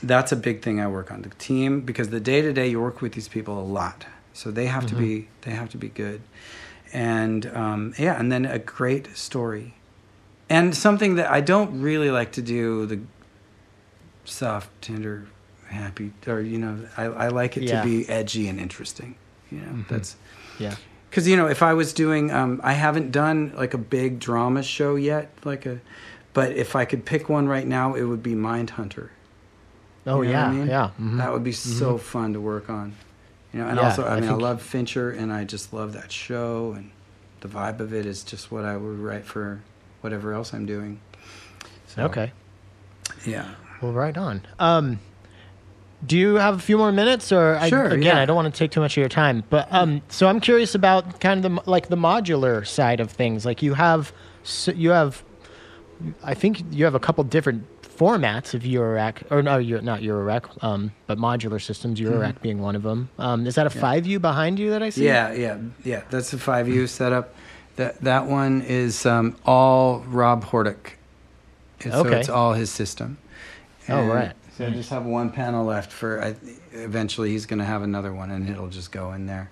that's 0.02 0.30
a 0.32 0.36
big 0.36 0.62
thing 0.62 0.80
I 0.80 0.86
work 0.86 1.10
on 1.10 1.22
the 1.22 1.30
team 1.30 1.80
because 1.80 2.10
the 2.10 2.20
day 2.20 2.40
to 2.40 2.52
day 2.52 2.68
you 2.68 2.80
work 2.80 3.00
with 3.02 3.12
these 3.12 3.28
people 3.28 3.58
a 3.58 3.64
lot, 3.78 4.06
so 4.32 4.50
they 4.50 4.66
have 4.66 4.86
to 4.86 4.94
Mm-hmm. 4.94 5.04
be 5.04 5.28
they 5.42 5.50
have 5.52 5.68
to 5.70 5.78
be 5.78 5.88
good, 5.88 6.20
and 6.92 7.46
um, 7.54 7.94
yeah, 7.98 8.18
and 8.18 8.30
then 8.30 8.44
a 8.46 8.58
great 8.58 9.16
story, 9.16 9.74
and 10.48 10.74
something 10.76 11.16
that 11.16 11.30
I 11.30 11.40
don't 11.40 11.80
really 11.82 12.10
like 12.10 12.32
to 12.32 12.42
do 12.42 12.86
the 12.86 13.00
soft, 14.24 14.70
tender, 14.82 15.26
happy, 15.68 16.12
or 16.26 16.40
you 16.40 16.58
know, 16.58 16.86
I, 16.96 17.04
I 17.04 17.28
like 17.28 17.56
it 17.56 17.66
Yeah. 17.66 17.82
to 17.82 17.88
be 17.88 18.08
edgy 18.08 18.48
and 18.48 18.60
interesting. 18.60 19.16
You 19.50 19.60
know, 19.60 19.84
that's 19.88 20.16
yeah 20.58 20.76
because 21.08 21.26
you 21.26 21.36
know 21.38 21.46
if 21.46 21.62
i 21.62 21.72
was 21.72 21.94
doing 21.94 22.30
um, 22.30 22.60
i 22.62 22.74
haven't 22.74 23.10
done 23.10 23.50
like 23.56 23.72
a 23.72 23.78
big 23.78 24.18
drama 24.18 24.62
show 24.62 24.94
yet 24.94 25.30
like 25.42 25.64
a 25.64 25.80
but 26.34 26.52
if 26.52 26.76
i 26.76 26.84
could 26.84 27.04
pick 27.04 27.28
one 27.28 27.46
right 27.48 27.66
now 27.66 27.94
it 27.94 28.02
would 28.04 28.22
be 28.22 28.34
Mindhunter 28.34 29.08
oh 30.06 30.22
You 30.22 30.28
know 30.28 30.30
yeah 30.32 30.46
I 30.46 30.52
mean? 30.52 30.66
yeah 30.66 30.90
mhm. 31.00 31.16
that 31.18 31.32
would 31.32 31.44
be 31.44 31.52
so 31.52 31.98
fun 31.98 32.32
to 32.34 32.40
work 32.40 32.68
on 32.70 32.94
you 33.52 33.60
know 33.60 33.66
and 33.68 33.76
Yeah, 33.78 33.84
also 33.84 34.04
i 34.04 34.12
I 34.12 34.14
mean 34.20 34.28
think- 34.28 34.40
i 34.40 34.44
love 34.48 34.62
fincher 34.62 35.10
and 35.10 35.32
i 35.32 35.44
just 35.44 35.72
love 35.72 35.92
that 35.94 36.12
show 36.12 36.72
and 36.76 36.90
the 37.40 37.48
vibe 37.48 37.80
of 37.80 37.92
it 37.94 38.04
is 38.06 38.22
just 38.24 38.50
what 38.52 38.64
i 38.64 38.76
would 38.76 38.98
write 38.98 39.24
for 39.24 39.60
whatever 40.00 40.32
else 40.32 40.52
i'm 40.52 40.66
doing 40.66 41.00
so, 41.86 42.02
okay 42.04 42.32
yeah 43.26 43.54
Well, 43.80 43.92
right 43.92 44.16
on. 44.16 44.42
Um, 44.58 44.98
do 46.06 46.16
you 46.16 46.34
have 46.34 46.54
a 46.56 46.58
few 46.60 46.76
more 46.78 46.92
minutes, 46.92 47.32
or 47.32 47.56
I, 47.56 47.68
Sure, 47.68 47.86
again, 47.86 48.02
yeah. 48.16 48.20
I 48.22 48.24
don't 48.26 48.36
want 48.36 48.52
to 48.52 48.56
take 48.56 48.70
too 48.70 48.80
much 48.80 48.92
of 48.96 49.00
your 49.00 49.08
time, 49.08 49.42
but 49.50 49.66
um, 49.72 50.02
so 50.08 50.28
I'm 50.28 50.38
curious 50.40 50.74
about 50.76 51.20
kind 51.20 51.44
of 51.44 51.52
the 51.64 51.70
like 51.70 51.88
the 51.88 51.96
modular 51.96 52.64
side 52.66 53.00
of 53.00 53.10
things. 53.10 53.44
Like 53.46 53.62
you 53.62 53.74
have, 53.74 54.12
so 54.44 54.70
you 54.72 54.90
have, 54.90 55.24
I 56.22 56.34
think 56.34 56.62
you 56.70 56.84
have 56.84 56.94
a 56.94 57.00
couple 57.00 57.24
different 57.24 57.66
formats 57.82 58.54
of 58.54 58.62
Eurorack, 58.62 59.22
or 59.30 59.42
no, 59.42 59.58
you're 59.58 59.80
not 59.82 60.00
Eurorack, 60.00 60.62
um, 60.62 60.92
but 61.06 61.18
modular 61.18 61.60
systems. 61.60 62.00
Eurorack 62.00 62.40
being 62.40 62.60
one 62.60 62.76
of 62.76 62.82
them. 62.82 63.08
Um, 63.18 63.46
is 63.46 63.56
that 63.56 63.66
a 63.66 63.70
Mm-hmm. 63.70 63.78
Yeah. 63.78 63.82
five 63.82 64.06
U 64.06 64.18
behind 64.20 64.58
you 64.58 64.70
that 64.70 64.82
I 64.82 64.90
see? 64.90 65.04
Yeah, 65.04 65.32
yeah, 65.32 65.58
yeah. 65.84 66.02
That's 66.10 66.32
a 66.32 66.38
five 66.38 66.68
U 66.68 66.86
setup. 66.86 67.34
That 67.76 68.00
that 68.02 68.26
one 68.26 68.62
is 68.62 69.04
um, 69.06 69.36
all 69.44 70.00
Rob 70.00 70.44
Hordijk. 70.44 70.92
And 71.80 71.92
So 71.92 72.06
it's 72.06 72.28
all 72.28 72.54
his 72.54 72.70
system. 72.70 73.18
Oh, 73.88 74.04
right. 74.04 74.32
So 74.56 74.66
I 74.66 74.70
just 74.70 74.90
have 74.90 75.04
one 75.06 75.30
panel 75.30 75.64
left 75.64 75.92
for. 75.92 76.22
I, 76.22 76.34
eventually, 76.72 77.30
he's 77.30 77.46
going 77.46 77.60
to 77.60 77.64
have 77.64 77.82
another 77.82 78.12
one, 78.12 78.30
and 78.32 78.48
it'll 78.48 78.68
just 78.68 78.90
go 78.90 79.12
in 79.12 79.26
there. 79.26 79.50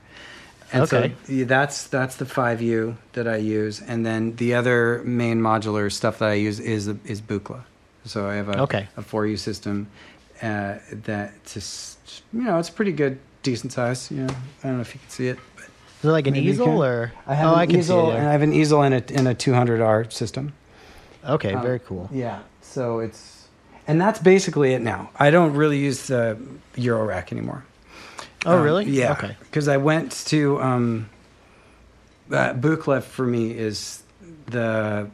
And 0.73 0.83
Okay. 0.83 1.13
so 1.27 1.45
that's 1.45 1.87
that's 1.87 2.17
the 2.17 2.27
five 2.27 2.61
U 2.61 2.97
that 3.13 3.29
I 3.29 3.37
use, 3.37 3.81
and 3.81 4.05
then 4.05 4.37
the 4.37 4.55
other 4.55 5.01
main 5.05 5.41
modular 5.41 5.91
stuff 5.93 6.19
that 6.19 6.29
I 6.31 6.35
use 6.35 6.59
is 6.61 6.89
is 7.05 7.21
Buchla. 7.21 7.63
So 8.05 8.29
I 8.29 8.35
have 8.35 8.49
a 8.49 8.63
Okay. 8.63 8.89
a 8.97 9.03
four 9.03 9.27
U 9.27 9.37
system 9.37 9.87
uh, 10.43 10.75
that 11.05 11.33
just 11.47 11.99
you 12.33 12.43
know 12.43 12.59
it's 12.59 12.71
pretty 12.71 12.93
good, 12.93 13.19
decent 13.43 13.73
size. 13.73 14.11
You 14.11 14.23
know, 14.23 14.35
I 14.63 14.67
don't 14.69 14.77
know 14.77 14.81
if 14.83 14.95
you 14.95 15.01
can 15.01 15.11
see 15.11 15.29
it, 15.29 15.39
but 15.55 15.65
Is 16.01 16.05
it 16.05 16.09
like 16.09 16.27
an 16.27 16.37
easel 16.37 16.83
or? 16.85 17.13
I 17.27 17.35
have 17.35 17.49
oh, 17.49 17.55
an 17.55 17.59
I 17.61 17.67
can 17.67 17.77
easel, 17.79 18.07
see 18.07 18.13
it. 18.13 18.19
and 18.19 18.29
I 18.29 18.33
have 18.33 18.43
an 18.43 18.53
easel 18.53 18.83
in 18.83 18.93
a 18.93 19.03
in 19.11 19.27
a 19.27 19.35
200R 19.35 20.13
system. 20.13 20.53
Okay, 21.25 21.55
Um, 21.55 21.63
very 21.63 21.79
cool. 21.81 22.09
Yeah, 22.13 22.41
so 22.61 22.99
it's 23.01 23.47
and 23.89 24.01
that's 24.01 24.19
basically 24.19 24.75
it 24.75 24.83
now. 24.83 25.11
I 25.17 25.31
don't 25.31 25.55
really 25.55 25.79
use 25.79 26.07
the 26.09 26.37
Euro 26.77 27.05
rack 27.05 27.31
anymore. 27.33 27.65
Oh, 28.45 28.59
Um, 28.59 28.63
really? 28.63 28.85
Yeah. 28.85 29.13
Okay. 29.13 29.37
Because 29.41 29.69
I 29.69 29.77
went 29.77 30.13
to 30.27 30.61
um, 30.61 31.09
uh, 32.31 33.01
for 33.01 33.27
me 33.27 33.53
is 33.53 34.03
the 34.47 35.09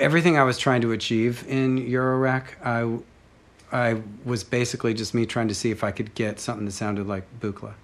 everything 0.00 0.36
I 0.38 0.42
was 0.42 0.58
trying 0.58 0.80
to 0.82 0.92
achieve 0.92 1.44
in 1.48 1.78
Eurorack. 1.78 2.44
I 2.64 2.98
I 3.72 4.02
was 4.24 4.42
basically 4.42 4.94
just 4.94 5.14
me 5.14 5.26
trying 5.26 5.48
to 5.48 5.54
see 5.54 5.70
if 5.70 5.84
I 5.84 5.92
could 5.92 6.14
get 6.14 6.40
something 6.40 6.66
that 6.66 6.72
sounded 6.72 7.06
like 7.06 7.24
Buchla, 7.40 7.74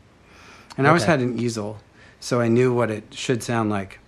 and 0.77 0.87
I 0.87 0.91
always 0.91 1.05
had 1.05 1.21
an 1.21 1.39
easel, 1.39 1.79
so 2.19 2.41
I 2.41 2.49
knew 2.49 2.75
what 2.75 2.91
it 2.91 3.05
should 3.15 3.43
sound 3.43 3.71
like. 3.71 4.01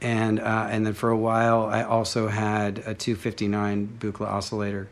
And 0.00 0.38
uh, 0.38 0.68
and 0.70 0.86
then 0.86 0.94
for 0.94 1.10
a 1.10 1.16
while, 1.16 1.66
I 1.66 1.82
also 1.82 2.28
had 2.28 2.78
a 2.78 2.94
259 2.94 3.96
Buchla 3.98 4.26
oscillator, 4.26 4.88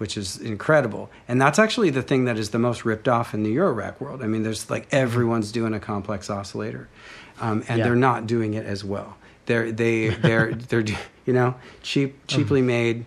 which 0.00 0.16
is 0.16 0.38
incredible. 0.38 1.10
And 1.28 1.38
that's 1.38 1.58
actually 1.58 1.90
the 1.90 2.00
thing 2.00 2.24
that 2.24 2.38
is 2.38 2.50
the 2.50 2.58
most 2.58 2.86
ripped 2.86 3.06
off 3.06 3.34
in 3.34 3.42
the 3.42 3.54
Eurorack 3.54 4.00
world. 4.00 4.22
I 4.22 4.26
mean, 4.26 4.42
there's 4.42 4.70
like 4.70 4.88
everyone's 4.90 5.52
doing 5.52 5.74
a 5.74 5.78
complex 5.80 6.30
oscillator, 6.30 6.88
um, 7.38 7.62
and 7.68 7.78
Yeah. 7.78 7.84
they're 7.84 7.94
not 7.96 8.26
doing 8.26 8.54
it 8.54 8.64
as 8.64 8.82
well. 8.82 9.18
They're 9.44 9.70
they 9.70 10.08
they're 10.26 10.54
they're 10.54 10.84
you 11.26 11.34
know 11.34 11.54
cheap 11.82 12.26
cheaply 12.26 12.62
made. 12.62 13.04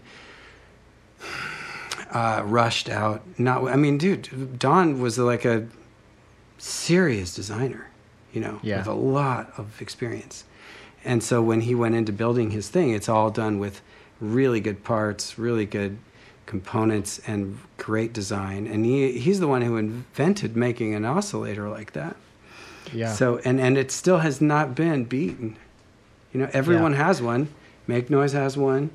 uh, 2.11 2.44
rushed 2.45 2.90
out. 2.90 3.24
Not, 3.40 3.68
I 3.68 3.76
mean, 3.76 3.98
dude, 3.98 4.60
Don 4.60 5.02
was 5.02 5.18
like 5.18 5.45
a 5.45 5.65
serious 6.60 7.34
designer, 7.34 7.88
you 8.32 8.40
know, 8.40 8.60
Yeah. 8.61 8.78
with 8.78 8.88
a 8.88 8.94
lot 8.94 9.52
of 9.57 9.82
experience. 9.82 10.44
And 11.03 11.24
so 11.24 11.41
when 11.41 11.61
he 11.61 11.74
went 11.74 11.95
into 11.95 12.11
building 12.14 12.52
his 12.52 12.70
thing, 12.70 12.91
it's 12.91 13.10
all 13.10 13.32
done 13.32 13.57
with 13.57 13.82
really 14.22 14.60
good 14.60 14.84
parts, 14.84 15.40
really 15.40 15.65
good 15.65 15.98
components, 16.57 17.19
and 17.25 17.57
great 17.77 18.13
design. 18.13 18.67
And 18.67 18.85
he, 18.85 19.17
he's 19.17 19.39
the 19.39 19.47
one 19.47 19.63
who 19.63 19.75
invented 19.77 20.55
making 20.55 20.93
an 20.93 21.03
oscillator 21.03 21.67
like 21.67 21.93
that. 21.93 22.15
Yeah. 22.93 23.11
So 23.13 23.39
and 23.43 23.59
and 23.59 23.75
it 23.77 23.89
still 23.91 24.19
has 24.19 24.39
not 24.39 24.75
been 24.75 25.05
beaten. 25.05 25.57
You 26.31 26.41
know, 26.41 26.49
everyone 26.53 26.93
has 26.93 27.21
one. 27.21 27.47
Make 27.88 28.09
Noise 28.09 28.34
has 28.34 28.55
one. 28.55 28.91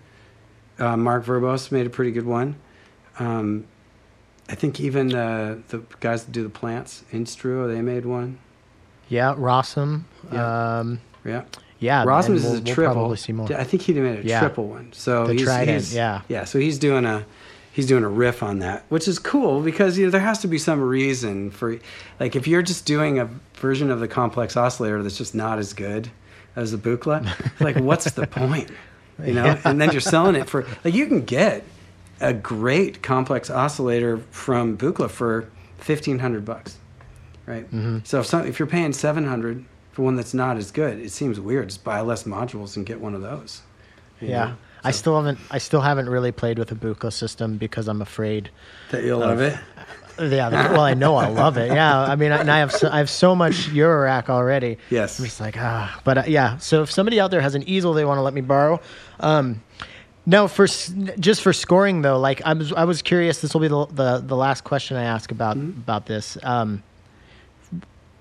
Uh, 0.78 0.96
Mark 0.96 1.24
Verbos 1.24 1.72
made 1.72 1.86
a 1.86 1.90
pretty 1.90 2.12
good 2.12 2.26
one. 2.26 2.54
Um, 3.18 3.64
I 4.48 4.54
think 4.54 4.78
even 4.80 5.12
uh, 5.14 5.58
the 5.68 5.78
guys 6.00 6.24
that 6.24 6.30
do 6.32 6.42
the 6.44 6.48
plants, 6.60 7.02
Instruo, 7.12 7.66
they 7.72 7.82
made 7.82 8.06
one. 8.06 8.38
yeah, 9.08 9.34
Rossum. 9.34 10.04
Yeah. 10.32 10.78
Um, 10.78 11.00
Yeah. 11.24 11.42
yeah. 11.80 12.02
And 12.02 12.34
is 12.36 12.42
we'll- 12.44 12.52
a 12.52 12.54
we'll 12.62 12.74
triple. 12.74 12.94
probably 12.94 13.16
see 13.16 13.32
more. 13.32 13.48
I 13.52 13.64
think 13.64 13.82
he 13.82 13.92
made 13.94 14.20
a 14.20 14.28
Yeah. 14.28 14.40
triple 14.40 14.68
one. 14.68 14.92
So 14.92 15.26
The 15.26 15.32
he's, 15.34 15.42
Trident, 15.42 15.68
he's- 15.70 15.94
yeah. 15.94 16.22
yeah. 16.28 16.44
So 16.44 16.58
he's 16.58 16.78
doing 16.78 17.04
a 17.04 17.24
he's 17.78 17.86
doing 17.86 18.02
a 18.02 18.08
riff 18.08 18.42
on 18.42 18.58
that, 18.58 18.82
which 18.88 19.06
is 19.06 19.20
cool 19.20 19.60
because 19.62 19.96
you 19.96 20.04
know 20.04 20.10
there 20.10 20.20
has 20.20 20.40
to 20.40 20.48
be 20.48 20.58
some 20.58 20.80
reason 20.80 21.48
for 21.52 21.78
like 22.18 22.34
if 22.34 22.48
you're 22.48 22.60
just 22.60 22.84
doing 22.86 23.20
a 23.20 23.28
version 23.54 23.88
of 23.92 24.00
the 24.00 24.08
complex 24.08 24.56
oscillator 24.56 25.00
that's 25.00 25.16
just 25.16 25.32
not 25.32 25.60
as 25.60 25.72
good 25.72 26.10
as 26.56 26.72
the 26.72 26.76
Buchla, 26.76 27.24
like 27.60 27.76
what's 27.76 28.10
the 28.10 28.26
point? 28.26 28.68
You 29.24 29.34
know, 29.34 29.44
Yeah. 29.44 29.60
and 29.64 29.80
then 29.80 29.92
you're 29.92 30.00
selling 30.00 30.34
it 30.34 30.48
for 30.50 30.66
like 30.84 30.92
you 30.92 31.06
can 31.06 31.24
get 31.24 31.62
a 32.20 32.34
great 32.34 33.00
complex 33.00 33.48
oscillator 33.48 34.18
from 34.32 34.76
Buchla 34.76 35.08
for 35.08 35.48
fifteen 35.76 36.18
hundred 36.18 36.44
bucks, 36.44 36.78
right? 37.46 37.64
Mm-hmm. 37.66 37.98
So 38.02 38.18
if 38.18 38.26
some, 38.26 38.44
if 38.44 38.58
you're 38.58 38.66
paying 38.66 38.92
seven 38.92 39.24
hundred 39.24 39.64
for 39.92 40.02
one 40.02 40.16
that's 40.16 40.34
not 40.34 40.56
as 40.56 40.72
good, 40.72 40.98
it 40.98 41.12
seems 41.12 41.38
weird. 41.38 41.68
Just 41.68 41.84
buy 41.84 42.00
less 42.00 42.24
modules 42.24 42.76
and 42.76 42.84
get 42.84 43.00
one 43.00 43.14
of 43.14 43.22
those. 43.22 43.62
yeah. 44.20 44.46
know? 44.46 44.54
I 44.84 44.90
still 44.92 45.16
haven't. 45.16 45.38
I 45.50 45.58
still 45.58 45.80
haven't 45.80 46.08
really 46.08 46.32
played 46.32 46.58
with 46.58 46.70
a 46.72 46.74
Buchla 46.74 47.12
system 47.12 47.56
because 47.56 47.88
I'm 47.88 48.00
afraid. 48.02 48.50
that 48.90 49.04
you'll 49.04 49.20
love 49.20 49.40
it. 49.40 49.56
Yeah. 50.20 50.72
well, 50.72 50.80
I 50.80 50.94
know 50.94 51.14
I'll 51.16 51.32
love 51.32 51.56
it. 51.58 51.68
Yeah. 51.68 52.00
I 52.00 52.16
mean, 52.16 52.32
and 52.32 52.50
I 52.50 52.58
have 52.58 52.72
so, 52.72 52.88
I 52.90 52.98
have 52.98 53.08
so 53.10 53.36
much 53.36 53.68
Eurorack 53.68 54.28
already. 54.28 54.78
Yes. 54.90 55.18
I'm 55.18 55.24
just 55.26 55.40
like 55.40 55.56
ah. 55.56 56.00
But 56.04 56.18
uh, 56.18 56.22
yeah. 56.26 56.58
So 56.58 56.82
if 56.82 56.90
somebody 56.90 57.20
out 57.20 57.30
there 57.30 57.40
has 57.40 57.54
an 57.54 57.62
easel 57.68 57.92
they 57.92 58.04
want 58.04 58.18
to 58.18 58.22
let 58.22 58.34
me 58.34 58.40
borrow, 58.40 58.80
um, 59.20 59.62
no, 60.26 60.48
for 60.48 60.66
just 60.66 61.40
for 61.42 61.52
scoring 61.52 62.02
though, 62.02 62.18
like 62.18 62.42
I 62.44 62.52
was 62.54 62.72
I 62.72 62.84
was 62.84 63.00
curious. 63.02 63.40
This 63.40 63.54
will 63.54 63.60
be 63.60 63.68
the 63.68 63.86
the, 63.86 64.18
the 64.26 64.36
last 64.36 64.64
question 64.64 64.96
I 64.96 65.04
ask 65.04 65.30
about 65.30 65.56
Mm-hmm. 65.56 65.80
about 65.80 66.06
this. 66.06 66.36
Um, 66.42 66.82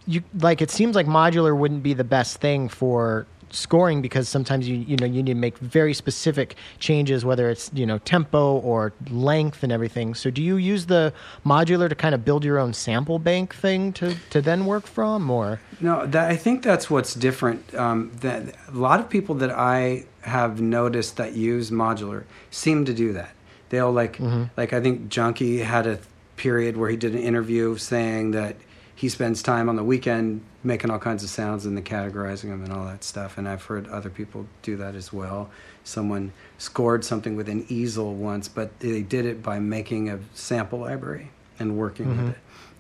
you 0.06 0.24
like 0.40 0.62
it 0.62 0.70
seems 0.72 0.96
like 0.96 1.06
modular 1.08 1.58
wouldn't 1.58 1.84
be 1.84 1.94
the 1.94 2.04
best 2.04 2.38
thing 2.38 2.70
for 2.70 3.26
scoring 3.50 4.02
because 4.02 4.28
sometimes 4.28 4.68
you 4.68 4.76
you 4.76 4.96
know 4.98 5.06
you 5.06 5.24
need 5.24 5.34
to 5.34 5.36
make 5.36 5.58
very 5.58 5.94
specific 5.94 6.56
changes 6.80 7.24
whether 7.24 7.50
it's 7.50 7.70
you 7.74 7.86
know 7.86 7.98
tempo 8.00 8.58
or 8.58 8.94
length 9.10 9.64
and 9.64 9.72
everything 9.72 10.14
so 10.14 10.30
do 10.30 10.42
you 10.42 10.58
use 10.58 10.86
the 10.88 11.14
modular 11.46 11.88
to 11.88 11.96
kind 11.96 12.14
of 12.14 12.26
build 12.26 12.44
your 12.44 12.60
own 12.60 12.74
sample 12.74 13.20
bank 13.20 13.56
thing 13.56 13.94
to 13.94 14.16
to 14.30 14.42
then 14.42 14.66
work 14.66 14.86
from 14.86 15.30
or 15.30 15.60
No, 15.80 16.06
that, 16.08 16.30
I 16.32 16.36
think 16.36 16.64
that's 16.64 16.90
what's 16.90 17.14
different. 17.14 17.74
Um, 17.76 18.12
that 18.22 18.56
a 18.68 18.72
lot 18.72 19.00
of 19.00 19.10
people 19.10 19.36
that 19.36 19.52
I 19.52 20.06
have 20.22 20.60
noticed 20.60 21.18
that 21.18 21.34
use 21.34 21.70
modular 21.72 22.24
seem 22.50 22.86
to 22.86 22.94
do 22.94 23.14
that. 23.14 23.32
They'll 23.70 23.92
like, 23.92 24.20
like 24.56 24.74
I 24.74 24.82
think 24.82 25.10
Junkie 25.10 25.60
had 25.60 25.86
a 25.86 26.00
period 26.36 26.78
where 26.78 26.90
he 26.90 26.98
did 26.98 27.14
an 27.14 27.22
interview 27.22 27.78
saying 27.78 28.32
that 28.32 28.56
he 28.98 29.10
spends 29.10 29.44
time 29.44 29.70
on 29.70 29.76
the 29.76 29.84
weekend 29.84 30.42
making 30.64 30.90
all 30.90 30.98
kinds 30.98 31.24
of 31.24 31.30
sounds 31.30 31.68
and 31.68 31.78
then 31.78 31.84
categorizing 31.84 32.50
them 32.50 32.64
and 32.64 32.74
all 32.74 32.84
that 32.86 33.04
stuff. 33.04 33.38
And 33.38 33.48
I've 33.48 33.64
heard 33.64 33.88
other 33.90 34.10
people 34.10 34.48
do 34.64 34.76
that 34.78 34.96
as 34.96 35.14
well. 35.14 35.52
Someone 35.84 36.34
scored 36.58 37.06
something 37.06 37.36
with 37.36 37.48
an 37.48 37.64
easel 37.70 38.16
once, 38.16 38.48
but 38.48 38.80
they 38.80 39.04
did 39.04 39.26
it 39.28 39.44
by 39.44 39.60
making 39.60 40.10
a 40.10 40.18
sample 40.34 40.80
library 40.80 41.30
and 41.60 41.78
working 41.78 42.10
with 42.10 42.30
it. 42.32 42.38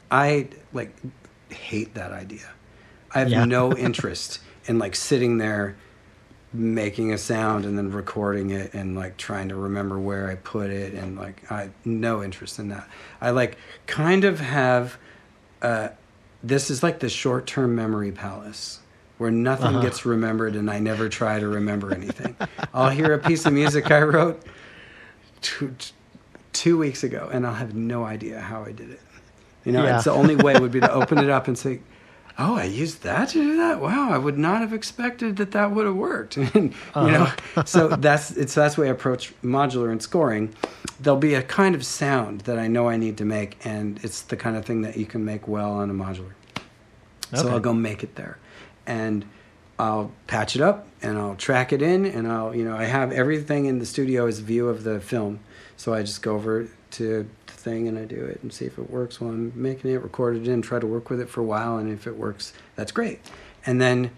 I 0.09 0.47
like 0.73 0.91
hate 1.49 1.93
that 1.93 2.11
idea. 2.11 2.49
I 3.13 3.19
have 3.19 3.29
Yeah. 3.29 3.45
no 3.45 3.71
interest 3.87 4.39
in 4.65 4.79
like 4.79 4.95
sitting 4.95 5.37
there 5.37 5.75
making 6.51 7.13
a 7.13 7.17
sound 7.19 7.63
and 7.63 7.77
then 7.77 7.91
recording 7.91 8.49
it 8.49 8.73
and 8.73 8.95
like 8.95 9.17
trying 9.17 9.49
to 9.49 9.55
remember 9.55 9.99
where 9.99 10.31
I 10.31 10.35
put 10.35 10.71
it 10.71 10.95
and 10.95 11.15
like 11.15 11.51
I 11.51 11.69
no 11.85 12.23
interest 12.23 12.57
in 12.57 12.69
that. 12.69 12.87
I 13.21 13.29
like 13.29 13.57
kind 13.85 14.23
of 14.23 14.39
have 14.39 14.97
uh 15.61 15.89
this 16.47 16.69
is 16.69 16.81
like 16.83 16.99
the 16.99 17.09
short-term 17.09 17.75
memory 17.75 18.11
palace 18.11 18.79
where 19.17 19.31
nothing 19.31 19.67
Uh-huh. 19.67 19.81
gets 19.81 20.05
remembered 20.05 20.55
and 20.55 20.69
I 20.69 20.79
never 20.79 21.09
try 21.09 21.39
to 21.39 21.47
remember 21.47 21.93
anything. 21.93 22.35
I'll 22.73 22.89
hear 22.89 23.13
a 23.13 23.19
piece 23.19 23.45
of 23.45 23.53
music 23.53 23.89
I 23.91 24.01
wrote 24.01 24.41
two, 25.41 25.75
two 26.53 26.77
weeks 26.77 27.03
ago 27.03 27.29
and 27.31 27.45
I'll 27.45 27.53
have 27.55 27.75
no 27.75 28.05
idea 28.05 28.39
how 28.39 28.63
I 28.63 28.71
did 28.71 28.91
it. 28.91 29.01
You 29.65 29.71
know, 29.73 29.83
Yeah. 29.83 29.95
it's 29.95 30.05
the 30.05 30.11
only 30.11 30.35
way 30.35 30.57
would 30.59 30.71
be 30.71 30.79
to 30.79 30.91
open 31.01 31.17
it 31.17 31.29
up 31.29 31.47
and 31.47 31.57
say, 31.57 31.81
"Oh, 32.39 32.55
I 32.55 32.63
used 32.65 33.03
that 33.03 33.29
to 33.29 33.39
do 33.41 33.57
that. 33.57 33.81
Wow, 33.81 34.09
I 34.11 34.17
would 34.17 34.37
not 34.37 34.61
have 34.61 34.71
expected 34.71 35.35
that 35.37 35.51
that 35.51 35.71
would 35.71 35.85
have 35.85 35.95
worked." 35.95 36.37
and, 36.37 36.73
You 36.95 37.11
know, 37.11 37.31
so 37.65 37.89
that's 37.89 38.31
it's 38.31 38.53
that's 38.53 38.75
the 38.75 38.81
way 38.81 38.87
I 38.87 38.91
approach 38.91 39.33
modular 39.43 39.91
and 39.91 40.01
scoring. 40.01 40.53
There'll 41.01 41.19
be 41.19 41.33
a 41.33 41.43
kind 41.43 41.75
of 41.75 41.83
sound 41.85 42.41
that 42.41 42.57
I 42.57 42.67
know 42.67 42.87
I 42.87 42.95
need 42.97 43.17
to 43.17 43.25
make, 43.25 43.57
and 43.65 43.99
it's 44.03 44.21
the 44.21 44.37
kind 44.37 44.55
of 44.55 44.63
thing 44.65 44.83
that 44.83 44.95
you 44.95 45.05
can 45.05 45.25
make 45.25 45.47
well 45.49 45.71
on 45.73 45.89
a 45.89 45.93
modular. 45.93 46.31
So 47.33 47.49
I'll 47.49 47.59
go 47.59 47.73
make 47.73 48.03
it 48.03 48.15
there, 48.15 48.37
and 48.85 49.25
I'll 49.79 50.11
patch 50.27 50.55
it 50.55 50.61
up 50.61 50.87
and 51.01 51.17
I'll 51.17 51.35
track 51.35 51.71
it 51.73 51.81
in, 51.81 52.05
and 52.05 52.27
I'll 52.27 52.55
you 52.55 52.63
know 52.65 52.75
I 52.75 52.85
have 52.85 53.11
everything 53.11 53.65
in 53.65 53.79
the 53.79 53.85
studio 53.85 54.25
as 54.27 54.39
view 54.39 54.69
of 54.69 54.83
the 54.83 54.99
film, 54.99 55.39
so 55.75 55.93
I 55.93 56.01
just 56.01 56.21
go 56.21 56.35
over 56.35 56.67
to 56.91 57.29
the 57.47 57.53
thing 57.53 57.87
and 57.87 57.97
I 57.99 58.05
do 58.05 58.15
it 58.23 58.39
and 58.41 58.51
see 58.53 58.65
if 58.65 58.77
it 58.77 58.89
works 58.89 59.19
while 59.19 59.31
I'm 59.31 59.51
making 59.55 59.91
it, 59.91 60.01
record 60.01 60.37
it 60.37 60.47
in, 60.47 60.61
try 60.61 60.79
to 60.79 60.87
work 60.87 61.09
with 61.09 61.19
it 61.19 61.29
for 61.29 61.41
a 61.41 61.43
while, 61.43 61.77
and 61.77 61.91
if 61.91 62.07
it 62.07 62.17
works, 62.17 62.53
that's 62.75 62.91
great, 62.91 63.19
and 63.65 63.79
then 63.81 64.11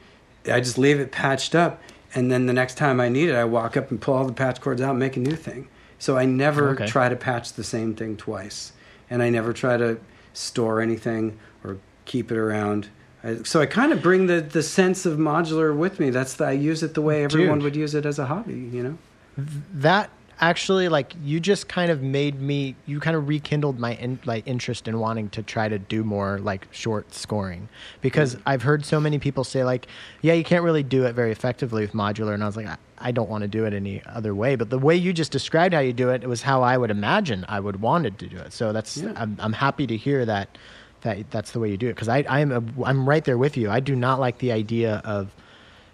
I 0.49 0.60
just 0.61 0.77
leave 0.77 0.99
it 0.99 1.11
patched 1.11 1.56
up, 1.56 1.81
and 2.15 2.31
then 2.31 2.45
the 2.45 2.53
next 2.53 2.76
time 2.76 3.02
I 3.02 3.10
need 3.10 3.27
it, 3.30 3.36
I 3.36 3.44
walk 3.44 3.76
up 3.76 3.91
and 3.91 3.99
pull 3.99 4.14
all 4.14 4.26
the 4.26 4.34
patch 4.34 4.61
cords 4.61 4.81
out, 4.81 4.91
and 4.91 4.99
make 4.99 5.18
a 5.18 5.19
new 5.19 5.36
thing. 5.36 5.68
So 5.98 6.15
I 6.18 6.23
never 6.26 6.69
Okay. 6.69 6.88
try 6.88 7.10
to 7.10 7.15
patch 7.18 7.53
the 7.53 7.64
same 7.64 7.94
thing 7.95 8.15
twice, 8.15 8.72
and 9.10 9.22
I 9.22 9.30
never 9.30 9.52
try 9.52 9.76
to 9.76 9.98
store 10.31 10.80
anything 10.80 11.38
or 11.64 11.77
keep 12.06 12.31
it 12.31 12.38
around. 12.38 12.88
So 13.43 13.59
I 13.59 13.65
kind 13.65 13.91
of 13.91 14.01
bring 14.01 14.27
the, 14.27 14.39
the 14.41 14.63
sense 14.63 15.05
of 15.05 15.17
modular 15.17 15.75
with 15.75 15.99
me. 15.99 16.09
That's 16.09 16.35
the, 16.35 16.45
I 16.45 16.51
use 16.51 16.83
it 16.83 16.93
the 16.93 17.01
way 17.01 17.23
everyone 17.23 17.57
Dude. 17.57 17.63
would 17.65 17.75
use 17.75 17.93
it 17.93 18.05
as 18.05 18.17
a 18.17 18.25
hobby. 18.25 18.53
You 18.53 18.83
know. 18.83 18.97
that 19.73 20.09
actually 20.41 20.87
like 20.87 21.13
you 21.21 21.39
just 21.39 21.67
kind 21.67 21.91
of 21.91 22.01
made 22.01 22.39
me 22.39 22.75
you 22.85 22.99
kind 22.99 23.15
of 23.15 23.27
rekindled 23.27 23.77
my 23.77 23.95
in, 23.95 24.19
like 24.25 24.47
interest 24.47 24.87
in 24.87 24.99
wanting 24.99 25.29
to 25.29 25.43
try 25.43 25.67
to 25.67 25.77
do 25.77 26.03
more 26.03 26.39
like 26.39 26.67
short 26.71 27.13
scoring 27.13 27.67
because 28.01 28.35
mm. 28.35 28.41
I've 28.45 28.61
heard 28.61 28.85
so 28.85 28.99
many 28.99 29.19
people 29.19 29.43
say 29.43 29.63
like 29.63 29.87
yeah 30.21 30.33
you 30.33 30.43
can't 30.43 30.63
really 30.63 30.83
do 30.83 31.05
it 31.05 31.13
very 31.13 31.31
effectively 31.31 31.81
with 31.81 31.91
modular 31.91 32.33
and 32.33 32.43
I 32.43 32.45
was 32.45 32.55
like 32.55 32.67
I, 32.67 32.77
I 32.99 33.11
don't 33.11 33.29
want 33.29 33.41
to 33.41 33.47
do 33.47 33.65
it 33.65 33.73
any 33.73 34.01
other 34.05 34.33
way 34.33 34.55
but 34.55 34.69
the 34.69 34.79
way 34.79 34.95
you 34.95 35.11
just 35.11 35.31
described 35.31 35.73
how 35.73 35.81
you 35.81 35.93
do 35.93 36.09
it 36.09 36.23
it 36.23 36.27
was 36.27 36.41
how 36.41 36.61
I 36.61 36.77
would 36.77 36.91
imagine 36.91 37.45
I 37.49 37.59
would 37.59 37.81
wanted 37.81 38.17
to 38.19 38.27
do 38.27 38.37
it 38.37 38.53
so 38.53 38.71
that's 38.71 38.97
Yeah. 38.97 39.13
I'm, 39.17 39.35
I'm 39.39 39.53
happy 39.53 39.87
to 39.87 39.97
hear 39.97 40.25
that 40.25 40.57
that 41.01 41.30
that's 41.31 41.51
the 41.51 41.59
way 41.59 41.69
you 41.69 41.77
do 41.77 41.88
it 41.88 41.93
because 41.95 42.09
I 42.09 42.26
I'm 42.30 42.51
a, 42.51 42.63
I'm 42.84 43.07
right 43.07 43.23
there 43.23 43.38
with 43.38 43.57
you 43.57 43.69
I 43.69 43.80
do 43.80 43.95
not 43.95 44.19
like 44.19 44.39
the 44.39 44.51
idea 44.51 45.01
of 45.05 45.34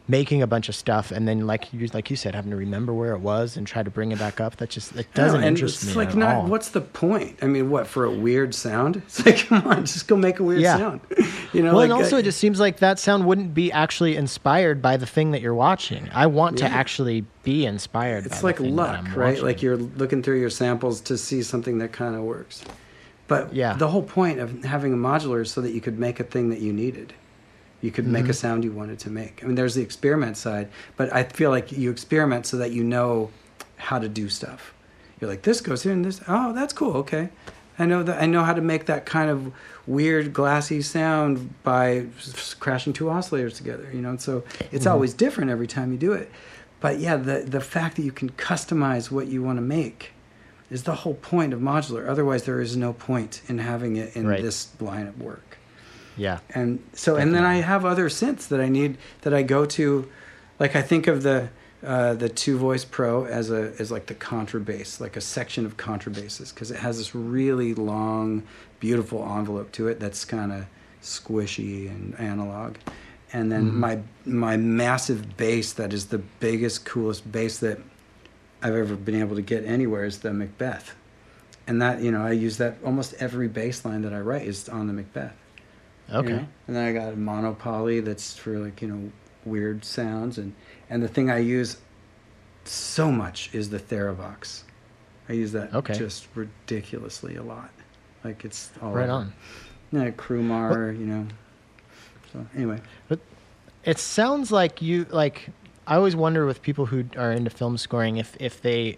making 0.07 0.43
a 0.43 0.45
bunch 0.45 0.69
of 0.69 0.75
stuff 0.75 1.09
and 1.11 1.27
then 1.27 1.47
like 1.47 1.73
you 1.73 1.87
like 1.91 2.11
you 2.11 2.15
said 2.15 2.35
having 2.35 2.51
to 2.51 2.55
remember 2.57 2.93
where 2.93 3.13
it 3.13 3.19
was 3.21 3.57
and 3.57 3.65
try 3.65 3.81
to 3.81 3.89
bring 3.89 4.11
it 4.11 4.19
back 4.19 4.39
up 4.39 4.55
that 4.57 4.69
just 4.69 4.95
it 4.95 5.11
doesn't 5.15 5.43
interest 5.43 5.81
it's 5.81 5.87
me 5.87 5.93
like 5.95 6.09
at 6.09 6.15
not. 6.15 6.35
all. 6.35 6.45
What's 6.45 6.69
the 6.69 6.81
point? 6.81 7.39
I 7.41 7.47
mean, 7.47 7.71
what 7.71 7.87
for 7.87 8.05
a 8.05 8.11
weird 8.11 8.53
sound? 8.53 8.97
It's 9.07 9.25
like, 9.25 9.37
come 9.47 9.65
on, 9.65 9.85
just 9.85 10.07
go 10.07 10.15
make 10.15 10.37
a 10.39 10.43
weird 10.43 10.61
Yeah. 10.61 10.77
sound. 10.77 11.01
You 11.53 11.63
know. 11.63 11.69
well, 11.69 11.77
like, 11.77 11.83
and 11.85 11.93
also 11.93 12.17
it 12.17 12.23
just 12.23 12.37
seems 12.37 12.59
like 12.59 12.79
that 12.79 12.99
sound 12.99 13.25
wouldn't 13.25 13.53
be 13.53 13.71
actually 13.71 14.17
inspired 14.17 14.81
by 14.81 14.97
the 14.97 15.05
thing 15.05 15.31
that 15.31 15.41
you're 15.41 15.55
watching. 15.55 16.09
I 16.13 16.27
want 16.27 16.57
to 16.57 16.65
actually 16.65 17.23
be 17.43 17.65
inspired. 17.65 18.25
it's 18.25 18.41
by 18.41 18.49
like 18.49 18.57
the 18.57 18.63
thing 18.63 18.75
that 18.75 18.81
luck, 19.05 19.15
right? 19.15 19.29
watching. 19.29 19.45
Like 19.45 19.61
you're 19.63 19.77
looking 19.77 20.21
through 20.21 20.41
your 20.41 20.49
samples 20.49 20.99
to 21.01 21.17
see 21.17 21.41
something 21.41 21.77
that 21.77 21.93
kind 21.93 22.13
of 22.13 22.23
works. 22.23 22.63
But 23.27 23.53
Yeah. 23.53 23.73
the 23.73 23.87
whole 23.87 24.03
point 24.03 24.39
of 24.39 24.63
having 24.63 24.93
a 24.93 24.97
modular 24.97 25.41
is 25.41 25.51
so 25.51 25.61
that 25.61 25.71
you 25.71 25.81
could 25.81 25.99
make 25.99 26.19
a 26.19 26.23
thing 26.23 26.49
that 26.49 26.59
you 26.59 26.71
needed. 26.71 27.13
You 27.81 27.91
could 27.91 28.07
make 28.07 28.23
a 28.23 28.27
mm-hmm. 28.29 28.33
sound 28.33 28.63
you 28.63 28.71
wanted 28.71 28.99
to 28.99 29.09
make. 29.09 29.41
I 29.43 29.45
mean, 29.45 29.55
there's 29.55 29.75
the 29.75 29.83
experiment 29.83 30.37
side, 30.37 30.69
but 30.97 31.13
I 31.13 31.23
feel 31.23 31.51
like 31.51 31.71
you 31.71 31.91
experiment 31.91 32.47
so 32.47 32.57
that 32.57 32.71
you 32.71 32.83
know 32.83 33.29
how 33.77 33.99
to 33.99 34.09
do 34.09 34.27
stuff. 34.29 34.73
You're 35.19 35.29
like, 35.29 35.43
this 35.43 35.61
goes 35.61 35.83
here 35.83 35.93
and 35.93 36.03
this. 36.03 36.19
Oh, 36.27 36.51
that's 36.53 36.73
cool. 36.73 36.93
Okay, 36.97 37.29
I 37.77 37.85
know 37.85 38.03
that. 38.03 38.21
I 38.21 38.25
know 38.25 38.43
how 38.43 38.53
to 38.53 38.61
make 38.61 38.87
that 38.87 39.05
kind 39.05 39.29
of 39.29 39.53
weird 39.85 40.33
glassy 40.33 40.81
sound 40.81 41.53
by 41.63 42.07
crashing 42.59 42.93
two 42.93 43.05
oscillators 43.05 43.55
together. 43.55 43.87
You 43.93 44.01
know, 44.01 44.09
and 44.09 44.21
so 44.21 44.43
it's 44.71 44.85
mm-hmm. 44.85 44.93
always 44.93 45.13
different 45.13 45.51
every 45.51 45.67
time 45.67 45.91
you 45.91 45.97
do 45.97 46.13
it. 46.13 46.31
But 46.79 46.99
yeah, 46.99 47.17
the 47.17 47.39
the 47.41 47.61
fact 47.61 47.97
that 47.97 48.01
you 48.01 48.11
can 48.11 48.31
customize 48.31 49.11
what 49.11 49.27
you 49.27 49.43
want 49.43 49.57
to 49.57 49.61
make 49.61 50.14
is 50.69 50.83
the 50.83 50.95
whole 50.95 51.13
point 51.15 51.53
of 51.53 51.59
modular. 51.59 52.07
Otherwise, 52.07 52.43
there 52.43 52.59
is 52.61 52.75
no 52.75 52.93
point 52.93 53.41
in 53.47 53.59
having 53.59 53.95
it 53.97 54.15
in 54.15 54.27
Right. 54.27 54.41
this 54.41 54.69
line 54.81 55.07
of 55.07 55.21
work. 55.21 55.57
Yeah. 56.17 56.39
And 56.53 56.79
so, 56.93 57.17
and 57.17 57.35
then 57.35 57.43
I 57.43 57.55
have 57.55 57.83
other 57.85 58.09
synths 58.09 58.47
that 58.47 58.61
I 58.61 58.69
need 58.69 58.97
that 59.21 59.33
I 59.33 59.43
go 59.43 59.65
to, 59.65 60.09
like 60.59 60.75
I 60.75 60.81
think 60.81 61.07
of 61.07 61.23
the 61.23 61.49
uh, 61.85 62.13
the 62.15 62.29
Two 62.29 62.57
Voice 62.57 62.83
Pro 62.85 63.25
as 63.25 63.51
a 63.51 63.73
as 63.79 63.91
like 63.91 64.07
the 64.07 64.15
contrabass, 64.15 64.99
like 64.99 65.15
a 65.17 65.21
section 65.21 65.65
of 65.65 65.77
contrabasses, 65.77 66.53
because 66.53 66.71
it 66.71 66.77
has 66.77 66.97
this 66.97 67.13
really 67.13 67.73
long, 67.75 68.43
beautiful 68.79 69.23
envelope 69.37 69.71
to 69.73 69.87
it 69.87 69.99
that's 69.99 70.25
kind 70.25 70.51
of 70.51 70.65
squishy 71.03 71.87
and 71.89 72.17
analog. 72.19 72.75
And 73.33 73.51
then 73.51 73.75
my 73.75 73.99
my 74.25 74.55
massive 74.57 75.35
bass 75.37 75.73
that 75.73 75.91
is 75.93 76.05
the 76.07 76.19
biggest, 76.39 76.85
coolest 76.85 77.29
bass 77.31 77.59
that 77.59 77.79
I've 78.65 78.73
ever 78.73 78.95
been 78.95 79.19
able 79.19 79.35
to 79.35 79.43
get 79.43 79.63
anywhere 79.63 80.05
is 80.05 80.17
the 80.19 80.33
Macbeth. 80.33 80.95
And 81.67 81.79
that, 81.83 82.01
you 82.01 82.11
know, 82.11 82.25
I 82.25 82.31
use 82.31 82.57
that 82.57 82.77
almost 82.83 83.13
every 83.19 83.47
bass 83.47 83.85
line 83.85 84.01
that 84.01 84.11
I 84.13 84.19
write 84.21 84.47
is 84.47 84.67
on 84.69 84.87
the 84.87 84.93
Macbeth. 84.93 85.35
you 86.09 86.15
Okay. 86.17 86.29
know? 86.33 86.47
And 86.65 86.75
then 86.75 86.83
I 86.85 86.91
got 86.91 87.13
a 87.13 87.15
monopoly 87.15 87.99
that's 87.99 88.35
for 88.35 88.57
like, 88.57 88.81
you 88.81 88.87
know, 88.87 89.11
weird 89.45 89.85
sounds 89.85 90.39
and 90.39 90.53
and 90.89 91.03
the 91.03 91.07
thing 91.07 91.29
I 91.29 91.37
use 91.37 91.77
so 92.63 93.11
much 93.11 93.53
is 93.53 93.69
the 93.69 93.77
Theravox. 93.79 94.63
I 95.29 95.33
use 95.33 95.51
that 95.51 95.71
Okay. 95.75 95.93
just 95.93 96.27
ridiculously 96.33 97.35
a 97.35 97.43
lot. 97.43 97.69
Like 98.23 98.43
it's 98.45 98.71
all 98.81 98.91
Right 98.93 99.03
over. 99.03 99.11
on. 99.11 99.33
Yeah, 99.91 100.09
Crumar, 100.09 100.97
you 100.97 101.05
know. 101.05 101.27
So 102.33 102.43
anyway. 102.55 102.81
But 103.09 103.19
it 103.83 103.99
sounds 103.99 104.51
like 104.51 104.81
you 104.81 105.05
like. 105.11 105.49
I 105.87 105.95
always 105.95 106.15
wonder 106.15 106.45
with 106.45 106.61
people 106.61 106.87
who 106.87 107.05
are 107.17 107.31
into 107.31 107.49
film 107.49 107.77
scoring 107.77 108.17
if 108.17 108.35
if 108.39 108.61
they 108.61 108.97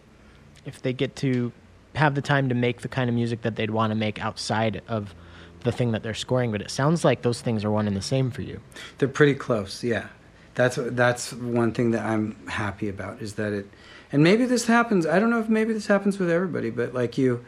if 0.66 0.82
they 0.82 0.94
get 0.94 1.16
to 1.18 1.52
have 1.96 2.16
the 2.16 2.22
time 2.22 2.50
to 2.50 2.56
make 2.56 2.82
the 2.82 2.88
kind 2.88 3.10
of 3.10 3.16
music 3.16 3.42
that 3.42 3.56
they'd 3.56 3.72
want 3.72 3.92
to 3.92 3.96
make 3.96 4.22
outside 4.24 4.82
of 4.88 5.16
the 5.64 5.72
thing 5.72 5.92
that 5.92 6.04
they're 6.04 6.14
scoring. 6.14 6.52
But 6.52 6.62
it 6.62 6.72
sounds 6.72 7.04
like 7.04 7.22
those 7.24 7.42
things 7.42 7.66
are 7.66 7.72
one 7.72 7.88
and 7.88 7.96
the 7.96 8.02
same 8.02 8.32
for 8.32 8.42
you. 8.42 8.62
They're 8.98 9.08
pretty 9.10 9.34
close, 9.34 9.84
yeah. 9.84 10.08
That's 10.56 10.80
that's 10.82 11.34
one 11.34 11.72
thing 11.72 11.92
that 11.92 12.06
I'm 12.06 12.36
happy 12.48 12.90
about 12.90 13.22
is 13.22 13.34
that 13.34 13.54
it, 13.54 13.68
and 14.12 14.24
maybe 14.24 14.46
this 14.46 14.66
happens. 14.66 15.06
I 15.06 15.20
don't 15.20 15.30
know 15.30 15.40
if 15.40 15.50
maybe 15.50 15.74
this 15.74 15.88
happens 15.88 16.18
with 16.18 16.32
everybody, 16.32 16.72
but 16.72 16.94
like 16.94 17.18
you, 17.18 17.46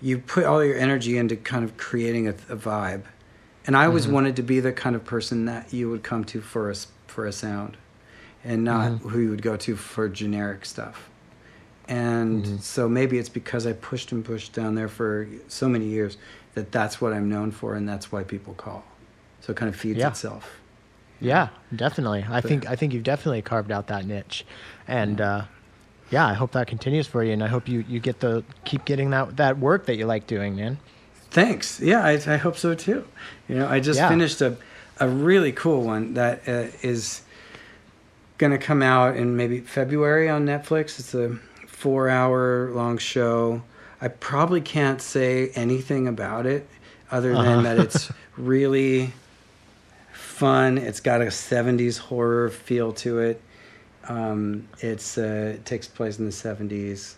you 0.00 0.18
put 0.18 0.44
all 0.44 0.64
your 0.64 0.76
energy 0.76 1.18
into 1.18 1.36
kind 1.36 1.64
of 1.64 1.76
creating 1.76 2.28
a, 2.28 2.32
a 2.48 2.56
vibe, 2.56 3.02
and 3.66 3.76
I 3.76 3.84
always 3.84 4.04
mm-hmm. 4.04 4.14
wanted 4.14 4.36
to 4.36 4.42
be 4.42 4.60
the 4.60 4.72
kind 4.72 4.96
of 4.96 5.04
person 5.04 5.44
that 5.44 5.74
you 5.74 5.90
would 5.90 6.02
come 6.02 6.24
to 6.26 6.40
for 6.40 6.70
a 6.70 6.74
for 7.06 7.26
a 7.26 7.32
sound, 7.32 7.76
and 8.44 8.64
not 8.64 8.98
who 8.98 9.20
you 9.20 9.30
would 9.30 9.42
go 9.42 9.56
to 9.56 9.76
for 9.76 10.08
generic 10.08 10.64
stuff. 10.64 11.08
And 11.88 12.60
so 12.62 12.88
maybe 12.88 13.18
it's 13.18 13.28
because 13.28 13.66
I 13.66 13.72
pushed 13.72 14.12
and 14.12 14.24
pushed 14.24 14.52
down 14.52 14.74
there 14.74 14.88
for 14.88 15.26
so 15.48 15.68
many 15.68 15.86
years 15.86 16.16
that 16.54 16.70
that's 16.70 17.00
what 17.00 17.12
I'm 17.12 17.28
known 17.28 17.50
for, 17.50 17.74
and 17.74 17.88
that's 17.88 18.12
why 18.12 18.22
people 18.22 18.54
call. 18.54 18.84
So 19.40 19.52
it 19.52 19.56
kind 19.56 19.68
of 19.68 19.76
feeds 19.76 19.98
Yeah. 19.98 20.08
itself. 20.08 20.58
Yeah, 21.20 21.48
definitely. 21.74 22.24
I 22.28 22.40
think 22.40 22.68
I 22.68 22.74
think 22.76 22.92
you've 22.92 23.04
definitely 23.04 23.42
carved 23.42 23.70
out 23.70 23.86
that 23.88 24.06
niche, 24.06 24.44
and 24.88 25.20
uh, 25.20 25.42
yeah, 26.10 26.26
I 26.26 26.34
hope 26.34 26.50
that 26.52 26.66
continues 26.66 27.06
for 27.06 27.22
you, 27.22 27.32
and 27.32 27.44
I 27.44 27.46
hope 27.46 27.68
you, 27.68 27.84
you 27.88 28.00
get 28.00 28.18
the 28.20 28.42
keep 28.64 28.84
getting 28.84 29.10
that 29.10 29.36
that 29.36 29.58
work 29.58 29.86
that 29.86 29.96
you 29.96 30.06
like 30.06 30.26
doing, 30.26 30.56
man. 30.56 30.78
Thanks. 31.30 31.78
Yeah, 31.80 32.02
I, 32.04 32.12
I 32.26 32.36
hope 32.38 32.56
so 32.56 32.74
too. 32.74 33.06
You 33.48 33.54
know, 33.56 33.68
I 33.68 33.78
just 33.78 33.98
Yeah. 33.98 34.08
finished 34.08 34.40
a, 34.40 34.56
a 34.98 35.08
really 35.08 35.52
cool 35.52 35.82
one 35.82 36.14
that 36.14 36.42
uh, 36.48 36.66
is 36.82 37.22
going 38.42 38.58
to 38.58 38.58
come 38.58 38.82
out 38.82 39.16
in 39.16 39.36
maybe 39.36 39.60
February 39.60 40.28
on 40.28 40.44
Netflix. 40.44 40.98
It's 40.98 41.14
a 41.14 41.36
four 41.68 42.08
hour 42.08 42.72
long 42.72 42.98
show. 42.98 43.62
I 44.00 44.08
probably 44.08 44.60
can't 44.60 45.00
say 45.00 45.50
anything 45.54 46.08
about 46.08 46.44
it 46.46 46.66
other 47.08 47.34
than 47.34 47.46
Uh-huh. 47.46 47.62
that 47.62 47.78
it's 47.78 48.10
really 48.36 49.12
fun. 50.12 50.76
It's 50.76 50.98
got 50.98 51.22
a 51.22 51.26
70s 51.26 51.98
horror 51.98 52.50
feel 52.50 52.92
to 52.94 53.20
it. 53.20 53.40
Um, 54.08 54.66
it's 54.80 55.16
uh, 55.18 55.52
it 55.54 55.64
takes 55.64 55.86
place 55.86 56.18
in 56.18 56.24
the 56.24 56.32
70s 56.32 57.14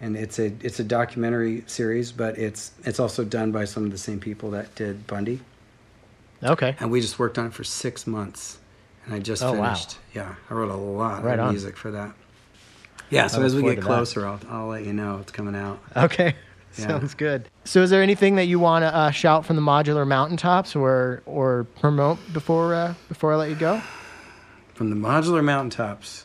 and 0.00 0.16
it's 0.16 0.38
a 0.38 0.52
it's 0.60 0.78
a 0.78 0.84
documentary 0.84 1.64
series, 1.66 2.12
but 2.12 2.38
it's 2.38 2.70
it's 2.84 3.00
also 3.00 3.24
done 3.24 3.50
by 3.50 3.64
some 3.64 3.84
of 3.84 3.90
the 3.90 3.98
same 3.98 4.20
people 4.20 4.52
that 4.52 4.72
did 4.76 5.08
Bundy. 5.08 5.40
Okay. 6.44 6.76
And 6.78 6.92
we 6.92 7.00
just 7.00 7.18
worked 7.18 7.36
on 7.38 7.46
it 7.46 7.52
for 7.52 7.64
six 7.64 8.06
months, 8.06 8.58
and 9.04 9.14
I 9.14 9.18
just 9.18 9.42
Oh, 9.42 9.52
wow. 9.54 9.74
finished. 9.74 9.98
Yeah, 10.14 10.34
I 10.50 10.54
wrote 10.54 10.70
a 10.70 10.76
lot 10.76 11.24
Right 11.24 11.38
of 11.38 11.46
on. 11.46 11.50
music 11.52 11.76
for 11.76 11.90
that. 11.92 12.12
Yeah, 13.10 13.26
so 13.26 13.42
as 13.42 13.54
we 13.54 13.62
get 13.62 13.80
closer, 13.82 14.26
I'll 14.26 14.40
I'll 14.48 14.68
let 14.68 14.84
you 14.86 14.92
know 14.92 15.18
it's 15.20 15.32
coming 15.32 15.54
out. 15.56 15.80
Okay. 15.96 16.34
Yeah. 16.78 16.86
Sounds 16.86 17.12
good. 17.12 17.50
So, 17.64 17.82
is 17.82 17.90
there 17.90 18.02
anything 18.02 18.36
that 18.36 18.46
you 18.46 18.58
want 18.58 18.82
to 18.84 18.96
uh, 18.96 19.10
shout 19.10 19.44
from 19.44 19.56
the 19.56 19.62
modular 19.62 20.06
mountaintops 20.06 20.74
or 20.74 21.22
or 21.26 21.64
promote 21.80 22.18
before 22.32 22.74
uh, 22.74 22.94
before 23.10 23.34
I 23.34 23.36
let 23.36 23.50
you 23.50 23.56
go? 23.56 23.78
From 24.72 24.88
the 24.88 24.96
modular 24.96 25.44
mountaintops. 25.44 26.24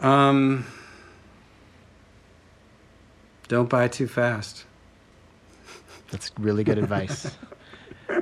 Um, 0.00 0.64
don't 3.48 3.68
buy 3.68 3.86
too 3.88 4.08
fast. 4.08 4.64
That's 6.10 6.30
really 6.38 6.64
good 6.64 6.78
advice 6.78 7.30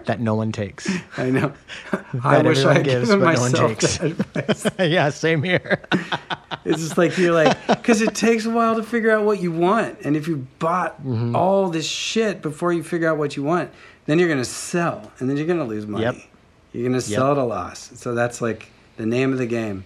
that 0.06 0.20
no 0.20 0.34
one 0.34 0.52
takes. 0.52 0.88
I 1.16 1.30
know. 1.30 1.52
I 2.24 2.42
wish 2.42 2.64
I 2.64 2.74
had 2.74 2.84
gives, 2.84 3.08
given 3.08 3.24
but 3.24 3.34
no 3.34 3.40
one 3.40 3.52
takes. 3.52 4.00
advice. 4.00 4.66
yeah, 4.78 5.08
same 5.10 5.42
here. 5.42 5.80
It's 6.64 6.78
just 6.80 6.98
like 6.98 7.16
you're 7.18 7.32
like, 7.32 7.56
because 7.66 8.00
it 8.02 8.14
takes 8.14 8.44
a 8.44 8.50
while 8.50 8.74
to 8.76 8.82
figure 8.82 9.10
out 9.10 9.24
what 9.24 9.40
you 9.40 9.52
want, 9.52 9.98
and 10.04 10.16
if 10.16 10.28
you 10.28 10.46
bought 10.58 10.96
Mm-hmm. 11.02 11.34
all 11.36 11.68
this 11.70 11.86
shit 11.86 12.42
before 12.42 12.72
you 12.72 12.82
figure 12.82 13.08
out 13.08 13.18
what 13.18 13.36
you 13.36 13.42
want, 13.42 13.70
then 14.06 14.18
you're 14.18 14.28
gonna 14.28 14.44
sell, 14.44 15.10
and 15.18 15.28
then 15.28 15.36
you're 15.36 15.46
gonna 15.46 15.64
lose 15.64 15.86
money. 15.86 16.04
Yep. 16.04 16.16
You're 16.72 16.88
gonna 16.88 17.00
sell 17.00 17.32
at 17.32 17.38
a 17.38 17.44
loss. 17.44 17.90
So 17.94 18.14
that's 18.14 18.40
like 18.40 18.70
the 18.96 19.06
name 19.06 19.32
of 19.32 19.38
the 19.38 19.46
game. 19.46 19.84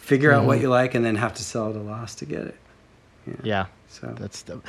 Figure 0.00 0.32
out 0.32 0.38
Mm-hmm. 0.40 0.46
what 0.46 0.60
you 0.60 0.68
like, 0.68 0.94
and 0.94 1.04
then 1.04 1.16
have 1.16 1.34
to 1.34 1.42
sell 1.42 1.70
at 1.70 1.76
a 1.76 1.80
loss 1.80 2.14
to 2.16 2.24
get 2.26 2.40
it. 2.42 2.56
Yeah, 3.42 3.66
So 3.88 4.14
that's 4.18 4.40
the. 4.42 4.60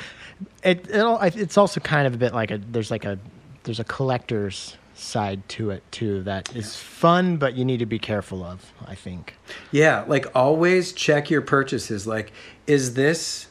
It 0.62 0.86
it'll, 0.90 1.18
it's 1.22 1.56
also 1.56 1.80
kind 1.80 2.06
of 2.06 2.12
a 2.14 2.18
bit 2.18 2.34
like 2.34 2.50
a 2.50 2.58
there's 2.58 2.90
like 2.90 3.06
a 3.06 3.18
there's 3.64 3.80
a 3.80 3.84
collector's 3.84 4.76
side 4.94 5.48
to 5.48 5.70
it 5.70 5.82
too 5.90 6.22
that 6.24 6.54
is 6.54 6.76
fun, 6.76 7.36
but 7.36 7.54
you 7.54 7.64
need 7.64 7.78
to 7.78 7.86
be 7.86 7.98
careful 7.98 8.44
of. 8.44 8.72
I 8.86 8.94
think. 8.94 9.36
Yeah, 9.70 10.04
like 10.06 10.26
always 10.34 10.92
check 10.92 11.30
your 11.30 11.42
purchases. 11.42 12.06
Like, 12.06 12.32
is 12.66 12.94
this 12.94 13.48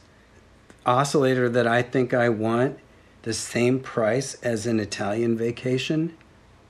oscillator 0.86 1.48
that 1.48 1.66
I 1.66 1.82
think 1.82 2.14
I 2.14 2.28
want 2.28 2.78
the 3.22 3.32
same 3.34 3.80
price 3.80 4.34
as 4.42 4.66
an 4.66 4.80
Italian 4.80 5.36
vacation? 5.36 6.16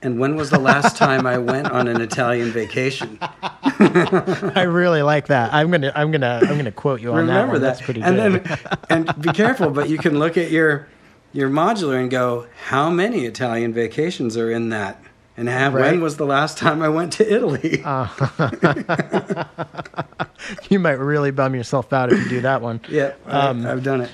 And 0.03 0.19
when 0.19 0.35
was 0.35 0.49
the 0.49 0.59
last 0.59 0.97
time 1.05 1.27
I 1.27 1.37
went 1.37 1.69
on 1.71 1.87
an 1.87 2.01
Italian 2.01 2.51
vacation? 2.51 3.19
I 3.21 4.63
really 4.67 5.03
like 5.03 5.27
that. 5.27 5.53
I'm 5.53 5.69
gonna 5.69 5.91
I'm 5.95 6.11
gonna 6.11 6.39
I'm 6.43 6.57
gonna 6.57 6.71
quote 6.71 7.01
you 7.01 7.11
on 7.11 7.27
that. 7.27 7.33
Remember 7.33 7.59
that. 7.59 7.67
That's 7.67 7.81
pretty 7.81 8.01
and 8.01 8.15
good. 8.15 8.43
then 8.43 8.59
and 8.89 9.21
be 9.21 9.31
careful, 9.31 9.69
but 9.69 9.89
you 9.89 9.97
can 9.97 10.17
look 10.17 10.37
at 10.37 10.49
your 10.49 10.87
your 11.33 11.49
modular 11.49 11.99
and 11.99 12.09
go, 12.11 12.47
how 12.67 12.89
many 12.89 13.25
Italian 13.25 13.73
vacations 13.73 14.37
are 14.37 14.51
in 14.51 14.69
that? 14.69 15.01
And 15.37 15.47
have, 15.47 15.73
Right. 15.73 15.91
when 15.91 16.01
was 16.01 16.17
the 16.17 16.25
last 16.25 16.57
time 16.57 16.81
I 16.81 16.89
went 16.89 17.13
to 17.13 17.33
Italy? 17.33 17.81
you 20.69 20.79
might 20.79 20.99
really 20.99 21.31
bum 21.31 21.55
yourself 21.55 21.93
out 21.93 22.11
if 22.11 22.19
you 22.23 22.29
do 22.29 22.41
that 22.41 22.61
one. 22.61 22.81
yeah, 22.89 23.13
um, 23.25 23.65
I've 23.65 23.83
done 23.83 24.01
it. 24.01 24.11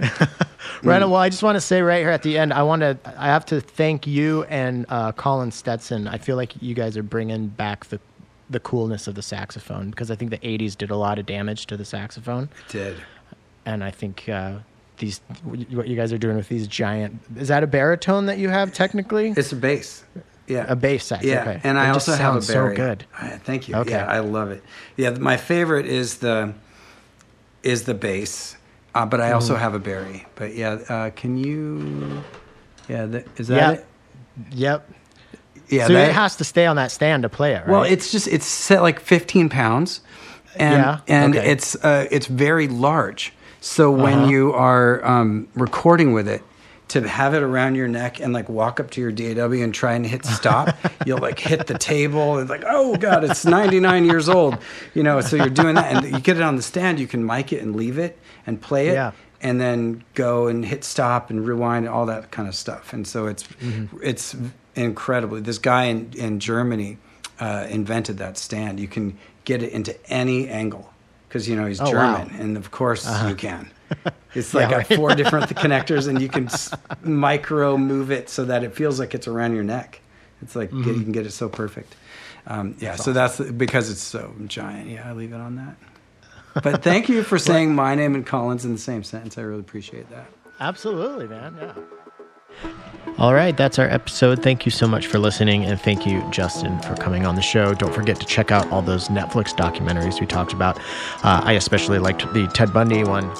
Right. 0.84 0.98
Well, 1.00 1.14
I 1.14 1.28
just 1.28 1.44
want 1.44 1.54
to 1.54 1.60
say 1.60 1.80
right 1.80 2.00
here 2.00 2.10
at 2.10 2.24
the 2.24 2.36
end, 2.36 2.52
I 2.52 2.64
want 2.64 2.80
to, 2.82 2.98
I 3.16 3.26
have 3.26 3.46
to 3.46 3.60
thank 3.60 4.04
you 4.04 4.42
and 4.44 4.84
uh, 4.88 5.12
Colin 5.12 5.52
Stetson. 5.52 6.08
I 6.08 6.18
feel 6.18 6.34
like 6.34 6.60
you 6.60 6.74
guys 6.74 6.96
are 6.96 7.04
bringing 7.04 7.46
back 7.46 7.84
the, 7.84 8.00
the 8.50 8.58
coolness 8.58 9.06
of 9.06 9.14
the 9.14 9.22
saxophone 9.22 9.90
because 9.90 10.10
I 10.10 10.16
think 10.16 10.32
the 10.32 10.38
'80s 10.38 10.76
did 10.76 10.90
a 10.90 10.96
lot 10.96 11.20
of 11.20 11.26
damage 11.26 11.66
to 11.66 11.76
the 11.76 11.84
saxophone, 11.84 12.48
It 12.66 12.72
Did. 12.72 12.96
and 13.64 13.84
I 13.84 13.92
think 13.92 14.28
uh, 14.28 14.54
these, 15.02 15.20
what 15.74 15.88
you 15.88 15.96
guys 15.96 16.12
are 16.12 16.18
doing 16.18 16.36
with 16.36 16.48
these 16.48 16.68
giant, 16.68 17.18
is 17.36 17.48
that 17.48 17.64
a 17.64 17.66
baritone 17.66 18.26
that 18.26 18.38
you 18.38 18.48
have 18.48 18.72
technically? 18.72 19.34
It's 19.36 19.52
a 19.52 19.56
bass. 19.56 20.04
Yeah. 20.46 20.64
a 20.68 20.76
bass 20.76 21.04
sax. 21.06 21.24
Yeah, 21.24 21.40
okay. 21.42 21.60
and 21.64 21.76
It 21.76 21.80
I 21.80 21.90
also 21.90 22.12
have 22.12 22.36
a 22.36 22.42
sounds 22.42 22.46
so 22.46 22.74
good. 22.74 23.04
Uh, 23.18 23.38
thank 23.38 23.68
you. 23.68 23.74
Okay. 23.76 23.90
Yeah, 23.92 24.06
I 24.06 24.20
love 24.20 24.50
it. 24.50 24.62
Yeah, 24.96 25.10
my 25.10 25.36
favorite 25.36 25.86
is 25.86 26.18
the 26.18 26.54
is 27.62 27.84
the 27.84 27.94
bass, 27.94 28.56
uh, 28.94 29.06
but 29.06 29.20
I 29.20 29.32
also 29.32 29.54
have 29.56 29.74
a 29.74 29.78
Barry. 29.78 30.26
But 30.34 30.54
yeah, 30.54 30.78
uh, 30.88 31.10
can 31.10 31.36
you? 31.36 32.22
Yeah, 32.88 33.06
th- 33.06 33.26
is 33.38 33.48
that 33.48 33.56
Yeah. 33.56 33.70
it? 33.72 33.86
Yep. 34.52 34.90
Yeah, 35.68 35.86
so 35.86 35.92
that- 35.94 36.08
it 36.10 36.14
has 36.14 36.36
to 36.36 36.44
stay 36.44 36.66
on 36.66 36.76
that 36.76 36.90
stand 36.90 37.22
to 37.22 37.28
play 37.28 37.52
it, 37.54 37.58
right? 37.60 37.68
Well, 37.68 37.82
it's 37.84 38.10
just 38.12 38.26
it's 38.28 38.46
set 38.46 38.82
like 38.82 39.00
15 39.00 39.48
pounds, 39.48 40.00
and 40.56 40.74
Yeah, 40.82 40.98
and 41.08 41.36
okay. 41.36 41.50
it's 41.50 41.76
uh, 41.76 42.06
it's 42.10 42.26
very 42.26 42.68
large. 42.68 43.32
So 43.64 43.90
when 43.92 44.18
Uh-huh. 44.20 44.30
you 44.30 44.52
are 44.54 45.04
um, 45.06 45.46
recording 45.54 46.12
with 46.12 46.26
it, 46.28 46.42
to 46.88 47.08
have 47.08 47.32
it 47.32 47.42
around 47.42 47.74
your 47.76 47.88
neck 47.88 48.20
and 48.20 48.34
like 48.34 48.48
walk 48.50 48.78
up 48.78 48.90
to 48.90 49.00
your 49.00 49.10
DAW 49.12 49.52
and 49.62 49.72
try 49.72 49.94
and 49.94 50.04
hit 50.04 50.26
stop, 50.26 50.76
you'll 51.06 51.20
like 51.20 51.38
hit 51.38 51.66
the 51.68 51.78
table 51.78 52.36
and 52.38 52.50
like, 52.50 52.64
oh 52.66 52.96
god, 52.96 53.24
it's 53.24 53.46
99 53.46 54.04
years 54.04 54.28
old, 54.28 54.58
you 54.92 55.02
know. 55.02 55.20
So 55.22 55.36
you're 55.36 55.48
doing 55.48 55.76
that, 55.76 55.90
and 56.04 56.12
you 56.12 56.20
get 56.20 56.36
it 56.36 56.42
on 56.42 56.56
the 56.56 56.62
stand. 56.62 57.00
You 57.00 57.06
can 57.06 57.24
mic 57.24 57.50
it 57.52 57.62
and 57.62 57.74
leave 57.74 57.98
it 57.98 58.18
and 58.46 58.60
play 58.60 58.88
it. 58.88 58.94
Yeah. 58.94 59.12
and 59.40 59.58
then 59.60 60.04
go 60.14 60.48
and 60.48 60.64
hit 60.66 60.84
stop 60.84 61.30
and 61.30 61.46
rewind 61.46 61.88
all 61.88 62.04
that 62.06 62.30
kind 62.30 62.46
of 62.48 62.54
stuff. 62.54 62.92
And 62.92 63.06
so 63.06 63.26
it's 63.26 63.44
Mm-hmm. 63.44 63.96
it's 64.02 64.36
incredibly. 64.74 65.40
This 65.40 65.58
guy 65.58 65.84
in 65.84 66.10
in 66.14 66.40
Germany 66.40 66.98
uh, 67.40 67.66
invented 67.70 68.18
that 68.18 68.36
stand. 68.36 68.78
You 68.80 68.88
can 68.88 69.16
get 69.44 69.62
it 69.62 69.72
into 69.72 69.94
any 70.12 70.46
angle 70.48 70.91
because 71.32 71.48
you 71.48 71.56
know 71.56 71.64
he's 71.66 71.80
Oh, 71.80 71.84
wow. 71.90 72.14
Uh-huh. 72.16 72.24
German, 72.24 72.40
and 72.40 72.56
of 72.58 72.70
course 72.70 73.08
you 73.28 73.34
can. 73.34 73.70
It's 74.34 74.54
like 74.54 74.70
Yeah, 74.70 74.76
right. 74.78 74.86
four 74.86 75.14
different 75.14 75.46
connectors, 75.64 76.08
and 76.08 76.20
you 76.20 76.28
can 76.30 76.46
s- 76.46 76.72
micro 77.02 77.76
move 77.76 78.10
it 78.10 78.30
so 78.30 78.46
that 78.46 78.64
it 78.64 78.74
feels 78.74 78.98
like 78.98 79.14
it's 79.14 79.28
around 79.28 79.54
your 79.54 79.64
neck. 79.64 80.00
It's 80.40 80.56
like 80.56 80.70
Mm-hmm. 80.70 80.88
you 80.88 81.02
can 81.02 81.12
get 81.12 81.26
it 81.26 81.32
so 81.32 81.48
perfect. 81.50 81.94
Um, 82.46 82.74
yeah, 82.80 82.96
so 82.96 83.12
that's 83.12 83.38
because 83.40 83.90
it's 83.90 84.00
so 84.00 84.34
giant. 84.46 84.88
Yeah, 84.88 85.06
I 85.08 85.12
leave 85.12 85.32
it 85.32 85.40
on 85.40 85.56
that. 85.56 85.76
But 86.62 86.82
thank 86.82 87.08
you 87.10 87.22
for 87.22 87.38
saying 87.38 87.74
my 87.74 87.94
name 87.94 88.14
and 88.14 88.26
Colin's 88.26 88.64
in 88.64 88.72
the 88.72 88.78
same 88.78 89.04
sentence. 89.04 89.36
I 89.38 89.42
really 89.42 89.60
appreciate 89.60 90.08
that. 90.10 90.26
Absolutely, 90.60 91.26
man. 91.28 91.56
Yeah. 91.60 91.74
All 93.18 93.34
right, 93.34 93.56
that's 93.56 93.78
our 93.78 93.86
episode. 93.88 94.42
Thank 94.42 94.64
you 94.64 94.72
so 94.72 94.88
much 94.88 95.06
for 95.06 95.18
listening, 95.18 95.64
and 95.64 95.80
thank 95.80 96.06
you, 96.06 96.28
Justin, 96.30 96.80
for 96.80 96.96
coming 96.96 97.26
on 97.26 97.34
the 97.34 97.42
show. 97.42 97.74
Don't 97.74 97.94
forget 97.94 98.18
to 98.20 98.26
check 98.26 98.50
out 98.50 98.70
all 98.72 98.82
those 98.82 99.08
Netflix 99.08 99.54
documentaries 99.54 100.20
we 100.20 100.26
talked 100.26 100.52
about. 100.52 100.78
Uh, 101.22 101.42
I 101.44 101.52
especially 101.52 101.98
liked 101.98 102.20
the 102.32 102.46
Ted 102.48 102.72
Bundy 102.72 103.04
one. 103.04 103.30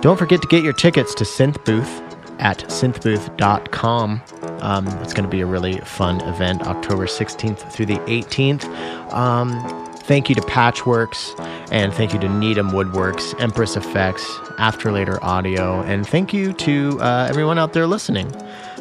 Don't 0.00 0.18
forget 0.18 0.40
to 0.42 0.48
get 0.48 0.62
your 0.62 0.72
tickets 0.72 1.14
to 1.16 1.24
Synth 1.24 1.62
Booth 1.64 2.00
at 2.38 2.58
synthbooth.com. 2.68 4.22
Um, 4.60 4.86
it's 4.98 5.12
going 5.12 5.24
to 5.24 5.30
be 5.30 5.40
a 5.40 5.46
really 5.46 5.78
fun 5.78 6.20
event, 6.22 6.62
October 6.66 7.06
16th 7.06 7.70
through 7.72 7.86
the 7.86 7.98
18th. 7.98 8.64
Um, 9.12 9.85
thank 10.06 10.28
you 10.28 10.34
to 10.36 10.40
Patchworks, 10.42 11.34
and 11.72 11.92
thank 11.92 12.14
you 12.14 12.20
to 12.20 12.28
Needham 12.28 12.70
Woodworks, 12.70 13.38
Empress 13.40 13.76
Effects, 13.76 14.24
After 14.58 14.92
Later 14.92 15.22
Audio, 15.22 15.82
and 15.82 16.06
thank 16.06 16.32
you 16.32 16.52
to 16.54 17.00
uh, 17.00 17.26
everyone 17.28 17.58
out 17.58 17.72
there 17.72 17.86
listening. 17.86 18.32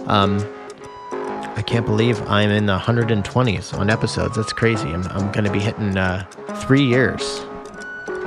Um, 0.08 0.38
I 1.58 1.64
can't 1.66 1.86
believe 1.86 2.22
I'm 2.30 2.52
in 2.52 2.68
the 2.68 2.78
120s 2.78 3.78
on 3.78 3.90
episodes. 3.90 4.36
That's 4.36 4.54
crazy. 4.54 4.88
I'm, 4.90 5.04
I'm 5.08 5.32
going 5.32 5.46
to 5.46 5.52
be 5.52 5.60
hitting 5.60 5.98
uh, 5.98 6.26
three 6.68 6.84
years. 6.84 7.40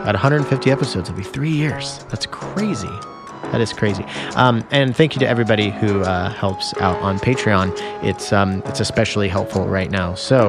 At 0.01 0.15
150 0.15 0.71
episodes, 0.71 1.09
it'll 1.09 1.19
be 1.19 1.25
three 1.25 1.51
years. 1.51 2.05
That's 2.11 2.27
crazy. 2.27 2.89
That 3.53 3.61
is 3.61 3.73
crazy. 3.73 4.05
Um, 4.35 4.67
and 4.71 4.95
thank 4.95 5.15
you 5.15 5.21
to 5.21 5.29
everybody 5.29 5.71
who 5.71 6.03
uh, 6.03 6.31
helps 6.31 6.75
out 6.81 7.01
on 7.01 7.19
Patreon. 7.19 7.73
It's 8.03 8.33
um, 8.33 8.63
it's 8.67 8.81
especially 8.81 9.29
helpful 9.29 9.67
right 9.67 9.91
now. 9.91 10.15
So 10.15 10.47